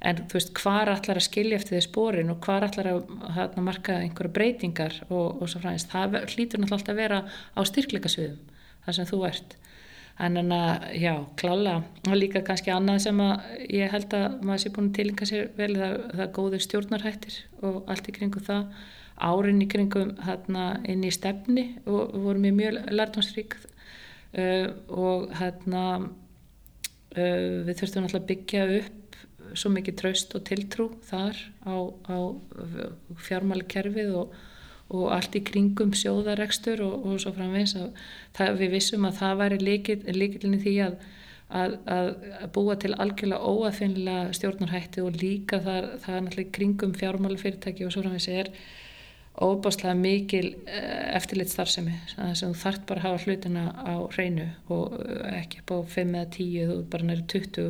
En 0.07 0.22
þú 0.30 0.39
veist 0.39 0.53
hvar 0.61 0.93
allar 0.93 1.18
að 1.18 1.26
skilja 1.26 1.59
eftir 1.59 1.74
því 1.74 1.82
spórin 1.89 2.30
og 2.30 2.39
hvar 2.47 2.68
allar 2.68 2.93
að 2.93 3.14
hérna, 3.34 3.66
marka 3.66 3.99
einhverja 3.99 4.37
breytingar 4.37 5.01
og, 5.09 5.41
og 5.43 5.51
svo 5.51 5.62
fræðist 5.64 5.91
það 5.91 6.20
hlýtur 6.22 6.62
náttúrulega 6.62 6.78
alltaf 6.78 6.95
að 6.95 7.01
vera 7.03 7.22
á 7.26 7.61
styrkleikasviðum 7.72 8.55
þar 8.87 8.99
sem 9.01 9.09
þú 9.11 9.22
ert 9.26 9.57
en 10.16 10.52
að, 10.54 10.84
já, 10.96 11.12
klála 11.36 11.74
og 12.08 12.16
líka 12.16 12.40
kannski 12.44 12.72
annað 12.72 13.02
sem 13.04 13.18
að 13.20 13.48
ég 13.68 13.92
held 13.92 14.14
að 14.16 14.36
maður 14.40 14.62
sé 14.62 14.72
búin 14.72 14.90
að 14.90 14.98
tilinka 14.98 15.28
sér 15.28 15.50
vel 15.58 15.72
það, 15.76 15.96
það 16.16 16.30
góður 16.38 16.64
stjórnarhættir 16.64 17.38
og 17.60 17.82
allt 17.92 18.08
í 18.08 18.14
kringu 18.16 18.42
það. 18.46 18.70
Árin 19.16 19.62
í 19.64 19.68
kringum 19.72 20.12
hérna 20.26 20.64
inn 20.88 21.04
í 21.04 21.12
stefni 21.12 21.66
og 21.88 22.16
vorum 22.20 22.44
við 22.44 22.56
mjög 22.58 22.80
lærdomsrík 22.92 23.56
uh, 24.36 24.68
og 24.92 25.30
hérna 25.38 25.84
uh, 26.04 27.64
við 27.64 27.78
þurftum 27.78 28.08
alltaf 28.08 28.20
að 28.20 28.28
byggja 28.32 28.66
upp 28.80 29.06
svo 29.56 29.70
mikið 29.72 29.96
traust 30.00 30.36
og 30.36 30.44
tiltrú 30.48 30.90
þar 31.06 31.38
á, 31.64 31.76
á 32.12 32.18
fjármáli 33.24 33.64
kerfið 33.70 34.12
og 34.20 34.36
og 34.95 35.11
allt 35.16 35.34
í 35.34 35.43
kringum 35.47 35.93
sjóðarekstur 35.99 36.82
og, 36.87 37.07
og 37.07 37.20
svo 37.22 37.32
framvegs 37.34 37.76
að 37.78 37.93
það, 38.37 38.57
við 38.62 38.74
vissum 38.76 39.07
að 39.09 39.20
það 39.20 39.39
væri 39.43 39.61
líkilinni 39.66 40.62
því 40.62 40.74
að, 40.87 40.97
að, 41.61 41.76
að 41.97 42.11
búa 42.55 42.78
til 42.82 42.95
algjörlega 42.95 43.53
óaðfinnilega 43.53 44.34
stjórnarhætti 44.39 45.03
og 45.03 45.20
líka 45.22 45.61
það, 45.64 45.93
það 46.05 46.18
er 46.18 46.26
náttúrulega 46.26 46.57
kringum 46.59 46.99
fjármálafyrirtæki 47.01 47.87
og 47.87 47.95
svo 47.97 48.07
þessi 48.07 48.37
er 48.45 48.53
óbáslega 49.37 49.95
mikil 49.99 50.55
eh, 50.64 51.16
eftirlit 51.16 51.51
starfsemi 51.53 51.93
þannig 52.14 52.32
að 52.32 52.41
þú 52.41 52.61
þart 52.62 52.84
bara 52.89 53.03
að 53.03 53.07
hafa 53.07 53.24
hlutina 53.26 53.64
á 53.76 53.95
hreinu 54.14 54.47
og 54.72 54.95
eh, 55.03 55.41
ekki 55.43 55.61
upp 55.61 55.72
á 55.76 55.78
5 55.97 56.14
eða 56.14 56.30
10 56.39 56.70
þú 56.70 56.78
bara 56.95 57.09
næri 57.11 57.26
20 57.34 57.66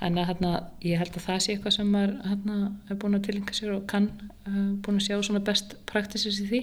en 0.00 0.18
að 0.18 0.28
hérna, 0.30 0.50
ég 0.84 1.00
held 1.00 1.16
að 1.16 1.26
það 1.26 1.40
sé 1.44 1.54
eitthvað 1.54 1.76
sem 1.76 1.90
maður 1.92 2.12
hérna, 2.24 2.58
er 2.88 2.98
búin 3.00 3.18
að 3.18 3.24
tilenga 3.28 3.56
sér 3.56 3.74
og 3.74 3.86
kann 3.90 4.08
uh, 4.48 4.72
búin 4.80 5.00
að 5.00 5.06
sjá 5.06 5.16
svona 5.20 5.42
best 5.44 5.76
practices 5.90 6.40
í 6.40 6.48
því. 6.48 6.60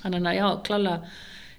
Þannig 0.00 0.28
að 0.30 0.38
já, 0.38 0.46
klála 0.68 0.94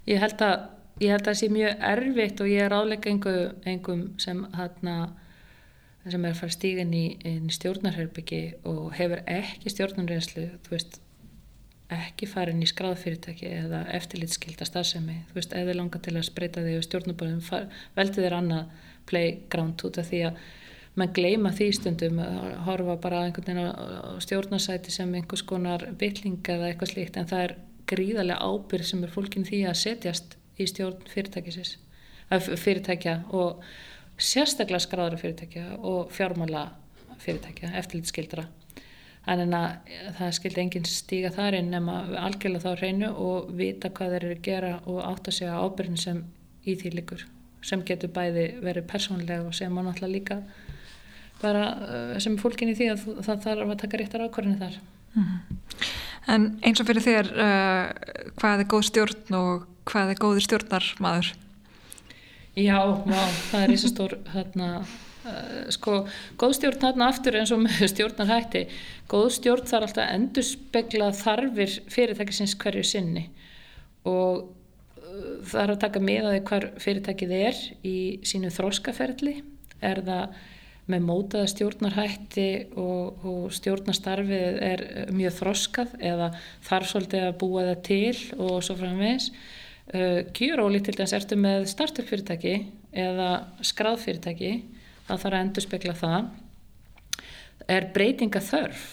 ég 0.09 0.23
held 0.23 0.45
að 0.45 0.55
ég 1.01 1.13
held 1.13 1.21
að 1.21 1.29
það 1.29 1.39
sé 1.39 1.49
mjög 1.51 1.85
erfitt 1.91 2.41
og 2.41 2.49
ég 2.51 2.65
er 2.65 2.75
áleika 2.77 3.11
einhverjum 3.11 3.69
einhver 3.69 4.01
sem 4.21 4.41
hérna 4.57 4.95
sem 6.01 6.25
er 6.25 6.33
að 6.33 6.39
fara 6.39 6.53
stígin 6.55 6.93
í, 6.97 7.05
í 7.29 7.53
stjórnarherbyggi 7.53 8.41
og 8.69 8.91
hefur 8.97 9.21
ekki 9.29 9.69
stjórnarreynslu 9.69 10.47
þú 10.65 10.73
veist 10.73 10.97
ekki 11.91 12.27
farin 12.29 12.63
í 12.63 12.69
skráðfyrirtæki 12.69 13.49
eða 13.51 13.81
eftirlitskilda 13.97 14.65
starfsemi. 14.67 15.17
Þú 15.29 15.37
veist, 15.37 15.53
þið 15.53 15.75
langar 15.75 16.03
til 16.05 16.15
að 16.15 16.27
spreita 16.29 16.63
þig 16.63 16.77
og 16.79 16.85
stjórnuböðum 16.87 17.71
veldu 17.97 18.23
þér 18.23 18.37
annað 18.37 18.87
playground 19.09 19.83
út 19.87 19.99
af 19.99 20.07
því 20.07 20.21
að 20.29 20.39
mann 21.01 21.13
gleima 21.17 21.51
því 21.55 21.67
stundum 21.77 22.21
að 22.23 22.53
horfa 22.67 22.97
bara 23.03 23.25
einhvern 23.25 23.47
veginn 23.49 23.71
á 23.73 24.21
stjórnarsæti 24.23 24.93
sem 24.93 25.13
einhvers 25.17 25.43
konar 25.47 25.87
byllinga 25.99 26.55
eða 26.55 26.71
eitthvað 26.71 26.93
slíkt 26.93 27.19
en 27.19 27.29
það 27.31 27.45
er 27.47 27.55
gríðarlega 27.91 28.47
ábyrg 28.47 28.87
sem 28.87 29.03
er 29.03 29.13
fólkin 29.13 29.47
því 29.47 29.63
að 29.69 29.79
setjast 29.81 30.37
í 30.61 30.67
stjórn 30.69 31.01
fyrirtækja 32.61 33.15
og 33.35 33.65
sérstaklega 34.21 34.85
skráðara 34.85 35.19
fyrirtækja 35.19 35.65
og 35.81 36.11
fjármála 36.15 36.69
fyrirtækja, 37.21 37.73
eftirlitskildra 37.81 38.47
Þannig 39.21 39.51
að 39.53 39.91
það 40.17 40.31
skildi 40.33 40.61
enginn 40.63 40.87
stíga 40.89 41.29
þar 41.35 41.57
inn 41.59 41.67
nema 41.69 41.99
algjörlega 42.23 42.63
þá 42.63 42.79
hreinu 42.81 43.09
og 43.21 43.51
vita 43.59 43.91
hvað 43.93 44.15
þeir 44.15 44.23
eru 44.23 44.37
að 44.37 44.47
gera 44.47 44.71
og 44.89 44.97
átta 45.05 45.33
sig 45.35 45.51
á 45.51 45.61
ábyrgin 45.61 45.99
sem 46.01 46.23
í 46.65 46.73
því 46.79 46.93
líkur 46.95 47.25
sem 47.61 47.83
getur 47.85 48.09
bæði 48.15 48.47
verið 48.63 48.87
persónlega 48.89 49.45
og 49.45 49.53
sem 49.53 49.77
án 49.77 49.91
alltaf 49.91 50.09
líka 50.09 50.39
bara 51.41 51.65
eh, 51.87 52.15
sem 52.23 52.37
fólkin 52.39 52.71
í 52.71 52.77
því 52.77 52.89
að 52.93 53.05
það 53.27 53.45
þarf 53.47 53.67
að 53.67 53.81
taka 53.83 54.01
réttar 54.01 54.25
ákvarðinu 54.27 54.61
þar. 54.61 54.79
-hmm. 55.15 55.61
En 56.31 56.49
eins 56.61 56.79
og 56.79 56.87
fyrir 56.87 57.03
þér, 57.03 57.29
uh, 57.33 57.85
hvað 58.37 58.59
er 58.63 58.67
góð 58.69 58.83
stjórn 58.87 59.37
og 59.37 59.63
hvað 59.89 60.11
er 60.13 60.19
góður 60.21 60.45
stjórnarmadur? 60.45 61.31
Já, 62.55 62.77
má, 63.07 63.21
það 63.49 63.63
er 63.63 63.73
eins 63.73 63.87
og 63.87 63.93
stór 63.95 64.19
hérna 64.33 64.73
Uh, 65.21 65.67
sko, 65.69 65.99
góð 66.41 66.55
stjórn 66.57 66.79
þarna 66.81 67.07
aftur 67.11 67.35
eins 67.37 67.51
og 67.53 67.59
með 67.61 67.83
stjórnar 67.91 68.25
hætti 68.25 68.63
góð 69.05 69.27
stjórn 69.35 69.67
þarf 69.69 69.91
alltaf 69.91 70.07
að 70.07 70.13
endur 70.15 70.45
spekla 70.47 71.09
þarfir 71.13 71.75
fyrirtækisins 71.93 72.55
hverju 72.57 72.81
sinni 72.89 73.27
og 74.09 74.47
uh, 74.97 75.35
það 75.45 75.59
er 75.61 75.73
að 75.75 75.81
taka 75.83 76.01
með 76.01 76.29
að 76.31 76.37
hver 76.49 76.65
fyrirtækið 76.81 77.35
er 77.37 77.61
í 77.85 77.93
sínu 78.31 78.49
þróskaferli 78.55 79.35
er 79.91 80.01
það 80.09 80.41
með 80.91 81.07
mótaða 81.07 81.49
stjórnarhætti 81.51 82.49
og, 82.79 83.25
og 83.27 83.55
stjórnastarfið 83.55 84.59
er 84.67 84.83
mjög 85.15 85.37
þróskað 85.39 85.95
eða 86.11 86.29
þarf 86.67 86.91
svolítið 86.91 87.27
að 87.27 87.39
búa 87.41 87.65
það 87.69 87.83
til 87.87 88.21
og 88.37 88.55
svo 88.65 88.77
framvegs 88.79 89.31
uh, 89.31 90.21
kjur 90.37 90.63
til 90.77 90.97
þess 90.99 91.17
ertu 91.17 91.39
með 91.39 91.67
startup 91.71 92.07
fyrirtæki 92.09 92.55
eða 92.91 93.29
skráð 93.65 94.01
fyrirtæki 94.05 94.53
það 95.07 95.23
þarf 95.23 95.33
að 95.33 95.39
endur 95.41 95.67
spekla 95.67 95.95
það. 95.97 96.27
Er 97.71 97.87
breytinga 97.93 98.41
þörf 98.43 98.89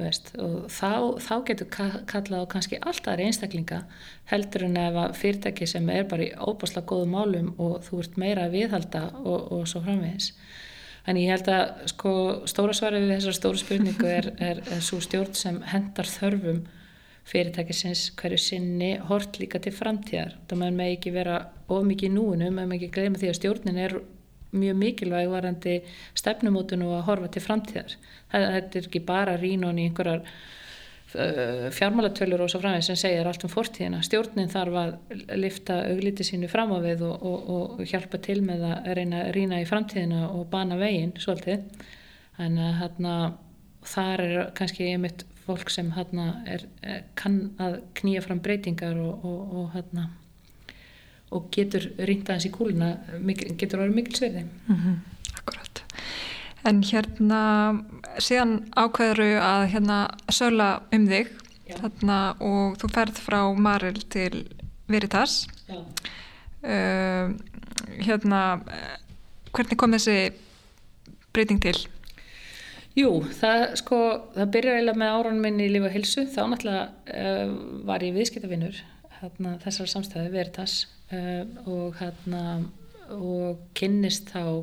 veist, 0.00 0.32
og 0.40 0.68
þá, 0.72 1.20
þá 1.20 1.34
getur 1.48 1.68
kallað 2.08 2.44
á 2.44 2.52
kannski 2.52 2.80
alltaf 2.80 3.20
einstaklinga 3.20 3.82
heldur 4.30 4.66
en 4.68 4.78
ef 4.80 4.98
að 5.04 5.16
fyrirtæki 5.20 5.68
sem 5.68 5.88
er 5.92 6.06
bara 6.08 6.26
í 6.26 6.32
óbáslega 6.32 6.88
góðum 6.88 7.16
málum 7.16 7.50
og 7.62 7.82
þú 7.86 8.02
ert 8.04 8.20
meira 8.20 8.46
að 8.46 8.56
viðhalda 8.56 9.02
og, 9.22 9.50
og 9.52 9.66
svo 9.70 9.82
framvegis 9.84 10.32
en 11.06 11.18
ég 11.18 11.32
held 11.32 11.50
að 11.50 11.88
sko, 11.92 12.12
stóra 12.50 12.76
svarið 12.76 13.06
við 13.06 13.16
þessar 13.16 13.38
stóru 13.38 13.60
spurningu 13.62 14.08
er, 14.08 14.30
er, 14.38 14.62
er 14.70 14.84
svo 14.84 15.00
stjórn 15.02 15.34
sem 15.38 15.60
hendar 15.72 16.08
þörfum 16.08 16.62
fyrirtækisins 17.28 18.08
hverju 18.18 18.40
sinni 18.42 18.96
hort 19.08 19.38
líka 19.38 19.60
til 19.62 19.74
framtíðar 19.74 20.34
það 20.50 20.64
með 20.64 20.96
ekki 20.96 21.14
vera 21.14 21.36
of 21.70 21.84
mikið 21.86 22.16
núinu 22.16 22.50
með 22.54 22.76
ekki 22.78 22.90
gleyma 22.96 23.20
því 23.20 23.30
að 23.30 23.38
stjórnin 23.38 23.82
er 23.82 23.96
mjög 24.52 24.76
mikilvæg 24.76 25.30
varandi 25.32 25.76
stefnumótun 26.18 26.84
og 26.86 26.96
að 26.98 27.06
horfa 27.08 27.30
til 27.32 27.42
framtíðar. 27.44 27.94
Þetta 28.32 28.78
er 28.78 28.88
ekki 28.88 29.00
bara 29.06 29.38
rínun 29.40 29.80
í 29.80 29.88
einhverjar 29.88 30.26
fjármálatölur 31.76 32.44
og 32.44 32.50
svo 32.50 32.60
framvegð 32.62 32.86
sem 32.86 32.98
segir 33.00 33.28
allt 33.28 33.44
um 33.44 33.52
fortíðina. 33.52 34.02
Stjórnin 34.06 34.52
þarf 34.52 34.78
að 34.80 34.94
lifta 35.36 35.80
augliti 35.90 36.24
sínu 36.26 36.48
fram 36.52 36.72
á 36.72 36.78
við 36.84 37.04
og, 37.08 37.26
og, 37.28 37.50
og 37.54 37.82
hjálpa 37.88 38.20
til 38.24 38.40
með 38.46 38.64
að 38.70 38.92
reyna 38.98 39.26
að 39.26 39.34
rína 39.36 39.60
í 39.62 39.68
framtíðina 39.68 40.30
og 40.30 40.46
bana 40.52 40.78
veginn 40.80 41.12
svolítið. 41.20 41.66
Þannig 42.38 42.64
að 42.68 42.80
hérna, 42.80 43.18
þar 43.92 44.24
er 44.24 44.50
kannski 44.56 44.88
einmitt 44.88 45.26
fólk 45.44 45.70
sem 45.74 45.92
hérna, 45.96 46.30
er, 46.48 46.66
kann 47.18 47.52
að 47.60 47.80
knýja 47.98 48.24
fram 48.24 48.40
breytingar 48.42 48.98
og, 49.02 49.24
og 49.26 49.70
hérna 49.76 50.10
getur 51.52 51.86
ringt 52.08 52.28
aðeins 52.28 52.48
í 52.48 52.52
kúluna 52.52 52.90
getur 53.58 53.82
orðið 53.82 53.96
mikil 53.96 54.16
sverði 54.18 54.44
mm 54.44 54.76
-hmm. 54.76 54.96
Akkurat 55.38 55.82
En 56.68 56.82
hérna 56.86 57.42
síðan 58.22 58.58
ákveður 58.78 59.40
að 59.42 59.64
hérna 59.72 59.98
söla 60.30 60.68
um 60.94 61.08
þig 61.10 61.32
þarna, 61.72 62.18
og 62.42 62.76
þú 62.80 62.90
ferð 62.92 63.20
frá 63.24 63.40
Maril 63.56 63.98
til 64.12 64.44
Veritas. 64.90 65.46
Uh, 66.62 67.32
hérna 67.98 68.42
hvernig 69.52 69.78
kom 69.80 69.96
þessi 69.96 70.32
breyting 71.34 71.58
til? 71.64 71.74
Jú, 72.94 73.08
það 73.40 73.62
sko 73.80 73.98
það 74.34 74.52
byrjar 74.54 74.78
eiginlega 74.78 75.00
með 75.00 75.14
áraunum 75.16 75.42
minni 75.46 75.66
í 75.66 75.72
lífa 75.72 75.90
hilsu 75.94 76.26
þá 76.28 76.42
náttúrulega 76.52 76.84
uh, 77.16 77.54
var 77.88 78.04
ég 78.04 78.14
viðskiptavinnur 78.18 78.82
þessar 79.64 79.90
samstæði 79.90 80.32
Veritas. 80.34 80.76
Uh, 81.12 81.44
og 81.68 81.98
hérna 81.98 82.62
og 83.12 83.64
kynnist 83.76 84.30
þá 84.32 84.62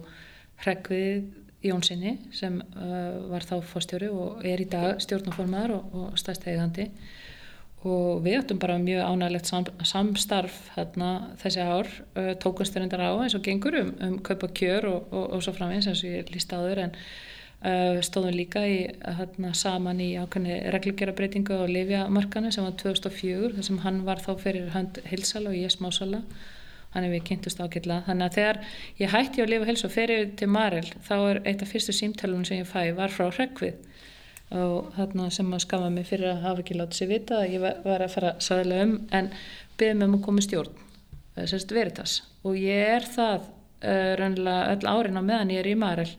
Hregvið 0.60 1.28
Jónssoni 1.64 2.16
sem 2.32 2.62
uh, 2.62 3.32
var 3.32 3.44
þá 3.44 3.58
fórstjóri 3.68 4.08
og 4.12 4.46
er 4.48 4.62
í 4.64 4.68
dag 4.70 5.02
stjórnaformaður 5.04 5.76
og, 5.76 5.98
og 6.00 6.20
stæðstegandi 6.20 6.86
og 7.88 8.22
við 8.24 8.38
ættum 8.42 8.60
bara 8.60 8.78
mjög 8.80 9.06
ánægilegt 9.08 9.48
sam, 9.48 9.66
samstarf 9.88 10.56
hérna, 10.76 11.10
þessi 11.40 11.64
ár 11.64 11.90
uh, 12.20 12.32
tókusturindar 12.40 13.04
á 13.04 13.12
eins 13.24 13.36
og 13.36 13.44
gengur 13.44 13.76
um, 13.80 13.92
um 14.04 14.16
kaupa 14.24 14.48
kjör 14.52 14.88
og, 14.88 15.12
og, 15.12 15.26
og 15.36 15.44
svo 15.44 15.56
framins 15.56 15.88
eins 15.88 16.04
og 16.04 16.16
ég 16.16 16.32
líst 16.32 16.56
áður 16.56 16.86
en 16.86 16.96
uh, 16.96 18.00
stóðum 18.08 18.36
líka 18.36 18.64
í, 18.68 18.80
hérna, 19.20 19.52
saman 19.52 20.00
í 20.04 20.14
ákveðni 20.20 20.62
reglugera 20.76 21.16
breytingu 21.16 21.60
á 21.60 21.68
Livjamarkanu 21.68 22.52
sem 22.56 22.68
var 22.68 22.80
2004 22.80 23.58
þar 23.58 23.68
sem 23.68 23.84
hann 23.84 24.04
var 24.08 24.24
þá 24.24 24.32
fyrir 24.44 24.72
hönd 24.76 25.04
hilsala 25.12 25.52
og 25.52 25.60
ég 25.60 25.76
smásala 25.76 26.24
þannig 26.94 27.14
við 27.16 27.26
kynntust 27.30 27.62
ákveðla 27.62 28.02
þannig 28.08 28.26
að 28.26 28.38
þegar 28.40 28.62
ég 29.02 29.14
hætti 29.14 29.44
að 29.44 29.52
lifa 29.54 29.70
hels 29.70 29.86
og 29.86 29.94
fer 29.94 30.14
yfir 30.16 30.34
til 30.42 30.50
Marel 30.50 30.88
þá 31.06 31.16
er 31.20 31.42
eitt 31.46 31.64
af 31.66 31.72
fyrstu 31.74 31.96
símtælunum 31.96 32.48
sem 32.50 32.62
ég 32.64 32.70
fæ 32.70 32.96
var 32.98 33.14
frá 33.14 33.30
Hrekkvið 33.30 33.88
og 34.60 34.94
þarna 34.96 35.30
sem 35.34 35.54
að 35.54 35.66
skama 35.68 35.90
mig 35.94 36.08
fyrir 36.10 36.32
að 36.32 36.46
hafa 36.48 36.64
ekki 36.64 36.78
látið 36.80 37.02
sér 37.02 37.12
vita 37.12 37.42
að 37.44 37.52
ég 37.54 37.66
var 37.86 38.02
að 38.02 38.14
fara 38.16 38.32
sæðilega 38.42 38.88
um 38.88 38.96
en 39.14 39.34
beðið 39.78 40.00
mig 40.00 40.10
um 40.10 40.16
að 40.18 40.24
koma 40.26 40.46
stjórn 40.46 40.86
semst 41.48 41.72
Veritas. 41.72 42.16
Og 42.44 42.58
ég 42.60 42.96
er 42.96 43.06
það 43.08 43.46
uh, 43.46 44.16
raunlega 44.20 44.74
öll 44.74 44.90
árin 44.90 45.20
á 45.20 45.24
meðan 45.24 45.54
ég 45.54 45.64
er 45.64 45.72
í 45.72 45.78
Marel. 45.80 46.10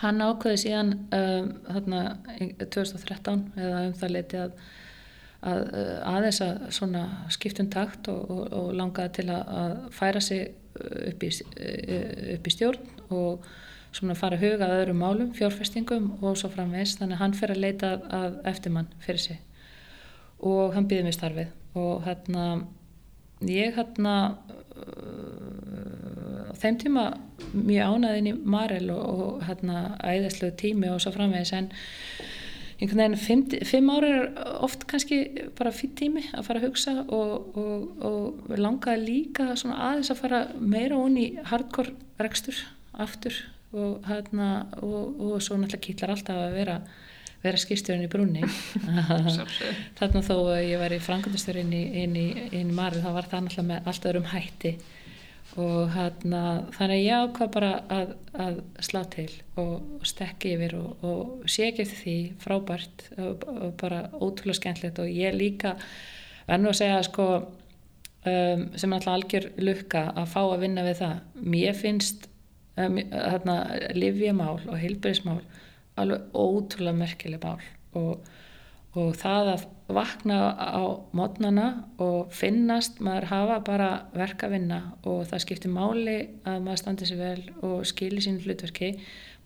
Hann 0.00 0.22
ákveði 0.22 0.62
síðan 0.64 0.92
um, 1.16 1.48
þarna 1.68 2.02
2013 2.60 3.46
eða 3.58 3.80
um 3.86 3.96
það 4.00 4.14
leiti 4.16 4.40
að 4.40 4.52
að 5.40 5.60
aðeins 6.04 6.40
að 6.44 6.64
svona 6.76 7.04
skiptum 7.32 7.70
takt 7.72 8.08
og, 8.12 8.30
og, 8.30 8.42
og 8.52 8.72
langaði 8.76 9.20
til 9.20 9.28
að, 9.32 9.76
færa 9.96 10.20
sig 10.20 10.50
upp 10.80 11.24
í, 11.24 11.30
upp 12.34 12.46
í 12.46 12.52
stjórn 12.54 12.90
og 13.10 13.46
svona 13.96 14.14
fara 14.18 14.36
að 14.38 14.44
huga 14.44 14.68
að 14.68 14.82
öðrum 14.82 15.00
málum, 15.02 15.30
fjárfestingum 15.34 16.10
og 16.20 16.36
svo 16.38 16.50
framvegs 16.52 16.98
þannig 17.00 17.16
að 17.16 17.22
hann 17.24 17.38
fyrir 17.38 17.56
að 17.56 17.64
leita 17.64 17.94
að 18.20 18.36
eftirmann 18.52 18.92
fyrir 19.02 19.24
sig. 19.24 19.40
Og 20.46 20.76
hann 20.76 20.86
býði 20.88 21.08
mig 21.08 21.16
starfið. 21.16 21.50
Og 21.78 22.04
hérna 22.06 22.44
ég 23.48 23.74
hérna 23.74 24.14
á 26.50 26.54
þeim 26.60 26.78
tíma 26.80 27.04
mjög 27.54 27.96
ánæðin 27.96 28.30
í 28.30 28.36
Marel 28.54 28.92
og, 28.94 29.24
og 29.24 29.42
hérna 29.48 29.96
æðislu 30.04 30.52
tími 30.60 30.90
og 30.92 31.00
svo 31.02 31.12
framvegs 31.14 31.52
en 31.56 31.70
einhvern 32.80 33.02
veginn 33.02 33.20
fimm, 33.20 33.44
fimm 33.68 33.92
ári 33.92 34.10
er 34.16 34.26
oft 34.64 34.86
kannski 34.88 35.20
bara 35.58 35.72
fyrir 35.74 35.96
tími 36.00 36.24
að 36.32 36.46
fara 36.46 36.62
að 36.62 36.66
hugsa 36.70 36.96
og, 37.04 37.56
og, 37.60 38.04
og 38.08 38.56
langaði 38.56 39.04
líka 39.04 39.50
aðeins 39.52 40.12
að 40.12 40.22
fara 40.22 40.42
meira 40.60 40.98
onni 40.98 41.26
í 41.26 41.46
hardcore 41.50 41.92
rekstur 42.20 42.56
aftur 43.00 43.36
og, 43.70 44.00
hérna, 44.08 44.66
og, 44.82 45.20
og 45.20 45.44
svo 45.44 45.58
náttúrulega 45.60 45.84
kýtlar 45.86 46.14
alltaf 46.16 46.40
að 46.40 46.56
vera 46.56 46.80
vera 47.40 47.60
skýrstjórn 47.60 48.04
í 48.04 48.08
brunni 48.12 48.44
þarna 49.98 50.22
þó 50.24 50.34
að 50.36 50.64
ég 50.66 50.80
var 50.80 50.92
í 50.92 51.00
frangandastjórn 51.00 51.72
inn 51.72 52.16
í, 52.16 52.24
í, 52.24 52.26
í 52.60 52.64
marð 52.68 53.04
þá 53.04 53.12
var 53.16 53.28
það 53.30 53.46
náttúrulega 53.46 53.68
með 53.70 53.92
allt 53.92 54.08
öðrum 54.10 54.28
hætti 54.34 54.74
og 55.58 55.90
hérna 55.94 56.42
þannig 56.76 57.02
ég 57.02 57.24
ákvað 57.24 57.52
bara 57.56 57.70
að, 57.90 58.12
að 58.38 58.58
slá 58.86 59.00
til 59.10 59.30
og, 59.58 60.02
stekki 60.06 60.54
yfir 60.54 60.76
og, 60.78 61.04
og 61.06 61.50
sé 61.50 61.70
ekki 61.70 61.86
eftir 61.86 62.02
því 62.04 62.16
frábært 62.44 63.06
og, 63.16 63.46
og 63.50 63.72
bara 63.80 64.04
ótrúlega 64.14 64.60
skemmtilegt. 64.60 65.00
Og 65.02 65.10
ég 65.10 65.34
líka 65.34 65.74
verður 66.46 66.70
að 66.70 66.78
segja 66.78 67.00
sko 67.06 67.26
um, 67.40 68.66
sem 68.78 68.94
alltaf 68.94 69.16
algjör 69.16 69.48
lukka 69.58 70.04
að 70.14 70.30
fá 70.34 70.40
að 70.44 70.60
vinna 70.64 70.86
við 70.86 71.00
það. 71.02 71.16
Mér 71.56 71.78
finnst 71.78 72.28
um, 72.76 73.00
hérna 73.10 73.56
livjamál 73.96 74.58
og 74.60 74.76
heilbærismál 74.78 75.40
alveg 76.00 76.30
ótrúlega 76.34 76.96
merkileg 76.96 77.42
mál 77.42 77.66
og, 77.98 78.30
og 78.98 79.14
það 79.18 79.52
að 79.52 79.64
vakna 79.94 80.36
á 80.54 80.82
mótnana 81.14 81.66
og 82.02 82.30
finnast 82.34 82.98
maður 83.02 83.28
hafa 83.30 83.58
bara 83.66 83.90
verk 84.14 84.42
að 84.46 84.54
vinna 84.56 84.80
og 85.06 85.24
það 85.30 85.42
skiptir 85.44 85.72
máli 85.74 86.16
að 86.46 86.62
maður 86.64 86.82
standi 86.82 87.08
sér 87.10 87.20
vel 87.20 87.42
og 87.66 87.84
skilji 87.86 88.24
sín 88.26 88.40
hlutverki 88.42 88.92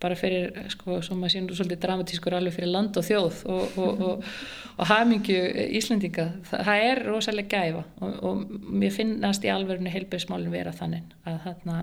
bara 0.00 0.16
fyrir, 0.18 0.50
sko, 0.72 0.98
svo 1.04 1.16
maður 1.16 1.34
sínur 1.36 1.58
svolítið 1.58 1.82
dramatískur 1.84 2.36
alveg 2.36 2.56
fyrir 2.56 2.72
land 2.72 2.96
og 3.00 3.06
þjóð 3.06 3.38
og, 3.52 3.78
og, 3.80 4.02
og, 4.08 4.32
og 4.74 4.90
hafmyggju 4.90 5.38
Íslandinga, 5.78 6.26
það, 6.50 6.72
er 6.88 7.02
rosalega 7.06 7.62
gæfa 7.62 7.84
og 8.00 8.42
mér 8.64 8.92
finnast 8.96 9.46
í 9.46 9.52
alverðinu 9.52 9.92
heilbæðismálinn 9.94 10.52
vera 10.52 10.74
þannig 10.76 11.14
að 11.28 11.40
þarna, 11.46 11.78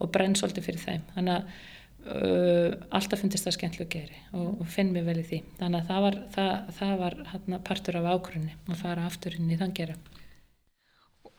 og 0.00 0.12
brenn 0.12 0.36
svolítið 0.36 0.68
fyrir 0.68 0.82
þeim. 0.82 1.06
Þannig 1.14 1.38
að 1.38 1.64
Uh, 2.06 2.76
alltaf 2.94 3.18
finnst 3.18 3.42
það 3.42 3.56
skemmtilega 3.56 3.90
geri 3.90 4.18
og, 4.30 4.60
og 4.62 4.68
finn 4.70 4.92
mér 4.94 5.08
vel 5.08 5.18
í 5.18 5.26
því. 5.26 5.40
Þannig 5.58 5.80
að 5.80 5.88
það 5.90 6.04
var, 6.04 6.18
það, 6.36 6.50
það 6.78 6.92
var 7.00 7.16
hérna, 7.32 7.60
partur 7.66 7.98
af 7.98 8.08
ágrunni 8.12 8.54
að 8.70 8.82
fara 8.82 9.06
aftur 9.08 9.36
inn 9.38 9.50
í 9.50 9.58
þann 9.58 9.74
gera. 9.74 9.96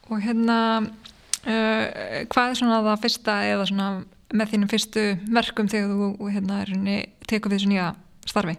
Og 0.07 0.21
hérna 0.23 0.57
uh, 0.83 1.83
hvað 2.27 2.51
er 2.51 2.59
svona 2.59 2.81
það 2.89 3.03
fyrsta 3.05 3.37
eða 3.47 3.67
svona 3.71 3.89
með 4.35 4.53
þínum 4.53 4.71
fyrstu 4.71 5.05
verkum 5.39 5.69
þegar 5.71 5.93
þú 6.19 6.31
hérna, 6.35 6.63
tekur 7.29 7.53
við 7.53 7.61
þessu 7.61 7.71
nýja 7.71 7.91
starfi? 8.27 8.57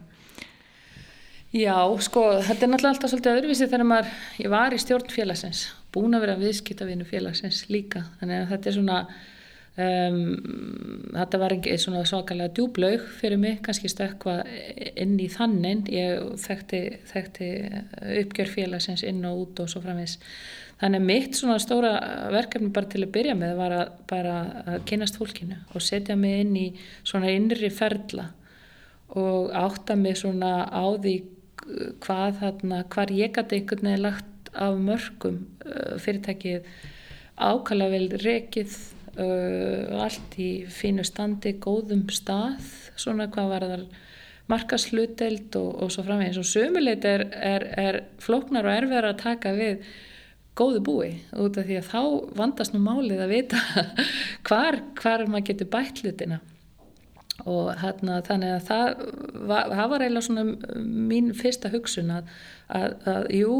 Já, 1.56 1.76
sko, 2.04 2.22
þetta 2.44 2.64
er 2.64 2.70
náttúrulega 2.72 2.94
alltaf 2.94 3.12
svolítið 3.12 3.38
öðruvísi 3.38 3.68
þegar 3.68 3.88
maður, 3.88 4.16
ég 4.36 4.50
var 4.52 4.74
í 4.76 4.80
stjórn 4.80 5.12
félagsins 5.12 5.66
búin 5.94 6.16
að 6.16 6.26
vera 6.26 6.38
viðskiptavinu 6.40 7.06
félagsins 7.08 7.64
líka. 7.72 8.04
Þannig 8.20 8.42
að 8.42 8.50
þetta 8.52 8.68
er 8.70 8.76
svona 8.76 8.98
Um, 9.78 11.12
þetta 11.14 11.38
var 11.38 11.52
svona 11.78 12.00
svakalega 12.08 12.50
djúblaug 12.56 13.04
fyrir 13.20 13.38
mig, 13.38 13.60
kannski 13.62 13.86
stökka 13.92 14.40
inn 14.98 15.12
í 15.22 15.28
þannin, 15.30 15.84
ég 15.94 16.32
þekkti, 16.42 16.80
þekkti 17.06 17.50
uppgjör 18.24 18.50
félagsins 18.56 19.04
inn 19.06 19.22
og 19.28 19.44
út 19.44 19.62
og 19.62 19.70
svo 19.70 19.84
framins 19.84 20.16
þannig 20.80 21.06
mitt 21.06 21.38
svona 21.38 21.60
stóra 21.62 21.92
verkefni 22.34 22.72
bara 22.74 22.90
til 22.90 23.04
að 23.04 23.14
byrja 23.14 23.38
með 23.38 23.54
var 23.58 23.76
að 23.76 23.94
bara 24.10 24.34
að 24.74 24.82
kynast 24.90 25.18
fólkinu 25.18 25.60
og 25.70 25.86
setja 25.86 26.18
mig 26.18 26.42
inn 26.42 26.58
í 26.58 26.66
svona 27.06 27.30
innri 27.34 27.70
ferla 27.70 28.28
og 29.14 29.54
átta 29.54 29.94
mig 29.98 30.18
svona 30.18 30.66
á 30.66 30.84
því 30.98 31.16
hvað 32.02 32.38
þarna, 32.42 32.84
hvar 32.90 33.14
ég 33.14 33.34
gæti 33.34 33.58
einhvern 33.58 33.90
veginn 33.92 34.06
lagt 34.06 34.52
af 34.58 34.78
mörgum 34.82 35.42
fyrirtækið 36.02 36.70
ákala 37.38 37.90
vel 37.94 38.08
rekið 38.22 38.78
uh, 39.18 40.02
allt 40.04 40.36
í 40.40 40.50
fínu 40.72 41.04
standi, 41.06 41.56
góðum 41.62 42.06
stað, 42.14 42.62
svona 42.98 43.28
hvað 43.32 43.54
var 43.54 43.66
þar 43.72 43.88
markasluteld 44.48 45.56
og, 45.60 45.72
og 45.84 45.90
svo 45.92 46.04
framvegis. 46.06 46.40
Og 46.40 46.48
sömuleit 46.48 47.04
er, 47.08 47.26
er, 47.36 47.66
er 47.78 48.00
flóknar 48.22 48.68
og 48.68 48.78
erfiðar 48.78 49.10
að 49.10 49.20
taka 49.22 49.52
við 49.56 49.82
góðu 50.58 50.80
búi 50.84 51.10
út 51.38 51.58
af 51.60 51.68
því 51.68 51.76
að 51.78 51.90
þá 51.92 52.00
vandast 52.38 52.74
nú 52.74 52.80
málið 52.82 53.22
að 53.22 53.34
vita 53.34 53.60
hvar, 54.48 54.80
hvar 54.98 55.26
maður 55.30 55.50
getur 55.52 55.70
bætt 55.74 56.02
hlutina 56.02 56.40
og 57.46 57.70
hérna, 57.78 58.18
þannig 58.26 58.54
að 58.56 58.64
það 58.66 58.88
var, 59.46 59.70
það 59.70 59.90
var 59.92 60.04
eiginlega 60.04 60.26
svona 60.26 60.78
mín 61.08 61.30
fyrsta 61.38 61.70
hugsun 61.70 62.10
að, 62.10 62.30
að, 62.74 62.94
að 63.12 63.26
jú, 63.38 63.56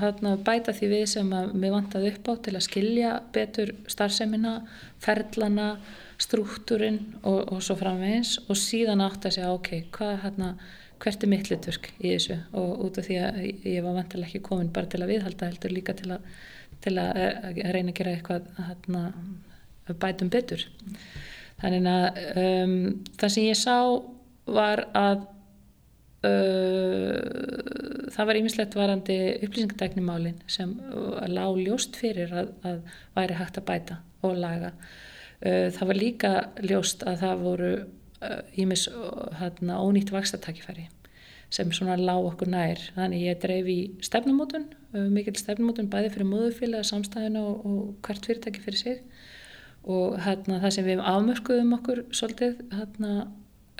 hérna, 0.00 0.34
bæta 0.42 0.74
því 0.74 0.90
við 0.90 1.04
sem 1.14 1.34
að 1.38 1.52
mér 1.54 1.74
vantaði 1.76 2.12
upp 2.12 2.30
á 2.30 2.34
til 2.46 2.56
að 2.56 2.66
skilja 2.66 3.12
betur 3.34 3.74
starfsemina, 3.90 4.56
ferlana, 5.02 5.68
struktúrin 6.22 7.00
og, 7.22 7.52
og 7.54 7.62
svo 7.62 7.78
framvegins 7.78 8.36
og 8.48 8.58
síðan 8.58 9.04
átt 9.06 9.28
að 9.28 9.36
segja 9.38 9.54
ok, 9.54 9.70
hvað 9.94 10.14
hérna, 10.26 10.52
hvert 11.02 11.24
er 11.24 11.30
mitt 11.30 11.50
litverk 11.50 11.90
í 11.98 12.12
þessu 12.12 12.38
og 12.58 12.86
út 12.86 12.98
af 13.00 13.08
því 13.08 13.20
að 13.22 13.40
ég 13.46 13.82
var 13.86 13.96
vantilega 13.98 14.28
ekki 14.30 14.44
komin 14.46 14.70
bara 14.74 14.90
til 14.90 15.02
að 15.02 15.14
viðhalda 15.14 15.50
heldur 15.50 15.74
líka 15.74 15.94
til 15.98 16.12
að, 16.14 16.28
til 16.82 16.94
að 16.98 17.22
reyna 17.74 17.90
að 17.90 17.96
gera 17.98 18.16
eitthvað 18.18 19.96
bætum 20.02 20.30
betur. 20.30 20.66
Þannig 21.62 21.86
að 21.86 22.16
um, 22.42 22.72
það 23.20 23.32
sem 23.34 23.44
ég 23.46 23.58
sá 23.58 23.76
var 24.50 24.82
að 24.98 25.20
uh, 26.26 27.18
það 28.10 28.28
var 28.30 28.40
ímislegt 28.40 28.74
varandi 28.78 29.18
upplýsingadæknimálin 29.46 30.40
sem 30.50 30.74
lág 31.30 31.60
ljóst 31.62 31.98
fyrir 32.00 32.34
að, 32.34 32.50
að 32.66 32.80
væri 33.14 33.38
hægt 33.38 33.60
að 33.60 33.68
bæta 33.70 34.00
og 34.26 34.38
laga. 34.42 34.72
Uh, 35.38 35.68
það 35.74 35.92
var 35.92 36.00
líka 36.00 36.32
ljóst 36.66 37.06
að 37.06 37.22
það 37.22 37.46
voru 37.46 37.72
ímis 38.58 38.88
uh, 38.90 39.30
hérna, 39.38 39.78
ónýtt 39.82 40.12
vakstatakifæri 40.14 40.88
sem 41.52 41.70
svona 41.74 41.98
lág 42.00 42.26
okkur 42.32 42.48
nær. 42.50 42.80
Þannig 42.96 43.26
ég 43.28 43.40
dreif 43.42 43.66
í 43.68 43.80
stefnumótun, 44.02 44.66
uh, 44.96 45.06
mikil 45.14 45.34
stefnumótun 45.38 45.90
bæði 45.92 46.10
fyrir 46.16 46.30
móðufélag, 46.30 46.86
samstæðina 46.90 47.42
og, 47.46 47.66
og 47.68 47.80
hvert 48.06 48.26
fyrirtæki 48.26 48.66
fyrir 48.66 48.82
sig 48.82 49.04
og 49.82 50.18
hérna, 50.22 50.60
það 50.62 50.74
sem 50.76 50.86
við 50.86 51.06
afmörkuðum 51.12 51.78
okkur 51.78 52.02
svolítið 52.14 52.60
hérna, 52.72 53.14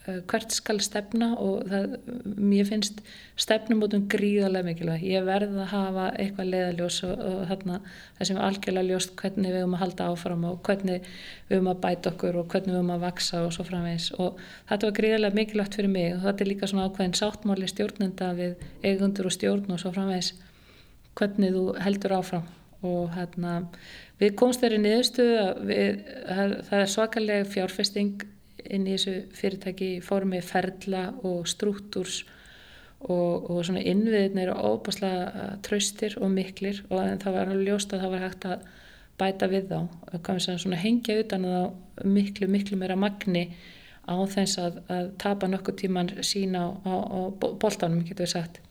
hvert 0.03 0.51
skal 0.51 0.81
stefna 0.83 1.29
og 1.39 1.69
það, 1.71 1.93
mér 2.35 2.67
finnst 2.67 2.99
stefnumótum 3.39 4.09
gríðarlega 4.11 4.67
mikilvæg. 4.67 5.05
Ég 5.07 5.27
verði 5.27 5.61
að 5.63 5.69
hafa 5.71 6.07
eitthvað 6.19 6.49
leiðaljós 6.51 6.97
og, 7.07 7.13
og 7.29 7.45
hérna, 7.51 7.77
það 8.19 8.29
sem 8.29 8.41
er 8.41 8.47
algjörlega 8.49 8.89
ljóst 8.89 9.13
hvernig 9.21 9.55
við 9.55 9.63
höfum 9.63 9.77
að 9.77 9.85
halda 9.85 10.09
áfram 10.11 10.47
og 10.49 10.57
hvernig 10.67 11.07
við 11.07 11.55
höfum 11.55 11.71
að 11.71 11.83
bæta 11.85 12.13
okkur 12.13 12.39
og 12.41 12.49
hvernig 12.51 12.73
við 12.73 12.81
höfum 12.81 12.95
að 12.97 13.05
vaksa 13.07 13.43
og 13.47 13.55
svo 13.55 13.67
framvegs 13.69 14.09
og 14.19 14.41
þetta 14.71 14.89
var 14.89 14.97
gríðarlega 14.99 15.39
mikilvægt 15.39 15.79
fyrir 15.79 15.95
mig 15.95 16.09
og 16.17 16.25
þetta 16.27 16.45
er 16.45 16.51
líka 16.51 16.71
svona 16.73 16.89
ákveðin 16.89 17.21
sáttmáli 17.21 17.71
stjórnenda 17.71 18.33
við 18.41 18.67
eigundur 18.83 19.31
og 19.31 19.37
stjórn 19.37 19.71
og 19.71 19.85
svo 19.85 19.95
framvegs 19.95 20.35
hvernig 21.15 21.55
þú 21.55 21.65
heldur 21.85 22.17
áfram 22.19 22.51
og 22.83 23.13
hérna 23.17 23.55
við 24.21 24.37
komst 24.39 24.63
þeirri 24.63 24.83
niðurstuðu 24.83 25.41
að 25.43 26.55
það 26.69 26.79
er 26.81 26.93
svakalega 26.93 27.49
fjárfesting 27.53 28.27
inn 28.63 28.87
í 28.87 28.95
þessu 28.95 29.17
fyrirtæki 29.37 29.91
fórum 30.05 30.37
við 30.37 30.47
ferla 30.47 31.09
og 31.27 31.49
struktúrs 31.51 32.23
og, 33.03 33.51
og 33.51 33.63
svona 33.67 33.83
innviðin 33.83 34.39
eru 34.45 34.55
óbáslega 34.55 35.49
tröstir 35.67 36.17
og 36.21 36.31
miklir 36.31 36.85
og 36.91 37.03
það 37.23 37.39
var 37.39 37.55
ljóst 37.59 37.95
að 37.95 38.05
það 38.05 38.15
var 38.15 38.27
hægt 38.27 38.49
að 38.51 38.67
bæta 39.21 39.49
við 39.51 39.73
þá. 39.73 39.79
Svona 40.41 40.81
hengja 40.81 41.19
utan 41.23 41.47
þá 41.47 42.05
miklu 42.09 42.49
miklu 42.51 42.79
meira 42.81 42.97
magni 42.99 43.49
á 44.07 44.15
þess 44.27 44.59
að, 44.59 44.79
að 44.91 45.11
tapa 45.23 45.49
nokkuð 45.51 45.79
tíman 45.83 46.13
sína 46.27 46.65
á, 46.67 46.75
á, 46.87 46.95
á 47.07 47.21
bóltanum 47.39 48.03
getur 48.07 48.27
við 48.27 48.35
sagt. 48.35 48.63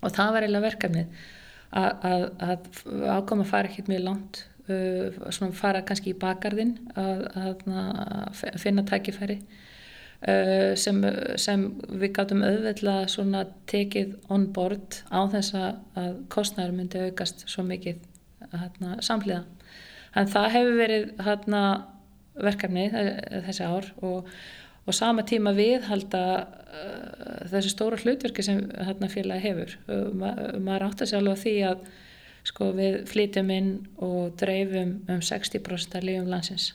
Og 0.00 0.12
það 0.16 0.34
var 0.34 0.46
eiginlega 0.46 0.66
verkefnið 0.68 1.28
að, 1.70 2.24
að, 2.42 2.70
ákoma 3.06 3.44
að 3.44 3.50
fara 3.52 3.70
ekkert 3.70 3.90
mjög 3.92 4.06
langt 4.06 4.44
Uh, 4.70 5.30
svona 5.32 5.56
fara 5.56 5.80
kannski 5.82 6.12
í 6.12 6.18
bakarðin 6.20 6.74
að, 6.98 7.22
að, 7.40 7.62
að 7.72 8.58
finna 8.60 8.84
tækifæri 8.86 9.38
uh, 9.40 10.76
sem, 10.78 11.00
sem 11.40 11.64
við 11.88 12.12
gáttum 12.18 12.44
auðvitað 12.44 13.08
svona 13.10 13.40
tekið 13.70 14.12
on 14.30 14.44
board 14.54 15.00
á 15.10 15.26
þess 15.32 15.56
að 15.56 16.20
kostnæður 16.30 16.76
myndi 16.76 17.02
aukast 17.08 17.46
svo 17.50 17.64
mikið 17.66 18.04
samhliða. 19.00 19.42
En 20.14 20.30
það 20.30 20.48
hefur 20.54 20.78
verið 20.84 21.10
verkefni 22.40 22.86
þessi 22.92 23.66
ár 23.66 23.90
og, 24.06 24.30
og 24.90 24.96
sama 24.96 25.24
tíma 25.26 25.54
viðhalda 25.56 26.24
uh, 26.42 27.48
þessu 27.52 27.72
stóra 27.72 27.98
hlutverki 28.02 28.44
sem 28.46 28.64
hérna, 28.74 29.10
félagi 29.12 29.46
hefur. 29.46 29.74
Ma, 30.18 30.34
maður 30.58 30.88
átt 30.90 31.04
að 31.06 31.16
alveg 31.20 31.42
því 31.44 31.56
að 31.70 31.88
sko 32.50 32.70
við 32.76 33.02
flytjum 33.10 33.50
inn 33.52 33.72
og 34.02 34.36
dreifum 34.40 34.94
um 35.10 35.24
60% 35.24 35.98
af 35.98 36.06
lífum 36.06 36.30
landsins. 36.30 36.72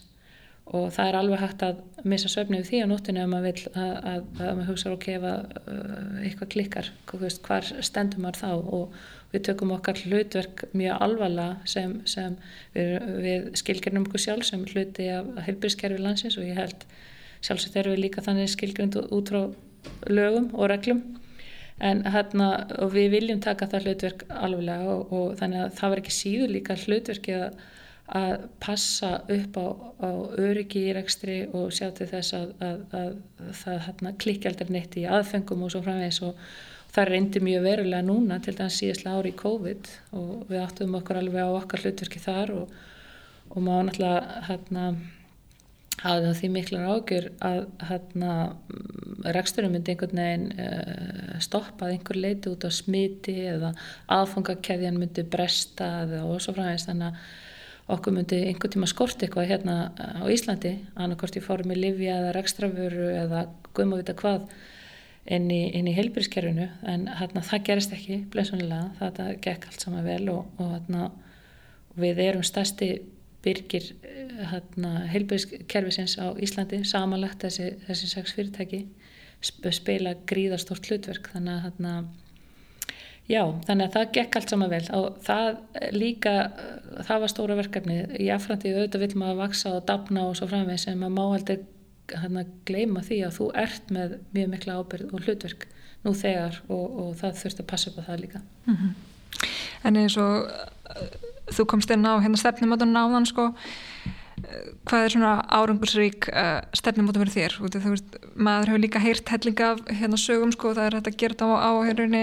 Og 0.66 0.88
það 0.96 1.10
er 1.10 1.16
alveg 1.20 1.42
hægt 1.44 1.64
að 1.66 1.82
missa 2.10 2.30
söfni 2.32 2.58
við 2.58 2.70
því 2.72 2.80
á 2.82 2.88
nóttinu 2.90 3.22
ef 3.22 3.28
maður 3.30 3.46
vil 3.46 3.74
að, 3.78 3.92
að, 4.12 4.24
að 4.40 4.56
maður 4.58 4.70
hugsa 4.72 4.94
ok 4.96 5.06
ef 5.14 5.28
að 5.30 5.44
uh, 5.62 6.24
eitthvað 6.26 6.52
klikkar. 6.56 6.90
Veist, 7.22 7.42
hvar 7.46 7.70
stendur 7.86 8.24
maður 8.24 8.42
þá? 8.42 8.50
Og 8.80 8.96
við 9.36 9.44
tökum 9.50 9.74
okkar 9.76 10.00
hlutverk 10.08 10.66
mjög 10.74 11.04
alvarlega 11.06 11.70
sem, 11.70 12.00
sem 12.10 12.38
við, 12.74 12.96
við 13.26 13.50
skilgjörnum 13.62 14.08
okkur 14.08 14.24
sjálf 14.26 14.48
sem 14.50 14.64
hluti 14.72 15.10
af 15.14 15.30
heilbíðskerfi 15.46 16.02
landsins 16.02 16.40
og 16.40 16.48
ég 16.48 16.58
held 16.58 16.88
sjálfsagt 17.46 17.78
erum 17.82 17.96
við 17.96 18.04
líka 18.08 18.26
þannig 18.26 18.52
skilgjörnd 18.54 19.00
út 19.06 19.32
frá 19.32 19.42
lögum 20.10 20.50
og 20.54 20.70
reglum. 20.72 21.04
En 21.84 22.06
hérna 22.08 22.50
og 22.80 22.94
við 22.96 23.10
viljum 23.18 23.42
taka 23.44 23.68
það 23.72 23.90
hlutverk 23.90 24.28
alvarlega 24.32 24.94
og, 24.96 25.10
og 25.12 25.40
þannig 25.40 25.66
að 25.66 25.74
það 25.80 25.92
var 25.94 26.02
ekki 26.04 26.16
síður 26.16 26.54
líka 26.56 26.78
hlutverki 26.86 27.40
að 27.40 27.58
að 28.06 28.46
passa 28.62 29.24
upp 29.34 29.58
á, 29.58 29.66
á 29.98 30.10
öryggi 30.38 30.84
í 30.90 30.94
rekstri 30.94 31.40
og 31.58 31.74
sjá 31.74 31.90
til 31.98 32.06
þess 32.12 32.36
að, 32.38 32.52
að, 32.62 32.82
að, 32.94 33.12
að 33.42 33.52
það 33.64 33.80
hérna, 33.88 34.12
klikkjaldar 34.22 34.74
neitt 34.74 34.98
í 35.02 35.08
aðfengum 35.10 35.66
og 35.66 35.74
svo 35.74 35.82
framvegs 35.86 36.22
og 36.26 36.38
það 36.94 37.10
reyndi 37.10 37.42
mjög 37.44 37.66
verulega 37.66 38.06
núna 38.06 38.38
til 38.44 38.54
þannig 38.54 38.78
síðastlega 38.78 39.18
ári 39.18 39.32
í 39.34 39.40
COVID 39.42 39.90
og 40.22 40.46
við 40.52 40.62
áttum 40.62 41.00
okkur 41.00 41.22
alveg 41.24 41.50
á 41.50 41.58
okkar 41.58 41.86
hlutverki 41.86 42.22
þar 42.22 42.54
og, 42.60 42.76
og 43.50 43.66
má 43.66 43.74
náttúrulega 43.88 44.46
hérna 44.52 44.86
hafði 46.02 46.28
það 46.28 46.38
því 46.40 46.50
miklar 46.54 46.86
ágjör 46.92 47.28
að 47.48 47.62
hérna, 47.90 48.34
reksturinn 49.36 49.74
myndi 49.74 49.94
einhvern 49.94 50.22
veginn 50.22 50.46
uh, 50.60 51.40
stoppað 51.44 51.96
einhver 51.96 52.20
leiti 52.20 52.52
út 52.52 52.68
á 52.68 52.72
smiti 52.74 53.36
eða 53.54 53.72
aðfangakefjan 54.12 55.00
myndi 55.00 55.24
bresta 55.24 55.90
eða 56.04 56.24
og 56.28 56.44
svo 56.44 56.56
framvegs 56.58 56.88
þannig 56.90 57.12
að 57.14 57.96
okkur 57.96 58.16
myndi 58.16 58.42
einhvern 58.50 58.74
tíma 58.74 58.90
skort 58.90 59.22
eitthvað 59.22 59.52
hérna 59.52 59.76
á 59.96 60.26
Íslandi 60.34 60.74
annarkort 60.98 61.38
í 61.38 61.44
formi 61.44 61.78
livja 61.78 62.20
eða 62.20 62.34
rekstravöru 62.38 63.10
eða 63.14 63.46
guðum 63.72 63.96
að 63.96 64.02
vita 64.02 64.18
hvað 64.22 64.48
inn 65.36 65.50
í, 65.54 65.62
í 65.74 65.94
heilbyrðskerfinu 65.98 66.68
en 66.86 67.08
hérna 67.20 67.44
það 67.46 67.68
gerist 67.70 67.94
ekki 67.96 68.24
blessunlega, 68.34 68.92
þetta 69.00 69.28
gekk 69.42 69.70
allt 69.70 69.86
saman 69.86 70.06
vel 70.06 70.24
og, 70.34 70.50
og 70.62 70.74
hérna 70.74 71.10
við 71.98 72.22
erum 72.26 72.46
stærsti 72.46 72.90
byrgir 73.46 73.90
hérna, 74.52 75.06
heilbyrðskerfisins 75.14 76.18
á 76.20 76.34
Íslandi 76.42 76.82
samanlagt 76.88 77.46
þessi, 77.46 77.72
þessi 77.88 78.12
sex 78.12 78.36
fyrirtæki 78.36 78.86
spila 79.46 80.16
gríðastort 80.28 80.88
hlutverk 80.90 81.30
þannig 81.34 81.54
að 81.56 81.66
hérna 81.68 81.96
Já, 83.26 83.42
þannig 83.66 83.88
að 83.88 83.96
það 83.96 84.12
gekk 84.14 84.36
allt 84.38 84.52
saman 84.54 84.70
vel 84.70 84.84
og 84.94 85.16
það 85.26 85.48
líka, 85.96 86.34
það 87.08 87.24
var 87.24 87.32
stóra 87.32 87.56
verkefni 87.58 87.96
í 88.22 88.28
affrandið 88.34 88.76
auðvitað 88.78 89.02
vil 89.02 89.22
maður 89.22 89.40
vaksa 89.40 89.72
og 89.74 89.88
dapna 89.90 90.28
og 90.30 90.36
svo 90.38 90.46
framveg 90.52 90.78
sem 90.84 91.00
maður 91.02 91.16
má 91.16 91.24
aldrei 91.26 91.56
hérna 92.14 92.44
gleima 92.70 93.02
því 93.06 93.18
að 93.26 93.40
þú 93.40 93.48
ert 93.64 93.90
með 93.96 94.14
mjög 94.36 94.52
mikla 94.52 94.78
ábyrð 94.78 95.16
og 95.16 95.26
hlutverk 95.26 95.66
nú 96.06 96.14
þegar 96.14 96.60
og, 96.70 96.86
og 97.02 97.10
það 97.24 97.40
þurft 97.42 97.64
að 97.64 97.70
passa 97.72 97.90
upp 97.90 97.98
á 97.98 98.08
það 98.12 98.22
líka. 98.28 98.42
Mm 98.68 98.76
-hmm. 98.76 98.94
En 99.90 99.98
eins 99.98 100.18
og 100.18 100.52
þú 101.54 101.66
komst 101.70 101.92
inn 101.94 102.06
á 102.06 102.18
hérna 102.24 102.40
stefnum 102.40 102.74
á 102.74 102.78
þann 102.80 103.28
sko. 103.30 103.50
Hvað 104.86 105.06
er 105.06 105.14
svona 105.14 105.32
árangursrík 105.48 106.28
uh, 106.30 106.60
stefnum 106.76 107.08
út 107.08 107.16
af 107.16 107.24
fyrir 107.24 107.34
þér 107.34 107.54
Útið, 107.66 107.86
veist, 107.88 108.18
maður 108.36 108.74
hefur 108.74 108.82
líka 108.84 109.02
heyrt 109.02 109.32
hellinga 109.32 109.70
af 109.72 109.80
hérna, 109.88 110.20
sögum 110.20 110.52
sko, 110.54 110.74
það 110.76 110.90
er 110.90 110.98
hægt 110.98 111.08
að 111.10 111.18
gera 111.22 111.38
þetta 111.38 111.48
á, 111.48 111.56
á 111.56 111.72
hérna, 111.88 112.22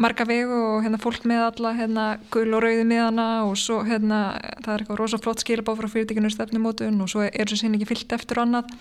marga 0.00 0.26
vegu 0.30 0.60
og 0.68 0.86
hérna, 0.86 1.00
fólk 1.02 1.26
með 1.28 1.42
alla 1.48 1.74
hérna, 1.76 2.06
gul 2.32 2.46
og 2.46 2.62
rauði 2.62 2.86
miðana 2.88 3.26
og 3.48 3.58
svo 3.60 3.82
hérna, 3.84 4.22
það 4.62 4.72
er 4.72 4.84
eitthvað 4.84 5.02
rosaflott 5.02 5.42
skilabá 5.42 5.74
frá 5.76 5.90
fyrirtekinu 5.90 6.30
stefnumótun 6.32 7.02
og 7.02 7.10
svo 7.10 7.26
er 7.26 7.34
þessu 7.42 7.64
sín 7.64 7.76
ekki 7.76 7.90
fyllt 7.90 8.16
eftir 8.16 8.38
og 8.38 8.46
annað. 8.46 8.72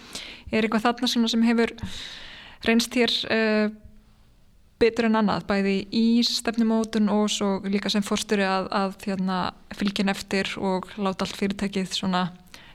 Er 0.54 0.62
eitthvað 0.62 0.86
þarna 0.86 1.32
sem 1.34 1.48
hefur 1.50 1.76
reynst 2.70 3.02
hér 3.02 3.18
uh, 3.26 3.74
betur 4.82 5.08
en 5.08 5.20
annað, 5.22 5.46
bæði 5.50 5.76
í 5.94 6.06
stefnumótun 6.26 7.12
og 7.14 7.28
svo 7.32 7.60
líka 7.68 7.92
sem 7.94 8.06
fórsturi 8.06 8.46
að, 8.48 8.70
að 8.74 8.96
hérna, 9.06 9.42
fylgja 9.78 10.08
eftir 10.14 10.50
og 10.60 10.90
láta 10.98 11.28
allt 11.28 11.38
fyrirtækið 11.38 12.00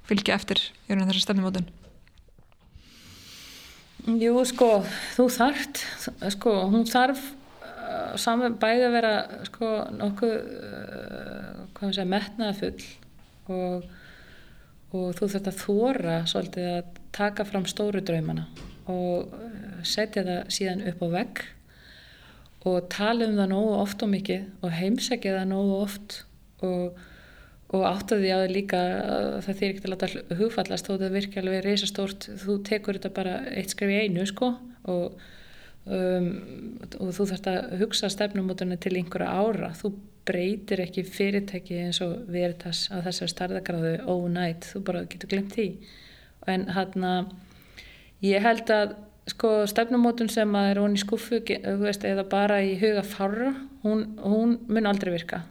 fylgja 0.07 0.37
eftir 0.39 0.63
í 0.87 0.95
rauninu 0.95 1.11
þessar 1.11 1.25
stefnumótun? 1.27 1.67
Jú, 4.07 4.39
sko, 4.47 4.85
þú 5.17 5.25
þart, 5.35 5.81
sko, 6.37 6.53
hún 6.71 6.85
þarf 6.87 7.19
uh, 7.27 8.15
saman 8.21 8.55
bæði 8.63 8.85
að 8.87 8.95
vera, 8.95 9.15
sko, 9.49 9.71
nokkuð, 9.99 10.37
uh, 10.37 11.65
hvað 11.75 11.91
við 11.91 11.97
segja, 11.97 12.07
metnaða 12.13 12.55
full 12.61 12.87
og, 13.57 13.89
og 14.95 15.11
þú 15.19 15.31
þarf 15.35 15.51
að 15.51 15.59
þóra 15.65 16.21
svolítið 16.31 16.71
að 16.77 17.03
taka 17.19 17.49
fram 17.49 17.67
stóru 17.67 18.05
draumana 18.07 18.47
og 18.87 19.35
uh, 19.35 19.83
setja 19.83 20.23
það 20.23 20.55
síðan 20.55 20.87
upp 20.93 21.03
á 21.03 21.09
vegg 21.19 21.45
og 22.67 22.89
tala 22.93 23.29
um 23.29 23.37
það 23.39 23.53
nógu 23.53 23.77
oft 23.81 24.03
og 24.03 24.13
mikið 24.15 24.65
og 24.67 24.75
heimsækja 24.81 25.37
það 25.39 25.53
nógu 25.53 25.77
oft 25.83 26.19
og 26.67 27.05
og 27.75 27.83
áttaði 27.83 28.31
á 28.31 28.39
því 28.39 28.51
líka 28.53 28.81
það 29.43 29.57
þýr 29.59 29.73
ekki 29.73 29.83
að 29.83 29.93
láta 29.93 30.37
hugfallast 30.39 30.87
þó 30.87 30.93
það 31.01 31.17
virkja 31.17 31.43
alveg 31.43 31.65
reysastórt 31.65 32.27
þú 32.43 32.59
tekur 32.67 32.99
þetta 32.99 33.11
bara 33.17 33.39
eitt 33.51 33.73
skrif 33.75 33.91
í 33.91 34.03
einu 34.05 34.27
sko 34.31 34.53
og, 34.87 35.17
um, 35.91 36.29
og 37.01 37.11
þú 37.17 37.27
þarfst 37.33 37.49
að 37.51 37.75
hugsa 37.83 38.11
stefnumótunni 38.13 38.79
til 38.79 38.95
einhverja 39.01 39.33
ára. 39.35 39.73
Þú 39.75 39.93
breytir 40.27 40.83
ekki 40.83 41.05
fyrirtæki 41.07 41.81
eins 41.85 42.01
og 42.07 42.31
veritas 42.31 42.87
á 42.91 43.03
þessar 43.03 43.33
starðagráðu 43.35 43.97
ónætt, 44.11 44.71
þú 44.73 44.85
bara 44.87 45.05
getur 45.11 45.35
glemt 45.35 45.55
því. 45.55 45.69
En 46.51 46.69
hann 46.75 47.07
að 47.07 47.35
ég 48.27 48.47
held 48.47 48.71
að 48.75 48.95
sko 49.27 49.53
stefnumótun 49.67 50.31
sem 50.31 50.55
að 50.55 50.71
er 50.71 50.81
í 50.87 51.03
skuffu 51.03 51.43
eða 51.43 52.25
bara 52.31 52.63
í 52.63 52.77
huga 52.79 53.03
fára 53.03 53.53
hún, 53.83 54.07
hún 54.23 54.59
mun 54.69 54.87
aldrei 54.87 55.13
virka 55.17 55.43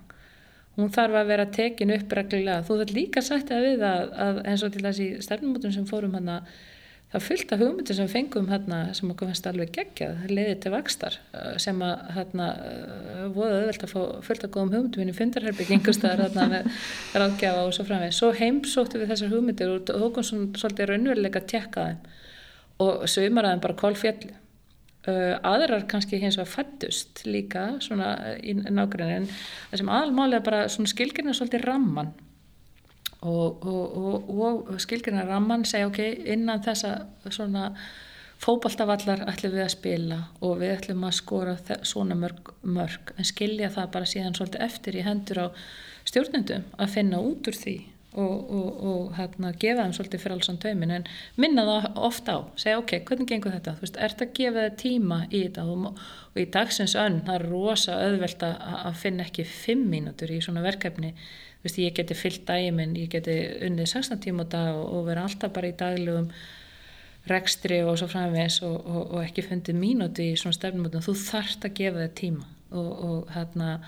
hún 0.76 0.93
þarf 0.93 1.19
að 1.22 1.31
vera 1.31 1.49
tekin 1.56 1.93
upp 1.95 2.15
reglulega. 2.19 2.64
Þú 2.68 2.80
þarf 2.81 2.95
líka 2.95 3.23
sagt 3.23 3.52
að 3.53 3.68
við 3.69 3.84
að, 3.88 4.07
að 4.27 4.39
eins 4.52 4.64
og 4.65 4.73
til 4.73 4.85
þessi 4.85 5.11
stefnumótum 5.23 5.76
sem 5.76 5.85
fórum 5.89 6.18
hann 6.18 6.31
að 6.38 6.49
það 7.14 7.23
fylgta 7.30 7.57
hugmyndir 7.61 7.95
sem 7.95 8.10
fengum 8.11 8.49
hérna 8.49 8.80
sem 8.97 9.11
okkur 9.14 9.30
finnst 9.30 9.47
alveg 9.47 9.72
geggjað, 9.77 10.26
leiði 10.27 10.56
til 10.64 10.72
vakstar 10.73 11.15
uh, 11.38 11.53
sem 11.61 11.80
að 11.85 12.10
hérna 12.18 12.47
uh, 12.57 13.22
voða 13.35 13.61
öðvöld 13.61 13.85
að 13.85 13.93
fá 13.93 14.02
fylgta 14.26 14.49
góðum 14.52 14.73
hugmyndum 14.73 15.14
í 15.14 15.15
fundarherbygg 15.15 15.72
einhverstaðar 15.77 16.35
með 16.35 16.81
ráðgjafa 17.15 17.64
og 17.69 17.76
svo 17.77 17.88
framveg. 17.88 18.15
Svo 18.18 18.34
heimsóttu 18.35 18.99
við 18.99 19.14
þessar 19.14 19.31
hugmyndir 19.31 19.72
og 19.77 19.93
þókum 19.93 20.27
svolítið 20.60 20.91
raunveruleika 20.91 21.43
að 21.43 21.52
tjekka 21.53 21.88
þeim 21.91 22.03
og 22.84 23.06
sögumaraðum 23.10 23.64
bara 23.64 23.80
kólfjallu 23.80 24.34
Uh, 25.06 25.35
aðrar 25.45 25.84
kannski 25.85 26.18
hins 26.18 26.34
vegar 26.39 26.49
fættust 26.49 27.19
líka 27.30 27.76
svona 27.84 28.07
í 28.41 28.56
nákvæmlega 28.57 29.19
það 29.27 29.76
sem 29.77 29.91
aðalmálega 29.93 30.41
bara 30.47 30.64
skilgjörna 30.73 31.35
svolítið 31.38 31.61
ramman 31.68 32.10
og, 33.22 33.68
og, 33.69 33.99
og, 33.99 34.72
og 34.73 34.81
skilgjörna 34.81 35.27
ramman 35.27 35.68
segja 35.69 35.91
ok, 35.91 35.99
innan 36.34 36.64
þessa 36.65 36.95
svona 37.30 37.68
fóbaltavallar 38.41 39.27
ætlum 39.30 39.53
við 39.53 39.68
að 39.68 39.73
spila 39.76 40.19
og 40.41 40.57
við 40.64 40.73
ætlum 40.80 41.06
að 41.06 41.18
skora 41.19 41.56
svona 41.85 42.18
mörg, 42.18 42.56
mörg. 42.65 43.14
En 43.14 43.30
skilja 43.30 43.69
það 43.77 43.91
bara 43.93 44.10
síðan 44.10 44.34
svolítið 44.38 44.65
eftir 44.65 44.97
í 44.97 45.06
hendur 45.06 45.43
á 45.45 45.47
stjórnendum 46.10 46.65
að 46.81 46.95
finna 46.97 47.22
út 47.22 47.45
úr 47.49 47.61
því 47.61 47.76
og, 48.16 48.52
og, 48.58 48.68
og 48.90 49.16
hérna, 49.18 49.52
gefa 49.60 49.84
þeim 49.84 49.96
svolítið 49.98 50.22
fyrir 50.24 50.36
alls 50.36 50.52
án 50.52 50.60
taumin 50.64 50.94
en 50.98 51.08
minna 51.42 51.66
það 51.68 51.88
ofta 52.08 52.36
á 52.36 52.40
segja 52.62 52.82
ok, 52.82 52.94
hvernig 53.08 53.30
gengur 53.32 53.56
þetta, 53.56 53.76
þú 53.76 53.86
veist, 53.86 54.00
ert 54.08 54.24
að 54.24 54.34
gefa 54.40 54.66
þið 54.66 54.78
tíma 54.82 55.20
í 55.30 55.42
þetta? 55.46 55.66
Og, 55.72 56.04
og 56.32 56.42
í 56.42 56.46
dagsins 56.56 56.96
önn, 57.00 57.22
það 57.28 57.40
er 57.40 57.48
rosa 57.52 57.98
öðvelt 58.06 58.46
að 58.48 59.02
finna 59.02 59.28
ekki 59.28 59.48
fimm 59.50 59.88
mínútur 59.92 60.32
í 60.32 60.42
svona 60.44 60.64
verkefni. 60.66 61.14
Þú 61.16 61.68
veist, 61.68 61.82
ég 61.82 61.98
geti 61.98 62.18
fyllt 62.18 62.46
dæmin, 62.48 62.96
ég 63.00 63.12
geti 63.12 63.36
unnið 63.66 63.92
16 63.92 64.24
tíma 64.24 64.48
á 64.48 64.54
dag 64.56 64.80
og 64.80 65.06
vera 65.10 65.26
alltaf 65.26 65.54
bara 65.56 65.72
í 65.72 65.78
daglegum 65.78 66.32
rekstri 67.26 67.80
og 67.82 67.96
svo 67.98 68.08
framvegs 68.12 68.60
og 68.66 69.16
ekki 69.24 69.48
fundið 69.48 69.80
mínúti 69.82 70.30
í 70.30 70.36
svona 70.38 70.56
stefnumótum, 70.60 71.02
þú 71.02 71.16
þarft 71.24 71.66
að 71.66 71.80
gefa 71.80 72.04
þið 72.04 72.20
tíma 72.20 72.52
og 72.76 73.32
hérna 73.34 73.80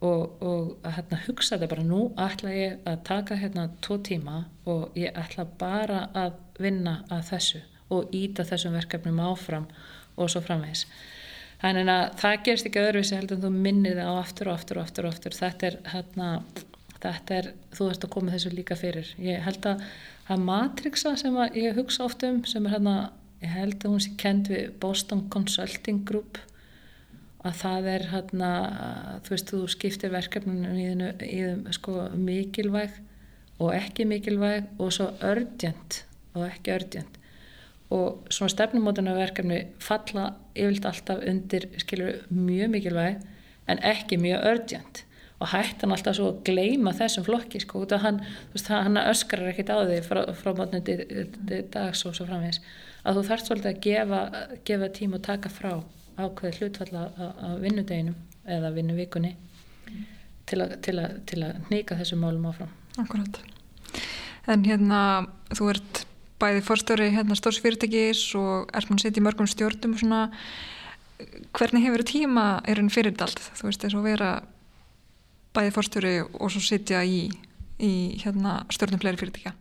og, 0.00 0.42
og 0.42 0.86
hérna, 0.86 1.20
hugsa 1.26 1.56
þetta 1.56 1.70
bara 1.74 1.86
nú 1.86 2.00
ætla 2.20 2.54
ég 2.54 2.78
að 2.86 3.02
taka 3.08 3.38
hérna 3.40 3.68
tvo 3.84 3.98
tíma 4.08 4.44
og 4.70 4.96
ég 4.98 5.16
ætla 5.18 5.46
bara 5.58 6.06
að 6.14 6.38
vinna 6.62 7.00
að 7.10 7.24
þessu 7.32 7.62
og 7.94 8.14
íta 8.14 8.46
þessum 8.46 8.76
verkefnum 8.78 9.20
áfram 9.24 9.66
og 10.18 10.30
svo 10.30 10.42
framvegs 10.44 10.84
þannig 11.62 11.90
að 11.90 12.04
það 12.22 12.42
gerist 12.46 12.70
ekki 12.70 12.82
öðruvísi 12.84 13.18
heldur 13.18 13.38
en 13.38 13.46
þú 13.46 13.52
minnir 13.54 13.98
það 13.98 14.10
á 14.12 14.22
aftur 14.22 14.50
og 14.50 14.58
aftur 14.58 14.78
og 14.78 14.86
aftur, 14.86 15.08
og 15.08 15.14
aftur. 15.14 15.38
þetta 15.38 15.70
er 15.70 15.78
hérna 15.94 16.28
þetta 17.02 17.38
er, 17.38 17.50
þú 17.74 17.88
ert 17.92 18.04
að 18.04 18.12
koma 18.14 18.34
þessu 18.34 18.52
líka 18.54 18.76
fyrir. 18.78 19.10
Ég 19.22 19.42
held 19.46 19.66
að 19.70 19.84
að 20.28 20.44
Matrixa 20.44 21.14
sem 21.16 21.36
að 21.40 21.56
ég 21.62 21.78
hugsa 21.78 22.04
oft 22.04 22.24
um 22.26 22.42
sem 22.48 22.66
er 22.66 22.74
hérna, 22.76 22.96
ég 23.40 23.54
held 23.54 23.78
að 23.80 23.94
hún 23.94 24.02
sé 24.04 24.14
kend 24.20 24.50
við 24.52 24.74
Boston 24.82 25.24
Consulting 25.32 26.02
Group 26.08 26.40
að 27.46 27.60
það 27.60 27.88
er 27.92 28.06
hérna, 28.12 28.50
þú 29.24 29.34
veist, 29.34 29.52
þú 29.52 29.60
skiptir 29.70 30.12
verkefninu 30.14 31.12
í 31.22 31.38
þum 31.44 31.62
sko, 31.76 31.94
mikilvæg 32.18 32.98
og 33.62 33.74
ekki 33.74 34.06
mikilvæg 34.10 34.80
og 34.82 34.92
svo 34.94 35.12
örgjent 35.24 36.02
og 36.34 36.46
ekki 36.48 36.74
örgjant 36.74 37.18
og 37.94 38.28
svona 38.32 38.52
stefnumótunarverkefni 38.52 39.60
falla 39.80 40.32
yfirlt 40.58 40.88
alltaf 40.90 41.22
undir 41.30 41.68
skilur 41.80 42.18
mjög 42.28 42.72
mikilvæg 42.74 43.22
en 43.68 43.84
ekki 43.86 44.18
mjög 44.20 44.44
örgjant 44.50 45.04
og 45.38 45.52
hættan 45.52 45.94
alltaf 45.94 46.16
svo 46.18 46.32
að 46.32 46.40
gleima 46.48 46.92
þessum 46.98 47.24
flokki 47.28 47.60
sko, 47.62 47.84
út 47.86 47.94
af 47.94 48.02
hann, 48.02 48.18
veist, 48.52 48.70
hann 48.72 48.98
öskrar 48.98 49.52
ekkit 49.52 49.70
á 49.70 49.86
því 49.86 50.00
frá, 50.02 50.24
frá 50.34 50.50
mótnandi 50.58 50.96
dags 51.70 52.02
og 52.08 52.16
svo 52.18 52.26
framvegis, 52.26 52.58
að 53.06 53.20
þú 53.20 53.24
þarfst 53.28 53.50
svolítið 53.50 53.70
að 53.70 53.80
gefa, 53.86 54.22
gefa 54.66 54.90
tím 54.98 55.14
og 55.14 55.22
taka 55.28 55.52
frá 55.52 55.76
ákveði 56.18 56.58
hlutfalla 56.58 57.04
að 57.18 57.60
vinnudeginum 57.62 58.16
eða 58.48 58.72
vinnuvikunni 58.74 59.34
til 60.48 60.62
að, 60.64 60.74
til 60.82 60.98
að, 61.44 61.58
nýka 61.70 61.98
þessum 61.98 62.22
málum 62.24 62.48
áfram. 62.50 62.70
Akkurat. 62.98 63.40
En 64.48 64.64
hérna, 64.64 65.00
þú 65.52 65.70
ert 65.74 66.02
bæði 66.40 66.64
fórstöri 66.64 67.10
hérna 67.12 67.36
stórs 67.38 67.60
fyrirtækis 67.62 68.22
og 68.38 68.70
er 68.76 68.86
mann 68.88 69.02
sitt 69.02 69.18
í 69.18 69.24
mörgum 69.24 69.48
stjórnum 69.50 69.96
og 69.96 70.02
svona, 70.02 70.20
hvernig 71.56 71.84
hefur 71.84 72.06
tíma 72.06 72.46
er 72.64 72.80
henn 72.80 72.92
fyrir 72.94 73.16
allt? 73.24 73.42
Þú 73.58 73.68
veist, 73.68 73.84
þess 73.84 73.98
að 73.98 74.08
vera 74.08 74.32
bæði 75.56 75.74
fórstöri 75.74 76.14
og 76.24 76.52
svo 76.54 76.62
sitja 76.62 77.02
í, 77.04 77.26
í 77.82 77.92
hérna 78.22 78.62
stjórnum 78.72 79.02
fleiri 79.02 79.20
fyrirtækja? 79.20 79.54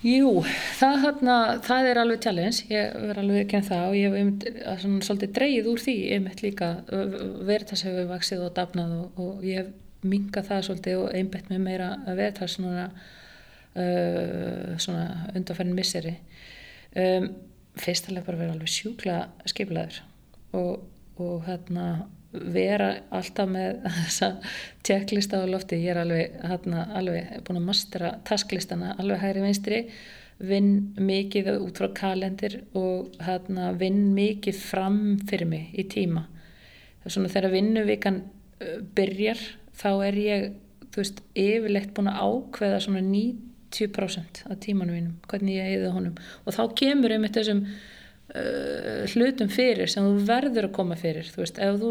Jú, 0.00 0.40
það, 0.78 0.94
hana, 1.02 1.36
það 1.60 1.86
er 1.90 1.98
alveg 2.00 2.22
challenge, 2.24 2.62
ég 2.72 2.94
verður 2.96 3.18
alveg 3.20 3.42
ekki 3.42 3.56
en 3.58 3.66
það 3.66 3.82
og 3.84 3.96
ég 3.98 4.14
hef 4.14 4.84
um, 4.88 4.94
svolítið 5.04 5.32
dreyið 5.36 5.66
úr 5.68 5.82
því 5.82 5.96
einmitt 6.16 6.40
líka 6.40 6.70
veritas 7.44 7.84
hefur 7.84 8.08
vaksið 8.08 8.46
og 8.46 8.54
dafnað 8.56 8.94
og, 8.96 9.20
og 9.20 9.44
ég 9.44 9.60
hef 9.60 10.08
mingað 10.08 10.48
það 10.48 10.62
svolítið 10.68 11.02
og 11.02 11.18
einbett 11.18 11.50
með 11.52 11.60
meira 11.66 11.90
veritas 12.06 12.56
svona, 12.56 12.86
uh, 13.76 14.72
svona 14.80 15.04
undanferðin 15.34 15.76
misseri. 15.76 16.14
Um, 16.96 17.28
fyrstulega 17.80 18.24
bara 18.24 18.40
verið 18.40 18.54
alveg 18.56 18.72
sjúkla 18.72 19.18
skiplaður 19.52 20.00
og, 20.56 20.88
og 21.20 21.44
hérna 21.44 21.90
vera 22.32 22.92
alltaf 23.10 23.50
með 23.50 23.82
þessa 23.98 24.30
tjekklista 24.86 25.42
á 25.42 25.46
lofti. 25.50 25.80
Ég 25.82 25.94
er 25.94 26.02
alveg, 26.04 26.40
hérna, 26.46 26.86
alveg 26.98 27.36
búin 27.46 27.60
að 27.60 27.68
mastera 27.68 28.14
tasklistana 28.28 28.96
alveg 28.98 29.22
hægri 29.24 29.44
vinstri. 29.46 29.84
Vinn 30.40 30.94
mikið 30.96 31.52
út 31.58 31.76
frá 31.76 31.90
kalendir 31.92 32.62
og 32.78 33.16
hérna, 33.20 33.74
vinn 33.76 34.14
mikið 34.16 34.56
fram 34.56 35.00
fyrir 35.28 35.50
mig 35.50 35.74
í 35.76 35.84
tíma. 35.92 36.24
Svona 37.06 37.28
þegar 37.32 37.52
vinnuvikan 37.52 38.22
byrjar 38.96 39.40
þá 39.76 39.90
er 40.06 40.18
ég 40.20 40.50
þú 40.90 41.02
veist, 41.02 41.22
yfirleitt 41.38 41.92
búin 41.94 42.10
að 42.10 42.20
ákveða 42.26 42.80
svona 42.84 43.02
90% 43.06 44.42
af 44.50 44.60
tímanum 44.64 44.96
mínum, 44.96 45.16
hvernig 45.30 45.58
ég 45.60 45.68
heiði 45.68 45.92
honum. 45.94 46.16
Og 46.44 46.56
þá 46.56 46.62
kemur 46.80 47.14
um 47.14 47.26
þessum 47.28 47.62
Uh, 48.30 49.08
hlutum 49.10 49.48
fyrir 49.50 49.90
sem 49.90 50.04
þú 50.06 50.20
verður 50.28 50.68
að 50.68 50.74
koma 50.76 50.94
fyrir. 50.98 51.26
Þú 51.26 51.40
veist, 51.42 51.56
ef 51.58 51.80
þú 51.80 51.88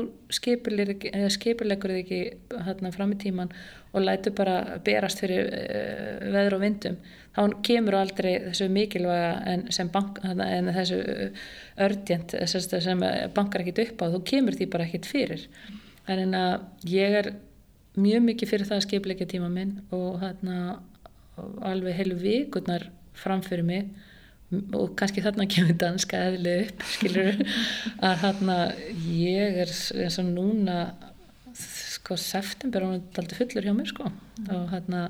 skipurleikur 1.35 1.91
þig 1.91 1.99
ekki 2.05 2.19
hérna 2.63 2.91
fram 2.95 3.11
í 3.11 3.17
tíman 3.19 3.51
og 3.91 4.05
lætu 4.05 4.31
bara 4.37 4.77
berast 4.85 5.19
fyrir 5.19 5.49
uh, 5.49 6.29
veður 6.31 6.55
og 6.55 6.63
vindum 6.63 6.95
þá 7.35 7.57
kemur 7.67 7.97
aldrei 7.99 8.31
þessu 8.45 8.69
mikilvæga 8.71 9.33
en, 9.51 9.91
bank, 9.91 10.23
en 10.23 10.71
þessu 10.75 11.01
ördjent 11.79 12.35
sem 12.47 13.03
bankar 13.35 13.65
ekkit 13.65 13.83
upp 13.85 14.03
á 14.03 14.05
þú 14.15 14.23
kemur 14.31 14.55
því 14.55 14.71
bara 14.71 14.87
ekkit 14.87 15.09
fyrir. 15.11 15.47
En 16.09 16.35
ég 16.87 17.19
er 17.19 17.33
mjög 17.99 18.25
mikið 18.31 18.53
fyrir 18.53 18.69
það 18.69 18.79
að 18.79 18.87
skipleika 18.87 19.27
tíma 19.29 19.51
minn 19.51 19.81
og 19.91 20.21
hérna 20.23 20.79
alveg 21.67 21.99
heilu 21.99 22.15
vikurnar 22.19 22.87
framfyrir 23.19 23.67
mig 23.67 23.91
og 24.49 24.95
kannski 24.97 25.21
þarna 25.21 25.45
kemur 25.51 25.77
danska 25.77 26.23
eðli 26.31 26.55
upp 26.65 26.85
skilur 26.95 27.41
að 28.01 28.15
þarna 28.23 28.57
ég 29.13 29.59
er 29.65 29.73
eins 30.03 30.17
og 30.21 30.31
núna 30.31 30.79
sko 31.59 32.17
september 32.17 32.85
og 32.85 32.93
hann 32.93 33.03
er 33.03 33.21
aldrei 33.21 33.39
fullur 33.41 33.67
hjá 33.67 33.75
mér 33.77 33.91
sko 33.91 34.07
og 34.09 34.63
þarna 34.71 35.03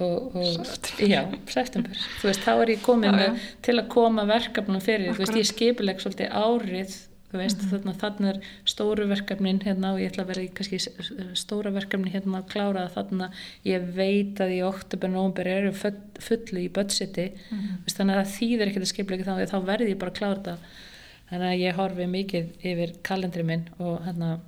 og, 0.00 0.36
og 0.36 1.02
já, 1.02 1.24
september 1.50 1.98
þú 2.20 2.30
veist, 2.30 2.44
þá 2.44 2.52
er 2.54 2.74
ég 2.76 2.86
já, 2.86 3.12
já. 3.26 3.32
til 3.66 3.78
að 3.78 3.88
koma 3.92 4.24
verkefnum 4.28 4.80
fyrir, 4.84 5.10
Akkurat. 5.10 5.18
þú 5.18 5.26
veist, 5.26 5.40
ég 5.42 5.50
skipileg 5.50 6.00
svolítið 6.00 6.38
árið 6.38 6.94
veist, 7.40 7.62
mm 7.62 7.68
-hmm. 7.68 7.98
þannig 8.02 8.28
er 8.28 8.40
stóru 8.64 9.06
verkefnin 9.08 9.60
hérna 9.64 9.92
og 9.94 10.00
ég 10.00 10.12
ætla 10.12 10.24
að 10.24 10.30
vera 10.32 10.42
í 10.42 10.50
kannski 10.52 10.78
stóra 11.34 11.70
verkefni 11.72 12.12
hérna 12.12 12.38
að 12.42 12.50
klára 12.52 12.88
það 12.94 13.10
þannig 13.10 13.26
að 13.26 13.32
ég 13.72 13.90
veit 13.96 14.40
að 14.40 14.54
í 14.56 14.60
oktober, 14.62 15.08
nógumber 15.08 15.46
eru 15.46 15.72
full, 15.72 15.98
fullu 16.18 16.60
í 16.60 16.68
budgeti 16.68 17.26
mm 17.32 17.58
-hmm. 17.58 17.92
þannig 17.96 18.16
að 18.16 18.22
það 18.22 18.34
þýðir 18.38 18.68
ekkert 18.68 18.86
að 18.86 18.92
skipla 18.92 19.16
ekki 19.16 19.28
þá 19.28 19.52
þá 19.52 19.60
verði 19.66 19.90
ég 19.90 19.98
bara 19.98 20.10
að 20.10 20.18
klára 20.18 20.42
það 20.42 20.58
þannig 21.30 21.48
að 21.48 21.62
ég 21.62 21.76
horfi 21.76 22.06
mikið 22.06 22.46
yfir 22.60 22.94
kalendri 23.02 23.42
minn 23.42 23.68
og 23.78 24.02
hérna 24.04 24.38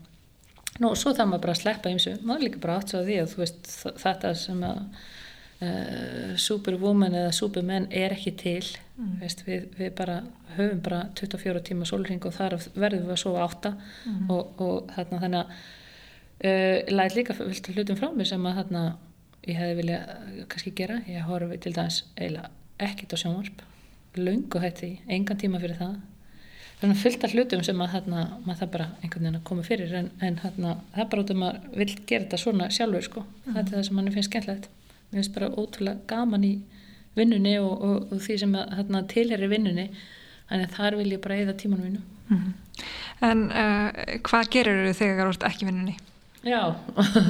nú, 0.80 0.90
og 0.90 0.96
svo 0.96 1.14
það 1.16 1.30
maður 1.30 1.44
bara 1.46 1.54
að 1.54 1.62
sleppa 1.62 1.90
eins 1.90 2.06
og 2.10 2.24
maður 2.26 2.46
líka 2.48 2.62
bara 2.62 2.78
átt 2.78 2.92
svo 2.92 3.00
að 3.00 3.10
því 3.10 3.18
að 3.20 3.30
þú 3.32 3.42
veist 3.42 3.70
þetta 4.02 4.34
sem 4.34 4.64
að 4.68 4.80
Uh, 5.64 6.34
superwoman 6.40 7.14
eða 7.14 7.32
superman 7.32 7.86
er 7.94 8.12
ekki 8.16 8.32
til. 8.40 8.64
Mm. 8.98 9.14
Veist, 9.22 9.44
við, 9.46 9.68
við 9.78 9.92
bara 9.96 10.18
höfum 10.56 10.80
bara 10.84 11.00
24 11.18 11.62
tíma 11.68 11.86
solring 11.88 12.22
og 12.26 12.34
þar 12.34 12.56
verðum 12.74 13.08
við 13.08 13.14
að 13.14 13.22
sofa 13.22 13.44
átta. 13.46 13.74
Mm. 14.04 14.24
og, 14.34 14.62
og 14.64 14.92
þarna 14.96 15.20
þannig 15.22 15.40
að 15.40 15.54
uh, 16.50 16.96
læt 16.98 17.18
líka 17.18 17.38
hlutum 17.38 18.00
frá 18.00 18.10
mér 18.14 18.30
sem 18.32 18.50
að 18.50 18.60
þarna 18.62 18.84
ég 19.44 19.60
hefði 19.60 19.78
vilja 19.80 20.00
kannski 20.50 20.74
gera. 20.82 20.98
Ég 21.10 21.30
horfi 21.30 21.60
til 21.62 21.74
dæmis 21.76 22.02
eiginlega 22.18 22.50
ekkit 22.88 23.14
á 23.14 23.16
sjónvarp. 23.22 23.64
Lungu 24.18 24.60
hætti, 24.62 24.96
engan 25.10 25.40
tíma 25.40 25.62
fyrir 25.62 25.78
það. 25.80 25.96
Þannig 26.80 26.98
að 26.98 27.02
fylgta 27.06 27.30
hlutum 27.32 27.62
sem 27.64 27.80
að 27.80 27.92
þarna 27.94 28.22
maður 28.44 28.60
það 28.60 28.72
bara 28.74 28.92
einhvern 29.00 29.26
veginn 29.26 29.38
að 29.38 29.44
koma 29.48 29.66
fyrir 29.66 29.92
en, 29.96 30.08
en 30.20 30.40
þarna 30.42 30.78
það 30.96 31.12
bara 31.12 31.24
út 31.24 31.34
um 31.34 31.44
að 31.46 31.68
vil 31.78 31.92
gera 31.94 32.24
þetta 32.24 32.40
svona 32.42 32.70
sjálfur 32.74 33.06
sko, 33.06 33.22
mm. 33.22 33.52
þetta 33.54 33.64
er 33.64 33.76
það 33.78 33.86
sem 33.88 33.96
mann 33.98 34.10
finnst 34.12 34.30
skemmtilegt 34.30 34.72
mér 35.14 35.22
finnst 35.22 35.34
bara 35.36 35.52
ótrúlega 35.54 36.02
gaman 36.10 36.44
í 36.44 36.54
vinnunni 37.14 37.54
og, 37.62 37.72
og, 37.78 38.12
og 38.12 38.22
því 38.24 38.38
sem 38.42 38.56
að, 38.58 38.98
tilherir 39.12 39.52
vinnunni. 39.52 39.86
Þannig 40.48 40.66
að 40.68 40.76
þar 40.76 40.98
vil 40.98 41.12
ég 41.14 41.22
bara 41.24 41.38
eða 41.40 41.54
tímanum 41.56 41.86
vinnu 41.88 42.00
mm 42.28 42.36
-hmm. 42.36 42.52
En 43.24 43.44
uh, 43.48 44.18
hvað 44.26 44.50
gerir 44.50 44.92
þau 44.92 44.98
þegar 44.98 45.26
þú 45.26 45.30
ert 45.30 45.46
ekki 45.48 45.66
vinnunni? 45.66 45.96
Já. 46.44 46.74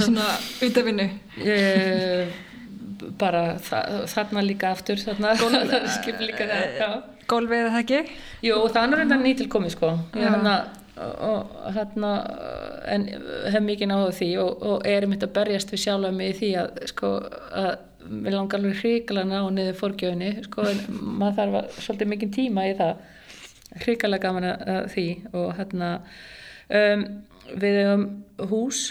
Svona 0.00 0.26
út 0.64 0.78
af 0.78 0.84
vinnu? 0.84 1.08
Uh, 1.38 2.32
Bara 3.18 3.58
þa 3.60 4.06
þarna 4.08 4.42
líka 4.42 4.70
aftur 4.70 4.96
þarna. 4.96 5.34
Skip 5.98 6.20
líka 6.20 6.46
það 6.48 7.02
Gólfið 7.28 7.66
eða 7.66 7.80
ekki? 7.80 8.00
Jú, 8.44 8.56
það 8.72 8.82
er 8.82 8.98
reynda 8.98 9.16
nýtilkomi 9.16 9.70
sko. 9.70 9.92
Ég 10.16 10.28
hann 10.28 10.46
að 10.46 10.83
og 10.94 11.54
hérna 11.74 12.10
en 12.86 13.08
hef 13.50 13.62
mikið 13.64 13.90
náðu 13.90 14.12
því 14.14 14.28
og, 14.44 14.62
og 14.62 14.86
er 14.86 15.06
mitt 15.10 15.24
að 15.26 15.34
berjast 15.34 15.72
við 15.74 15.82
sjálfa 15.82 16.12
mig 16.14 16.34
í 16.34 16.38
því 16.38 16.50
að 16.60 16.80
sko 16.92 17.10
að 17.64 17.72
við 18.04 18.36
langar 18.36 18.60
alveg 18.60 18.80
hríkala 18.82 19.24
ná 19.26 19.38
niður 19.50 19.78
fórgjöfni 19.80 20.30
sko 20.44 20.66
en 20.70 20.82
maður 20.92 21.38
þarf 21.38 21.58
að, 21.60 21.76
svolítið 21.86 22.10
mikið 22.12 22.32
tíma 22.36 22.66
í 22.68 22.74
það. 22.78 23.04
Hríkala 23.84 24.20
gaman 24.22 24.48
að 24.52 24.90
því 24.92 25.06
og 25.32 25.48
hérna 25.58 25.88
um, 26.68 27.04
við 27.58 27.78
hefum 27.80 28.04
hús 28.52 28.82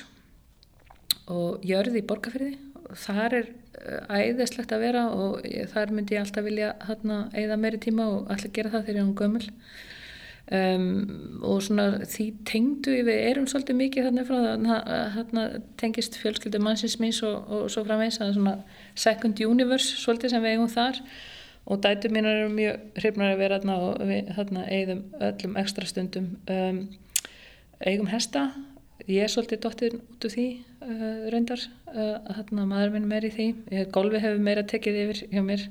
og 1.32 1.64
jörð 1.64 2.02
í 2.02 2.06
borgarfyrði 2.10 2.58
þar 3.06 3.38
er 3.40 3.48
uh, 3.48 4.18
æðislegt 4.18 4.74
að 4.76 4.84
vera 4.84 5.06
og 5.16 5.46
þar 5.72 5.94
myndi 5.96 6.18
ég 6.18 6.26
alltaf 6.26 6.44
vilja 6.46 6.74
hérna 6.90 7.24
eða 7.38 7.60
meiri 7.62 7.80
tíma 7.86 8.10
og 8.12 8.34
alltaf 8.34 8.52
gera 8.56 8.74
það 8.74 8.90
þegar 8.90 9.00
ég 9.00 9.04
er 9.04 9.08
um 9.08 9.18
gömul 9.22 9.48
Um, 10.52 11.40
og 11.40 11.62
svona 11.64 12.02
því 12.04 12.26
tengdu 12.44 12.98
við 13.08 13.16
erum 13.30 13.46
svolítið 13.48 13.78
mikið 13.80 14.08
þarna 14.10 14.24
frá 14.28 14.40
þarna 15.14 15.44
tengist 15.80 16.18
fjölskyldu 16.20 16.60
mannsins 16.60 16.98
míns 17.00 17.22
og, 17.24 17.46
og 17.48 17.70
svo 17.72 17.86
framvegs 17.88 18.20
að 18.20 18.34
svona 18.36 18.58
second 18.92 19.40
universe 19.40 20.02
svolítið 20.02 20.34
sem 20.34 20.44
við 20.44 20.58
eigum 20.58 20.74
þar. 20.74 21.00
Og 21.64 21.80
dætu 21.80 22.12
mínar 22.12 22.42
eru 22.42 22.50
mjög 22.52 23.00
hrifnar 23.00 23.32
að 23.32 23.40
vera 23.40 23.60
þarna 23.62 23.78
og 23.86 24.04
við 24.10 24.34
þarna 24.36 24.66
eigum 24.68 25.00
öllum 25.30 25.56
ekstra 25.62 25.88
stundum 25.88 26.28
um, 26.52 26.82
eigum 27.80 28.12
hesta. 28.12 28.50
Ég 29.08 29.24
er 29.24 29.32
svolítið 29.32 29.62
dóttir 29.64 29.96
út 29.96 30.28
úr 30.28 30.34
því 30.36 30.48
uh, 30.84 31.24
reyndar 31.32 31.64
uh, 31.94 32.18
þarna 32.36 32.68
maður 32.68 32.98
minn 32.98 33.08
meir 33.08 33.30
í 33.30 33.32
því. 33.32 33.48
Golfi 33.96 34.20
hefur 34.20 34.44
meira 34.44 34.66
tekið 34.68 35.00
yfir 35.06 35.24
hjá 35.32 35.40
mér. 35.48 35.64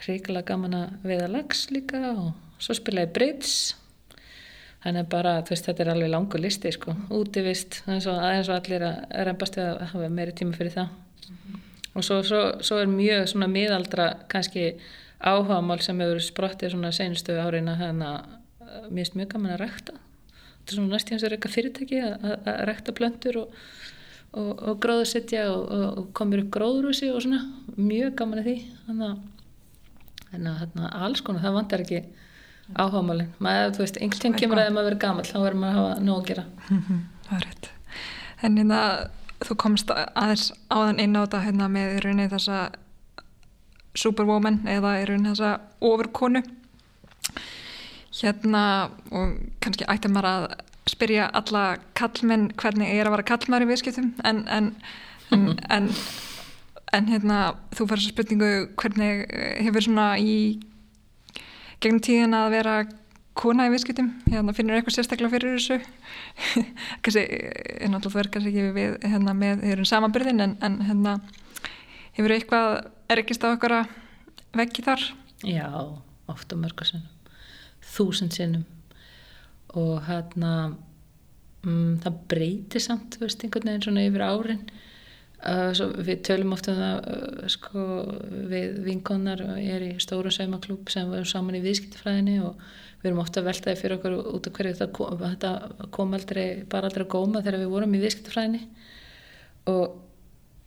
Hrigilega 0.00 0.54
gaman 0.54 0.78
að 0.78 1.04
veiða 1.04 1.28
lags 1.36 1.66
líka 1.68 2.00
og 2.14 2.32
svo 2.56 2.78
spila 2.80 3.04
ég 3.04 3.12
bridge 3.12 3.76
þannig 4.84 5.04
að 5.04 5.10
bara, 5.12 5.34
þú 5.44 5.54
veist, 5.54 5.68
þetta 5.68 5.84
er 5.84 5.92
alveg 5.92 6.10
langur 6.10 6.42
listi 6.42 6.72
sko, 6.72 6.94
útivist, 7.16 7.82
eins 7.90 8.08
og, 8.10 8.18
eins 8.24 8.48
og 8.48 8.56
allir 8.56 8.84
að 8.86 9.14
reymbast 9.28 9.58
við 9.58 9.68
að 9.68 9.82
hafa 9.92 10.10
meiri 10.16 10.34
tíma 10.36 10.56
fyrir 10.56 10.74
það. 10.76 10.88
Mm 11.28 11.36
-hmm. 11.36 11.58
og 11.94 12.04
svo, 12.04 12.22
svo, 12.22 12.40
svo 12.60 12.78
er 12.80 12.86
mjög 12.86 13.28
svona 13.28 13.46
miðaldra 13.46 14.06
kannski 14.28 14.74
áhagamál 15.20 15.80
sem 15.82 16.00
hefur 16.00 16.20
sprottið 16.20 16.70
svona 16.70 16.92
senustu 16.92 17.32
árin 17.32 17.68
að 17.68 17.80
hérna, 17.82 18.24
mér 18.90 19.04
finnst 19.04 19.14
mjög 19.14 19.28
gaman 19.28 19.52
að 19.52 19.60
rækta. 19.60 19.92
Þetta 19.92 20.72
er 20.72 20.74
svona 20.74 20.94
næstíðan 20.94 21.20
sem 21.20 21.26
er 21.26 21.32
eitthvað 21.32 21.54
fyrirtæki 21.54 22.00
að, 22.00 22.24
að 22.46 22.64
rækta 22.68 22.92
plöntur 22.92 23.36
og, 23.36 23.48
og, 24.32 24.62
og 24.68 24.80
gróðusetja 24.80 25.50
og, 25.50 25.72
og 25.98 26.12
komir 26.12 26.44
upp 26.44 26.50
gróðrúsi 26.50 27.12
og 27.12 27.22
svona, 27.22 27.42
mjög 27.76 28.14
gaman 28.14 28.38
að 28.38 28.44
því. 28.44 28.56
Þannig 28.86 29.06
að 29.10 29.18
þannig 30.30 30.66
að 30.86 31.04
alls 31.04 31.22
konar, 31.26 31.42
það 31.42 31.56
vantar 31.58 31.84
ekki 31.84 32.00
áhagamálin, 32.74 33.30
maður, 33.42 33.72
þú 33.76 33.82
veist, 33.84 33.98
einhvern 34.00 34.22
tíma 34.22 34.40
kemur 34.40 34.60
að 34.60 34.68
ef 34.68 34.74
maður 34.76 34.88
verið 34.90 35.02
gammal, 35.04 35.24
þá 35.26 35.38
verður 35.38 35.60
maður 35.62 35.80
að 35.80 35.88
hafa 35.88 36.04
nóg 36.06 36.20
að 36.20 36.28
gera 36.30 36.44
Það 37.30 37.34
er 37.36 37.44
rétt. 37.46 37.68
En 38.40 38.56
hérna, 38.58 38.78
þú 39.46 39.56
komst 39.62 39.90
aðeins 39.94 40.46
áðan 40.72 41.02
inn 41.02 41.18
á 41.18 41.22
þetta 41.22 41.42
hérna 41.44 41.68
með 41.72 41.92
í 41.96 42.00
rauninni 42.04 42.30
þessa 42.32 42.60
superwoman 43.98 44.62
eða 44.70 44.96
í 45.00 45.04
rauninni 45.08 45.34
þessa 45.34 45.52
ofurkonu. 45.90 46.42
Hérna, 48.20 48.64
og 49.14 49.36
kannski 49.64 49.86
ætti 49.88 50.10
maður 50.12 50.30
að 50.30 50.48
spyrja 50.90 51.28
alla 51.36 51.64
kallmenn 51.96 52.50
hvernig 52.58 52.90
er 52.90 53.06
að 53.06 53.14
vara 53.14 53.28
kallmæri 53.30 53.68
viðskiptum, 53.70 54.10
en, 54.26 54.42
en, 54.50 54.72
en, 55.30 55.46
en, 55.76 55.88
en 56.96 57.12
hérna, 57.12 57.38
þú 57.76 57.86
færst 57.92 58.10
spurningu 58.10 58.50
hvernig 58.80 59.24
hefur 59.62 59.86
svona 59.86 60.10
í 60.18 60.34
gegnum 61.80 62.02
tíðin 62.04 62.36
að 62.36 62.50
vera 62.54 62.74
kona 63.40 63.68
í 63.68 63.72
viðskiptum, 63.72 64.10
hérna 64.28 64.54
finnur 64.56 64.76
eitthvað 64.76 64.96
sérstaklega 64.98 65.32
fyrir 65.32 65.54
þessu. 65.56 65.78
Kannski, 67.04 67.22
en 67.80 67.96
alltaf 67.96 68.18
er 68.20 68.28
kannski 68.32 68.50
ekki 68.52 68.74
við 68.76 68.98
hérna 69.06 69.36
með 69.36 69.64
þeirrum 69.64 69.88
samanbyrðin 69.88 70.44
en, 70.44 70.58
en 70.66 70.80
hérna 70.88 71.14
hefur 72.18 72.34
eitthvað 72.34 72.68
ergist 73.14 73.46
á 73.46 73.52
okkar 73.54 73.76
að 73.78 73.96
veggi 74.60 74.84
þar? 74.84 75.06
Já, 75.46 75.70
ofta 76.28 76.58
mörgarsinnum 76.58 77.08
þúsund 77.90 78.36
sinnum. 78.36 78.66
Og 79.78 80.02
hérna 80.08 80.52
mm, 81.64 82.00
það 82.04 82.20
breytir 82.30 82.84
samt, 82.84 83.16
þú 83.16 83.26
veist, 83.26 83.44
einhvern 83.44 83.70
veginn 83.70 83.86
svona 83.86 84.06
yfir 84.08 84.26
árin 84.26 84.62
uh, 85.46 85.70
við 86.04 86.20
tölum 86.26 86.54
ofta 86.56 86.74
um 86.74 86.80
það 86.80 87.08
uh, 87.14 87.48
sko, 87.52 87.86
við 88.50 88.78
vinkonar 88.86 89.42
er 89.56 89.86
í 89.86 89.94
stóru 90.02 90.32
saumaklúb 90.34 90.90
sem 90.92 91.08
við 91.08 91.20
erum 91.20 91.32
saman 91.32 91.58
í 91.58 91.64
viðskiptfræðinni 91.64 92.36
og 92.44 92.60
við 93.00 93.10
erum 93.10 93.22
ofta 93.22 93.44
veltaði 93.44 93.80
fyrir 93.80 93.96
okkur 93.96 94.18
út 94.36 94.48
af 94.50 94.56
hverju 94.58 94.76
þetta 94.76 95.50
kom, 95.94 96.14
aldrei, 96.16 96.44
bara 96.68 96.90
aldrei 96.90 97.06
að 97.06 97.12
góma 97.14 97.42
þegar 97.44 97.62
við 97.62 97.74
vorum 97.74 97.96
í 97.96 98.02
viðskiptfræðinni 98.04 98.62
og 99.70 99.98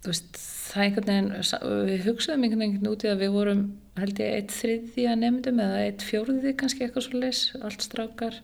veist, 0.07 0.37
það 0.41 0.85
einhvern 0.87 1.09
veginn 1.11 1.89
við 1.89 2.05
hugsaðum 2.07 2.45
einhvern 2.47 2.65
veginn 2.65 2.91
út 2.91 3.05
í 3.05 3.11
að 3.11 3.23
við 3.23 3.33
vorum 3.37 3.63
held 3.99 4.21
ég 4.23 4.37
eitt 4.39 4.53
þriðja 4.55 5.17
nefndum 5.21 5.61
eða 5.61 5.81
eitt 5.87 6.05
fjóruði 6.05 6.55
kannski 6.57 6.87
eitthvað 6.87 7.07
svo 7.07 7.21
leis 7.21 7.43
allt 7.61 7.85
strákar, 7.85 8.39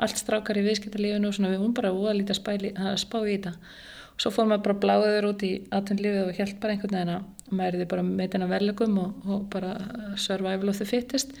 allt 0.00 0.20
strákar 0.20 0.60
í 0.60 0.64
viðskiptalífinu 0.64 1.28
og 1.28 1.36
svona 1.36 1.52
við 1.52 1.60
vorum 1.60 1.76
bara 1.76 1.92
lítið 2.16 2.38
að 2.72 2.96
spá 3.04 3.20
í 3.20 3.36
þetta. 3.36 3.52
og 3.52 3.92
svo 4.20 4.30
fór 4.34 4.46
maður 4.48 4.66
bara 4.68 4.80
bláður 4.84 5.28
út 5.32 5.42
í 5.46 5.52
aðtunlífið 5.74 6.28
og 6.28 6.38
held 6.38 6.58
bara 6.62 6.74
einhvern 6.74 6.96
veginn 6.96 7.14
að 7.16 7.54
maður 7.54 7.76
er 7.76 7.82
því 7.82 7.88
bara 7.90 8.06
metin 8.06 8.44
að 8.46 8.54
verlegum 8.54 8.96
og, 9.02 9.28
og 9.28 9.44
bara 9.52 9.74
survival 10.20 10.70
of 10.72 10.80
the 10.80 10.88
fittest. 10.88 11.34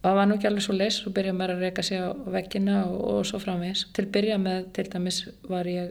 Og 0.00 0.06
það 0.08 0.16
var 0.16 0.28
nú 0.28 0.36
ekki 0.36 0.48
alveg 0.48 0.64
svo 0.64 0.76
leis 0.76 1.00
og 1.04 1.14
byrjaði 1.16 1.38
maður 1.38 1.54
að 1.56 1.64
reyka 1.66 1.84
sig 1.84 2.00
á 2.00 2.08
vekkina 2.36 2.76
og, 2.86 3.00
og 3.12 3.26
svo 3.28 3.40
framvegis. 3.42 3.86
Til 3.96 4.06
byrja 4.12 4.38
með 4.40 4.70
til 4.76 4.86
dæmis 4.92 5.24
var 5.48 5.68
ég 5.68 5.90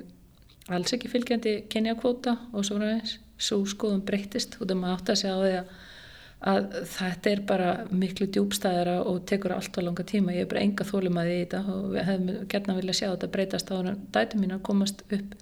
alls 0.69 0.95
ekki 0.95 1.11
fylgjandi 1.11 1.55
kynjakvóta 1.69 2.37
og 2.53 2.65
svo 2.65 2.79
framvegis. 2.79 3.19
Svo 3.39 3.61
skoðum 3.69 4.01
breytist 4.05 4.57
og 4.59 4.65
það 4.67 4.81
maður 4.81 4.97
átti 4.97 5.13
að 5.13 5.21
segja 5.21 5.35
á 5.37 5.41
því 5.43 5.51
að, 5.59 5.75
að 6.53 6.71
þetta 6.95 7.31
er 7.33 7.43
bara 7.51 7.69
miklu 7.91 8.29
djúbstæðara 8.33 8.97
og 9.09 9.21
tekur 9.29 9.53
allt 9.57 9.77
á 9.77 9.81
langa 9.85 10.05
tíma. 10.09 10.33
Ég 10.37 10.47
er 10.47 10.49
bara 10.53 10.65
enga 10.65 10.89
þólum 10.89 11.21
að 11.21 11.29
því 11.29 11.37
í 11.37 11.43
þetta 11.43 11.61
og 11.75 11.85
við 11.93 12.09
hefðum 12.09 12.49
gerna 12.53 12.79
vilja 12.79 12.97
sjá 12.97 13.07
þetta 13.11 13.31
breytast 13.37 13.71
á 13.73 13.77
dætu 14.17 14.41
mín 14.41 14.57
að 14.57 14.65
komast 14.71 15.05
upp 15.05 15.37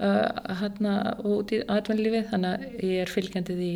uh, 0.00 0.56
hérna 0.62 0.96
út 1.28 1.52
í 1.54 1.62
aðvennlífið 1.68 2.28
þannig 2.32 2.50
að 2.50 2.84
ég 2.88 3.04
er 3.04 3.14
fylgjandi 3.14 3.56
því 3.60 3.72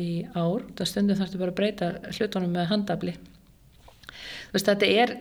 í 0.00 0.10
ár. 0.32 0.66
Það 0.78 0.90
stundum 0.90 1.20
þarfstu 1.20 1.42
bara 1.42 1.54
að 1.54 1.60
breyta 1.60 1.92
hlutunum 2.14 2.54
með 2.54 2.70
handabli 2.72 3.16
veist, 4.54 4.68
þetta 4.68 4.88
er 4.88 5.14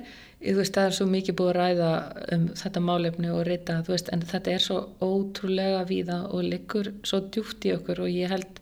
veist, 0.43 0.75
það 0.75 0.87
er 0.87 0.97
svo 0.97 1.07
mikið 1.09 1.37
búið 1.39 1.51
að 1.51 1.59
ræða 1.59 1.91
um 2.35 2.47
þetta 2.59 2.83
málefni 2.83 3.31
og 3.33 3.45
reyta 3.47 3.79
veist, 3.87 4.11
en 4.13 4.25
þetta 4.27 4.53
er 4.53 4.65
svo 4.65 4.79
ótrúlega 5.03 5.83
víða 5.89 6.19
og 6.29 6.45
liggur 6.47 6.91
svo 7.07 7.23
djúft 7.33 7.65
í 7.67 7.73
okkur 7.77 8.03
og 8.05 8.11
ég 8.11 8.33
held 8.33 8.61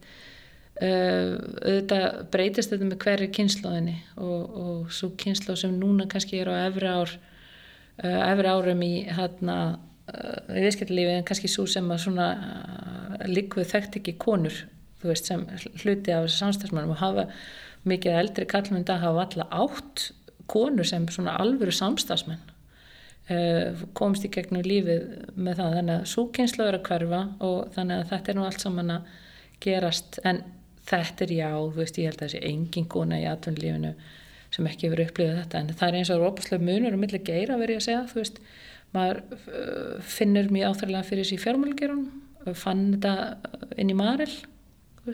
uh, 0.81 1.35
auðvitað 1.65 2.07
breytist 2.33 2.73
þetta 2.73 2.89
með 2.89 3.01
hverju 3.05 3.31
kynnslóðinni 3.37 3.97
og, 4.17 4.59
og 4.65 4.95
svo 4.95 5.13
kynnslóð 5.21 5.63
sem 5.63 5.77
núna 5.79 6.07
kannski 6.11 6.41
er 6.41 6.53
á 6.53 6.55
efri 6.67 6.91
ár 6.91 7.15
uh, 7.17 8.19
efri 8.31 8.53
árum 8.53 8.85
í 8.85 8.93
hérna 9.09 9.57
í 10.09 10.61
viðskiptlífi 10.65 11.17
en 11.17 11.27
kannski 11.27 11.49
svo 11.51 11.67
sem 11.69 11.87
að 11.93 12.05
svona 12.05 12.29
uh, 12.35 13.27
líkuð 13.29 13.69
þekkt 13.69 13.99
ekki 14.01 14.17
konur 14.21 14.63
veist, 15.03 15.29
sem 15.29 15.45
hluti 15.83 16.13
af 16.13 16.29
samstagsmannum 16.33 16.95
og 16.95 17.01
hafa 17.01 17.27
mikið 17.89 18.17
eldri 18.19 18.47
kallmynda 18.49 18.99
hafa 19.01 19.27
alla 19.27 19.47
átt 19.63 20.11
konur 20.51 20.87
sem 20.87 21.07
svona 21.09 21.37
alvöru 21.41 21.73
samstagsmenn 21.73 22.41
uh, 23.31 23.83
komst 23.97 24.25
í 24.25 24.31
gegnum 24.33 24.65
lífið 24.65 25.05
með 25.35 25.61
það. 25.61 25.75
Þannig 25.77 25.97
að 25.97 26.09
súkynslu 26.13 26.65
er 26.67 26.79
að 26.79 26.87
hverfa 26.89 27.21
og 27.47 27.59
þannig 27.75 27.99
að 27.99 28.09
þetta 28.13 28.33
er 28.33 28.39
nú 28.39 28.47
allt 28.47 28.65
saman 28.65 28.95
að 28.95 29.13
gerast. 29.63 30.19
En 30.27 30.41
þetta 30.89 31.27
er 31.27 31.35
já, 31.37 31.51
þú 31.53 31.77
veist 31.77 32.01
ég 32.01 32.09
held 32.09 32.19
að 32.19 32.27
þessi 32.27 32.43
engin 32.49 32.89
kona 32.91 33.21
í 33.21 33.29
atvinnlífinu 33.29 33.93
sem 34.51 34.67
ekki 34.67 34.89
hefur 34.89 35.05
upplifið 35.05 35.37
þetta. 35.43 35.61
En 35.61 35.73
það 35.79 35.87
er 35.87 35.99
eins 35.99 36.11
og 36.11 36.23
rópaslega 36.25 36.67
munur 36.67 36.97
og 36.97 37.03
millir 37.03 37.23
geira 37.27 37.59
verið 37.61 37.79
að 37.79 37.85
segja 37.87 38.01
þú 38.09 38.19
veist, 38.19 38.41
maður 38.95 39.21
uh, 39.37 39.99
finnur 40.03 40.51
mjög 40.51 40.73
áþræðilega 40.73 41.07
fyrir 41.07 41.27
þessi 41.27 41.41
fjármálgerun 41.41 42.07
fann 42.57 42.87
þetta 42.95 43.13
inn 43.79 43.91
í 43.93 43.97
Marel 43.97 44.31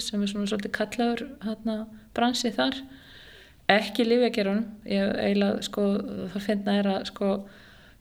sem 0.03 0.21
er 0.21 0.29
svona 0.29 0.47
svolítið 0.49 0.73
kallaður 0.75 1.21
hérna, 1.45 1.75
bransi 2.15 2.51
þar. 2.55 2.75
Ekki 3.71 4.05
lífjagerunum 4.07 4.65
ég 4.87 5.13
eiginlega 5.21 5.63
sko 5.67 5.85
það 6.33 6.43
finna 6.43 6.75
er 6.79 6.89
að 6.91 7.07
sko 7.11 7.31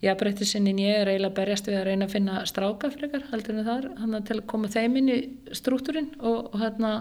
ég 0.05 0.19
breytti 0.21 0.47
sinnin 0.47 0.81
ég 0.83 1.01
er 1.01 1.11
eiginlega 1.11 1.39
berjast 1.39 1.71
við 1.71 1.79
að 1.81 1.87
reyna 1.89 2.09
að 2.09 2.17
finna 2.17 2.43
stráka 2.49 2.91
frekar 2.93 3.25
heldur 3.31 3.57
en 3.57 3.69
þar 3.69 3.87
hana, 4.03 4.21
til 4.27 4.39
að 4.41 4.47
koma 4.51 4.71
þeim 4.73 4.99
inn 5.01 5.13
í 5.15 5.19
strútturinn 5.57 6.11
og, 6.21 6.53
og, 6.53 6.59
hana, 6.61 6.93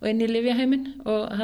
og 0.00 0.08
inn 0.10 0.22
í 0.24 0.30
lífjaheimin 0.30 0.86
og 1.04 1.34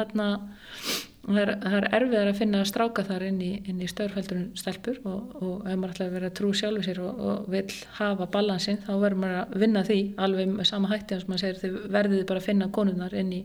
hana, 1.25 1.55
það 1.61 1.77
er, 1.77 1.85
er 1.85 1.87
erfiðar 1.99 2.31
að 2.31 2.39
finna 2.39 2.63
stráka 2.67 3.05
þar 3.07 3.25
inn 3.29 3.39
í, 3.41 3.51
í 3.65 3.87
störfældurinn 3.89 4.51
stelpur 4.59 4.99
og, 5.09 5.35
og 5.41 5.69
ef 5.69 5.79
maður 5.79 5.95
ætla 5.95 6.07
að 6.09 6.17
vera 6.17 6.33
trú 6.39 6.51
sjálfu 6.55 6.83
sér 6.85 7.01
og 7.05 7.47
vil 7.51 7.65
hafa 7.99 8.27
balansinn 8.33 8.81
þá 8.85 8.91
verður 8.93 9.21
maður 9.23 9.39
að 9.41 9.55
vinna 9.63 9.85
því 9.87 10.01
alveg 10.27 10.51
með 10.51 10.69
sama 10.71 10.91
hætti 10.91 11.15
eins 11.15 11.25
og 11.25 11.33
maður 11.33 11.43
segir 11.45 11.61
þið 11.63 11.79
verðið 11.97 12.27
bara 12.31 12.43
að 12.43 12.49
finna 12.49 12.69
konunnar 12.77 13.17
inn 13.17 13.33
í 13.35 13.41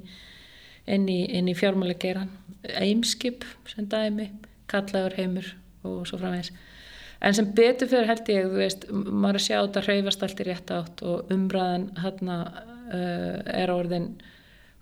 inn 0.91 1.07
í, 1.13 1.21
í 1.29 1.55
fjármálageran 1.57 2.31
eimskip 2.81 3.45
sem 3.69 3.89
dæmi 3.91 4.31
kallaður 4.71 5.17
heimur 5.19 5.55
og 5.87 6.03
svo 6.09 6.19
framvegs 6.21 6.53
en 7.21 7.37
sem 7.37 7.49
betur 7.57 7.91
fyrir 7.91 8.09
held 8.09 8.33
ég 8.33 8.51
veist, 8.55 8.87
maður 8.91 9.41
að 9.41 9.47
sjá 9.47 9.57
þetta 9.59 9.85
hreyfast 9.87 10.25
allt 10.25 10.43
í 10.43 10.49
rétt 10.49 10.75
átt 10.75 11.03
og 11.07 11.33
umræðan 11.33 11.89
hérna 12.01 12.37
uh, 12.51 13.39
er 13.45 13.73
orðin 13.73 14.13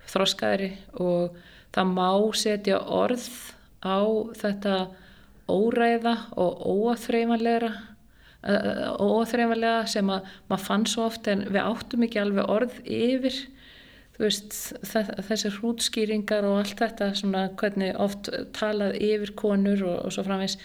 þroskaðri 0.09 0.71
og 1.03 1.37
það 1.75 1.93
má 1.95 2.09
setja 2.37 2.79
orð 2.79 3.27
á 3.85 3.99
þetta 4.39 4.75
óræða 5.49 6.15
og 6.37 6.65
óaþreifanlegra 6.69 7.71
uh, 8.47 8.97
óaþreifanlega 8.99 9.85
sem 9.89 10.11
að 10.11 10.27
maður 10.49 10.65
fann 10.65 10.85
svo 10.89 11.07
oft 11.09 11.29
en 11.31 11.45
við 11.49 11.63
áttum 11.63 12.05
ekki 12.05 12.21
alveg 12.21 12.51
orð 12.51 12.75
yfir. 12.85 13.39
Veist, 14.19 14.51
þessar 14.83 15.53
hrútskýringar 15.61 16.43
og 16.43 16.57
allt 16.59 16.81
þetta 16.81 17.13
svona 17.15 17.45
hvernig 17.59 17.95
oft 18.03 18.27
talað 18.57 18.97
yfir 18.99 19.31
konur 19.39 19.85
og, 19.87 19.93
og 20.09 20.11
svo 20.11 20.25
framvegs 20.27 20.57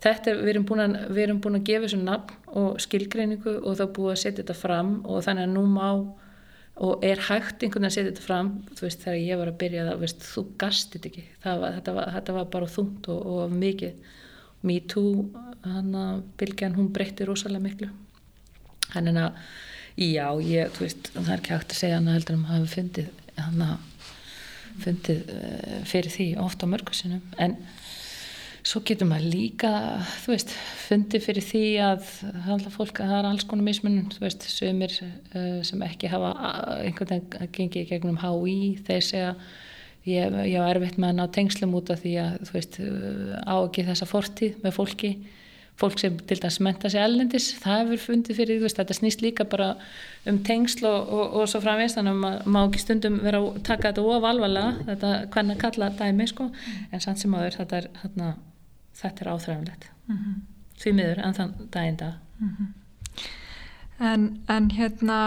þetta, 0.00 0.36
við 0.38 0.52
erum 0.52 0.66
búin 0.68 0.84
að, 0.84 1.18
erum 1.18 1.40
búin 1.42 1.58
að 1.58 1.66
gefa 1.72 1.88
þessu 1.88 1.98
nafn 2.04 2.36
og 2.60 2.78
skilgreiningu 2.84 3.56
og 3.58 3.80
þá 3.80 3.84
búið 3.96 4.12
að 4.12 4.20
setja 4.22 4.44
þetta 4.44 4.58
fram 4.60 4.92
og 5.02 5.24
þannig 5.26 5.48
að 5.48 5.56
nú 5.56 5.64
má 5.74 5.88
og 6.80 7.04
er 7.04 7.20
hægt 7.26 7.64
einhvern 7.64 7.84
veginn 7.84 7.88
að 7.90 7.94
setja 7.96 8.10
þetta 8.10 8.26
fram 8.26 8.50
þú 8.72 8.86
veist 8.86 9.02
þegar 9.04 9.18
ég 9.20 9.40
var 9.40 9.50
að 9.50 9.58
byrja 9.60 9.86
það 9.88 10.04
veist, 10.04 10.28
þú 10.30 10.44
gastit 10.62 11.08
ekki, 11.10 11.24
var, 11.44 11.66
þetta, 11.78 11.96
var, 11.96 12.12
þetta 12.18 12.36
var 12.36 12.52
bara 12.54 12.70
þungt 12.76 13.10
og, 13.12 13.26
og 13.34 13.56
mikið. 13.56 14.14
Me 14.60 14.76
Too, 14.84 15.24
hann 15.64 15.94
að 15.96 16.22
Bilgean 16.40 16.76
hún 16.76 16.90
breytti 16.92 17.24
rosalega 17.24 17.64
miklu. 17.64 17.90
Hann 18.92 19.08
er 19.08 19.20
að 19.22 19.42
Já, 20.00 20.30
ég, 20.40 20.70
þú 20.72 20.84
veist, 20.86 21.08
það 21.12 21.26
er 21.28 21.40
ekki 21.40 21.52
hægt 21.52 21.72
að 21.74 21.80
segja 21.80 21.96
hann 21.98 22.06
að 22.08 22.14
heldur 22.16 22.36
að 22.38 22.44
hafa 22.48 22.68
fundið, 22.72 23.08
hann 23.36 23.64
að 23.66 24.04
fundið 24.80 25.32
uh, 25.34 25.80
fyrir 25.90 26.14
því 26.14 26.26
ofta 26.40 26.68
mörgursinum, 26.70 27.24
en 27.42 27.56
svo 28.66 28.82
getur 28.84 29.08
maður 29.08 29.32
líka, 29.32 29.70
þú 30.24 30.34
veist, 30.34 30.52
fundið 30.86 31.24
fyrir 31.24 31.46
því 31.46 31.64
að 31.84 32.04
fólk 32.74 33.00
að 33.00 33.12
það 33.12 33.16
er 33.16 33.28
alls 33.30 33.46
konar 33.48 33.66
mismunum, 33.66 34.10
þú 34.12 34.24
veist, 34.26 34.46
sömur 34.52 34.94
uh, 35.00 35.58
sem 35.66 35.84
ekki 35.86 36.12
hafa 36.12 36.34
einhvern 36.76 37.14
veginn 37.14 37.40
að 37.40 37.50
gengi 37.56 37.84
gegnum 37.88 38.20
HÍ, 38.20 38.56
þeir 38.86 39.06
segja, 39.06 39.34
ég, 40.08 40.38
ég 40.52 40.60
var 40.60 40.76
erfitt 40.76 41.00
með 41.00 41.14
hann 41.14 41.24
á 41.24 41.34
tengslum 41.36 41.76
út 41.78 41.92
af 41.92 42.02
því 42.04 42.16
að, 42.20 42.40
þú 42.48 42.56
veist, 42.58 42.80
á 43.48 43.54
ekki 43.58 43.86
þessa 43.88 44.10
fortíð 44.10 44.58
með 44.64 44.76
fólki, 44.76 45.12
fólk 45.80 45.96
sem 45.96 46.18
til 46.28 46.36
dæmis 46.36 46.60
menta 46.60 46.90
sig 46.92 47.00
ellendis, 47.00 47.46
það 47.62 47.78
hefur 47.78 48.02
fundið 48.02 48.36
fyrir 48.36 48.60
því, 48.60 48.72
þetta 48.76 48.96
snýst 48.98 49.22
líka 49.24 49.46
bara 49.48 49.70
um 50.28 50.42
tengsl 50.44 50.84
og, 50.90 51.08
og, 51.08 51.38
og 51.40 51.48
svo 51.48 51.62
framvegst 51.64 51.96
þannig 51.96 52.18
að 52.28 52.44
maður 52.52 52.68
ekki 52.68 52.82
stundum 52.84 53.16
vera 53.24 53.40
að 53.40 53.62
taka 53.64 53.88
þetta 53.88 54.04
of 54.04 54.28
alvarlega, 54.28 54.74
þetta 54.90 55.14
hvernig 55.32 55.56
að 55.56 55.64
kalla 55.64 55.90
dæmi 56.02 56.28
sko, 56.28 56.50
en 56.92 57.04
samt 57.06 57.24
sem 57.24 57.38
áður 57.38 57.56
þetta 57.62 57.80
er, 57.80 57.88
hérna, 58.02 58.34
þetta 59.00 59.24
er 59.24 59.32
áþræfumlegt 59.34 59.88
mm 60.06 60.16
-hmm. 60.16 60.40
því 60.82 60.92
miður 60.98 61.22
en 61.24 61.38
þann 61.38 61.54
daginn 61.70 61.96
dag 61.96 62.14
mm 62.38 62.50
-hmm. 62.56 62.68
en, 64.12 64.40
en 64.48 64.70
hérna 64.70 65.20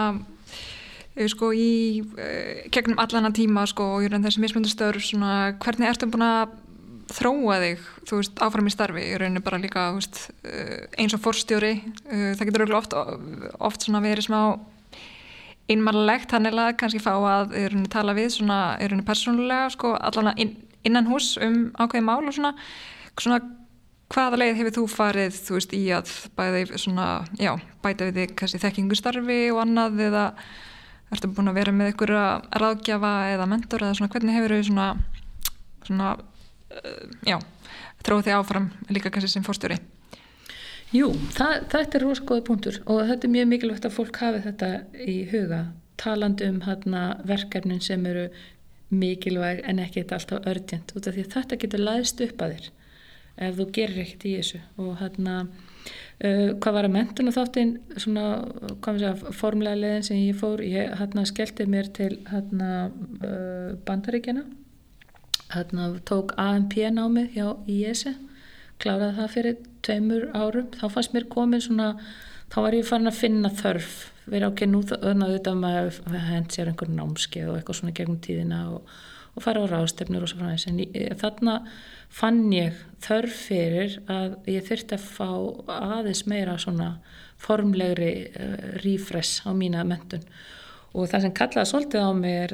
sko 1.30 1.52
í 1.52 2.02
uh, 2.02 2.70
gegnum 2.70 2.98
allan 2.98 3.26
að 3.26 3.36
tíma 3.38 3.66
sko 3.66 3.84
og 3.96 4.10
þessi 4.10 4.40
mismyndastöður 4.40 4.98
hvernig 5.58 5.88
ertu 5.88 6.06
búin 6.06 6.26
að 6.26 6.48
þróa 7.12 7.58
þig, 7.62 7.80
þú 8.08 8.18
veist, 8.18 8.38
áfram 8.40 8.68
í 8.68 8.72
starfi 8.72 9.02
í 9.02 9.16
rauninni 9.20 9.42
bara 9.44 9.60
líka, 9.60 9.90
þú 9.92 10.00
veist 10.00 10.20
eh, 10.48 10.86
eins 10.98 11.14
og 11.16 11.20
forstjóri, 11.20 11.72
eh, 12.08 12.30
það 12.36 12.46
getur 12.48 12.64
auðvitað 12.64 12.78
oft, 12.78 12.96
oft 13.68 13.86
svona 13.86 14.00
verið 14.00 14.28
smá 14.28 14.58
einmannlegt, 15.68 16.30
þannig 16.32 16.58
að 16.60 16.76
kannski 16.80 17.02
fá 17.04 17.12
að 17.16 17.54
í 17.56 17.66
rauninni 17.68 17.92
tala 17.92 18.16
við 18.16 18.30
svona 18.38 18.58
í 18.78 18.88
rauninni 18.88 19.06
persónulega, 19.08 19.68
sko, 19.70 19.94
allan 20.00 20.32
inn, 20.36 20.56
innan 20.84 21.08
hús 21.08 21.34
um 21.44 21.70
ákveði 21.76 22.04
mál 22.04 22.24
og 22.24 22.34
svona 22.36 22.54
svona 23.20 23.40
hvaða 24.12 24.40
leið 24.40 24.60
hefur 24.60 24.76
þú 24.78 24.84
farið, 24.92 25.40
þú 25.46 25.56
veist, 25.56 25.72
í 25.74 25.82
að 25.96 26.12
bæða 26.36 26.78
svona, 26.78 27.08
já, 27.40 27.54
bæta 27.82 28.10
við 28.10 28.36
kannski 28.36 28.60
þekkingustarfi 28.62 29.40
og 29.54 29.62
annað 29.64 30.04
eða 30.10 30.28
ertu 31.14 31.30
búin 31.30 31.48
að 31.48 31.58
vera 31.60 31.72
með 31.72 31.94
ykkur 31.94 32.14
að 32.18 32.46
ráðgjafa 32.60 33.16
eða 33.32 33.48
mentor 33.48 33.86
eða 33.86 33.98
svona, 33.98 34.12
hvernig 34.12 34.38
hefur 34.38 34.56
þau 34.56 34.68
svona 34.68 34.88
svona 35.84 36.14
Eh, 36.74 37.10
já, 37.28 37.38
þróð 38.04 38.24
þig 38.26 38.36
áfram 38.38 38.70
líka 38.90 39.12
kannski 39.12 39.30
sem 39.30 39.44
fórstjóri 39.46 39.78
Jú, 40.94 41.10
það, 41.34 41.66
þetta 41.72 41.98
er 41.98 42.04
rosalega 42.04 42.46
punktur 42.46 42.78
og 42.90 43.02
þetta 43.08 43.26
er 43.26 43.32
mjög 43.34 43.48
mikilvægt 43.50 43.86
að 43.88 43.94
fólk 43.98 44.18
hafi 44.22 44.40
þetta 44.46 44.70
í 45.04 45.16
huga 45.30 45.60
talandi 46.00 46.48
um 46.50 46.60
hana, 46.66 47.04
verkefnin 47.26 47.82
sem 47.84 48.06
eru 48.10 48.26
mikilvæg 48.94 49.62
en 49.68 49.82
ekki 49.82 50.06
alltaf 50.06 50.46
örgjent 50.50 50.94
út 50.94 51.06
af 51.06 51.14
því 51.16 51.26
að 51.26 51.36
þetta 51.36 51.60
getur 51.62 51.84
læðist 51.84 52.24
upp 52.26 52.44
að 52.46 52.56
þér 52.56 52.70
ef 53.36 53.56
þú 53.58 53.68
gerir 53.74 54.02
ekkert 54.04 54.26
í 54.28 54.34
þessu. 54.38 54.60
Og 54.80 54.98
hérna 55.00 55.36
uh, 55.44 56.50
hvað 56.58 56.76
var 56.78 56.88
að 56.88 56.96
mentuna 56.96 57.34
þáttinn 57.34 57.72
svona, 57.96 58.26
hvað 58.80 58.90
maður 58.90 59.06
segja, 59.06 59.38
formlega 59.40 59.80
leðin 59.80 60.06
sem 60.10 60.20
ég 60.22 60.38
fór, 60.40 60.62
ég 60.64 60.92
hérna 61.00 61.26
skellti 61.28 61.66
mér 61.70 61.90
til 61.96 62.12
hérna 62.30 62.70
uh, 62.90 63.74
bandaríkjana 63.86 64.44
hérna 65.54 65.90
tók 66.08 66.34
AMP 66.40 66.76
námið 66.94 67.34
hjá 67.36 67.48
IESE 67.70 68.14
kláraði 68.82 69.16
það 69.18 69.32
fyrir 69.34 69.58
tveimur 69.86 70.28
árum. 70.34 70.70
Þá 70.74 70.86
fannst 70.90 71.14
mér 71.14 71.28
komin 71.30 71.62
svona 71.62 71.94
þá 72.52 72.58
var 72.64 72.76
ég 72.76 72.88
farin 72.88 73.10
að 73.10 73.20
finna 73.20 73.50
þörf. 73.54 73.94
Verið 74.24 74.50
ákveð 74.50 74.70
nú 74.72 74.80
þannig 74.88 75.26
að 75.26 75.34
þetta 75.34 75.54
maður 75.60 76.22
hend 76.30 76.54
sér 76.54 76.70
einhvern 76.70 76.96
námskeið 76.98 77.50
og 77.50 77.58
eitthvað 77.58 77.78
svona 77.80 77.96
gegnum 77.98 78.20
tíðina 78.24 78.60
og, 78.72 78.94
og 79.34 79.44
fara 79.44 79.64
á 79.64 79.66
rástefnur 79.68 80.24
og 80.24 80.32
svo 80.32 80.40
frá 80.40 80.54
þess 80.54 80.70
en 80.70 80.80
ég, 80.80 81.12
þarna 81.20 81.58
fann 82.14 82.46
ég 82.54 82.76
þörf 83.04 83.38
fyrir 83.48 83.96
að 84.10 84.36
ég 84.50 84.66
þurfti 84.68 84.96
að 84.96 85.06
fá 85.16 85.30
aðeins 85.98 86.24
meira 86.30 86.56
svona 86.62 86.94
formlegri 87.42 88.12
uh, 88.30 88.58
refresh 88.84 89.44
á 89.44 89.50
mína 89.56 89.84
mentun 89.88 90.24
og 90.94 91.08
það 91.10 91.24
sem 91.24 91.34
kallaði 91.34 91.70
svolítið 91.70 92.04
á 92.06 92.10
mig 92.14 92.36
er 92.44 92.52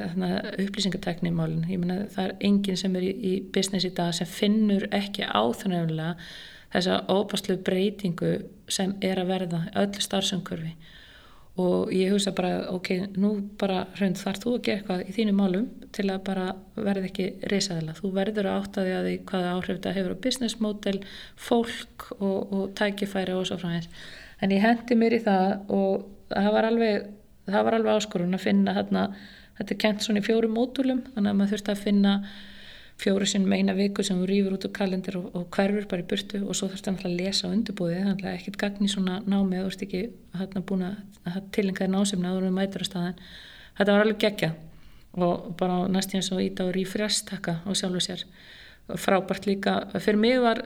upplýsingateknímálin 0.65 1.67
ég 1.69 1.83
menna 1.83 2.07
það 2.15 2.31
er 2.31 2.47
enginn 2.49 2.81
sem 2.81 2.97
er 2.97 3.05
í, 3.05 3.11
í 3.13 3.35
business 3.53 3.85
í 3.85 3.93
dag 3.97 4.15
sem 4.17 4.29
finnur 4.29 4.89
ekki 4.97 5.29
áþunumlega 5.29 6.15
þessa 6.73 7.03
óbærslu 7.11 7.59
breytingu 7.67 8.33
sem 8.71 8.95
er 9.05 9.21
að 9.21 9.35
verða 9.35 9.61
öllu 9.83 10.05
starfsumkörfi 10.07 10.73
og 11.59 11.91
ég 11.93 12.13
hugsa 12.13 12.33
bara 12.37 12.71
ok, 12.71 12.91
nú 13.19 13.33
bara 13.59 13.85
hrönd 13.99 14.19
þar 14.21 14.39
þú 14.43 14.55
að 14.57 14.63
gera 14.67 14.79
eitthvað 14.79 15.03
í 15.09 15.15
þínu 15.17 15.35
málum 15.35 15.67
til 15.95 16.07
að 16.13 16.23
bara 16.29 16.47
verða 16.77 17.09
ekki 17.09 17.27
risaðila, 17.51 17.97
þú 17.99 18.13
verður 18.15 18.49
að 18.51 18.59
átta 18.61 18.85
því 18.87 18.95
að 18.97 19.09
því 19.09 19.15
hvaða 19.31 19.55
áhrif 19.57 19.79
þetta 19.79 19.95
hefur 19.97 20.15
á 20.15 20.23
business 20.27 20.61
model, 20.63 21.01
fólk 21.37 22.07
og, 22.21 22.39
og 22.55 22.65
tækifæri 22.79 23.35
og 23.35 23.49
svo 23.49 23.59
frá 23.61 23.75
þess 23.75 23.91
en 24.41 24.55
ég 24.55 24.65
hendi 24.65 24.97
mér 24.97 25.19
í 25.19 25.25
það 25.25 25.75
og 25.75 26.07
það 26.31 26.53
var 26.55 26.71
alveg 26.71 27.11
það 27.51 27.67
var 27.67 27.77
alveg 27.79 27.99
áskorun 27.99 28.39
að 28.39 28.47
finna 28.47 28.77
þarna, 28.77 29.05
þetta 29.59 29.75
er 29.75 29.83
kent 29.85 30.07
svona 30.07 30.23
í 30.23 30.27
fjórum 30.27 30.55
módulum 30.57 31.03
þannig 31.11 31.33
að 31.33 31.41
maður 31.41 31.55
þurfti 31.57 31.75
að 31.75 31.85
finna 31.89 32.15
fjóru 33.01 33.27
sinn 33.29 33.49
meina 33.49 33.75
viku 33.77 34.05
sem 34.05 34.19
þú 34.21 34.29
rýfur 34.29 34.57
út 34.57 34.67
á 34.69 34.77
kalendir 34.77 35.19
og, 35.21 35.29
og 35.35 35.47
hverfur 35.57 35.87
bara 35.91 36.05
í 36.05 36.09
burtu 36.11 36.43
og 36.45 36.57
svo 36.57 36.69
þurfti 36.69 36.93
að 36.93 37.19
lesa 37.19 37.49
á 37.49 37.53
undirbúði 37.53 38.01
þannig 38.05 38.27
að 38.27 38.39
ekkert 38.39 38.59
gagni 38.61 38.91
svona 38.93 39.21
námi 39.25 39.61
þú 39.61 39.71
ert 39.71 39.87
ekki 39.87 40.03
hérna 40.41 40.65
búin 40.67 40.89
að 40.89 41.39
tilengaði 41.57 41.95
násemna 41.95 42.35
að 42.35 42.43
þú 42.45 42.57
mætur 42.59 42.85
á 42.85 42.91
staðin 42.91 43.23
þetta 43.79 43.95
var 43.95 44.05
alveg 44.05 44.21
gegja 44.27 44.51
og 45.19 45.55
bara 45.59 45.89
næstíðan 45.91 46.27
svo 46.27 46.39
ít 46.39 46.61
á 46.61 46.71
rífrjastakka 46.71 47.61
á 47.67 47.71
sjálfu 47.75 48.01
sér. 48.01 48.25
Frábært 48.91 49.47
líka, 49.47 49.87
fyrir 50.03 50.19
mig 50.19 50.41
var 50.43 50.59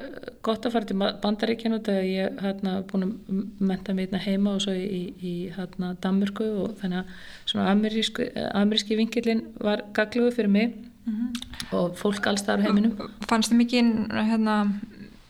gott 0.43 0.65
að 0.65 0.73
fara 0.73 0.89
til 0.89 0.97
bandaríkjanu 0.97 1.81
þegar 1.85 2.07
ég 2.09 2.39
hérna 2.41 2.79
búin 2.89 3.05
að 3.05 3.43
menta 3.61 3.93
mig 3.93 4.07
hérna 4.07 4.21
heima 4.25 4.55
og 4.57 4.63
svo 4.65 4.73
í, 4.73 5.13
í 5.21 5.35
hérna 5.53 5.93
Danmörku 6.01 6.47
og 6.63 6.79
þannig 6.81 7.03
að 7.03 7.11
svona 7.45 7.67
ameríski, 7.75 8.31
ameríski 8.55 8.97
vingilin 8.97 9.45
var 9.61 9.85
gagluðu 9.93 10.33
fyrir 10.39 10.53
mig 10.57 10.79
mm 11.05 11.15
-hmm. 11.15 11.77
og 11.77 11.97
fólk 11.97 12.27
alls 12.27 12.43
þar 12.43 12.61
á 12.61 12.65
heiminum 12.67 12.93
Fannst 13.29 13.53
þið 13.53 13.57
mikið 13.57 13.85
hérna 14.31 14.55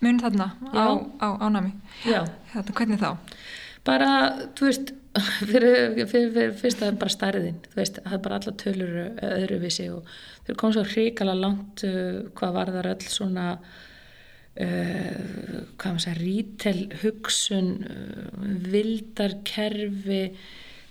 mun 0.01 0.21
þarna 0.21 0.51
á, 0.73 0.87
á 1.21 1.29
ánami? 1.41 1.73
Já 2.05 2.25
hérna, 2.53 2.73
Hvernig 2.75 3.01
þá? 3.01 3.17
Bara, 3.85 4.33
þú 4.57 4.65
veist 4.65 4.93
fyrir, 5.49 5.95
fyrir, 6.11 6.33
fyrir 6.35 6.55
fyrst 6.59 6.81
að 6.81 6.87
það 6.87 6.93
er 6.93 6.97
bara 7.03 7.15
starðin 7.15 7.59
þú 7.69 7.77
veist, 7.79 7.97
það 8.03 8.17
er 8.17 8.23
bara 8.27 8.39
alla 8.41 8.55
tölur 8.63 8.93
öðruvísi 9.29 9.87
og 9.95 10.03
þau 10.47 10.55
komum 10.55 10.75
svo 10.77 10.85
hrikala 10.89 11.35
langt 11.39 11.77
uh, 11.87 12.17
hvað 12.35 12.51
var 12.59 12.69
það 12.75 12.91
öll 12.95 13.07
svona 13.15 13.47
uh, 13.55 13.59
hvað 15.79 15.91
maður 15.91 16.05
segja 16.07 16.19
rítel 16.19 16.81
hugsun 17.05 17.69
uh, 17.87 17.95
vildarkerfi 18.75 20.25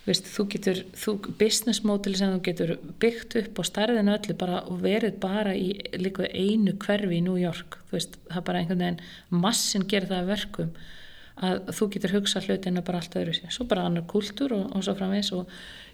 veist, 0.09 0.27
þú 0.27 0.47
getur, 0.51 0.81
þú, 0.99 1.13
business 1.39 1.83
model 1.87 2.15
sem 2.19 2.33
þú 2.33 2.41
getur 2.47 2.73
byggt 2.99 3.37
upp 3.39 3.61
á 3.61 3.63
starðinu 3.69 4.15
öllu 4.17 4.35
bara 4.39 4.63
og 4.67 4.81
verið 4.83 5.19
bara 5.23 5.53
í 5.55 5.69
líka 5.99 6.27
einu 6.27 6.75
hverfi 6.81 7.19
í 7.19 7.23
New 7.23 7.37
York. 7.39 7.79
Þú 7.87 7.97
veist, 7.99 8.17
það 8.27 8.41
er 8.41 8.47
bara 8.49 8.63
einhvern 8.63 8.83
veginn 8.83 9.45
massin 9.45 9.87
gerir 9.87 10.11
það 10.11 10.33
verkum 10.33 10.75
að 11.43 11.71
þú 11.73 11.87
getur 11.95 12.13
hugsað 12.17 12.49
hlutina 12.49 12.83
bara 12.85 12.99
allt 13.01 13.15
öðru 13.17 13.49
svo 13.49 13.65
bara 13.65 13.87
annar 13.87 14.05
kultúr 14.09 14.53
og, 14.53 14.67
og 14.75 14.83
svo 14.85 14.93
framvegs 14.97 15.31
og 15.33 15.49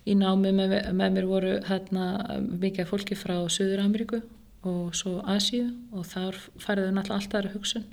í 0.09 0.15
námi 0.17 0.51
með, 0.55 0.73
með 0.95 1.15
mér 1.15 1.29
voru 1.29 1.53
hérna 1.69 2.09
mikið 2.49 2.89
fólki 2.89 3.15
frá 3.15 3.37
Suður 3.47 3.85
Ameríku 3.85 4.19
og 4.67 4.95
svo 4.97 5.19
Asíu 5.31 5.69
og 5.95 6.07
þar 6.09 6.35
fariðu 6.59 6.91
náttúrulega 6.91 7.21
alltaf 7.21 7.39
aðra 7.39 7.53
hugsun. 7.53 7.85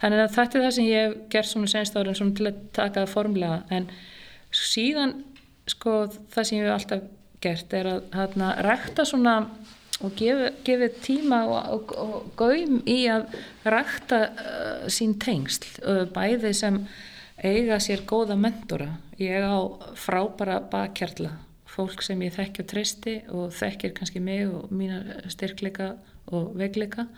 Þannig 0.00 0.24
að 0.24 0.34
þetta 0.34 0.58
er 0.58 0.64
það 0.64 0.74
sem 0.76 0.88
ég 0.88 1.04
hef 1.04 1.14
gert 1.30 1.50
svona 1.50 1.70
senst 1.70 1.96
árin 1.96 2.18
svona 2.18 2.34
til 2.34 2.48
að 2.50 2.58
taka 2.74 3.04
það 3.04 3.12
formlega. 3.12 3.60
En 3.70 3.86
síðan 4.54 5.14
sko 5.70 6.04
það 6.32 6.48
sem 6.48 6.58
ég 6.58 6.66
hef 6.66 6.74
alltaf 6.78 7.06
gert 7.44 7.74
er 7.76 7.88
að 7.90 8.04
hérna 8.16 8.50
rækta 8.64 9.06
svona 9.08 9.36
og 10.04 10.14
gefið 10.18 10.60
gefi 10.66 10.88
tíma 11.04 11.40
og, 11.46 11.68
og, 11.74 11.94
og 12.02 12.28
gaum 12.38 12.80
í 12.90 13.04
að 13.10 13.28
rækta 13.70 14.20
uh, 14.28 14.86
sín 14.92 15.14
tengsl 15.22 15.68
uh, 15.84 16.04
bæði 16.10 16.52
sem 16.56 16.80
eiga 17.44 17.80
sér 17.82 18.04
góða 18.08 18.36
mentora. 18.38 18.94
Ég 19.18 19.44
á 19.44 19.58
frábara 19.98 20.60
bakkjarla 20.70 21.34
fólk 21.74 22.02
sem 22.06 22.20
ég 22.22 22.34
þekkja 22.34 22.66
tristi 22.70 23.14
og 23.34 23.54
þekkir 23.54 23.94
kannski 23.96 24.22
mig 24.22 24.46
og 24.46 24.70
mína 24.74 25.00
styrkleika 25.32 25.94
og 26.34 26.54
vegleika 26.58 27.08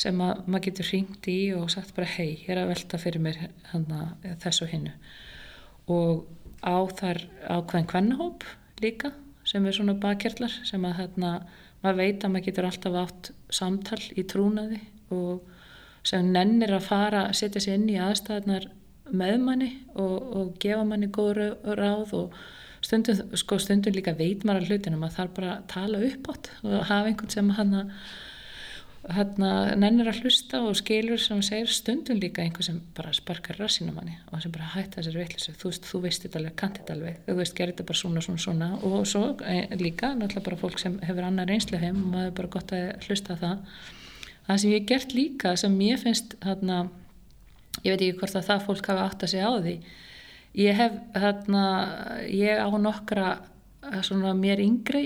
sem 0.00 0.20
að 0.24 0.44
maður 0.46 0.66
getur 0.68 0.88
hringt 0.92 1.26
í 1.28 1.38
og 1.56 1.66
sagt 1.72 1.92
bara 1.96 2.08
hei, 2.08 2.38
ég 2.44 2.52
er 2.54 2.62
að 2.62 2.70
velta 2.72 3.00
fyrir 3.02 3.22
mér 3.24 3.40
hana, 3.72 4.14
þessu 4.40 4.68
hinnu 4.70 4.94
og 5.90 6.22
á 6.60 6.76
þar 7.00 7.22
ákveðin 7.48 7.90
kvennahóp 7.90 8.46
líka 8.82 9.12
sem 9.48 9.66
er 9.66 9.76
svona 9.76 9.96
bakkjarlar 10.00 10.52
sem 10.68 10.84
að 10.84 10.98
hérna 11.00 11.32
maður 11.80 12.00
veit 12.02 12.24
að 12.24 12.32
maður 12.32 12.46
getur 12.48 12.68
alltaf 12.68 12.98
átt 13.00 13.30
samtal 13.60 14.00
í 14.14 14.24
trúnaði 14.28 14.80
og 15.14 15.48
sem 16.06 16.30
nennir 16.32 16.74
að 16.76 16.86
fara 16.88 17.26
að 17.28 17.38
setja 17.40 17.62
sér 17.64 17.80
inn 17.80 17.90
í 17.92 17.98
aðstæðnar 18.00 18.68
með 19.10 19.36
manni 19.42 19.70
og, 19.98 20.16
og 20.36 20.50
gefa 20.62 20.84
manni 20.86 21.10
góð 21.12 21.42
ráð 21.76 22.14
og 22.16 22.40
stundum, 22.84 23.34
sko, 23.36 23.58
stundum 23.60 23.96
líka 23.96 24.14
veit 24.16 24.44
maður 24.44 24.66
að 24.66 24.72
hlutinum 24.74 25.06
að 25.06 25.16
það 25.16 25.24
er 25.24 25.32
bara 25.38 25.54
að 25.56 25.64
tala 25.74 26.02
upp 26.08 26.30
átt 26.32 26.50
og 26.62 26.76
hafa 26.78 27.10
einhvern 27.10 27.34
sem 27.34 27.50
hann 27.58 27.78
að 27.82 27.94
hérna 29.08 29.74
nennir 29.80 30.10
að 30.10 30.20
hlusta 30.24 30.60
og 30.66 30.74
skilur 30.76 31.20
sem 31.20 31.40
segir 31.44 31.70
stundum 31.72 32.18
líka 32.20 32.42
einhver 32.44 32.66
sem 32.66 32.80
bara 32.96 33.14
sparkar 33.16 33.56
rassinu 33.56 33.94
manni 33.96 34.18
og 34.28 34.42
sem 34.42 34.52
bara 34.52 34.68
hætta 34.74 35.00
þessari 35.00 35.22
vittlisu 35.22 35.54
þú 35.56 35.70
veist, 35.70 35.88
þú 35.88 36.00
veist 36.04 36.26
þetta 36.26 36.40
alveg, 36.40 36.56
kannt 36.60 36.80
þetta 36.80 36.96
alveg. 36.98 37.22
Þú 37.24 37.36
veist, 37.38 37.56
gerir 37.56 37.72
þetta 37.72 37.86
bara 37.88 38.00
svona, 38.02 38.24
svona, 38.26 38.42
svona. 38.44 38.68
Og 38.84 39.08
svo 39.08 39.22
e, 39.40 39.56
líka, 39.80 40.12
náttúrulega 40.18 40.46
bara 40.50 40.60
fólk 40.60 40.82
sem 40.82 40.98
hefur 41.06 41.28
annar 41.30 41.48
reynslu 41.48 41.80
heim 41.80 41.96
og 42.02 42.12
maður 42.12 42.28
er 42.28 42.36
bara 42.42 42.52
gott 42.58 42.76
að 42.76 43.08
hlusta 43.08 43.38
það. 43.40 43.64
Það 44.46 44.60
sem 44.62 44.74
ég 44.74 44.78
hef 44.82 44.88
gert 44.92 45.16
líka 45.16 45.56
sem 45.64 45.80
ég 45.86 46.04
finnst 46.04 46.36
hérna 46.44 46.78
ég 47.80 47.94
veit 47.94 48.04
ekki 48.04 48.20
hvort 48.20 48.36
að 48.36 48.48
það 48.50 48.64
fólk 48.68 48.92
hafi 48.92 49.04
átt 49.06 49.24
að 49.24 49.32
segja 49.32 49.48
á 49.48 49.54
því. 49.56 49.76
Ég 50.60 50.80
hef 50.82 51.02
þarna 51.16 51.66
ég 52.28 52.60
á 52.60 52.68
nokkra 52.76 53.28
eh, 53.88 54.00
svona 54.04 54.36
mér 54.36 54.60
yngri 54.60 55.04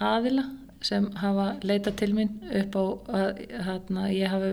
aðila 0.00 0.48
sem 0.84 1.06
hafa 1.20 1.46
leitað 1.64 1.98
til 2.02 2.10
mín 2.16 2.34
upp 2.62 2.76
á 2.76 2.84
að 3.20 3.40
þarna 3.68 4.08
ég 4.12 4.32
hafi 4.32 4.50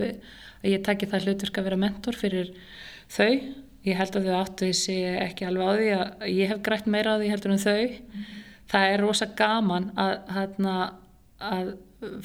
að 0.61 0.69
ég 0.71 0.85
taki 0.85 1.09
það 1.11 1.27
hlutverk 1.27 1.59
að 1.59 1.67
vera 1.69 1.81
mentor 1.81 2.17
fyrir 2.17 2.53
þau. 3.11 3.33
Ég 3.81 3.97
held 3.97 4.17
að 4.17 4.27
þau 4.29 4.35
áttu 4.37 4.69
þessi 4.69 4.97
ekki 5.17 5.47
alveg 5.47 5.65
á 5.65 5.73
því 5.73 5.89
að 5.97 6.27
ég 6.35 6.51
hef 6.51 6.61
grætt 6.65 6.89
meira 6.91 7.15
á 7.17 7.19
því 7.21 7.31
heldur 7.33 7.55
en 7.55 7.63
þau. 7.65 7.81
Mm. 7.81 8.27
það 8.71 8.93
er 8.93 9.01
rosa 9.03 9.27
gaman 9.35 9.89
að, 9.99 10.13
að, 10.41 10.61
að 11.51 11.73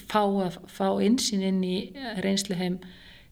fá, 0.07 0.20
að 0.23 0.61
fá 0.70 0.87
insýn 1.05 1.45
inn 1.47 1.65
í 1.65 1.78
reynsluheim 2.23 2.78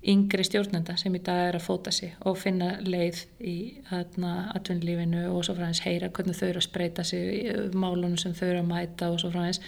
yngri 0.04 0.44
stjórnenda 0.44 0.96
sem 1.00 1.14
í 1.16 1.20
dag 1.24 1.48
er 1.48 1.56
að 1.56 1.64
fóta 1.64 1.92
sig 1.94 2.12
og 2.28 2.36
finna 2.36 2.74
leið 2.84 3.22
í 3.40 3.56
atvinnlífinu 3.94 5.24
og 5.30 5.46
svo 5.46 5.54
frá 5.56 5.68
hans 5.70 5.80
heyra 5.84 6.10
hvernig 6.12 6.36
þau 6.36 6.48
eru 6.50 6.60
að 6.60 6.66
spreita 6.66 7.06
sig 7.08 7.54
málunum 7.72 8.18
sem 8.20 8.34
þau 8.36 8.48
eru 8.50 8.60
að 8.60 8.68
mæta 8.72 9.08
og 9.12 9.22
svo 9.22 9.32
frá 9.32 9.46
hans 9.46 9.62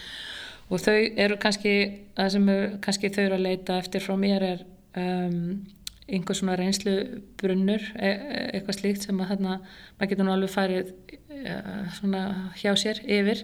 og 0.70 0.82
þau 0.82 0.98
eru 1.24 1.38
kannski 1.42 1.74
það 2.16 2.30
sem 2.34 2.52
er, 2.52 2.68
kannski 2.84 3.12
þau 3.14 3.22
eru 3.24 3.38
að 3.38 3.46
leita 3.46 3.78
eftir 3.82 4.04
frá 4.04 4.16
mér 4.20 4.46
er 4.46 4.64
um, 4.98 5.66
einhver 6.06 6.38
svona 6.38 6.56
reynslu 6.58 6.96
brunnur 7.40 7.82
e 7.98 8.10
e 8.10 8.40
eitthvað 8.54 8.78
slíkt 8.80 9.06
sem 9.06 9.20
að 9.20 9.32
þarna 9.34 9.58
maður 9.60 10.10
getur 10.12 10.26
nú 10.28 10.34
alveg 10.34 10.52
farið 10.54 10.92
e 11.36 11.56
svona 11.98 12.22
hjá 12.58 12.72
sér 12.78 13.02
yfir. 13.02 13.42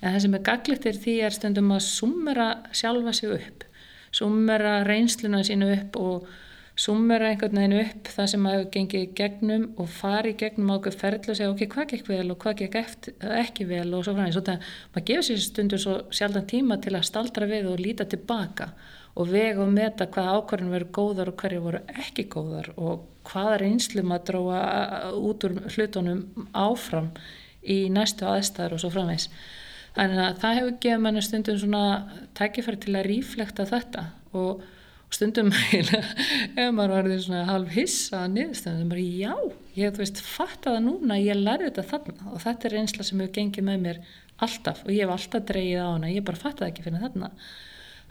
En 0.00 0.14
það 0.14 0.22
sem 0.24 0.34
er 0.36 0.46
gaglittir 0.48 0.98
því 1.02 1.18
er 1.26 1.36
stundum 1.36 1.72
að 1.72 1.84
sumera 1.88 2.48
sjálfa 2.72 3.14
sig 3.16 3.36
upp 3.36 3.68
sumera 4.12 4.82
reynsluna 4.84 5.42
sínu 5.46 5.72
upp 5.72 5.96
og 6.00 6.28
sumera 6.78 7.28
einhvern 7.28 7.58
veginn 7.58 7.80
upp 7.82 8.08
það 8.14 8.28
sem 8.32 8.46
að 8.48 8.54
hefur 8.56 8.70
gengið 8.76 9.10
gegnum 9.18 9.66
og 9.82 9.90
farið 9.92 10.38
gegnum 10.40 10.72
ákveð 10.72 10.96
ferðlu 11.02 11.34
og 11.34 11.38
segja 11.38 11.50
ok, 11.52 11.62
hvað 11.74 11.90
gekk 11.92 12.08
vel 12.08 12.32
og 12.32 12.38
hvað 12.40 12.58
gekk 12.62 12.78
eftir, 12.80 13.16
ekki 13.42 13.66
vel 13.68 13.88
og 13.92 14.06
svo 14.06 14.14
frá 14.16 14.24
því, 14.24 14.32
svo 14.36 14.44
það 14.46 14.72
maður 14.94 15.06
gefur 15.10 15.28
sér 15.28 15.42
stundur 15.44 15.82
svo 15.82 15.98
sjaldan 16.14 16.48
tíma 16.48 16.80
til 16.80 16.94
að 16.96 17.06
staldra 17.10 17.48
við 17.50 17.68
og 17.74 17.82
líta 17.84 18.08
tilbaka 18.08 18.70
og 19.12 19.28
vega 19.28 19.60
og 19.60 19.72
meta 19.76 20.08
hvað 20.08 20.30
ákvarðin 20.38 20.72
verður 20.72 20.92
góðar 20.96 21.32
og 21.32 21.40
hverju 21.42 21.64
voru 21.66 21.82
ekki 21.92 22.26
góðar 22.32 22.70
og 22.80 23.02
hvaða 23.28 23.58
reynslu 23.60 24.04
maður 24.06 24.28
dróða 24.30 24.62
út 25.20 25.44
úr 25.46 25.58
hlutunum 25.74 26.22
áfram 26.56 27.10
í 27.62 27.82
næstu 27.92 28.26
aðstæður 28.26 28.78
og 28.78 28.82
svo 28.82 28.90
framvegs. 28.94 29.28
Þannig 29.92 30.22
að 30.24 30.38
það 30.40 30.58
hefur 30.58 30.78
gefið 30.86 31.02
manni 31.04 31.22
stundum 31.22 31.58
svona 31.60 31.82
tækifæri 32.38 32.80
til 32.80 32.94
að 32.96 33.08
ríflekta 33.10 33.68
þetta 33.68 34.06
og 34.40 34.64
stundum 35.12 35.52
ef 35.52 36.72
maður 36.74 36.94
var 36.94 37.10
svona 37.24 37.44
halv 37.48 37.72
hissa 37.74 38.24
að 38.24 38.34
niðurstöndum, 38.38 38.90
bara 38.92 39.04
já, 39.04 39.34
ég 39.76 39.94
þú 39.94 40.02
veist, 40.02 40.24
fatta 40.24 40.74
það 40.74 40.82
núna, 40.88 41.20
ég 41.20 41.38
lærði 41.38 41.70
þetta 41.70 41.86
þarna 41.92 42.32
og 42.32 42.42
þetta 42.46 42.68
er 42.68 42.76
reynsla 42.78 43.06
sem 43.06 43.22
hefur 43.22 43.36
gengið 43.36 43.68
með 43.68 43.86
mér 43.86 44.02
alltaf 44.42 44.82
og 44.86 44.92
ég 44.92 45.04
hef 45.04 45.14
alltaf 45.16 45.46
dreyið 45.50 45.84
á 45.84 45.88
hana, 45.90 46.12
ég 46.12 46.26
bara 46.26 46.40
fatta 46.40 46.64
það 46.64 46.72
ekki 46.72 46.86
fyrir 46.86 47.04
þarna. 47.06 47.32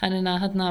Þannig 0.01 0.29
að 0.31 0.43
hérna 0.45 0.67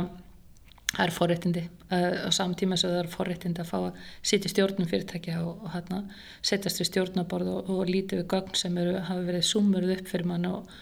það 0.91 1.05
er 1.05 1.13
forréttindi 1.15 1.65
uh, 1.67 2.15
á 2.27 2.31
samtíma 2.35 2.79
sem 2.81 2.91
það 2.91 3.03
er 3.05 3.11
forréttindi 3.13 3.63
að 3.63 3.69
fá 3.71 3.77
að 3.79 4.01
sitja 4.27 4.51
stjórnum 4.51 4.89
fyrirtækja 4.91 5.43
og, 5.45 5.67
og 5.67 5.75
hérna 5.75 6.01
setjast 6.43 6.83
við 6.83 6.91
stjórnaborð 6.91 7.53
og, 7.53 7.71
og 7.75 7.91
lítið 7.91 8.23
við 8.23 8.31
gögn 8.33 8.59
sem 8.59 8.81
eru, 8.81 8.97
hafa 9.07 9.27
verið 9.29 9.47
sumuruð 9.47 9.95
upp 9.99 10.11
fyrir 10.11 10.31
mann 10.31 10.49
og, 10.51 10.73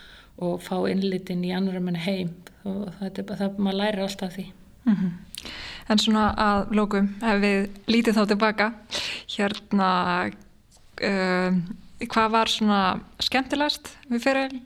og 0.44 0.62
fá 0.64 0.76
innlitin 0.88 1.44
í 1.44 1.52
annar 1.56 1.80
mann 1.84 2.00
heim 2.06 2.32
og 2.64 2.88
það 3.00 3.20
bara 3.24 3.40
það, 3.42 3.60
maður 3.60 3.80
lærir 3.82 4.06
alltaf 4.06 4.38
því 4.38 4.46
mm 4.88 4.94
-hmm. 4.94 5.12
En 5.88 5.98
svona 5.98 6.34
að 6.36 6.72
lókum, 6.76 7.06
ef 7.22 7.40
við 7.40 7.68
lítið 7.86 8.16
þá 8.16 8.26
tilbaka 8.28 8.72
hérna 9.36 9.90
uh, 11.02 11.52
hvað 12.06 12.30
var 12.30 12.50
svona 12.52 12.80
skemmtilegast 13.24 13.96
við 14.10 14.22
fyrir, 14.22 14.56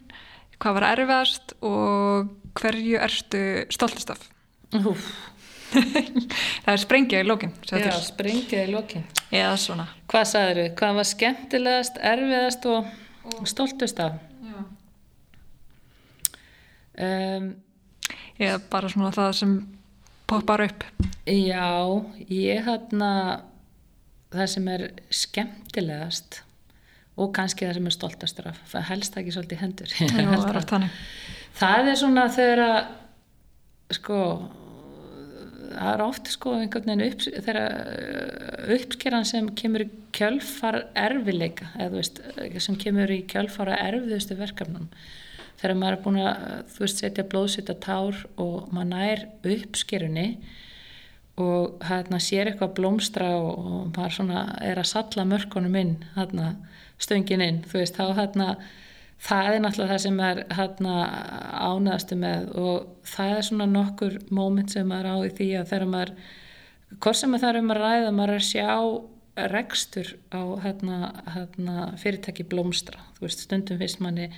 hvað 0.58 0.74
var 0.74 0.82
erfiðast 0.82 1.54
og 1.60 2.32
hverju 2.58 2.98
erstu 2.98 3.66
stoltist 3.70 4.10
af? 4.10 4.28
það 6.64 6.72
er 6.74 6.80
sprengja 6.82 7.20
í 7.22 7.26
lókin 7.26 7.52
Já, 7.64 7.92
sprengja 8.04 8.64
í 8.66 8.72
lókin 8.72 9.04
Eða 9.32 9.56
svona 9.56 9.86
Hvað 10.10 10.26
sagður 10.28 10.58
þau? 10.60 10.74
Hvað 10.80 10.98
var 10.98 11.08
skemmtilegast, 11.08 12.00
erfiðast 12.12 12.66
og, 12.68 12.90
og 13.32 13.48
stoltist 13.48 14.02
af? 14.04 14.18
Já 14.44 14.58
um, 17.06 17.54
Eða 18.40 18.58
bara 18.72 18.90
svona 18.92 19.12
það 19.14 19.32
sem 19.38 19.54
poppar 20.32 20.64
upp. 20.66 20.86
Já, 21.28 21.68
ég 22.26 22.64
hérna 22.66 23.12
það 24.32 24.48
sem 24.54 24.72
er 24.72 24.88
skemmtilegast 25.12 26.40
og 27.20 27.30
kannski 27.36 27.68
það 27.68 27.78
sem 27.78 27.90
er 27.90 27.94
stoltastur 27.98 28.48
af 28.50 28.58
það 28.72 28.88
helst 28.88 29.20
ekki 29.20 29.36
svolítið 29.36 29.62
hendur. 29.66 29.94
Já, 30.00 30.08
það 30.72 30.88
það 31.60 31.92
er 31.92 32.00
svona 32.00 32.26
þegar 32.32 32.64
að 32.66 32.82
sko 33.92 34.18
það 35.72 35.90
er 35.92 36.04
oft 36.04 36.30
sko 36.32 36.54
einhvern 36.58 36.90
veginn 36.90 37.04
upp, 37.06 37.24
þegar 37.46 38.72
uppskeran 38.76 39.28
sem 39.28 39.48
kemur 39.58 39.86
í 39.86 39.88
kjölfar 40.16 40.82
erfileika 40.98 41.70
eða 41.76 41.90
þú 41.92 42.00
veist, 42.00 42.22
sem 42.66 42.78
kemur 42.80 43.12
í 43.12 43.22
kjölfara 43.30 43.78
erfiðustu 43.88 44.36
verkefnum 44.40 44.88
þegar 45.62 45.78
maður 45.78 45.96
er 45.96 46.02
búin 46.04 46.20
að, 46.22 46.42
þú 46.74 46.84
veist, 46.84 47.00
setja 47.00 47.24
blóðsita 47.30 47.78
tár 47.82 48.18
og 48.42 48.68
maður 48.74 48.90
nær 48.90 49.24
uppskerunni 49.54 50.26
og 51.42 51.82
hérna 51.88 52.18
sér 52.20 52.50
eitthvað 52.50 52.74
blómstra 52.76 53.30
og, 53.38 53.50
og 53.56 53.84
maður 53.96 54.16
svona 54.18 54.44
er 54.60 54.80
að 54.82 54.90
salla 54.90 55.26
mörkunum 55.28 55.78
inn 55.78 55.94
hérna 56.16 56.54
stöngin 57.02 57.44
inn, 57.44 57.62
þú 57.66 57.80
veist, 57.80 57.96
þá 57.96 58.18
hérna 58.18 58.48
það 59.22 59.48
er 59.52 59.62
náttúrulega 59.62 59.94
það 59.94 60.04
sem 60.04 60.20
er 60.26 60.42
hérna 60.58 60.96
ánaðastu 61.62 62.18
með 62.18 62.52
og 62.58 63.08
það 63.14 63.34
er 63.36 63.48
svona 63.48 63.70
nokkur 63.70 64.18
móment 64.34 64.74
sem 64.74 64.88
maður 64.88 65.14
á 65.14 65.16
í 65.22 65.32
því 65.38 65.48
að 65.60 65.72
þegar 65.72 65.90
maður 65.94 66.14
hvort 66.98 67.20
sem 67.22 67.38
það 67.38 67.48
er 67.52 67.60
um 67.62 67.72
að 67.72 67.82
ræða 67.82 68.14
maður 68.18 68.34
er 68.34 68.42
að 68.42 68.48
sjá 68.50 68.70
rekstur 69.52 70.10
á 70.28 70.42
hérna, 70.60 70.96
hérna, 71.32 71.76
fyrirtæki 71.96 72.44
blómstra. 72.44 73.00
Þú 73.16 73.24
veist 73.24 73.44
stundum 73.46 73.78
finnst 73.80 74.02
manni 74.04 74.28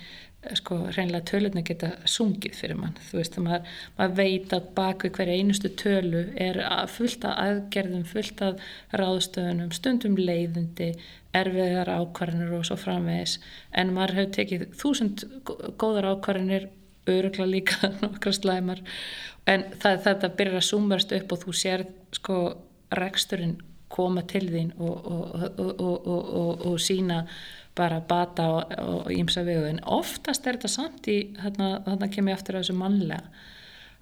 sko 0.59 0.77
reynilega 0.93 1.25
tölurna 1.31 1.63
geta 1.65 1.91
sungið 2.09 2.55
fyrir 2.59 2.79
mann, 2.79 2.95
þú 3.09 3.19
veist, 3.19 3.37
maður, 3.41 3.75
maður 3.97 4.15
veit 4.19 4.55
að 4.55 4.71
bak 4.77 5.05
við 5.05 5.13
hverja 5.17 5.35
einustu 5.39 5.71
tölu 5.81 6.23
er 6.47 6.61
fullt 6.91 7.27
af 7.27 7.37
aðgerðum, 7.43 8.07
fullt 8.09 8.43
af 8.45 8.65
ráðstöðunum, 8.93 9.73
stundum 9.75 10.17
leiðindi 10.19 10.93
erfiðar 11.35 11.91
ákvarðinir 11.97 12.55
og 12.55 12.65
svo 12.67 12.79
framvegis, 12.79 13.37
en 13.75 13.93
maður 13.95 14.19
hefur 14.19 14.33
tekið 14.39 14.65
þúsund 14.79 15.25
góðar 15.81 16.11
ákvarðinir 16.13 16.69
örugla 17.11 17.45
líka 17.49 17.91
nokkra 18.03 18.33
slæmar. 18.33 18.81
En 19.45 19.67
það, 19.77 20.01
þetta 20.07 20.33
byrjar 20.39 20.61
að 20.61 20.67
sumast 20.69 21.13
upp 21.13 21.35
og 21.35 21.43
þú 21.43 21.55
sér 21.59 21.85
sko 22.15 22.39
reksturinn 22.95 23.59
koma 23.95 24.23
til 24.27 24.47
þín 24.49 24.71
og, 24.81 25.05
og, 25.05 25.81
og, 25.85 26.65
og 26.65 26.79
sína 26.81 27.25
bara 27.75 27.99
bata 27.99 28.47
og 28.79 29.11
ímsa 29.11 29.43
vegu. 29.47 29.65
En 29.67 29.83
oftast 29.83 30.47
er 30.47 30.57
þetta 30.57 30.71
samt 30.71 31.07
í 31.11 31.19
þarna 31.39 32.09
kem 32.13 32.31
ég 32.31 32.39
aftur 32.39 32.57
á 32.57 32.61
þessu 32.61 32.77
mannlega 32.79 33.23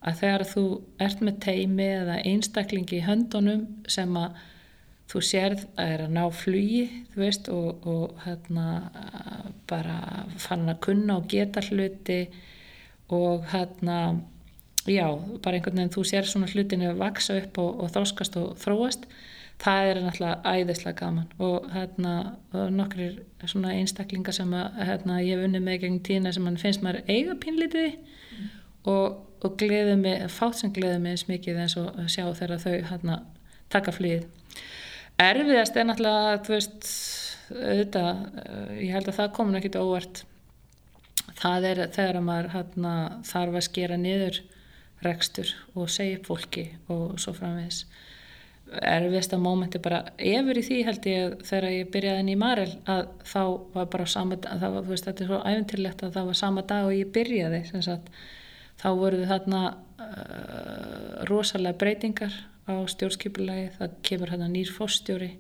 að 0.04 0.18
þegar 0.20 0.44
þú 0.50 0.64
ert 1.06 1.22
með 1.24 1.38
teimi 1.46 1.86
eða 2.02 2.18
einstaklingi 2.28 3.00
í 3.00 3.06
höndunum 3.06 3.64
sem 3.92 4.18
að 4.20 4.42
þú 5.12 5.22
sérð 5.28 5.64
að 5.78 5.94
er 5.94 6.04
að 6.06 6.14
ná 6.16 6.24
flugi 6.34 6.84
veist 7.16 7.50
og, 7.54 7.88
og 7.88 8.24
hérna 8.24 8.68
bara 9.70 10.26
fann 10.42 10.68
að 10.72 10.82
kunna 10.88 11.20
og 11.20 11.28
geta 11.32 11.64
hluti 11.68 12.26
og 13.14 13.46
hérna 13.52 13.98
já, 14.88 15.08
bara 15.44 15.60
einhvern 15.60 15.80
veginn 15.80 15.94
þú 15.94 16.06
sér 16.08 16.28
svona 16.28 16.50
hlutinu 16.52 16.90
að 16.92 17.04
vaksa 17.04 17.38
upp 17.40 17.60
og, 17.62 17.84
og 17.84 17.94
þróskast 17.94 18.40
og 18.42 18.58
þróast 18.64 19.08
það 19.62 19.90
er 19.90 20.00
náttúrulega 20.04 20.54
æðislega 20.54 20.98
gaman 21.00 21.28
og 21.44 21.68
hérna 21.74 22.14
nokkur 22.74 23.20
svona 23.46 23.76
einstaklingar 23.78 24.36
sem 24.36 24.54
að 24.58 24.82
hérna, 24.90 25.20
ég 25.24 25.38
hef 25.38 25.48
unnið 25.48 25.66
með 25.68 25.80
gegn 25.84 26.02
tína 26.08 26.34
sem 26.34 26.44
mann 26.46 26.60
finnst 26.62 26.84
maður 26.84 27.04
eiga 27.08 27.38
pínlítið 27.40 27.94
mm. 27.94 28.50
og, 28.92 29.20
og 29.44 29.58
gleðið 29.62 29.98
mig, 30.02 30.26
fátt 30.34 30.60
sem 30.60 30.74
gleðið 30.76 31.02
mig 31.06 31.16
eins 31.16 31.28
mikið 31.30 31.64
eins 31.64 31.78
og 31.80 32.02
sjá 32.12 32.26
þegar 32.34 32.64
þau 32.66 32.76
hérna 32.92 33.20
taka 33.74 33.94
flýð 33.96 34.26
erfiðast 35.22 35.78
er 35.78 35.88
náttúrulega 35.88 36.38
þú 36.46 36.56
veist, 36.58 36.88
auðvitað 37.54 38.80
ég 38.82 38.96
held 38.96 39.10
að 39.12 39.20
það 39.20 39.36
komin 39.38 39.60
ekkit 39.60 39.80
óvart 39.80 40.24
það 41.40 41.70
er 41.70 41.84
þegar 41.94 42.26
maður 42.26 42.50
hérna, 42.58 42.96
þarf 43.28 43.60
að 43.60 43.68
skera 43.70 44.00
niður 44.00 44.42
rekstur 45.04 45.52
og 45.76 45.92
segja 45.92 46.22
fólki 46.26 46.68
og 46.92 47.20
svo 47.22 47.36
framvegs 47.36 47.84
erfiðsta 48.82 49.38
mómenti 49.42 49.82
bara 49.84 50.04
efur 50.18 50.60
í 50.60 50.64
því 50.66 50.78
held 50.88 51.08
ég 51.10 51.36
þegar 51.48 51.68
ég 51.72 51.92
byrjaði 51.94 52.24
inn 52.24 52.32
í 52.34 52.38
Marel 52.40 52.70
að 52.90 53.04
þá 53.30 53.42
var 53.76 53.90
bara 53.94 54.08
sama 54.10 54.40
það 54.44 54.78
var, 54.78 54.88
veist, 54.88 55.08
þetta 55.10 55.24
er 55.24 55.32
svo 55.32 55.42
æfintilegt 55.44 56.04
að 56.04 56.16
það 56.18 56.30
var 56.30 56.40
sama 56.40 56.66
dag 56.72 56.88
og 56.88 56.96
ég 56.98 57.12
byrjaði 57.16 57.62
sagt, 57.74 58.10
þá 58.82 58.88
voruð 59.00 59.28
þarna 59.32 59.64
uh, 59.74 61.24
rosalega 61.30 61.80
breytingar 61.84 62.40
á 62.64 62.74
stjórnskipulagi, 62.88 63.70
það 63.78 63.98
kemur 64.08 64.34
hérna 64.34 64.50
nýr 64.52 64.72
fórstjóri 64.72 65.34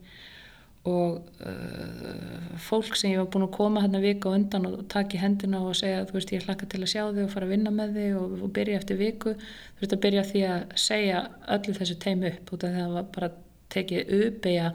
og 0.84 1.22
uh, 1.47 2.57
fólk 2.60 2.97
sem 2.99 3.14
ég 3.14 3.22
var 3.22 3.30
búin 3.31 3.45
að 3.45 3.53
koma 3.55 3.84
hérna 3.85 4.01
viku 4.03 4.34
undan 4.35 4.68
og 4.68 4.81
taka 4.91 5.15
í 5.15 5.22
hendina 5.22 5.61
og 5.64 5.77
segja 5.80 6.03
þú 6.10 6.18
veist 6.18 6.34
ég 6.35 6.43
hlakka 6.43 6.68
til 6.68 6.81
að 6.81 6.91
sjá 6.91 7.03
þig 7.05 7.23
og 7.23 7.31
fara 7.31 7.47
að 7.47 7.53
vinna 7.55 7.72
með 7.72 7.95
þig 7.99 8.18
og, 8.19 8.35
og 8.43 8.51
byrja 8.57 8.81
eftir 8.81 8.99
viku 8.99 9.34
þú 9.38 9.80
veist 9.80 9.95
að 9.95 10.03
byrja 10.03 10.27
því 10.31 10.43
að 10.49 10.76
segja 10.84 11.23
öllu 11.55 11.77
þessu 11.80 11.97
teimi 12.03 12.34
upp 12.34 12.53
út 12.57 12.68
af 12.68 12.76
það 12.76 12.95
var 12.97 13.10
bara 13.15 13.31
tekið 13.73 14.14
uppeyja 14.19 14.73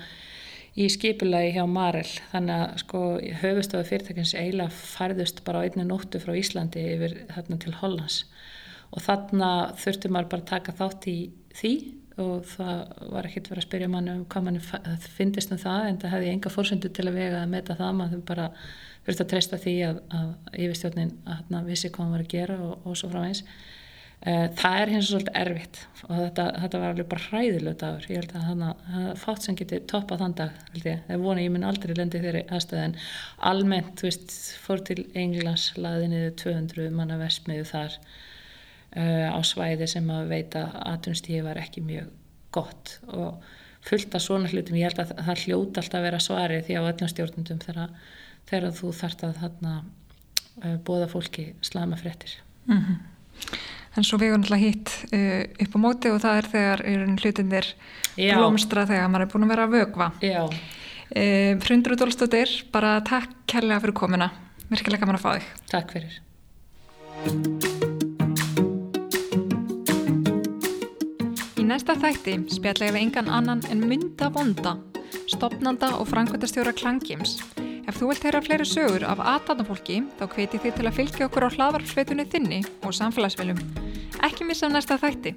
í 0.78 0.86
skipulagi 0.92 1.54
hjá 1.56 1.64
Marel. 1.70 2.08
Þannig 2.32 2.54
að 2.54 2.74
sko 2.84 3.02
höfustofu 3.42 3.88
fyrirtækins 3.88 4.34
eiginlega 4.38 4.74
færðust 4.74 5.42
bara 5.46 5.62
á 5.62 5.66
einni 5.66 5.86
nóttu 5.88 6.20
frá 6.22 6.34
Íslandi 6.38 6.84
yfir 6.94 7.16
þarna 7.32 7.58
til 7.64 7.74
Hollands. 7.80 8.18
Og 8.94 9.02
þarna 9.04 9.50
þurfti 9.80 10.10
maður 10.12 10.30
bara 10.34 10.50
taka 10.52 10.76
þátt 10.78 11.08
í 11.10 11.18
því 11.58 11.72
og 12.22 12.44
það 12.50 12.82
var 13.12 13.28
ekkert 13.28 13.48
verið 13.52 13.62
að 13.62 13.66
spyrja 13.68 13.88
mann 13.92 14.12
um 14.12 14.20
hvað 14.30 14.46
mann 14.46 14.60
finnist 15.16 15.54
um 15.54 15.60
það 15.60 15.88
en 15.88 15.98
það 16.02 16.14
hefði 16.16 16.30
enga 16.34 16.52
fórsöndu 16.52 16.90
til 16.94 17.06
að 17.08 17.18
vega 17.18 17.40
að 17.42 17.50
meta 17.54 17.76
það 17.78 17.98
maður 18.00 18.22
bara 18.28 18.46
þurfti 19.06 19.24
að 19.24 19.32
treysta 19.32 19.58
því 19.62 19.74
að, 19.88 19.98
að 20.18 20.30
yfirstjórnin 20.64 21.12
að 21.28 21.68
vissi 21.68 21.90
hvað 21.90 22.04
hann 22.04 22.14
var 22.16 22.24
að 22.24 22.32
gera 22.34 22.60
og, 22.64 22.74
og 22.84 22.96
svo 22.98 23.10
frá 23.12 23.20
eins 23.24 23.42
eh, 24.20 24.46
það 24.58 24.78
er 24.82 24.92
hins 24.94 25.08
og 25.08 25.12
svolítið 25.14 25.40
erfitt 25.42 25.80
og 26.04 26.14
þetta, 26.16 26.46
þetta 26.64 26.82
var 26.82 26.94
alveg 26.94 27.10
bara 27.12 27.26
hræðilegt 27.28 27.82
dagur. 27.84 28.08
Ég 28.12 28.22
held 28.22 28.34
að 28.36 28.48
það 28.92 29.12
fátt 29.22 29.46
sem 29.46 29.58
geti 29.58 29.82
toppað 29.92 30.24
þann 30.24 30.38
dag 30.42 30.62
held 30.74 30.88
ég, 30.90 31.04
það 31.08 31.26
vona 31.28 31.44
ég 31.44 31.54
mun 31.54 31.68
aldrei 31.70 31.94
lendi 31.96 32.22
þeirri 32.24 32.44
aðstöð 32.48 32.84
en 32.84 32.96
almennt, 33.52 33.94
þú 34.00 34.10
veist, 34.10 34.38
fór 34.64 34.84
til 34.90 35.04
Englands 35.14 35.70
laði 35.78 36.10
niður 36.12 36.34
200 36.44 36.90
manna 36.98 37.20
versmiðu 37.22 37.70
þar 37.72 38.00
á 38.96 39.38
svæði 39.44 39.86
sem 39.90 40.06
að 40.10 40.30
veita 40.30 40.62
aðtunstíði 40.88 41.42
var 41.44 41.58
ekki 41.60 41.82
mjög 41.84 42.08
gott 42.54 42.94
og 43.12 43.42
fullt 43.88 44.14
af 44.14 44.22
svona 44.24 44.48
hlutum, 44.50 44.76
ég 44.78 44.88
held 44.88 45.00
að 45.02 45.14
það 45.16 45.44
hljóta 45.44 45.82
alltaf 45.82 45.98
að 45.98 46.06
vera 46.08 46.20
svari 46.22 46.60
því 46.66 46.78
á 46.78 46.82
öllum 46.82 47.12
stjórnundum 47.12 47.60
þegar, 47.64 48.72
þú 48.76 48.92
þart 48.96 49.24
að 49.28 49.40
þarna 49.42 49.74
uh, 50.64 50.76
bóða 50.84 51.08
fólki 51.12 51.50
slama 51.64 51.96
fréttir. 52.00 52.38
Mm 52.66 52.78
-hmm. 52.78 52.98
En 53.96 54.04
svo 54.04 54.18
erum 54.18 54.42
alltaf 54.42 54.58
hitt 54.58 54.90
uh, 55.12 55.42
upp 55.64 55.76
á 55.76 55.78
móti 55.78 56.10
og 56.10 56.20
það 56.20 56.38
er 56.38 56.46
þegar 56.54 56.82
hlutinir 57.22 57.66
blómstra 58.16 58.86
þegar 58.86 59.08
maður 59.08 59.26
er 59.26 59.32
búin 59.32 59.44
að 59.44 59.48
vera 59.48 59.64
að 59.64 59.74
vögva 59.76 60.12
uh, 61.16 61.58
Frundur 61.60 61.92
og 61.92 61.98
Dólstóttir 61.98 62.64
bara 62.72 63.00
takk 63.00 63.30
kærlega 63.46 63.80
fyrir 63.80 63.94
komina 63.94 64.30
virkilega 64.68 65.00
gaman 65.00 65.16
að 65.16 65.24
fá 65.24 65.30
þig. 65.38 65.46
Takk 65.70 65.92
fyrir 65.92 67.86
næsta 71.68 71.94
þætti 72.00 72.34
spjalla 72.54 72.86
ég 72.88 72.94
við 72.94 73.02
engan 73.02 73.28
annan 73.28 73.60
en 73.68 73.82
mynda 73.90 74.30
vonda, 74.32 74.76
stopnanda 75.28 75.90
og 76.00 76.08
frangvöldastjóra 76.08 76.72
Klangims. 76.76 77.38
Ef 77.88 77.98
þú 77.98 78.10
vilt 78.10 78.24
heyra 78.24 78.40
fleiri 78.44 78.66
sögur 78.68 79.04
af 79.08 79.20
aðdannafólki 79.20 79.98
þá 80.16 80.24
hveti 80.32 80.60
þið 80.64 80.78
til 80.78 80.86
að 80.88 80.96
fylgja 80.98 81.28
okkur 81.28 81.48
á 81.48 81.54
hlaðvarpsveitunni 81.56 82.28
þinni 82.32 82.60
og 82.84 82.96
samfélagsveilum. 82.96 83.60
Ekki 84.24 84.48
missa 84.48 84.70
næsta 84.72 84.96
þætti. 85.00 85.34